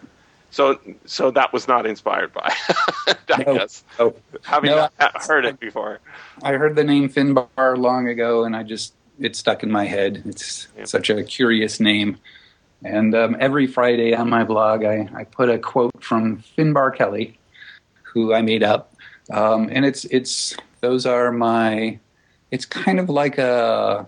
So 0.56 0.80
so 1.06 1.32
that 1.32 1.52
was 1.52 1.68
not 1.68 1.86
inspired 1.86 2.32
by, 2.32 2.50
I 3.08 3.44
No. 3.46 3.56
guess, 3.56 3.84
Oh, 4.00 4.16
having 4.46 4.72
No, 4.72 4.88
not 5.02 5.22
heard 5.28 5.44
it 5.44 5.60
before. 5.60 6.00
I 6.44 6.54
heard 6.54 6.78
the 6.78 6.84
name 6.86 7.10
Finbar 7.10 7.78
long 7.78 8.08
ago, 8.08 8.46
and 8.46 8.56
I 8.56 8.64
just 8.64 8.94
it 9.20 9.36
stuck 9.36 9.64
in 9.64 9.70
my 9.70 9.84
head. 9.84 10.24
It's 10.26 10.70
Yeah. 10.78 10.86
such 10.86 11.10
a 11.10 11.26
curious 11.26 11.82
name. 11.82 12.18
And 12.86 13.14
um, 13.14 13.36
every 13.38 13.68
Friday 13.68 14.14
on 14.16 14.30
my 14.30 14.46
blog, 14.46 14.86
I, 14.86 15.10
I 15.14 15.26
put 15.26 15.50
a 15.50 15.60
quote 15.60 16.02
from 16.02 16.42
Finbar 16.58 16.96
Kelly, 16.96 17.38
who 18.04 18.34
I 18.34 18.42
made 18.42 18.64
up, 18.64 18.94
um, 19.34 19.68
and 19.74 19.84
it's 19.86 20.06
it's 20.06 20.56
those 20.80 21.06
are 21.06 21.34
my. 21.34 22.00
It's 22.52 22.66
kind 22.66 23.02
of 23.02 23.10
like 23.10 23.38
a 23.40 24.08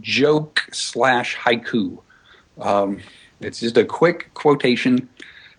joke 0.00 0.62
slash 0.70 1.36
haiku. 1.36 1.98
Um, 2.60 3.00
it's 3.40 3.60
just 3.60 3.76
a 3.76 3.84
quick 3.84 4.32
quotation, 4.34 5.08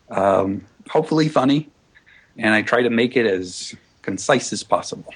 um, 0.10 0.65
hopefully 0.89 1.30
funny, 1.30 1.69
and 2.38 2.53
I 2.53 2.61
try 2.61 2.81
to 2.81 2.89
make 2.89 3.15
it 3.15 3.26
as 3.26 3.76
concise 4.02 4.53
as 4.53 4.64
possible. 4.64 5.14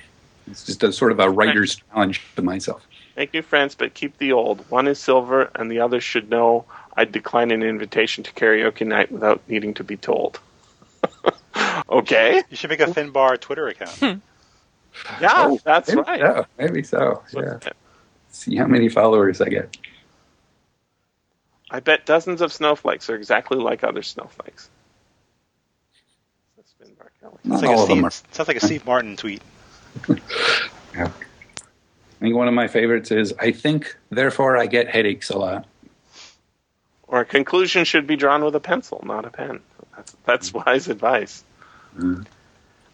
It's 0.47 0.65
just 0.65 0.83
a 0.83 0.91
sort 0.91 1.11
of 1.11 1.19
a 1.19 1.29
writer's 1.29 1.75
challenge 1.75 2.23
to 2.35 2.41
myself. 2.41 2.85
Make 3.15 3.33
new 3.33 3.41
friends, 3.41 3.75
but 3.75 3.93
keep 3.93 4.17
the 4.17 4.31
old. 4.31 4.69
One 4.69 4.87
is 4.87 4.99
silver, 4.99 5.51
and 5.55 5.69
the 5.69 5.79
other 5.81 5.99
should 6.01 6.29
know 6.29 6.65
I'd 6.95 7.11
decline 7.11 7.51
an 7.51 7.63
invitation 7.63 8.23
to 8.23 8.31
karaoke 8.33 8.85
night 8.87 9.11
without 9.11 9.41
needing 9.47 9.73
to 9.75 9.83
be 9.83 9.97
told. 9.97 10.39
okay. 11.89 12.43
You 12.49 12.57
should 12.57 12.69
make 12.69 12.79
a 12.79 12.87
Finbar 12.87 13.39
Twitter 13.39 13.67
account. 13.67 14.21
Yeah, 15.21 15.29
Oh, 15.33 15.59
that's 15.63 15.89
maybe 15.89 16.01
right. 16.01 16.19
So, 16.19 16.45
maybe 16.57 16.83
so. 16.83 17.23
Yeah. 17.33 17.59
See 18.31 18.55
how 18.55 18.67
many 18.67 18.89
followers 18.89 19.41
I 19.41 19.49
get. 19.49 19.77
I 21.71 21.79
bet 21.79 22.05
dozens 22.05 22.41
of 22.41 22.51
snowflakes 22.51 23.09
are 23.09 23.15
exactly 23.15 23.57
like 23.57 23.83
other 23.83 24.01
snowflakes. 24.01 24.69
That's 26.57 26.73
Finbar 26.81 27.09
Kelly. 27.21 27.37
Not 27.43 27.59
Sounds 27.59 27.61
like, 27.61 27.71
all 27.71 27.79
a 27.79 27.83
of 27.83 27.89
them 27.89 27.97
Steve, 27.97 28.05
are. 28.05 28.33
sounds 28.35 28.47
like 28.47 28.57
a 28.57 28.65
Steve 28.65 28.85
Martin 28.85 29.15
tweet. 29.17 29.41
I 30.95 31.09
think 32.19 32.35
one 32.35 32.47
of 32.47 32.53
my 32.53 32.67
favorites 32.67 33.11
is 33.11 33.33
I 33.39 33.51
think, 33.51 33.95
therefore 34.09 34.57
I 34.57 34.65
get 34.65 34.89
headaches 34.89 35.29
a 35.29 35.37
lot. 35.37 35.65
Or 37.07 37.21
a 37.21 37.25
conclusion 37.25 37.85
should 37.85 38.05
be 38.07 38.15
drawn 38.15 38.43
with 38.43 38.55
a 38.55 38.59
pencil, 38.59 39.01
not 39.05 39.25
a 39.25 39.29
pen. 39.29 39.61
That's 39.95 40.15
that's 40.25 40.53
wise 40.53 40.87
advice. 40.87 41.43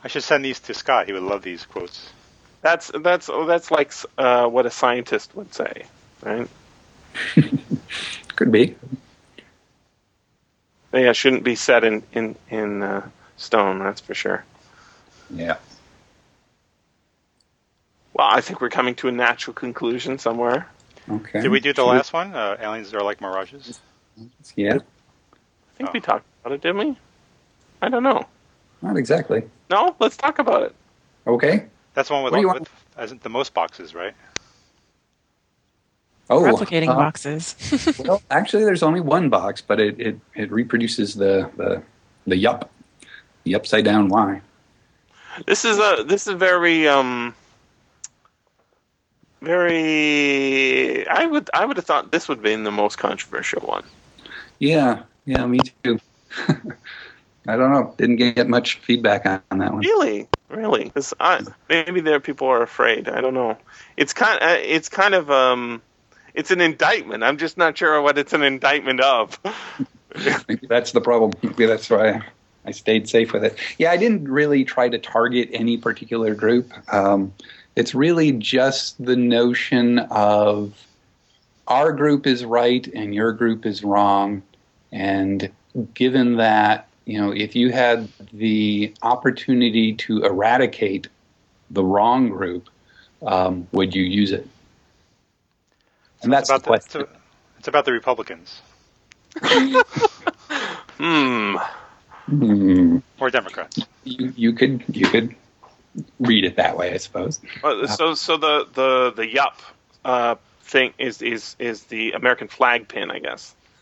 I 0.04 0.08
should 0.08 0.24
send 0.24 0.46
these 0.46 0.60
to 0.62 0.74
Scott. 0.74 1.08
He 1.08 1.14
would 1.14 1.24
love 1.24 1.42
these 1.42 1.66
quotes. 1.66 2.10
That's 2.62 2.92
that's 3.02 3.30
oh, 3.30 3.46
that's 3.46 3.72
like 3.72 3.92
uh, 4.18 4.48
what 4.48 4.66
a 4.66 4.72
scientist 4.72 5.36
would 5.36 5.54
say, 5.54 5.86
right? 6.24 6.48
Could 8.36 8.52
be. 8.52 8.76
Yeah, 10.94 11.12
shouldn't 11.12 11.44
be 11.44 11.56
set 11.56 11.84
in 11.84 12.04
in 12.14 12.36
in 12.50 12.82
uh, 12.84 13.10
stone. 13.38 13.80
That's 13.80 14.02
for 14.02 14.14
sure. 14.14 14.44
Yeah. 15.30 15.58
Well, 18.14 18.28
I 18.30 18.40
think 18.42 18.62
we're 18.62 18.70
coming 18.70 18.96
to 18.96 19.10
a 19.10 19.12
natural 19.12 19.54
conclusion 19.54 20.18
somewhere. 20.20 20.68
Okay. 21.10 21.42
Did 21.42 21.52
we 21.52 21.60
do 21.60 21.74
the 21.74 21.82
Should 21.82 21.90
last 21.90 22.14
one? 22.14 22.34
Uh, 22.34 22.56
aliens 22.60 22.94
are 22.94 23.02
like 23.02 23.20
mirages. 23.20 23.80
Yeah. 24.56 24.76
I 24.76 25.78
think 25.78 25.90
Oh. 25.90 25.94
we 25.94 26.00
talked 26.00 26.26
about 26.42 26.54
it, 26.56 26.62
didn't 26.62 26.78
we? 26.78 26.98
I 27.82 27.90
don't 27.90 28.04
know. 28.04 28.26
Not 28.82 28.96
exactly. 28.96 29.44
No, 29.70 29.96
let's 30.00 30.16
talk 30.16 30.40
about 30.40 30.64
it. 30.64 30.76
Okay. 31.28 31.66
That's 31.94 32.10
one 32.10 32.24
with, 32.24 32.34
What 32.34 32.46
all, 32.46 33.06
with 33.10 33.22
the 33.22 33.30
most 33.30 33.54
boxes, 33.54 33.94
right? 33.94 34.14
Oh, 36.30 36.42
Replicating 36.42 36.90
uh, 36.90 36.96
boxes. 36.96 37.56
well, 38.00 38.22
actually, 38.32 38.64
there's 38.64 38.82
only 38.84 39.00
one 39.02 39.30
box, 39.30 39.62
but 39.62 39.80
it, 39.80 40.00
it, 40.00 40.20
it 40.34 40.52
reproduces 40.52 41.14
the, 41.14 41.50
the 41.56 41.84
the 42.26 42.36
yup, 42.36 42.72
the 43.44 43.54
upside 43.56 43.86
down 43.86 44.08
Y. 44.10 44.42
This 45.46 45.66
is 45.66 45.78
a 45.78 46.04
this 46.08 46.28
is 46.28 46.34
very 46.34 46.88
um 46.88 47.36
very. 49.42 51.08
I 51.08 51.26
would 51.26 51.50
I 51.54 51.66
would 51.66 51.78
have 51.78 51.86
thought 51.86 52.12
this 52.12 52.28
would 52.28 52.38
have 52.38 52.44
been 52.44 52.64
the 52.64 52.72
most 52.72 52.98
controversial 52.98 53.62
one. 53.62 53.84
Yeah, 54.60 55.04
yeah, 55.26 55.46
me 55.46 55.60
too. 55.84 56.00
I 57.48 57.56
don't 57.56 57.72
know. 57.72 57.94
Didn't 57.98 58.16
get 58.16 58.48
much 58.48 58.80
feedback 58.80 59.26
on, 59.26 59.42
on 59.52 59.60
that 59.60 59.72
one. 59.74 59.82
Really, 59.82 60.28
really, 60.50 60.90
'Cause 60.90 61.14
I, 61.20 61.42
maybe 61.70 62.02
there 62.02 62.20
people 62.20 62.48
are 62.48 62.64
afraid. 62.64 63.08
I 63.08 63.22
don't 63.22 63.36
know. 63.36 63.58
It's 63.98 64.14
kind. 64.14 64.42
Uh, 64.42 64.58
it's 64.60 64.90
kind 64.90 65.14
of 65.14 65.30
um. 65.30 65.82
It's 66.36 66.52
an 66.52 66.62
indictment. 66.62 67.24
I'm 67.24 67.38
just 67.38 67.58
not 67.58 67.78
sure 67.78 68.02
what 68.02 68.18
it's 68.18 68.34
an 68.34 68.44
indictment 68.44 69.00
of. 69.00 69.40
That's 70.68 70.92
the 70.92 71.02
problem. 71.02 71.32
That's 71.58 71.90
why 71.90 72.22
I 72.66 72.72
stayed 72.72 73.08
safe 73.08 73.32
with 73.34 73.44
it. 73.44 73.58
Yeah, 73.78 73.92
I 73.92 73.98
didn't 73.98 74.28
really 74.28 74.66
try 74.66 74.90
to 74.90 74.98
target 74.98 75.50
any 75.54 75.78
particular 75.78 76.36
group. 76.36 76.72
Um, 76.94 77.34
it's 77.76 77.96
really 77.96 78.32
just 78.32 79.04
the 79.04 79.16
notion 79.16 80.00
of 80.00 80.74
our 81.68 81.92
group 81.92 82.28
is 82.28 82.46
right 82.46 82.86
and 82.88 83.14
your 83.14 83.32
group 83.34 83.66
is 83.66 83.84
wrong. 83.84 84.44
And 84.92 85.52
given 85.94 86.38
that, 86.38 86.88
you 87.06 87.20
know, 87.20 87.32
if 87.32 87.56
you 87.56 87.72
had 87.72 88.10
the 88.32 88.94
opportunity 89.02 89.94
to 89.94 90.24
eradicate 90.24 91.08
the 91.70 91.84
wrong 91.84 92.30
group, 92.30 92.70
um, 93.26 93.68
would 93.72 93.96
you 93.96 94.04
use 94.04 94.32
it? 94.32 94.48
And 96.26 96.34
that's 96.34 96.50
it's 96.50 96.50
the 96.50 96.56
about 96.56 96.82
question. 96.82 97.02
the, 97.02 97.08
it's, 97.08 97.14
it's 97.60 97.68
about 97.68 97.86
the 97.86 97.94
Republicans 97.94 98.62
Hmm. 100.98 101.58
Hmm. 102.28 102.98
or 103.20 103.30
Democrats. 103.30 103.80
you, 104.04 104.34
you 104.36 104.54
could 104.54 104.84
you 104.88 105.08
could 105.08 105.36
read 106.20 106.44
it 106.46 106.56
that 106.56 106.78
way, 106.78 106.94
I 106.94 106.98
suppose. 106.98 107.40
Well, 107.64 107.88
so 107.88 108.14
so 108.16 108.38
the 108.38 108.68
the 108.74 109.14
the 109.16 109.28
yup 109.28 109.62
uh, 110.04 110.36
thing 110.62 110.94
is 110.98 111.22
is 111.22 111.56
is 111.60 111.84
the 111.86 112.14
American 112.14 112.48
flag 112.48 112.88
pin, 112.88 113.12
I 113.12 113.20
guess. 113.20 113.56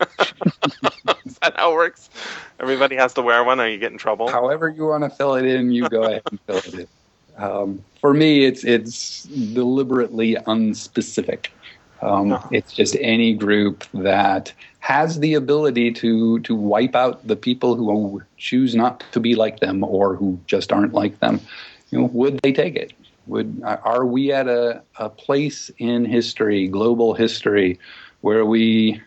is 1.24 1.38
that 1.40 1.54
how 1.56 1.72
it 1.72 1.74
works? 1.76 2.10
Everybody 2.60 2.96
has 2.96 3.14
to 3.14 3.22
wear 3.22 3.42
one, 3.44 3.60
or 3.60 3.68
you 3.68 3.78
get 3.78 3.92
in 3.92 3.98
trouble. 3.98 4.28
However 4.28 4.68
you 4.68 4.86
want 4.86 5.04
to 5.04 5.10
fill 5.10 5.36
it 5.36 5.46
in, 5.46 5.70
you 5.72 5.88
go 5.88 6.02
ahead 6.02 6.22
and 6.30 6.40
fill 6.42 6.56
it 6.58 6.74
in. 6.74 6.88
Um, 7.42 7.84
for 8.00 8.12
me, 8.12 8.44
it's 8.44 8.64
it's 8.64 9.22
deliberately 9.24 10.34
unspecific. 10.34 11.46
Um, 12.04 12.38
It's 12.50 12.72
just 12.72 12.96
any 13.00 13.32
group 13.32 13.84
that 13.94 14.52
has 14.80 15.20
the 15.20 15.34
ability 15.34 15.92
to 15.92 16.38
to 16.40 16.54
wipe 16.54 16.94
out 16.94 17.26
the 17.26 17.36
people 17.36 17.74
who 17.74 18.22
choose 18.36 18.74
not 18.74 19.02
to 19.12 19.20
be 19.20 19.34
like 19.34 19.60
them 19.60 19.82
or 19.82 20.14
who 20.14 20.38
just 20.46 20.72
aren't 20.72 20.92
like 20.92 21.18
them. 21.20 21.40
You 21.90 22.00
know, 22.00 22.10
would 22.12 22.40
they 22.42 22.52
take 22.52 22.76
it? 22.76 22.92
Would 23.26 23.62
are 23.64 24.04
we 24.04 24.32
at 24.32 24.46
a, 24.46 24.82
a 24.98 25.08
place 25.08 25.70
in 25.78 26.04
history, 26.04 26.68
global 26.68 27.14
history, 27.14 27.78
where 28.20 28.44
we 28.44 29.00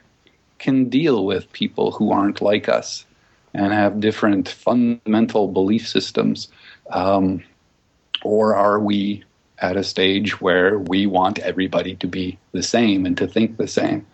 can 0.57 0.89
deal 0.89 1.25
with 1.25 1.51
people 1.51 1.91
who 1.91 2.11
aren't 2.11 2.41
like 2.41 2.67
us 2.67 3.05
and 3.53 3.71
have 3.71 3.99
different 3.99 4.49
fundamental 4.49 5.47
belief 5.47 5.87
systems? 5.87 6.47
Um, 6.89 7.43
or 8.23 8.55
are 8.55 8.79
we 8.79 9.23
at 9.59 9.77
a 9.77 9.83
stage 9.83 10.39
where 10.41 10.77
we 10.77 11.05
want 11.05 11.39
everybody 11.39 11.95
to 11.95 12.07
be 12.07 12.37
the 12.51 12.63
same 12.63 13.05
and 13.05 13.17
to 13.17 13.27
think 13.27 13.57
the 13.57 13.67
same? 13.67 14.05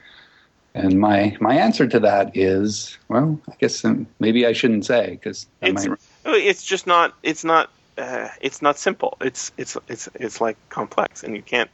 And 0.75 0.99
my, 0.99 1.37
my 1.39 1.55
answer 1.55 1.87
to 1.87 1.99
that 1.99 2.35
is, 2.35 2.97
well, 3.09 3.39
I 3.49 3.55
guess 3.59 3.85
um, 3.85 4.07
maybe 4.19 4.45
I 4.45 4.53
shouldn't 4.53 4.85
say 4.85 5.11
because 5.11 5.47
It's 5.61 5.87
it's 6.25 6.63
just 6.63 6.87
not 6.87 7.13
it's 7.21 7.43
not 7.43 7.69
uh, 7.97 8.29
it's 8.41 8.61
not 8.61 8.77
simple. 8.77 9.17
It's 9.21 9.51
it's 9.57 9.77
it's 9.87 10.09
it's 10.15 10.41
like 10.41 10.57
complex, 10.69 11.23
and 11.23 11.35
you 11.35 11.41
can't 11.41 11.69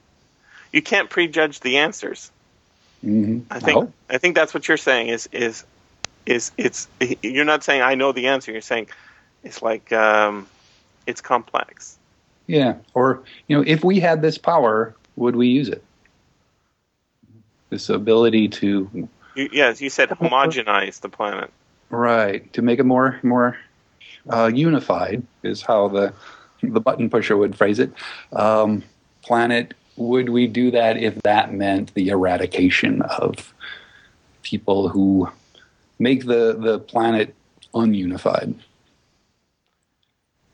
you 0.74 0.82
can't 0.82 1.10
prejudge 1.10 1.60
the 1.62 1.78
answers. 1.78 2.32
hmm 3.02 3.40
I 3.52 3.60
think 3.60 3.94
I 4.10 4.18
think 4.18 4.36
that's 4.36 4.54
what 4.54 4.68
you're 4.68 4.78
saying 4.78 5.08
is 5.08 5.30
is 5.32 5.64
is 6.26 6.52
it's 6.58 6.88
you're 7.22 7.46
not 7.46 7.64
saying 7.64 7.82
I 7.82 7.96
know 7.96 8.12
the 8.12 8.28
answer. 8.28 8.52
You're 8.52 8.62
saying 8.62 8.90
it's 9.44 9.62
like 9.62 9.92
um, 9.94 10.48
it's 11.08 11.22
complex. 11.22 11.99
Yeah. 12.50 12.78
Or, 12.96 13.22
you 13.48 13.56
know, 13.56 13.64
if 13.68 13.84
we 13.84 14.00
had 14.00 14.24
this 14.24 14.40
power, 14.40 14.96
would 15.18 15.36
we 15.36 15.50
use 15.50 15.70
it? 15.70 15.84
This 17.70 17.90
ability 17.90 18.48
to, 18.48 19.08
You, 19.36 19.50
yes, 19.54 19.80
you 19.80 19.92
said 19.92 20.10
homogenize 20.10 21.00
the 21.02 21.10
planet. 21.10 21.52
right, 21.92 22.52
to 22.54 22.64
make 22.64 22.80
it 22.80 22.86
more, 22.86 23.20
more 23.22 23.56
uh, 24.28 24.50
unified 24.52 25.22
is 25.44 25.62
how 25.62 25.90
the, 25.90 26.12
the 26.64 26.80
button 26.80 27.08
pusher 27.08 27.38
would 27.38 27.56
phrase 27.56 27.78
it. 27.78 27.94
Um, 28.34 28.84
planet, 29.22 29.76
would 29.96 30.30
we 30.30 30.48
do 30.48 30.72
that 30.72 30.98
if 30.98 31.22
that 31.22 31.54
meant 31.54 31.94
the 31.94 32.10
eradication 32.10 33.04
of 33.04 33.54
people 34.42 34.90
who 34.90 35.30
make 36.00 36.26
the, 36.26 36.58
the 36.60 36.80
planet 36.80 37.36
ununified? 37.76 38.56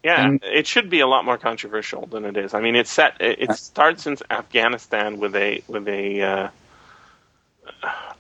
Yeah, 0.06 0.24
And- 0.28 0.44
it 0.44 0.68
should 0.68 0.90
be 0.92 1.00
a 1.00 1.08
lot 1.08 1.26
more 1.26 1.38
controversial 1.40 2.06
than 2.06 2.26
it 2.26 2.38
is. 2.38 2.54
I 2.54 2.62
mean, 2.62 2.76
it's 2.76 2.92
set. 2.92 3.20
It, 3.20 3.40
it 3.42 3.54
starts 3.56 4.06
in 4.06 4.16
Afghanistan 4.30 5.18
with 5.20 5.36
a 5.36 5.64
with 5.68 5.88
a 5.88 6.22
uh, 6.22 6.50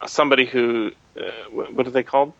somebody 0.07 0.45
who 0.45 0.91
uh, 1.15 1.21
what 1.51 1.85
are 1.85 1.91
they 1.91 2.01
called? 2.03 2.33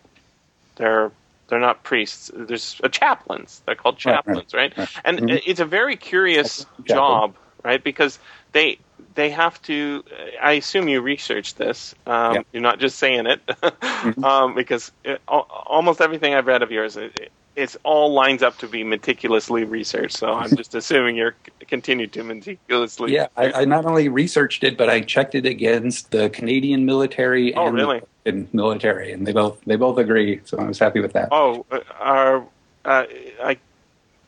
They're 0.78 1.12
they're 1.48 1.60
not 1.60 1.84
priests. 1.84 2.32
There's 2.34 2.82
uh, 2.84 2.88
chaplains. 2.90 3.62
They're 3.68 3.76
called 3.76 4.04
Right, 4.04 4.14
right, 4.16 4.26
chaplains, 4.26 4.54
right? 4.54 4.74
right. 4.78 4.90
And 5.06 5.20
Mhm. 5.20 5.42
it's 5.46 5.60
a 5.60 5.66
very 5.66 5.96
curious 5.96 6.66
job, 6.84 7.36
right? 7.64 7.84
Because 7.84 8.18
they 8.52 8.80
they 9.14 9.30
have 9.30 9.62
to. 9.64 10.04
I 10.42 10.54
assume 10.54 10.88
you 10.88 11.02
researched 11.02 11.58
this. 11.58 11.94
Um, 12.08 12.14
Yeah. 12.34 12.40
Mm-hmm. 12.40 12.42
You're 12.52 12.64
not 12.64 12.80
just 12.80 12.98
saying 12.98 13.28
it, 13.28 13.42
um, 14.24 14.56
because 14.56 14.92
it, 15.04 15.22
almost 15.28 16.02
everything 16.02 16.34
I've 16.34 16.48
read 16.48 16.64
of 16.64 16.72
yours, 16.72 16.98
it- 16.98 17.32
it's 17.56 17.78
all 17.84 18.14
lines 18.14 18.44
up 18.44 18.58
to 18.60 18.68
be 18.68 18.84
meticulously 18.84 19.64
researched. 19.64 20.18
So 20.18 20.34
I'm 20.34 20.56
just 20.58 20.76
assuming 20.76 21.16
you're 21.16 21.36
c- 21.46 21.66
continue 21.68 22.08
to 22.08 22.24
meticulously. 22.24 23.14
Yeah, 23.14 23.28
I, 23.38 23.52
I 23.62 23.66
not 23.66 23.86
only 23.86 24.10
researched 24.10 24.64
it, 24.64 24.78
but 24.78 24.90
I 24.90 25.02
checked 25.02 25.36
it 25.36 25.46
against 25.46 26.12
the 26.12 26.30
Canadian 26.30 26.86
military 26.86 27.54
Oh, 27.56 27.68
and 27.68 27.76
really? 27.76 28.02
the 28.24 28.46
military, 28.54 29.12
and 29.12 29.26
they 29.26 29.32
both 29.34 29.60
they 29.66 29.76
both 29.76 29.98
agree. 29.98 30.42
So 30.46 30.58
I 30.58 30.66
was 30.66 30.80
happy 30.80 31.00
with 31.00 31.14
that. 31.14 31.30
Oh, 31.32 31.66
uh, 31.72 31.80
are 32.00 32.38
uh, 32.86 33.06
I? 33.44 33.58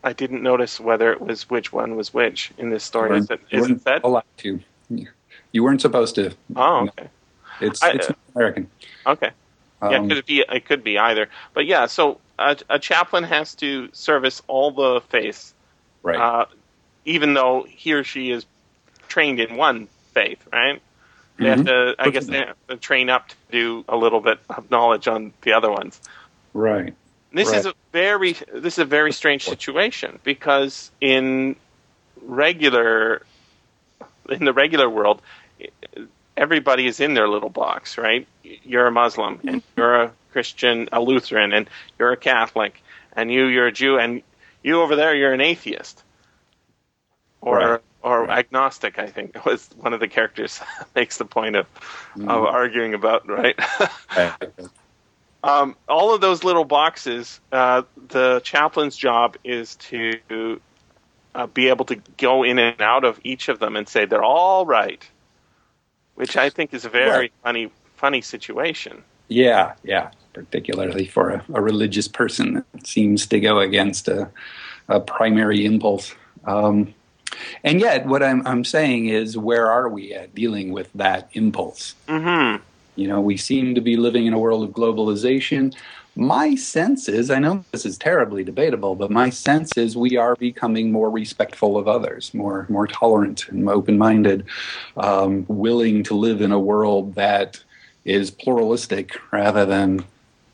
I 0.03 0.13
didn't 0.13 0.41
notice 0.41 0.79
whether 0.79 1.11
it 1.11 1.19
was 1.19 1.49
which 1.49 1.73
one 1.73 1.95
was 1.97 2.13
which 2.13 2.51
in 2.57 2.69
this 2.69 2.83
story. 2.83 3.17
Is 3.17 3.29
it, 3.29 3.41
is 3.51 3.69
it 3.69 3.81
said? 3.81 4.01
allowed 4.03 4.23
to. 4.37 4.59
You 5.51 5.63
weren't 5.63 5.81
supposed 5.81 6.15
to. 6.15 6.31
Oh, 6.55 6.87
okay. 6.87 7.09
It's 7.59 7.83
I- 7.83 7.91
it's 7.91 8.07
American. 8.35 8.69
Okay. 9.05 9.31
yeah, 9.81 9.97
Um, 9.97 10.07
could 10.07 10.17
it 10.17 10.25
be? 10.25 10.45
It 10.47 10.65
could 10.65 10.83
be 10.83 10.97
either. 10.97 11.27
But 11.53 11.65
yeah, 11.65 11.87
so 11.87 12.19
a, 12.38 12.57
a 12.69 12.80
chaplain 12.80 13.23
has 13.23 13.55
to 13.55 13.89
service 13.93 14.41
all 14.47 14.72
the 14.72 15.01
faiths, 15.09 15.53
right. 16.03 16.18
uh, 16.18 16.45
even 17.05 17.34
though 17.34 17.65
he 17.68 17.93
or 17.93 18.03
she 18.03 18.31
is 18.31 18.45
trained 19.07 19.39
in 19.39 19.55
one 19.55 19.88
faith, 20.14 20.39
right? 20.51 20.81
They 21.39 21.49
have 21.49 21.59
Mhm. 21.59 21.65
to, 21.65 21.95
I 21.99 22.09
guess, 22.09 22.26
they 22.26 22.38
have 22.38 22.57
to 22.68 22.77
train 22.77 23.09
up 23.09 23.27
to 23.27 23.35
do 23.51 23.85
a 23.88 23.95
little 23.95 24.22
bit 24.22 24.39
of 24.49 24.69
knowledge 24.72 25.07
on 25.07 25.34
the 25.41 25.53
other 25.53 25.72
ones. 25.72 25.99
right. 26.53 26.93
This 27.31 27.53
is 27.53 27.65
a 27.65 27.73
very 27.91 28.34
this 28.34 28.76
is 28.76 28.80
a 28.80 28.85
very 28.85 29.11
strange 29.11 29.45
situation 29.45 30.19
because 30.23 30.89
in 30.99 31.55
regular 32.22 33.22
in 34.30 34.45
the 34.45 34.53
regular 34.53 34.89
world 34.89 35.22
everybody 36.38 36.85
is 36.88 36.99
in 36.99 37.15
their 37.15 37.27
little 37.27 37.49
box, 37.49 37.97
right? 37.97 38.27
You're 38.43 38.88
a 38.88 38.91
Muslim 38.91 39.41
and 39.45 39.64
you're 39.76 40.03
a 40.03 40.11
Christian, 40.31 40.88
a 40.91 41.01
Lutheran 41.01 41.51
and 41.53 41.69
you're 41.99 42.11
a 42.14 42.18
Catholic 42.18 42.81
and 43.14 43.31
you 43.31 43.47
you're 43.47 43.68
a 43.68 43.72
Jew 43.72 43.97
and 43.97 44.22
you 44.64 44.81
over 44.81 44.95
there 44.95 45.15
you're 45.15 45.34
an 45.34 45.41
atheist. 45.41 46.03
Or 47.41 47.57
Right. 47.57 47.81
or 48.03 48.26
Right. 48.26 48.45
agnostic, 48.45 48.99
I 48.99 49.07
think 49.07 49.43
was 49.45 49.68
one 49.76 49.93
of 49.93 49.99
the 49.99 50.07
characters 50.07 50.61
makes 50.95 51.18
the 51.18 51.26
point 51.26 51.55
of 51.55 51.65
Mhm. 52.15 52.30
of 52.30 52.45
arguing 52.45 52.93
about, 52.93 53.27
right? 53.27 53.59
Right. 54.15 54.34
um, 55.43 55.76
all 55.88 56.14
of 56.14 56.22
those 56.22 56.43
little 56.43 56.65
boxes, 56.65 57.39
uh, 57.51 57.84
the 58.09 58.39
chaplain's 58.41 58.95
job 58.95 59.38
is 59.43 59.76
to 59.76 60.61
uh, 61.35 61.47
be 61.47 61.69
able 61.69 61.85
to 61.85 61.95
go 62.18 62.43
in 62.43 62.59
and 62.59 62.81
out 62.81 63.03
of 63.05 63.19
each 63.23 63.49
of 63.49 63.59
them 63.59 63.76
and 63.76 63.88
say 63.88 64.05
they're 64.05 64.23
all 64.23 64.65
right, 64.65 65.07
which 66.18 66.35
I 66.35 66.49
think 66.49 66.73
is 66.73 66.84
a 66.84 66.89
very 66.89 67.10
Right. 67.10 67.31
funny, 67.44 67.69
funny 67.95 68.22
situation. 68.22 69.03
Yeah, 69.30 69.73
yeah. 69.84 70.10
Particularly 70.34 71.06
for 71.06 71.30
a, 71.30 71.45
a 71.53 71.61
religious 71.61 72.07
person 72.07 72.64
that 72.73 72.85
seems 72.88 73.26
to 73.27 73.39
go 73.39 73.60
against 73.60 74.07
a, 74.07 74.30
a 74.88 74.99
primary 74.99 75.65
impulse. 75.65 76.14
Um, 76.45 76.94
and 77.64 77.80
yet, 77.80 78.06
what 78.07 78.23
I'm, 78.23 78.45
I'm 78.48 78.64
saying 78.64 79.07
is, 79.07 79.38
where 79.38 79.69
are 79.69 79.89
we 79.89 80.14
at 80.14 80.34
dealing 80.34 80.72
with 80.72 80.89
that 80.94 81.30
impulse? 81.34 81.94
Mm-hmm. 82.07 82.64
You 82.95 83.07
know, 83.07 83.22
we 83.22 83.38
seem 83.38 83.76
to 83.76 83.81
be 83.81 83.95
living 83.95 84.26
in 84.26 84.34
a 84.34 84.39
world 84.39 84.64
of 84.64 84.72
globalization. 84.72 85.76
My 86.18 86.56
sense 86.56 87.07
is, 87.07 87.30
I 87.30 87.38
know 87.38 87.64
this 87.72 87.85
is 87.85 87.95
terribly 87.95 88.44
debatable, 88.44 88.95
but 88.95 89.11
my 89.11 89.30
sense 89.30 89.77
is 89.77 89.95
we 89.95 90.18
are 90.18 90.35
becoming 90.35 90.91
more 90.91 91.11
respectful 91.11 91.77
of 91.77 91.88
others, 91.88 92.34
more 92.34 92.65
more 92.69 92.88
tolerant 92.88 93.48
and 93.49 93.69
open-minded, 93.69 94.44
um, 94.98 95.45
willing 95.48 96.02
to 96.03 96.15
live 96.15 96.41
in 96.41 96.52
a 96.52 96.57
world 96.60 97.14
that 97.15 97.64
is 98.03 98.31
pluralistic 98.31 99.15
rather 99.31 99.64
than 99.64 100.03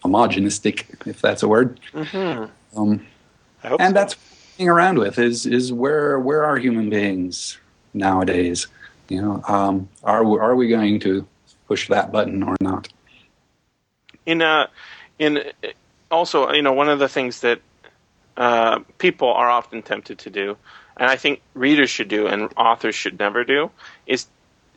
homogenistic, 0.04 1.08
if 1.08 1.22
that's 1.22 1.44
a 1.44 1.48
word. 1.48 1.80
Mm-hmm. 1.94 2.78
Um, 2.78 3.06
I 3.64 3.70
hope 3.70 3.80
and 3.80 3.92
so. 3.92 3.94
that's 3.94 4.16
thinking 4.16 4.68
around 4.68 5.00
with 5.00 5.18
is 5.18 5.46
is 5.46 5.72
where 5.72 6.20
where 6.20 6.44
are 6.44 6.58
human 6.58 6.90
beings 6.90 7.58
nowadays? 7.94 8.68
You 9.08 9.22
know, 9.22 9.44
um, 9.48 9.88
are 10.04 10.26
we, 10.26 10.40
are 10.40 10.56
we 10.56 10.68
going 10.68 11.00
to 11.02 11.26
push 11.68 11.88
that 11.88 12.12
button 12.12 12.44
or 12.44 12.58
not? 12.60 12.90
in 14.26 14.42
uh 14.42 14.68
in 15.20 15.44
also 16.12 16.52
you 16.52 16.62
know 16.62 16.74
one 16.74 16.90
of 16.90 17.00
the 17.00 17.10
things 17.10 17.42
that 17.42 17.60
uh, 18.38 18.80
people 18.98 19.32
are 19.32 19.50
often 19.50 19.82
tempted 19.82 20.18
to 20.20 20.30
do 20.30 20.58
and 20.98 21.10
i 21.10 21.16
think 21.16 21.42
readers 21.54 21.90
should 21.90 22.08
do 22.08 22.28
and 22.28 22.52
authors 22.58 22.96
should 22.96 23.20
never 23.20 23.44
do 23.44 23.70
is 24.08 24.28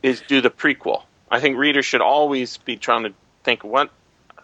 is 0.03 0.21
do 0.27 0.41
the 0.41 0.49
prequel. 0.49 1.03
I 1.29 1.39
think 1.39 1.57
readers 1.57 1.85
should 1.85 2.01
always 2.01 2.57
be 2.57 2.77
trying 2.77 3.03
to 3.03 3.13
think 3.43 3.63
what 3.63 3.89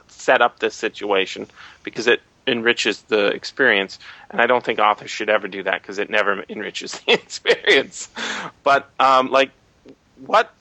set 0.07 0.41
up 0.41 0.60
this 0.60 0.76
situation 0.76 1.48
because 1.84 2.07
it 2.07 2.22
enriches 2.45 3.02
the 3.03 3.28
experience. 3.28 3.99
And 4.30 4.41
i 4.41 4.48
don't 4.48 4.64
think 4.64 4.80
authors 4.80 5.10
should 5.10 5.30
ever 5.30 5.48
do 5.48 5.64
that 5.64 5.82
because 5.82 5.99
it 5.99 6.10
never 6.10 6.44
enriches 6.49 6.91
the 7.07 7.14
experience. 7.14 8.10
But 8.64 8.90
um, 8.99 9.32
like 9.32 9.52
what 10.26 10.53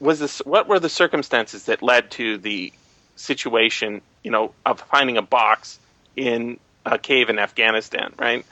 was 0.00 0.18
this 0.18 0.38
what 0.44 0.68
were 0.68 0.80
the 0.80 0.88
circumstances 0.88 1.64
that 1.64 1.82
led 1.82 2.10
to 2.12 2.38
the 2.38 2.72
situation, 3.16 4.00
you 4.22 4.30
know, 4.30 4.52
of 4.66 4.80
finding 4.80 5.16
a 5.16 5.22
box 5.22 5.78
in 6.16 6.58
a 6.84 6.98
cave 6.98 7.28
in 7.30 7.38
Afghanistan, 7.38 8.12
right? 8.18 8.44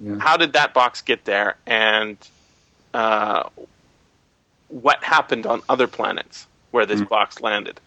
Yeah. 0.00 0.18
How 0.18 0.36
did 0.36 0.54
that 0.54 0.74
box 0.74 1.02
get 1.02 1.24
there, 1.24 1.56
and 1.66 2.16
uh, 2.92 3.44
what 4.68 5.02
happened 5.02 5.46
on 5.46 5.62
other 5.68 5.86
planets 5.86 6.46
where 6.70 6.86
this 6.86 7.00
box 7.02 7.40
landed? 7.40 7.80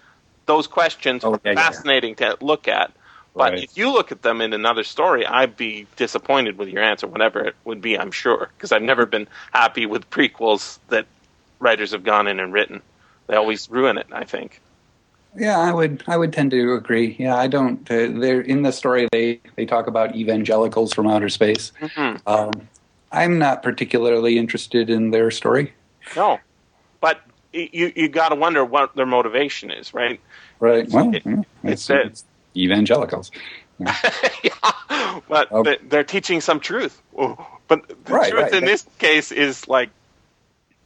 Those 0.45 0.67
questions 0.67 1.23
Mm. 1.23 1.27
Oh, 1.27 1.31
were 1.31 1.41
yeah, 1.43 1.51
yeah, 1.51 1.59
yeah. 1.59 1.69
fascinating 1.69 2.15
to 2.15 2.37
look 2.41 2.67
at. 2.67 2.91
But 3.35 3.53
Right. 3.53 3.63
if 3.63 3.77
you 3.77 3.91
look 3.91 4.11
at 4.11 4.23
them 4.23 4.41
in 4.41 4.53
another 4.53 4.83
story, 4.83 5.25
I'd 5.25 5.55
be 5.55 5.85
disappointed 5.97 6.57
with 6.57 6.69
your 6.69 6.81
answer, 6.81 7.05
whatever 7.05 7.45
it 7.45 7.55
would 7.63 7.79
be. 7.81 7.97
I'm 7.97 8.11
sure 8.11 8.49
because 8.57 8.71
I've 8.71 8.81
never 8.81 9.05
been 9.05 9.27
happy 9.53 9.85
with 9.85 10.09
prequels 10.09 10.79
that 10.89 11.05
writers 11.59 11.91
have 11.91 12.03
gone 12.03 12.27
in 12.27 12.39
and 12.39 12.51
written. 12.51 12.81
They 13.27 13.35
always 13.35 13.69
ruin 13.69 13.97
it. 13.99 14.07
I 14.11 14.23
think. 14.23 14.59
Yeah, 15.37 15.59
I 15.59 15.71
would 15.71 16.03
I 16.07 16.17
would 16.17 16.33
tend 16.33 16.51
to 16.51 16.73
agree. 16.73 17.15
Yeah, 17.19 17.35
I 17.35 17.47
don't. 17.47 17.89
Uh, 17.89 18.07
they're 18.19 18.41
in 18.41 18.63
the 18.63 18.71
story. 18.71 19.07
They 19.11 19.39
they 19.55 19.65
talk 19.65 19.87
about 19.87 20.15
evangelicals 20.15 20.93
from 20.93 21.07
outer 21.07 21.29
space. 21.29 21.71
hmm 21.79 22.15
Um, 22.25 22.51
I'm 23.11 23.39
not 23.39 23.63
particularly 23.63 24.37
interested 24.37 24.89
in 24.89 25.11
their 25.11 25.31
story. 25.31 25.73
No, 26.15 26.39
but 27.01 27.21
you 27.53 27.91
you 27.95 28.09
got 28.09 28.29
to 28.29 28.35
wonder 28.35 28.65
what 28.65 28.95
their 28.95 29.05
motivation 29.05 29.71
is, 29.71 29.93
right? 29.93 30.19
Right. 30.59 30.89
Well, 30.89 31.13
It- 31.15 31.25
yeah, 31.25 31.41
it's 31.63 31.89
it's, 31.89 32.05
it's 32.07 32.23
evangelicals. 32.55 33.31
yeah, 34.43 35.19
but 35.29 35.51
Um, 35.51 35.63
they- 35.63 35.77
they're 35.83 36.03
teaching 36.03 36.41
some 36.41 36.59
truth. 36.59 37.01
Oh, 37.17 37.37
But 37.67 37.87
the 38.05 38.13
Right, 38.13 38.31
truth 38.31 38.43
right. 38.43 38.53
in 38.53 38.65
this 38.65 38.85
case 38.97 39.31
is 39.31 39.67
like 39.67 39.89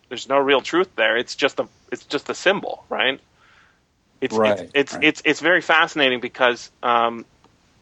there's 0.10 0.28
no 0.30 0.38
real 0.38 0.62
truth 0.62 0.90
there. 0.96 1.18
It's 1.18 1.36
just 1.36 1.60
a 1.60 1.68
it's 1.92 2.06
just 2.06 2.30
a 2.30 2.36
symbol, 2.36 2.84
right? 2.90 3.20
It's 4.24 4.38
Right, 4.38 4.60
it's 4.60 4.72
it's, 4.74 4.94
right. 4.94 5.04
it's 5.04 5.22
it's 5.26 5.40
very 5.42 5.62
fascinating 5.62 6.22
because 6.22 6.72
um, 6.82 7.26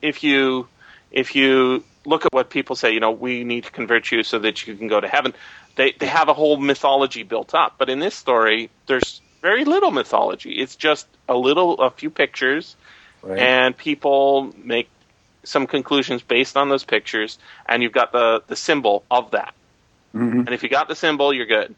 if 0.01 0.23
you 0.23 0.67
if 1.11 1.35
you 1.35 1.85
look 2.05 2.25
at 2.25 2.33
what 2.33 2.49
people 2.49 2.75
say, 2.75 2.93
you 2.93 2.99
know, 2.99 3.11
we 3.11 3.43
need 3.43 3.65
to 3.65 3.71
convert 3.71 4.11
you 4.11 4.23
so 4.23 4.39
that 4.39 4.65
you 4.65 4.75
can 4.75 4.87
go 4.87 4.99
to 4.99 5.07
heaven. 5.07 5.33
They 5.75 5.93
they 5.99 6.07
have 6.07 6.29
a 6.29 6.33
whole 6.33 6.57
mythology 6.57 7.23
built 7.23 7.53
up, 7.53 7.75
but 7.77 7.89
in 7.89 7.99
this 7.99 8.15
story, 8.15 8.71
there's 8.87 9.21
very 9.43 9.65
little 9.65 9.91
mythology. 9.91 10.53
It's 10.53 10.75
just 10.75 11.07
a 11.29 11.35
little 11.35 11.79
a 11.79 11.91
few 11.91 12.09
pictures 12.09 12.75
Right. 13.21 13.39
and 13.39 13.77
people 13.77 14.51
make 14.57 14.89
some 15.45 15.67
conclusions 15.67 16.23
based 16.23 16.57
on 16.57 16.69
those 16.69 16.83
pictures 16.85 17.37
and 17.67 17.83
you've 17.83 17.91
got 17.91 18.11
the 18.11 18.43
the 18.47 18.55
symbol 18.55 19.05
of 19.11 19.31
that 19.31 19.53
Mhm. 20.15 20.45
and 20.45 20.49
if 20.49 20.63
you 20.63 20.69
got 20.69 20.87
the 20.87 20.95
symbol 20.95 21.33
you're 21.33 21.47
good 21.47 21.75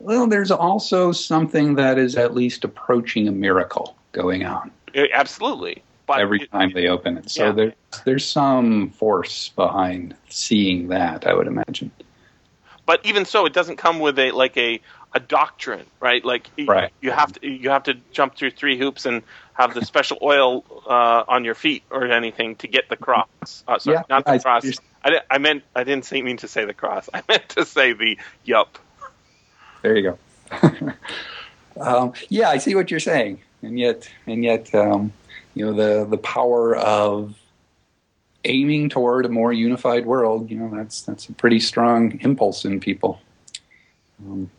Well, 0.00 0.26
there's 0.26 0.50
also 0.50 1.12
something 1.12 1.74
that 1.74 1.98
is 1.98 2.16
at 2.16 2.34
least 2.34 2.64
approaching 2.64 3.28
a 3.28 3.32
miracle 3.32 3.96
going 4.12 4.44
on 4.44 4.70
absolutely 5.12 5.82
but 6.06 6.18
every 6.20 6.40
it- 6.42 6.50
time 6.50 6.72
they 6.72 6.88
open 6.88 7.18
it. 7.18 7.30
So 7.30 7.46
Yeah. 7.46 7.52
there's 7.52 7.72
there's 8.04 8.24
some 8.28 8.90
force 8.90 9.50
behind 9.50 10.14
seeing 10.28 10.88
that. 10.88 11.26
I 11.26 11.34
would 11.34 11.46
imagine. 11.46 11.90
but 12.86 13.04
even 13.04 13.26
so 13.26 13.44
it 13.44 13.52
doesn't 13.52 13.76
come 13.76 13.98
with 14.00 14.18
a 14.18 14.30
like 14.30 14.56
a 14.56 14.80
a 15.12 15.20
doctrine, 15.20 15.84
right? 16.00 16.24
Like 16.24 16.48
right. 16.66 16.90
you 17.02 17.10
have 17.10 17.32
to 17.34 17.46
you 17.46 17.68
have 17.70 17.82
to 17.84 17.94
jump 18.12 18.34
through 18.36 18.52
three 18.52 18.78
hoops 18.78 19.04
and 19.04 19.22
have 19.52 19.74
the 19.74 19.84
special 19.84 20.16
oil 20.22 20.64
uh, 20.88 21.24
on 21.28 21.44
your 21.44 21.54
feet 21.54 21.82
or 21.90 22.06
anything 22.06 22.56
to 22.56 22.66
get 22.68 22.88
the 22.88 22.96
cross. 22.96 23.62
Uh, 23.68 23.78
sorry, 23.78 23.96
Yeah, 23.98 24.02
not 24.08 24.24
the 24.24 24.32
I- 24.32 24.38
cross. 24.38 24.64
I, 25.04 25.20
I 25.30 25.38
meant 25.38 25.62
I 25.76 25.84
didn't 25.84 26.06
say, 26.06 26.22
mean 26.22 26.38
to 26.38 26.48
say 26.48 26.64
the 26.64 26.74
cross. 26.74 27.08
I 27.14 27.22
meant 27.28 27.48
to 27.50 27.64
say 27.66 27.92
the 27.92 28.16
yup. 28.44 28.78
There 29.82 29.96
you 29.96 30.02
go. 30.02 30.92
um, 31.80 32.12
yeah, 32.28 32.50
I 32.50 32.58
see 32.58 32.74
what 32.74 32.90
you're 32.90 33.00
saying, 33.00 33.40
and 33.62 33.78
yet, 33.78 34.08
and 34.26 34.42
yet, 34.42 34.74
um, 34.74 35.12
you 35.54 35.66
know, 35.66 35.72
the 35.72 36.04
the 36.04 36.18
power 36.18 36.76
of 36.76 37.34
aiming 38.44 38.88
toward 38.88 39.26
a 39.26 39.28
more 39.28 39.52
unified 39.52 40.06
world. 40.06 40.50
You 40.50 40.58
know, 40.58 40.76
that's 40.76 41.02
that's 41.02 41.28
a 41.28 41.32
pretty 41.32 41.60
strong 41.60 42.18
impulse 42.20 42.64
in 42.64 42.80
people. 42.80 43.20
Um, 44.20 44.50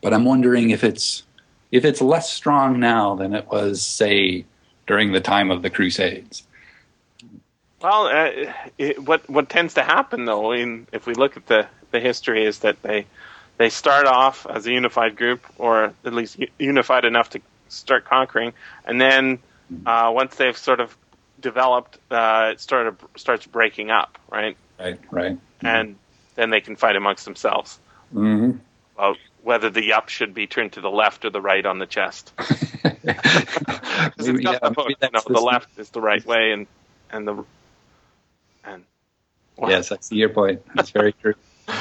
but 0.00 0.14
I'm 0.14 0.24
wondering 0.24 0.70
if 0.70 0.84
it's 0.84 1.24
if 1.70 1.84
it's 1.84 2.00
less 2.00 2.30
strong 2.32 2.80
now 2.80 3.14
than 3.14 3.34
it 3.34 3.46
was, 3.48 3.82
say, 3.82 4.44
during 4.86 5.12
the 5.12 5.20
time 5.20 5.50
of 5.50 5.62
the 5.62 5.70
Crusades. 5.70 6.44
Well, 7.80 8.06
uh, 8.06 8.52
it, 8.78 9.02
what 9.04 9.28
what 9.28 9.48
tends 9.48 9.74
to 9.74 9.82
happen 9.82 10.24
though, 10.24 10.52
in 10.52 10.86
if 10.92 11.06
we 11.06 11.14
look 11.14 11.36
at 11.36 11.46
the, 11.46 11.68
the 11.90 12.00
history, 12.00 12.44
is 12.44 12.60
that 12.60 12.82
they 12.82 13.06
they 13.58 13.68
start 13.68 14.06
off 14.06 14.46
as 14.48 14.66
a 14.66 14.72
unified 14.72 15.16
group, 15.16 15.44
or 15.58 15.92
at 16.04 16.12
least 16.14 16.38
unified 16.58 17.04
enough 17.04 17.30
to 17.30 17.40
start 17.68 18.04
conquering, 18.06 18.52
and 18.84 19.00
then 19.00 19.38
uh, 19.84 20.10
once 20.14 20.34
they've 20.36 20.56
sort 20.56 20.80
of 20.80 20.96
developed, 21.40 21.98
uh, 22.10 22.50
it 22.52 22.60
started 22.60 22.96
starts 23.16 23.46
breaking 23.46 23.90
up, 23.90 24.18
right? 24.30 24.56
Right, 24.78 24.98
right. 25.10 25.38
And 25.62 25.96
then 26.36 26.50
they 26.50 26.60
can 26.60 26.76
fight 26.76 26.96
amongst 26.96 27.24
themselves 27.24 27.78
hmm 28.12 28.52
about 28.94 29.16
whether 29.42 29.70
the 29.70 29.84
yup 29.84 30.08
should 30.08 30.34
be 30.34 30.46
turned 30.48 30.72
to 30.72 30.80
the 30.80 30.90
left 30.90 31.24
or 31.24 31.30
the 31.30 31.40
right 31.40 31.64
on 31.64 31.78
the 31.78 31.86
chest. 31.86 32.32
Maybe- 32.82 34.42
yeah, 34.42 34.58
the 34.58 35.08
know, 35.12 35.20
the 35.26 35.34
the- 35.34 35.40
left 35.40 35.78
is 35.78 35.90
the 35.90 36.00
right 36.00 36.24
way, 36.24 36.52
and 36.52 36.66
and 37.10 37.28
the 37.28 37.44
and 38.64 38.84
Yes, 39.66 39.90
I 39.92 39.96
see 40.00 40.16
your 40.16 40.28
point. 40.28 40.62
That's 40.74 40.90
very 40.90 41.12
true. 41.12 41.34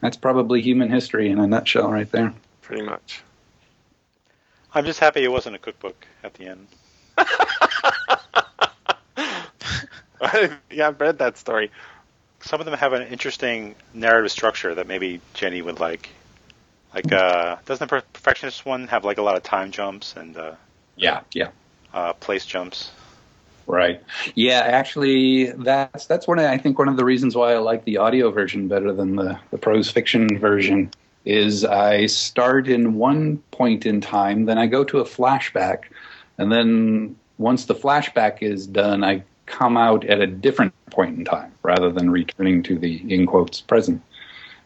That's 0.00 0.16
probably 0.16 0.62
human 0.62 0.90
history 0.90 1.30
in 1.30 1.38
a 1.38 1.46
nutshell, 1.46 1.90
right 1.90 2.10
there. 2.10 2.32
pretty 2.62 2.82
much. 2.82 3.22
I'm 4.74 4.84
just 4.84 5.00
happy 5.00 5.24
it 5.24 5.32
wasn't 5.32 5.56
a 5.56 5.58
cookbook 5.58 6.06
at 6.22 6.34
the 6.34 6.46
end. 6.46 6.66
yeah, 10.70 10.88
I've 10.88 11.00
read 11.00 11.18
that 11.18 11.38
story. 11.38 11.70
Some 12.40 12.60
of 12.60 12.66
them 12.66 12.76
have 12.78 12.92
an 12.92 13.02
interesting 13.08 13.74
narrative 13.94 14.30
structure 14.30 14.74
that 14.74 14.86
maybe 14.86 15.20
Jenny 15.34 15.62
would 15.62 15.80
like. 15.80 16.10
Like, 16.94 17.12
uh, 17.12 17.56
doesn't 17.66 17.90
the 17.90 18.02
Perfectionist 18.12 18.64
one 18.64 18.88
have 18.88 19.04
like 19.04 19.18
a 19.18 19.22
lot 19.22 19.36
of 19.36 19.42
time 19.42 19.70
jumps 19.70 20.16
and 20.16 20.36
uh, 20.36 20.52
Yeah, 20.96 21.20
yeah. 21.32 21.48
uh, 21.92 22.12
place 22.14 22.46
jumps? 22.46 22.90
Right. 23.68 24.02
Yeah, 24.34 24.60
actually, 24.60 25.52
that's 25.52 26.06
that's 26.06 26.26
one. 26.26 26.38
Of, 26.38 26.46
I 26.46 26.56
think 26.56 26.78
one 26.78 26.88
of 26.88 26.96
the 26.96 27.04
reasons 27.04 27.36
why 27.36 27.52
I 27.52 27.58
like 27.58 27.84
the 27.84 27.98
audio 27.98 28.30
version 28.30 28.66
better 28.66 28.94
than 28.94 29.16
the 29.16 29.38
the 29.50 29.58
prose 29.58 29.90
fiction 29.90 30.38
version 30.38 30.90
is 31.26 31.66
I 31.66 32.06
start 32.06 32.66
in 32.66 32.94
one 32.94 33.36
point 33.50 33.84
in 33.84 34.00
time, 34.00 34.46
then 34.46 34.56
I 34.56 34.66
go 34.66 34.84
to 34.84 35.00
a 35.00 35.04
flashback, 35.04 35.80
and 36.38 36.50
then 36.50 37.14
once 37.36 37.66
the 37.66 37.74
flashback 37.74 38.42
is 38.42 38.66
done, 38.66 39.04
I 39.04 39.22
come 39.44 39.76
out 39.76 40.02
at 40.06 40.22
a 40.22 40.26
different 40.26 40.72
point 40.90 41.18
in 41.18 41.26
time 41.26 41.52
rather 41.62 41.90
than 41.90 42.08
returning 42.08 42.62
to 42.62 42.78
the 42.78 43.02
in 43.12 43.26
quotes 43.26 43.60
present. 43.60 44.00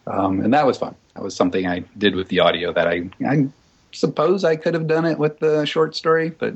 Um, 0.07 0.39
and 0.39 0.53
that 0.53 0.65
was 0.65 0.77
fun. 0.77 0.95
That 1.15 1.23
was 1.23 1.35
something 1.35 1.67
I 1.67 1.79
did 1.97 2.15
with 2.15 2.29
the 2.29 2.39
audio 2.39 2.71
that 2.71 2.87
I 2.87 3.09
I 3.27 3.49
suppose 3.91 4.45
I 4.45 4.55
could 4.55 4.73
have 4.75 4.87
done 4.87 5.03
it 5.03 5.19
with 5.19 5.39
the 5.39 5.65
short 5.65 5.93
story, 5.93 6.29
but 6.29 6.55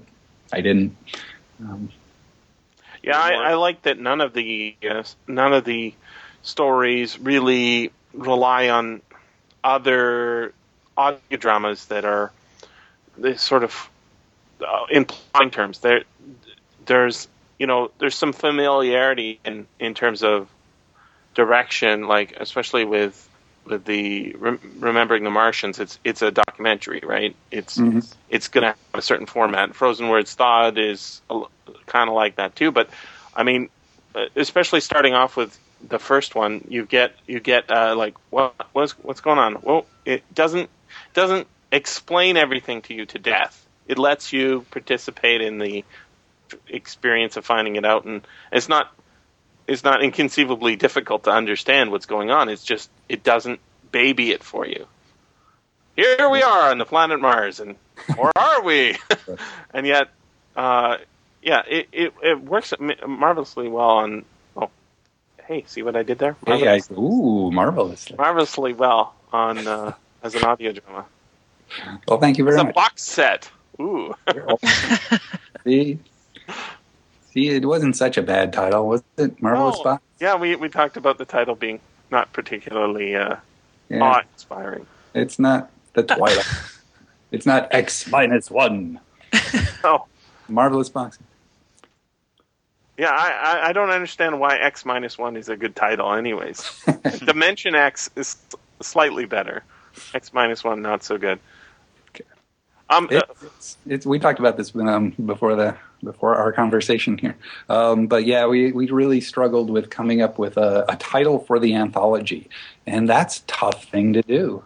I 0.53 0.61
didn't. 0.61 0.95
Um, 1.59 1.89
Yeah, 3.03 3.19
I, 3.19 3.51
I 3.51 3.53
like 3.55 3.83
that 3.83 3.99
none 3.99 4.21
of 4.21 4.33
the 4.33 4.75
uh, 4.89 5.03
none 5.27 5.53
of 5.53 5.65
the 5.65 5.93
stories 6.41 7.19
really 7.19 7.91
rely 8.13 8.69
on 8.69 9.01
other 9.63 10.53
audio 10.97 11.37
dramas 11.37 11.85
that 11.85 12.05
are 12.05 12.31
sort 13.35 13.63
of 13.63 13.89
uh, 14.65 14.85
in 14.89 15.05
terms. 15.51 15.79
There, 15.79 16.03
there's 16.85 17.27
you 17.59 17.67
know 17.67 17.91
there's 17.99 18.15
some 18.15 18.33
familiarity 18.33 19.39
in 19.45 19.67
in 19.79 19.93
terms 19.93 20.23
of 20.23 20.49
direction, 21.35 22.07
like 22.07 22.35
especially 22.39 22.85
with 22.85 23.26
with 23.67 23.85
the 23.85 24.33
rem- 24.37 24.59
remembering 24.79 25.23
the 25.23 25.29
Martians. 25.29 25.79
It's 25.79 25.99
it's 26.03 26.21
a 26.21 26.31
documentary, 26.31 27.01
right? 27.03 27.35
It's 27.51 27.77
Mhm. 27.77 28.05
it's 28.29 28.47
going 28.47 28.63
to 28.63 28.67
have 28.69 28.77
a 28.93 29.01
certain 29.01 29.25
format. 29.25 29.75
Frozen 29.75 30.09
Words 30.09 30.33
Thawed 30.35 30.77
is 30.77 31.21
kind 31.85 32.09
of 32.09 32.15
like 32.15 32.35
that 32.35 32.55
too. 32.55 32.71
But 32.71 32.89
I 33.35 33.43
mean, 33.43 33.69
uh, 34.15 34.25
especially 34.35 34.81
starting 34.81 35.13
off 35.13 35.37
with 35.37 35.57
the 35.87 35.99
first 35.99 36.35
one, 36.35 36.65
you 36.69 36.85
get 36.85 37.13
you 37.27 37.39
get 37.39 37.69
uh, 37.71 37.95
like 37.95 38.15
what 38.29 38.55
what's 38.73 38.93
what's 38.93 39.21
going 39.21 39.39
on? 39.39 39.57
Well, 39.61 39.85
it 40.05 40.23
doesn't 40.33 40.69
doesn't 41.13 41.47
explain 41.71 42.37
everything 42.37 42.81
to 42.83 42.93
you 42.93 43.05
to 43.07 43.19
death. 43.19 43.65
It 43.87 43.99
lets 43.99 44.33
you 44.33 44.65
participate 44.71 45.41
in 45.41 45.59
the 45.59 45.85
experience 46.67 47.37
of 47.37 47.45
finding 47.45 47.75
it 47.75 47.85
out, 47.85 48.05
and 48.05 48.21
it's 48.51 48.69
not 48.69 48.91
it's 49.67 49.83
not 49.83 50.03
inconceivably 50.03 50.75
difficult 50.75 51.23
to 51.25 51.31
understand 51.31 51.91
what's 51.91 52.05
going 52.05 52.31
on. 52.31 52.49
It's 52.49 52.63
just 52.63 52.89
it 53.09 53.23
doesn't 53.23 53.59
baby 53.91 54.31
it 54.31 54.43
for 54.43 54.65
you. 54.65 54.87
Here 55.95 56.29
we 56.29 56.43
are 56.43 56.71
on 56.71 56.77
the 56.77 56.85
planet 56.85 57.19
Mars, 57.19 57.59
and 57.59 57.75
or 58.17 58.31
are 58.37 58.61
we? 58.61 58.97
and 59.73 59.85
yet, 59.87 60.09
uh, 60.55 60.97
yeah, 61.41 61.63
it, 61.67 61.87
it 61.91 62.13
it 62.21 62.41
works 62.43 62.73
marvelously 63.07 63.67
well 63.67 63.89
on. 63.89 64.25
Oh, 64.55 64.69
hey, 65.45 65.63
see 65.67 65.81
what 65.81 65.95
I 65.95 66.03
did 66.03 66.19
there? 66.19 66.35
Hey, 66.45 66.67
I, 66.67 66.79
ooh, 66.93 67.51
marvelous. 67.51 68.11
marvelously 68.15 68.73
well 68.73 69.15
on 69.33 69.67
uh, 69.67 69.93
as 70.23 70.35
an 70.35 70.43
audio 70.43 70.71
drama. 70.71 71.05
Well, 72.07 72.19
thank 72.19 72.37
you 72.37 72.47
It's 72.47 72.55
very 72.55 72.61
a 72.61 72.65
much. 72.65 72.75
box 72.75 73.03
set. 73.03 73.49
Ooh. 73.81 74.15
See, 75.63 75.99
see, 77.37 77.49
it 77.49 77.65
wasn't 77.65 77.95
such 77.95 78.17
a 78.17 78.21
bad 78.23 78.51
title, 78.53 78.87
was 78.87 79.03
it? 79.17 79.41
Marvelous 79.41 79.77
Oh, 79.79 79.83
Box. 79.83 80.03
Yeah, 80.19 80.35
we 80.35 80.55
we 80.55 80.69
talked 80.69 80.97
about 80.97 81.17
the 81.17 81.25
title 81.25 81.55
being 81.55 81.79
not 82.09 82.33
particularly 82.33 83.15
uh, 83.15 83.35
Yeah, 83.89 84.01
awe-inspiring. 84.01 84.87
it's 85.13 85.37
not 85.37 85.69
the 85.93 86.03
Twilight. 86.15 86.45
it's 87.31 87.45
not 87.45 87.67
X 87.71 88.07
minus 88.09 88.49
one. 88.49 88.99
Oh, 89.83 90.05
Marvelous 90.49 90.89
Box. 90.89 91.19
yeah, 92.97 93.11
I, 93.11 93.29
I 93.29 93.69
I 93.69 93.73
don't 93.73 93.91
understand 93.91 94.39
why 94.39 94.57
X 94.57 94.85
minus 94.85 95.17
one 95.17 95.37
is 95.37 95.47
a 95.49 95.55
good 95.55 95.75
title. 95.75 96.11
Anyways, 96.13 96.83
Dimension 97.25 97.75
X 97.75 98.09
is 98.15 98.35
slightly 98.81 99.25
better. 99.25 99.63
X 100.13 100.33
minus 100.33 100.63
one 100.63 100.81
not 100.81 101.03
so 101.03 101.17
good. 101.17 101.39
Um, 102.89 103.09
uh, 103.11 103.21
It's, 103.43 103.77
it's, 103.85 104.05
we 104.05 104.19
talked 104.19 104.39
about 104.39 104.57
this 104.57 104.73
um, 104.75 105.09
before 105.25 105.55
the 105.55 105.75
before 106.03 106.35
our 106.35 106.53
conversation 106.53 107.17
here, 107.17 107.35
um, 107.69 108.05
but 108.05 108.25
yeah, 108.25 108.45
we, 108.45 108.71
we 108.71 108.87
really 108.91 109.19
struggled 109.19 109.71
with 109.71 109.89
coming 109.89 110.21
up 110.21 110.37
with 110.37 110.55
a, 110.55 110.85
a 110.87 110.95
title 110.97 111.39
for 111.39 111.57
the 111.57 111.73
anthology, 111.73 112.49
and 112.85 113.09
that's 113.09 113.39
a 113.39 113.41
tough 113.47 113.85
thing 113.85 114.13
to 114.13 114.21
do. 114.21 114.63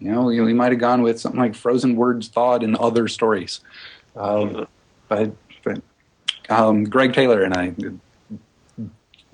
You 0.00 0.10
know, 0.10 0.24
we, 0.24 0.40
we 0.40 0.52
might 0.52 0.72
have 0.72 0.80
gone 0.80 1.02
with 1.02 1.20
something 1.20 1.40
like 1.40 1.54
Frozen 1.54 1.94
Words 1.94 2.26
Thawed 2.28 2.64
and 2.64 2.76
Other 2.76 3.06
Stories, 3.06 3.60
um, 4.16 4.66
but 5.08 5.32
but 5.62 5.80
um, 6.50 6.84
Gregg 6.84 7.12
Taylor 7.12 7.42
and 7.42 7.54
I 7.54 7.74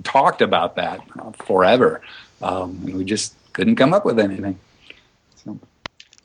talked 0.05 0.43
about 0.43 0.77
that 0.77 1.01
forever, 1.47 2.03
um, 2.43 2.81
and 2.85 2.97
we 2.97 3.05
just 3.05 3.35
couldn't 3.55 3.77
come 3.77 3.95
up 3.95 4.05
with 4.05 4.19
anything. 4.19 4.59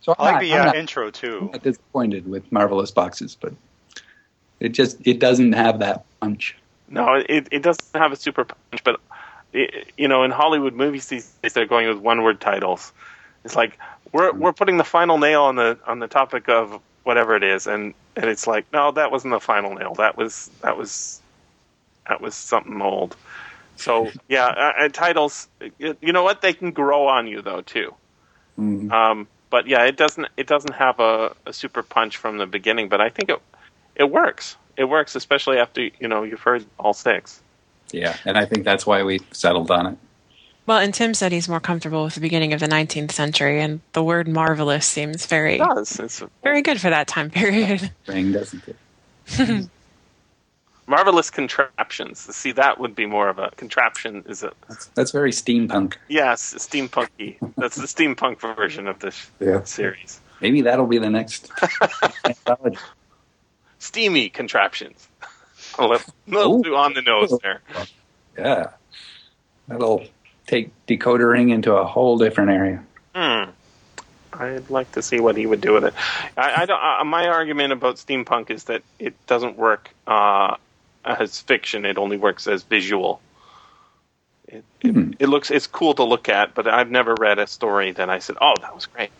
So, 0.06 0.14
I 0.20 0.24
like 0.26 0.36
I'm 0.36 0.42
the 0.42 0.50
not- 0.50 0.56
I'm 0.56 0.62
uh, 0.62 0.66
not- 0.66 0.76
intro 0.76 1.06
I'm 1.08 1.12
too. 1.12 1.50
not 1.52 1.64
disappointed 1.64 2.28
with 2.30 2.52
marvelous 2.52 2.92
boxes, 2.92 3.36
but 3.40 3.54
it 4.60 4.70
just 4.70 4.98
it 5.04 5.18
doesn't 5.18 5.54
have 5.54 5.80
that 5.80 6.06
punch. 6.22 6.56
No, 6.88 7.16
it 7.16 7.48
it 7.50 7.64
doesn't 7.64 7.84
have 7.96 8.12
a 8.12 8.16
super 8.16 8.44
punch, 8.46 8.84
but 8.84 9.00
it, 9.52 9.88
you 9.98 10.08
know, 10.08 10.24
in 10.24 10.30
Hollywood 10.30 10.76
movies 10.76 11.08
these 11.08 11.28
days, 11.42 11.54
they're 11.54 11.66
going 11.66 11.88
with 11.88 11.98
one 11.98 12.22
word 12.22 12.40
titles. 12.40 12.94
It's 13.44 13.56
like 13.56 13.80
we're 14.12 14.32
we're 14.32 14.54
putting 14.54 14.78
the 14.78 14.84
final 14.84 15.18
nail 15.18 15.42
on 15.42 15.56
the 15.56 15.80
on 15.88 15.98
the 15.98 16.08
topic 16.08 16.50
of 16.50 16.80
whatever 17.04 17.36
it 17.36 17.44
is, 17.44 17.66
and 17.66 17.96
and 18.16 18.26
it's 18.26 18.46
like 18.46 18.72
no, 18.72 18.92
that 18.92 19.10
wasn't 19.12 19.34
the 19.34 19.40
final 19.40 19.74
nail. 19.74 19.96
That 19.96 20.18
was 20.18 20.52
that 20.62 20.78
was 20.78 21.20
that 22.08 22.22
was 22.22 22.36
something 22.36 22.80
old. 22.80 23.18
So 23.76 24.12
yeah, 24.30 24.46
uh, 24.80 24.90
titles. 24.90 25.48
You 25.80 26.14
know 26.14 26.22
what? 26.22 26.42
They 26.44 26.54
can 26.54 26.70
grow 26.70 27.08
on 27.08 27.26
you 27.26 27.42
though 27.42 27.62
too. 27.62 27.96
Mm. 28.60 28.92
Um, 28.92 29.28
but 29.56 29.68
yeah, 29.68 29.86
it 29.86 29.96
doesn't 29.96 30.28
it 30.36 30.48
doesn't 30.48 30.74
have 30.74 31.00
a, 31.00 31.34
a 31.46 31.54
super 31.54 31.82
punch 31.82 32.18
from 32.18 32.40
the 32.40 32.46
beginning, 32.46 32.90
but 32.90 33.00
I 33.00 33.08
think 33.08 33.30
it 33.30 33.42
it 33.96 34.12
works. 34.12 34.58
It 34.76 34.84
works, 34.84 35.16
especially 35.16 35.60
after 35.60 35.80
you 35.82 36.10
know 36.10 36.24
you've 36.24 36.42
heard 36.42 36.66
all 36.78 36.92
six. 36.92 37.42
Yeah, 37.94 38.18
and 38.26 38.38
I 38.38 38.44
think 38.44 38.66
that's 38.66 38.86
why 38.86 39.04
we 39.04 39.22
settled 39.32 39.72
on 39.72 39.88
it. 39.88 39.98
Well, 40.66 40.80
and 40.80 40.94
Tim 40.94 41.14
said 41.14 41.32
he's 41.32 41.48
more 41.48 41.62
comfortable 41.62 42.04
with 42.04 42.16
the 42.16 42.20
beginning 42.20 42.52
of 42.52 42.60
the 42.60 42.68
19th 42.68 43.14
century, 43.14 43.62
and 43.62 43.80
the 43.94 44.04
word 44.04 44.28
marvelous 44.28 44.86
seems 44.86 45.26
very, 45.26 45.56
It 45.56 45.60
does. 45.60 46.02
It's 46.02 46.22
very 46.44 46.62
good 46.62 46.82
for 46.82 46.90
that 46.90 47.08
time 47.08 47.30
period. 47.30 47.92
Ring, 48.08 48.34
doesn't 48.34 48.64
it? 48.68 49.70
marvelous 50.88 51.30
contraptions. 51.30 52.20
See, 52.36 52.52
that 52.54 52.80
would 52.80 52.96
be 52.96 53.06
more 53.06 53.30
of 53.30 53.40
a 53.40 53.52
contraption. 53.56 54.24
Is 54.28 54.44
it? 54.44 54.54
That's 54.94 55.12
very 55.12 55.32
steampunk. 55.32 55.96
yes, 56.08 56.54
steampunky. 56.56 57.38
That's 57.58 57.76
the 57.76 57.88
steampunk 57.88 58.40
version 58.56 58.88
of 58.88 59.00
this 59.00 59.30
Yeah. 59.40 59.64
series. 59.64 60.20
Maybe 60.42 60.62
that'll 60.62 60.88
be 60.88 60.98
the 60.98 61.10
next. 61.10 61.50
Steamy 63.80 64.30
contraptions. 64.30 65.08
a 65.80 65.86
little, 65.88 66.14
little 66.28 66.64
too 66.64 66.76
on 66.76 66.94
the 66.94 67.02
nose 67.02 67.38
there. 67.42 67.62
Yeah. 68.38 68.72
That'll 69.68 70.04
take 70.48 70.72
Decoder 70.88 71.32
Ring 71.32 71.50
into 71.50 71.74
a 71.76 71.86
whole 71.86 72.18
different 72.18 72.52
area. 72.52 72.84
Hmm. 73.16 73.50
I'd 74.34 74.70
like 74.70 74.92
to 74.94 75.02
see 75.02 75.20
what 75.22 75.38
he 75.38 75.46
would 75.46 75.62
do 75.62 75.74
with 75.74 75.86
it. 75.86 75.94
I, 76.36 76.64
I 76.64 76.66
don't. 76.66 76.82
Uh, 76.84 77.04
my 77.06 77.28
argument 77.28 77.72
about 77.72 77.96
steampunk 77.96 78.50
is 78.50 78.66
that 78.66 78.84
it 79.00 79.14
doesn't 79.28 79.58
work 79.58 79.90
uh, 80.08 80.58
as 81.06 81.40
fiction. 81.40 81.86
It 81.86 81.98
only 81.98 82.18
works 82.18 82.48
as 82.48 82.64
visual. 82.64 83.22
It, 84.48 84.64
Hmm. 84.82 85.12
it, 85.12 85.18
it 85.22 85.28
looks. 85.28 85.52
It's 85.52 85.68
cool 85.68 85.94
to 85.96 86.04
look 86.04 86.30
at, 86.30 86.54
but 86.54 86.68
I've 86.68 86.92
never 86.92 87.16
read 87.16 87.40
a 87.40 87.48
story 87.48 87.92
that 87.94 88.10
I 88.10 88.20
said, 88.20 88.38
"Oh, 88.42 88.54
that 88.62 88.76
was 88.76 88.86
great." 88.86 89.12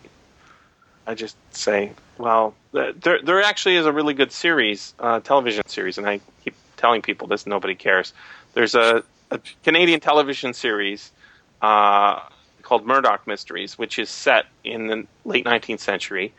I 1.08 1.16
just 1.16 1.36
say, 1.56 1.92
"Well, 2.18 2.56
there 2.72 3.20
there 3.24 3.42
actually 3.42 3.78
is 3.78 3.86
a 3.86 3.92
really 3.92 4.14
good 4.14 4.32
series, 4.32 4.94
uh, 5.00 5.20
television 5.20 5.68
series," 5.68 5.98
and 5.98 6.08
I 6.08 6.20
keep 6.44 6.56
telling 6.78 7.02
people 7.02 7.28
this. 7.28 7.46
Nobody 7.48 7.76
cares. 7.76 8.14
There's 8.54 8.76
a, 8.76 9.04
a 9.32 9.40
Canadian 9.64 10.00
television 10.00 10.54
series. 10.54 11.12
Uh, 11.62 12.20
called 12.62 12.86
Murdoch 12.86 13.26
Mysteries, 13.28 13.78
which 13.78 13.98
is 14.00 14.10
set 14.10 14.46
in 14.64 14.88
the 14.88 15.08
late 15.24 15.46
19th 15.46 15.80
century, 15.80 16.34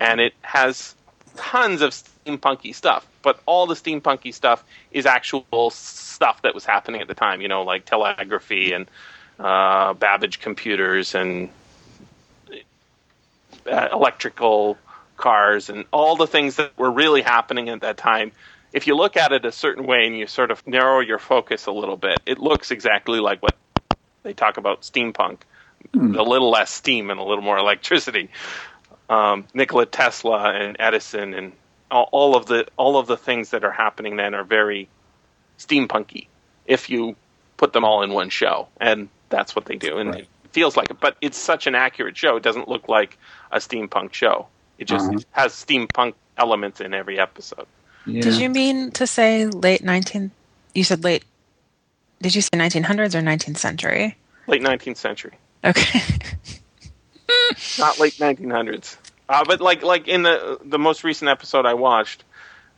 and 0.00 0.20
it 0.20 0.32
has 0.40 0.94
tons 1.36 1.82
of 1.82 1.90
steampunky 1.90 2.74
stuff. 2.74 3.06
But 3.22 3.40
all 3.46 3.66
the 3.66 3.74
steampunky 3.74 4.32
stuff 4.32 4.64
is 4.90 5.06
actual 5.06 5.70
stuff 5.70 6.42
that 6.42 6.54
was 6.54 6.64
happening 6.64 7.00
at 7.00 7.08
the 7.08 7.14
time. 7.14 7.40
You 7.40 7.48
know, 7.48 7.62
like 7.62 7.84
telegraphy 7.84 8.72
and 8.72 8.86
uh, 9.38 9.94
Babbage 9.94 10.40
computers 10.40 11.14
and 11.14 11.50
uh, 13.70 13.88
electrical 13.92 14.78
cars 15.16 15.70
and 15.70 15.84
all 15.92 16.16
the 16.16 16.26
things 16.26 16.56
that 16.56 16.76
were 16.78 16.90
really 16.90 17.22
happening 17.22 17.68
at 17.68 17.80
that 17.80 17.96
time. 17.96 18.32
If 18.72 18.86
you 18.86 18.96
look 18.96 19.16
at 19.16 19.32
it 19.32 19.44
a 19.44 19.52
certain 19.52 19.86
way 19.86 20.06
and 20.06 20.18
you 20.18 20.26
sort 20.26 20.50
of 20.50 20.66
narrow 20.66 21.00
your 21.00 21.18
focus 21.18 21.66
a 21.66 21.72
little 21.72 21.96
bit, 21.96 22.20
it 22.26 22.38
looks 22.38 22.70
exactly 22.70 23.20
like 23.20 23.42
what 23.42 23.54
they 24.22 24.34
talk 24.34 24.58
about 24.58 24.82
steampunk 24.82 25.38
a 25.94 26.22
little 26.22 26.50
less 26.50 26.70
steam 26.70 27.10
and 27.10 27.20
a 27.20 27.22
little 27.22 27.42
more 27.42 27.58
electricity. 27.58 28.30
Um, 29.08 29.46
Nikola 29.54 29.86
Tesla 29.86 30.52
and 30.52 30.76
Edison 30.80 31.32
and 31.34 31.52
all, 31.90 32.08
all 32.12 32.36
of 32.36 32.46
the 32.46 32.66
all 32.76 32.98
of 32.98 33.06
the 33.06 33.16
things 33.16 33.50
that 33.50 33.64
are 33.64 33.70
happening 33.70 34.16
then 34.16 34.34
are 34.34 34.42
very 34.44 34.88
steampunky 35.58 36.26
if 36.66 36.90
you 36.90 37.14
put 37.56 37.72
them 37.72 37.84
all 37.84 38.02
in 38.02 38.12
one 38.12 38.28
show, 38.30 38.68
and 38.80 39.08
that's 39.28 39.54
what 39.54 39.66
they 39.66 39.76
do, 39.76 39.98
and 39.98 40.14
it 40.16 40.28
feels 40.52 40.76
like 40.76 40.90
it. 40.90 40.98
But 41.00 41.16
it's 41.20 41.38
such 41.38 41.66
an 41.66 41.74
accurate 41.74 42.16
show; 42.16 42.36
it 42.36 42.42
doesn't 42.42 42.68
look 42.68 42.88
like 42.88 43.16
a 43.52 43.58
steampunk 43.58 44.12
show. 44.12 44.48
It 44.78 44.86
just 44.86 45.08
Uh-huh. 45.08 45.20
has 45.30 45.52
steampunk 45.52 46.14
elements 46.36 46.80
in 46.80 46.92
every 46.92 47.18
episode. 47.18 47.66
Yeah. 48.04 48.22
Did 48.22 48.34
you 48.34 48.50
mean 48.50 48.90
to 48.92 49.06
say 49.06 49.46
late 49.46 49.82
19th? 49.82 50.30
You 50.74 50.84
said 50.84 51.02
late. 51.04 51.24
Did 52.20 52.34
you 52.34 52.42
say 52.42 52.50
1900s 52.54 53.14
or 53.14 53.22
19th 53.22 53.58
century? 53.58 54.16
Late 54.46 54.62
19th 54.62 54.96
century. 54.96 55.32
Okay. 55.64 56.00
not 57.78 57.98
late 57.98 58.14
1900s. 58.14 58.96
Uh, 59.28 59.44
but 59.44 59.60
like 59.60 59.82
like 59.82 60.06
in 60.08 60.22
the 60.22 60.58
the 60.64 60.78
most 60.78 61.02
recent 61.02 61.28
episode 61.28 61.66
I 61.66 61.74
watched, 61.74 62.22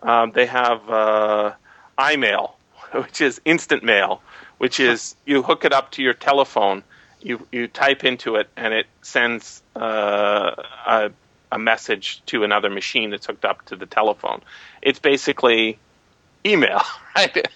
um, 0.03 0.33
they 0.33 0.47
have 0.47 0.89
uh, 0.89 1.53
iMail, 1.99 2.53
which 2.93 3.20
is 3.20 3.41
instant 3.45 3.83
mail, 3.85 4.23
which 4.57 4.81
is 4.81 5.15
you 5.27 5.43
hook 5.43 5.65
it 5.65 5.73
up 5.73 5.91
to 5.93 6.03
your 6.03 6.15
telephone, 6.15 6.83
you 7.20 7.47
you 7.53 7.69
type 7.69 8.05
into 8.05 8.37
it, 8.37 8.49
and 8.57 8.73
it 8.73 8.87
sends 9.03 9.62
uh, 9.77 10.55
a 10.87 11.11
a 11.53 11.59
message 11.59 12.23
to 12.27 12.45
another 12.45 12.70
machine 12.70 13.11
that's 13.11 13.27
hooked 13.27 13.45
up 13.45 13.65
to 13.66 13.77
the 13.77 13.87
telephone. 13.87 14.41
It's 14.83 14.99
basically 14.99 15.79
email, 16.45 16.83
right? 17.16 17.49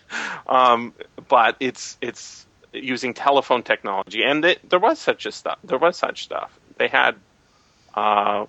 Um, 0.47 0.93
but 1.29 1.57
it's 1.61 1.97
it's 2.01 2.47
using 2.73 3.15
telephone 3.15 3.63
technology, 3.63 4.23
and 4.23 4.45
it, 4.45 4.69
there 4.69 4.79
was 4.79 4.99
such 4.99 5.27
a 5.27 5.33
stuff. 5.33 5.59
There 5.65 5.79
was 5.79 5.97
such 5.97 6.25
stuff. 6.25 6.59
They 6.83 6.89
had, 6.89 7.15
uh, 7.95 8.47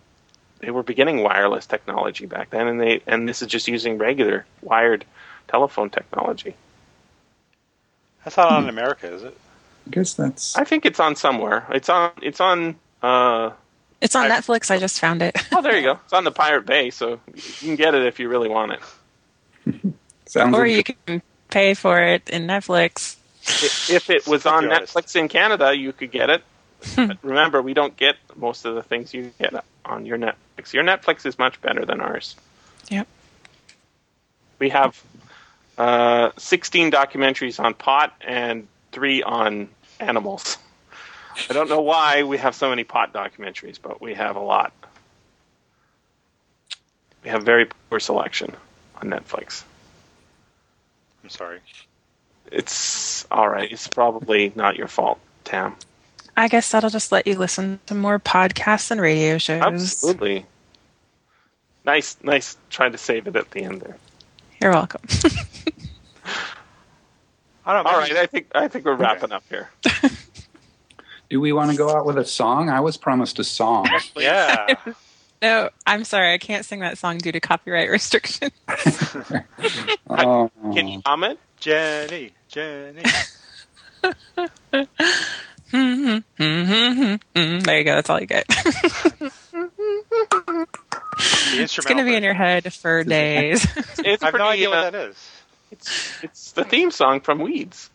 they 0.57 0.71
were 0.71 0.81
beginning 0.81 1.21
wireless 1.21 1.67
technology 1.67 2.25
back 2.25 2.49
then, 2.49 2.67
and 2.67 2.81
they 2.81 2.99
and 3.05 3.29
this 3.29 3.43
is 3.43 3.47
just 3.47 3.67
using 3.67 3.99
regular 3.99 4.43
wired 4.63 5.05
telephone 5.47 5.91
technology. 5.91 6.55
That's 8.23 8.35
not 8.37 8.51
on 8.51 8.63
in 8.63 8.69
America, 8.69 9.13
is 9.13 9.21
it? 9.21 9.37
I 9.85 9.89
guess 9.91 10.15
that's. 10.15 10.57
I 10.57 10.63
think 10.63 10.83
it's 10.87 10.99
on 10.99 11.15
somewhere. 11.15 11.67
It's 11.69 11.89
on. 11.89 12.09
It's 12.23 12.41
on. 12.41 12.75
Uh, 13.03 13.51
It's 14.01 14.15
on 14.15 14.31
I- 14.31 14.39
Netflix. 14.39 14.71
I 14.71 14.79
just 14.79 14.99
found 14.99 15.21
it. 15.21 15.37
oh, 15.51 15.61
there 15.61 15.77
you 15.77 15.83
go. 15.83 15.99
It's 16.05 16.13
on 16.13 16.23
the 16.23 16.31
Pirate 16.31 16.65
Bay, 16.65 16.89
so 16.89 17.19
you 17.35 17.41
can 17.59 17.75
get 17.75 17.93
it 17.93 18.03
if 18.07 18.19
you 18.19 18.29
really 18.29 18.49
want 18.49 18.71
it. 18.71 19.93
Sounds 20.25 20.55
or 20.57 20.65
you 20.65 20.83
can 20.83 21.21
pay 21.51 21.75
for 21.75 22.01
it 22.01 22.31
in 22.31 22.47
Netflix. 22.47 23.15
I- 23.45 23.93
If 23.93 24.09
it 24.09 24.25
was 24.25 24.47
on 24.47 24.63
Netflix 24.63 25.15
in 25.15 25.27
Canada, 25.27 25.75
you 25.77 25.93
could 25.93 26.09
get 26.09 26.31
it. 26.31 26.41
But 26.95 27.17
remember, 27.23 27.61
we 27.61 27.73
don't 27.73 27.95
get 27.95 28.15
most 28.35 28.65
of 28.65 28.75
the 28.75 28.83
things 28.83 29.13
you 29.13 29.31
get 29.39 29.53
on 29.85 30.05
your 30.05 30.17
Netflix. 30.17 30.73
Your 30.73 30.83
Netflix 30.83 31.25
is 31.25 31.37
much 31.37 31.61
better 31.61 31.85
than 31.85 32.01
ours. 32.01 32.35
Yep. 32.89 33.07
We 34.59 34.69
have 34.69 35.01
uh, 35.77 36.31
16 36.37 36.91
documentaries 36.91 37.59
on 37.59 37.73
pot 37.73 38.13
and 38.21 38.67
three 38.91 39.23
on 39.23 39.69
animals. 39.99 40.57
I 41.49 41.53
don't 41.53 41.69
know 41.69 41.81
why 41.81 42.23
we 42.23 42.37
have 42.37 42.53
so 42.55 42.69
many 42.69 42.83
pot 42.83 43.11
documentaries, 43.13 43.79
but 43.81 44.01
we 44.01 44.13
have 44.13 44.35
a 44.35 44.39
lot. 44.39 44.71
We 47.23 47.29
have 47.29 47.43
very 47.43 47.67
poor 47.89 47.99
selection 47.99 48.55
on 49.01 49.09
Netflix. 49.09 49.63
I'm 51.23 51.29
sorry. 51.29 51.59
It's 52.51 53.25
all 53.31 53.49
right. 53.49 53.71
It's 53.71 53.87
probably 53.87 54.51
not 54.55 54.75
your 54.75 54.87
fault, 54.87 55.19
Tam. 55.43 55.75
I 56.35 56.47
guess 56.47 56.71
that'll 56.71 56.89
just 56.89 57.11
let 57.11 57.27
you 57.27 57.37
listen 57.37 57.79
to 57.85 57.95
more 57.95 58.19
podcasts 58.19 58.89
and 58.91 58.99
radio 58.99 59.37
shows. 59.37 59.61
Absolutely. 59.61 60.45
Nice, 61.85 62.17
nice. 62.23 62.57
Trying 62.69 62.93
to 62.93 62.97
save 62.97 63.27
it 63.27 63.35
at 63.35 63.51
the 63.51 63.63
end 63.63 63.81
there. 63.81 63.97
You're 64.61 64.71
welcome. 64.71 65.01
I 67.65 67.73
don't 67.73 67.83
know. 67.83 67.91
All 67.91 68.01
maybe- 68.01 68.13
right, 68.13 68.23
I 68.23 68.25
think 68.25 68.47
I 68.55 68.67
think 68.67 68.85
we're 68.85 68.95
wrapping 68.95 69.31
up 69.31 69.43
here. 69.49 69.69
Do 71.29 71.39
we 71.39 71.51
want 71.53 71.71
to 71.71 71.77
go 71.77 71.89
out 71.89 72.05
with 72.05 72.17
a 72.17 72.25
song? 72.25 72.69
I 72.69 72.79
was 72.81 72.97
promised 72.97 73.39
a 73.39 73.43
song. 73.43 73.87
Yeah. 74.15 74.75
no, 75.41 75.69
I'm 75.87 76.03
sorry. 76.03 76.33
I 76.33 76.37
can't 76.37 76.63
sing 76.65 76.81
that 76.81 76.97
song 76.97 77.17
due 77.17 77.31
to 77.31 77.39
copyright 77.39 77.89
restrictions. 77.91 78.51
oh, 80.09 80.51
Can 80.73 80.87
you 80.87 81.01
hum 81.05 81.23
it? 81.23 81.39
Jenny, 81.59 82.31
Jenny. 85.73 86.23
Mm, 86.39 87.63
there 87.63 87.77
you 87.79 87.83
go. 87.83 87.95
That's 87.95 88.09
all 88.09 88.19
you 88.19 88.27
get. 88.27 88.45
It's 91.55 91.79
going 91.85 91.97
to 91.97 92.03
be 92.03 92.15
in 92.15 92.23
your 92.23 92.33
head 92.33 92.71
for 92.73 93.03
days. 93.03 93.65
It's 94.05 94.21
I 94.21 94.27
have 94.27 94.35
no 94.35 94.47
idea 94.47 94.69
uh, 94.69 94.71
what 94.71 94.91
that 94.91 95.09
is. 95.09 95.29
It's 95.71 96.23
it's 96.23 96.51
the 96.51 96.63
theme 96.65 96.91
song 96.91 97.21
from 97.21 97.39
Weeds. 97.39 97.89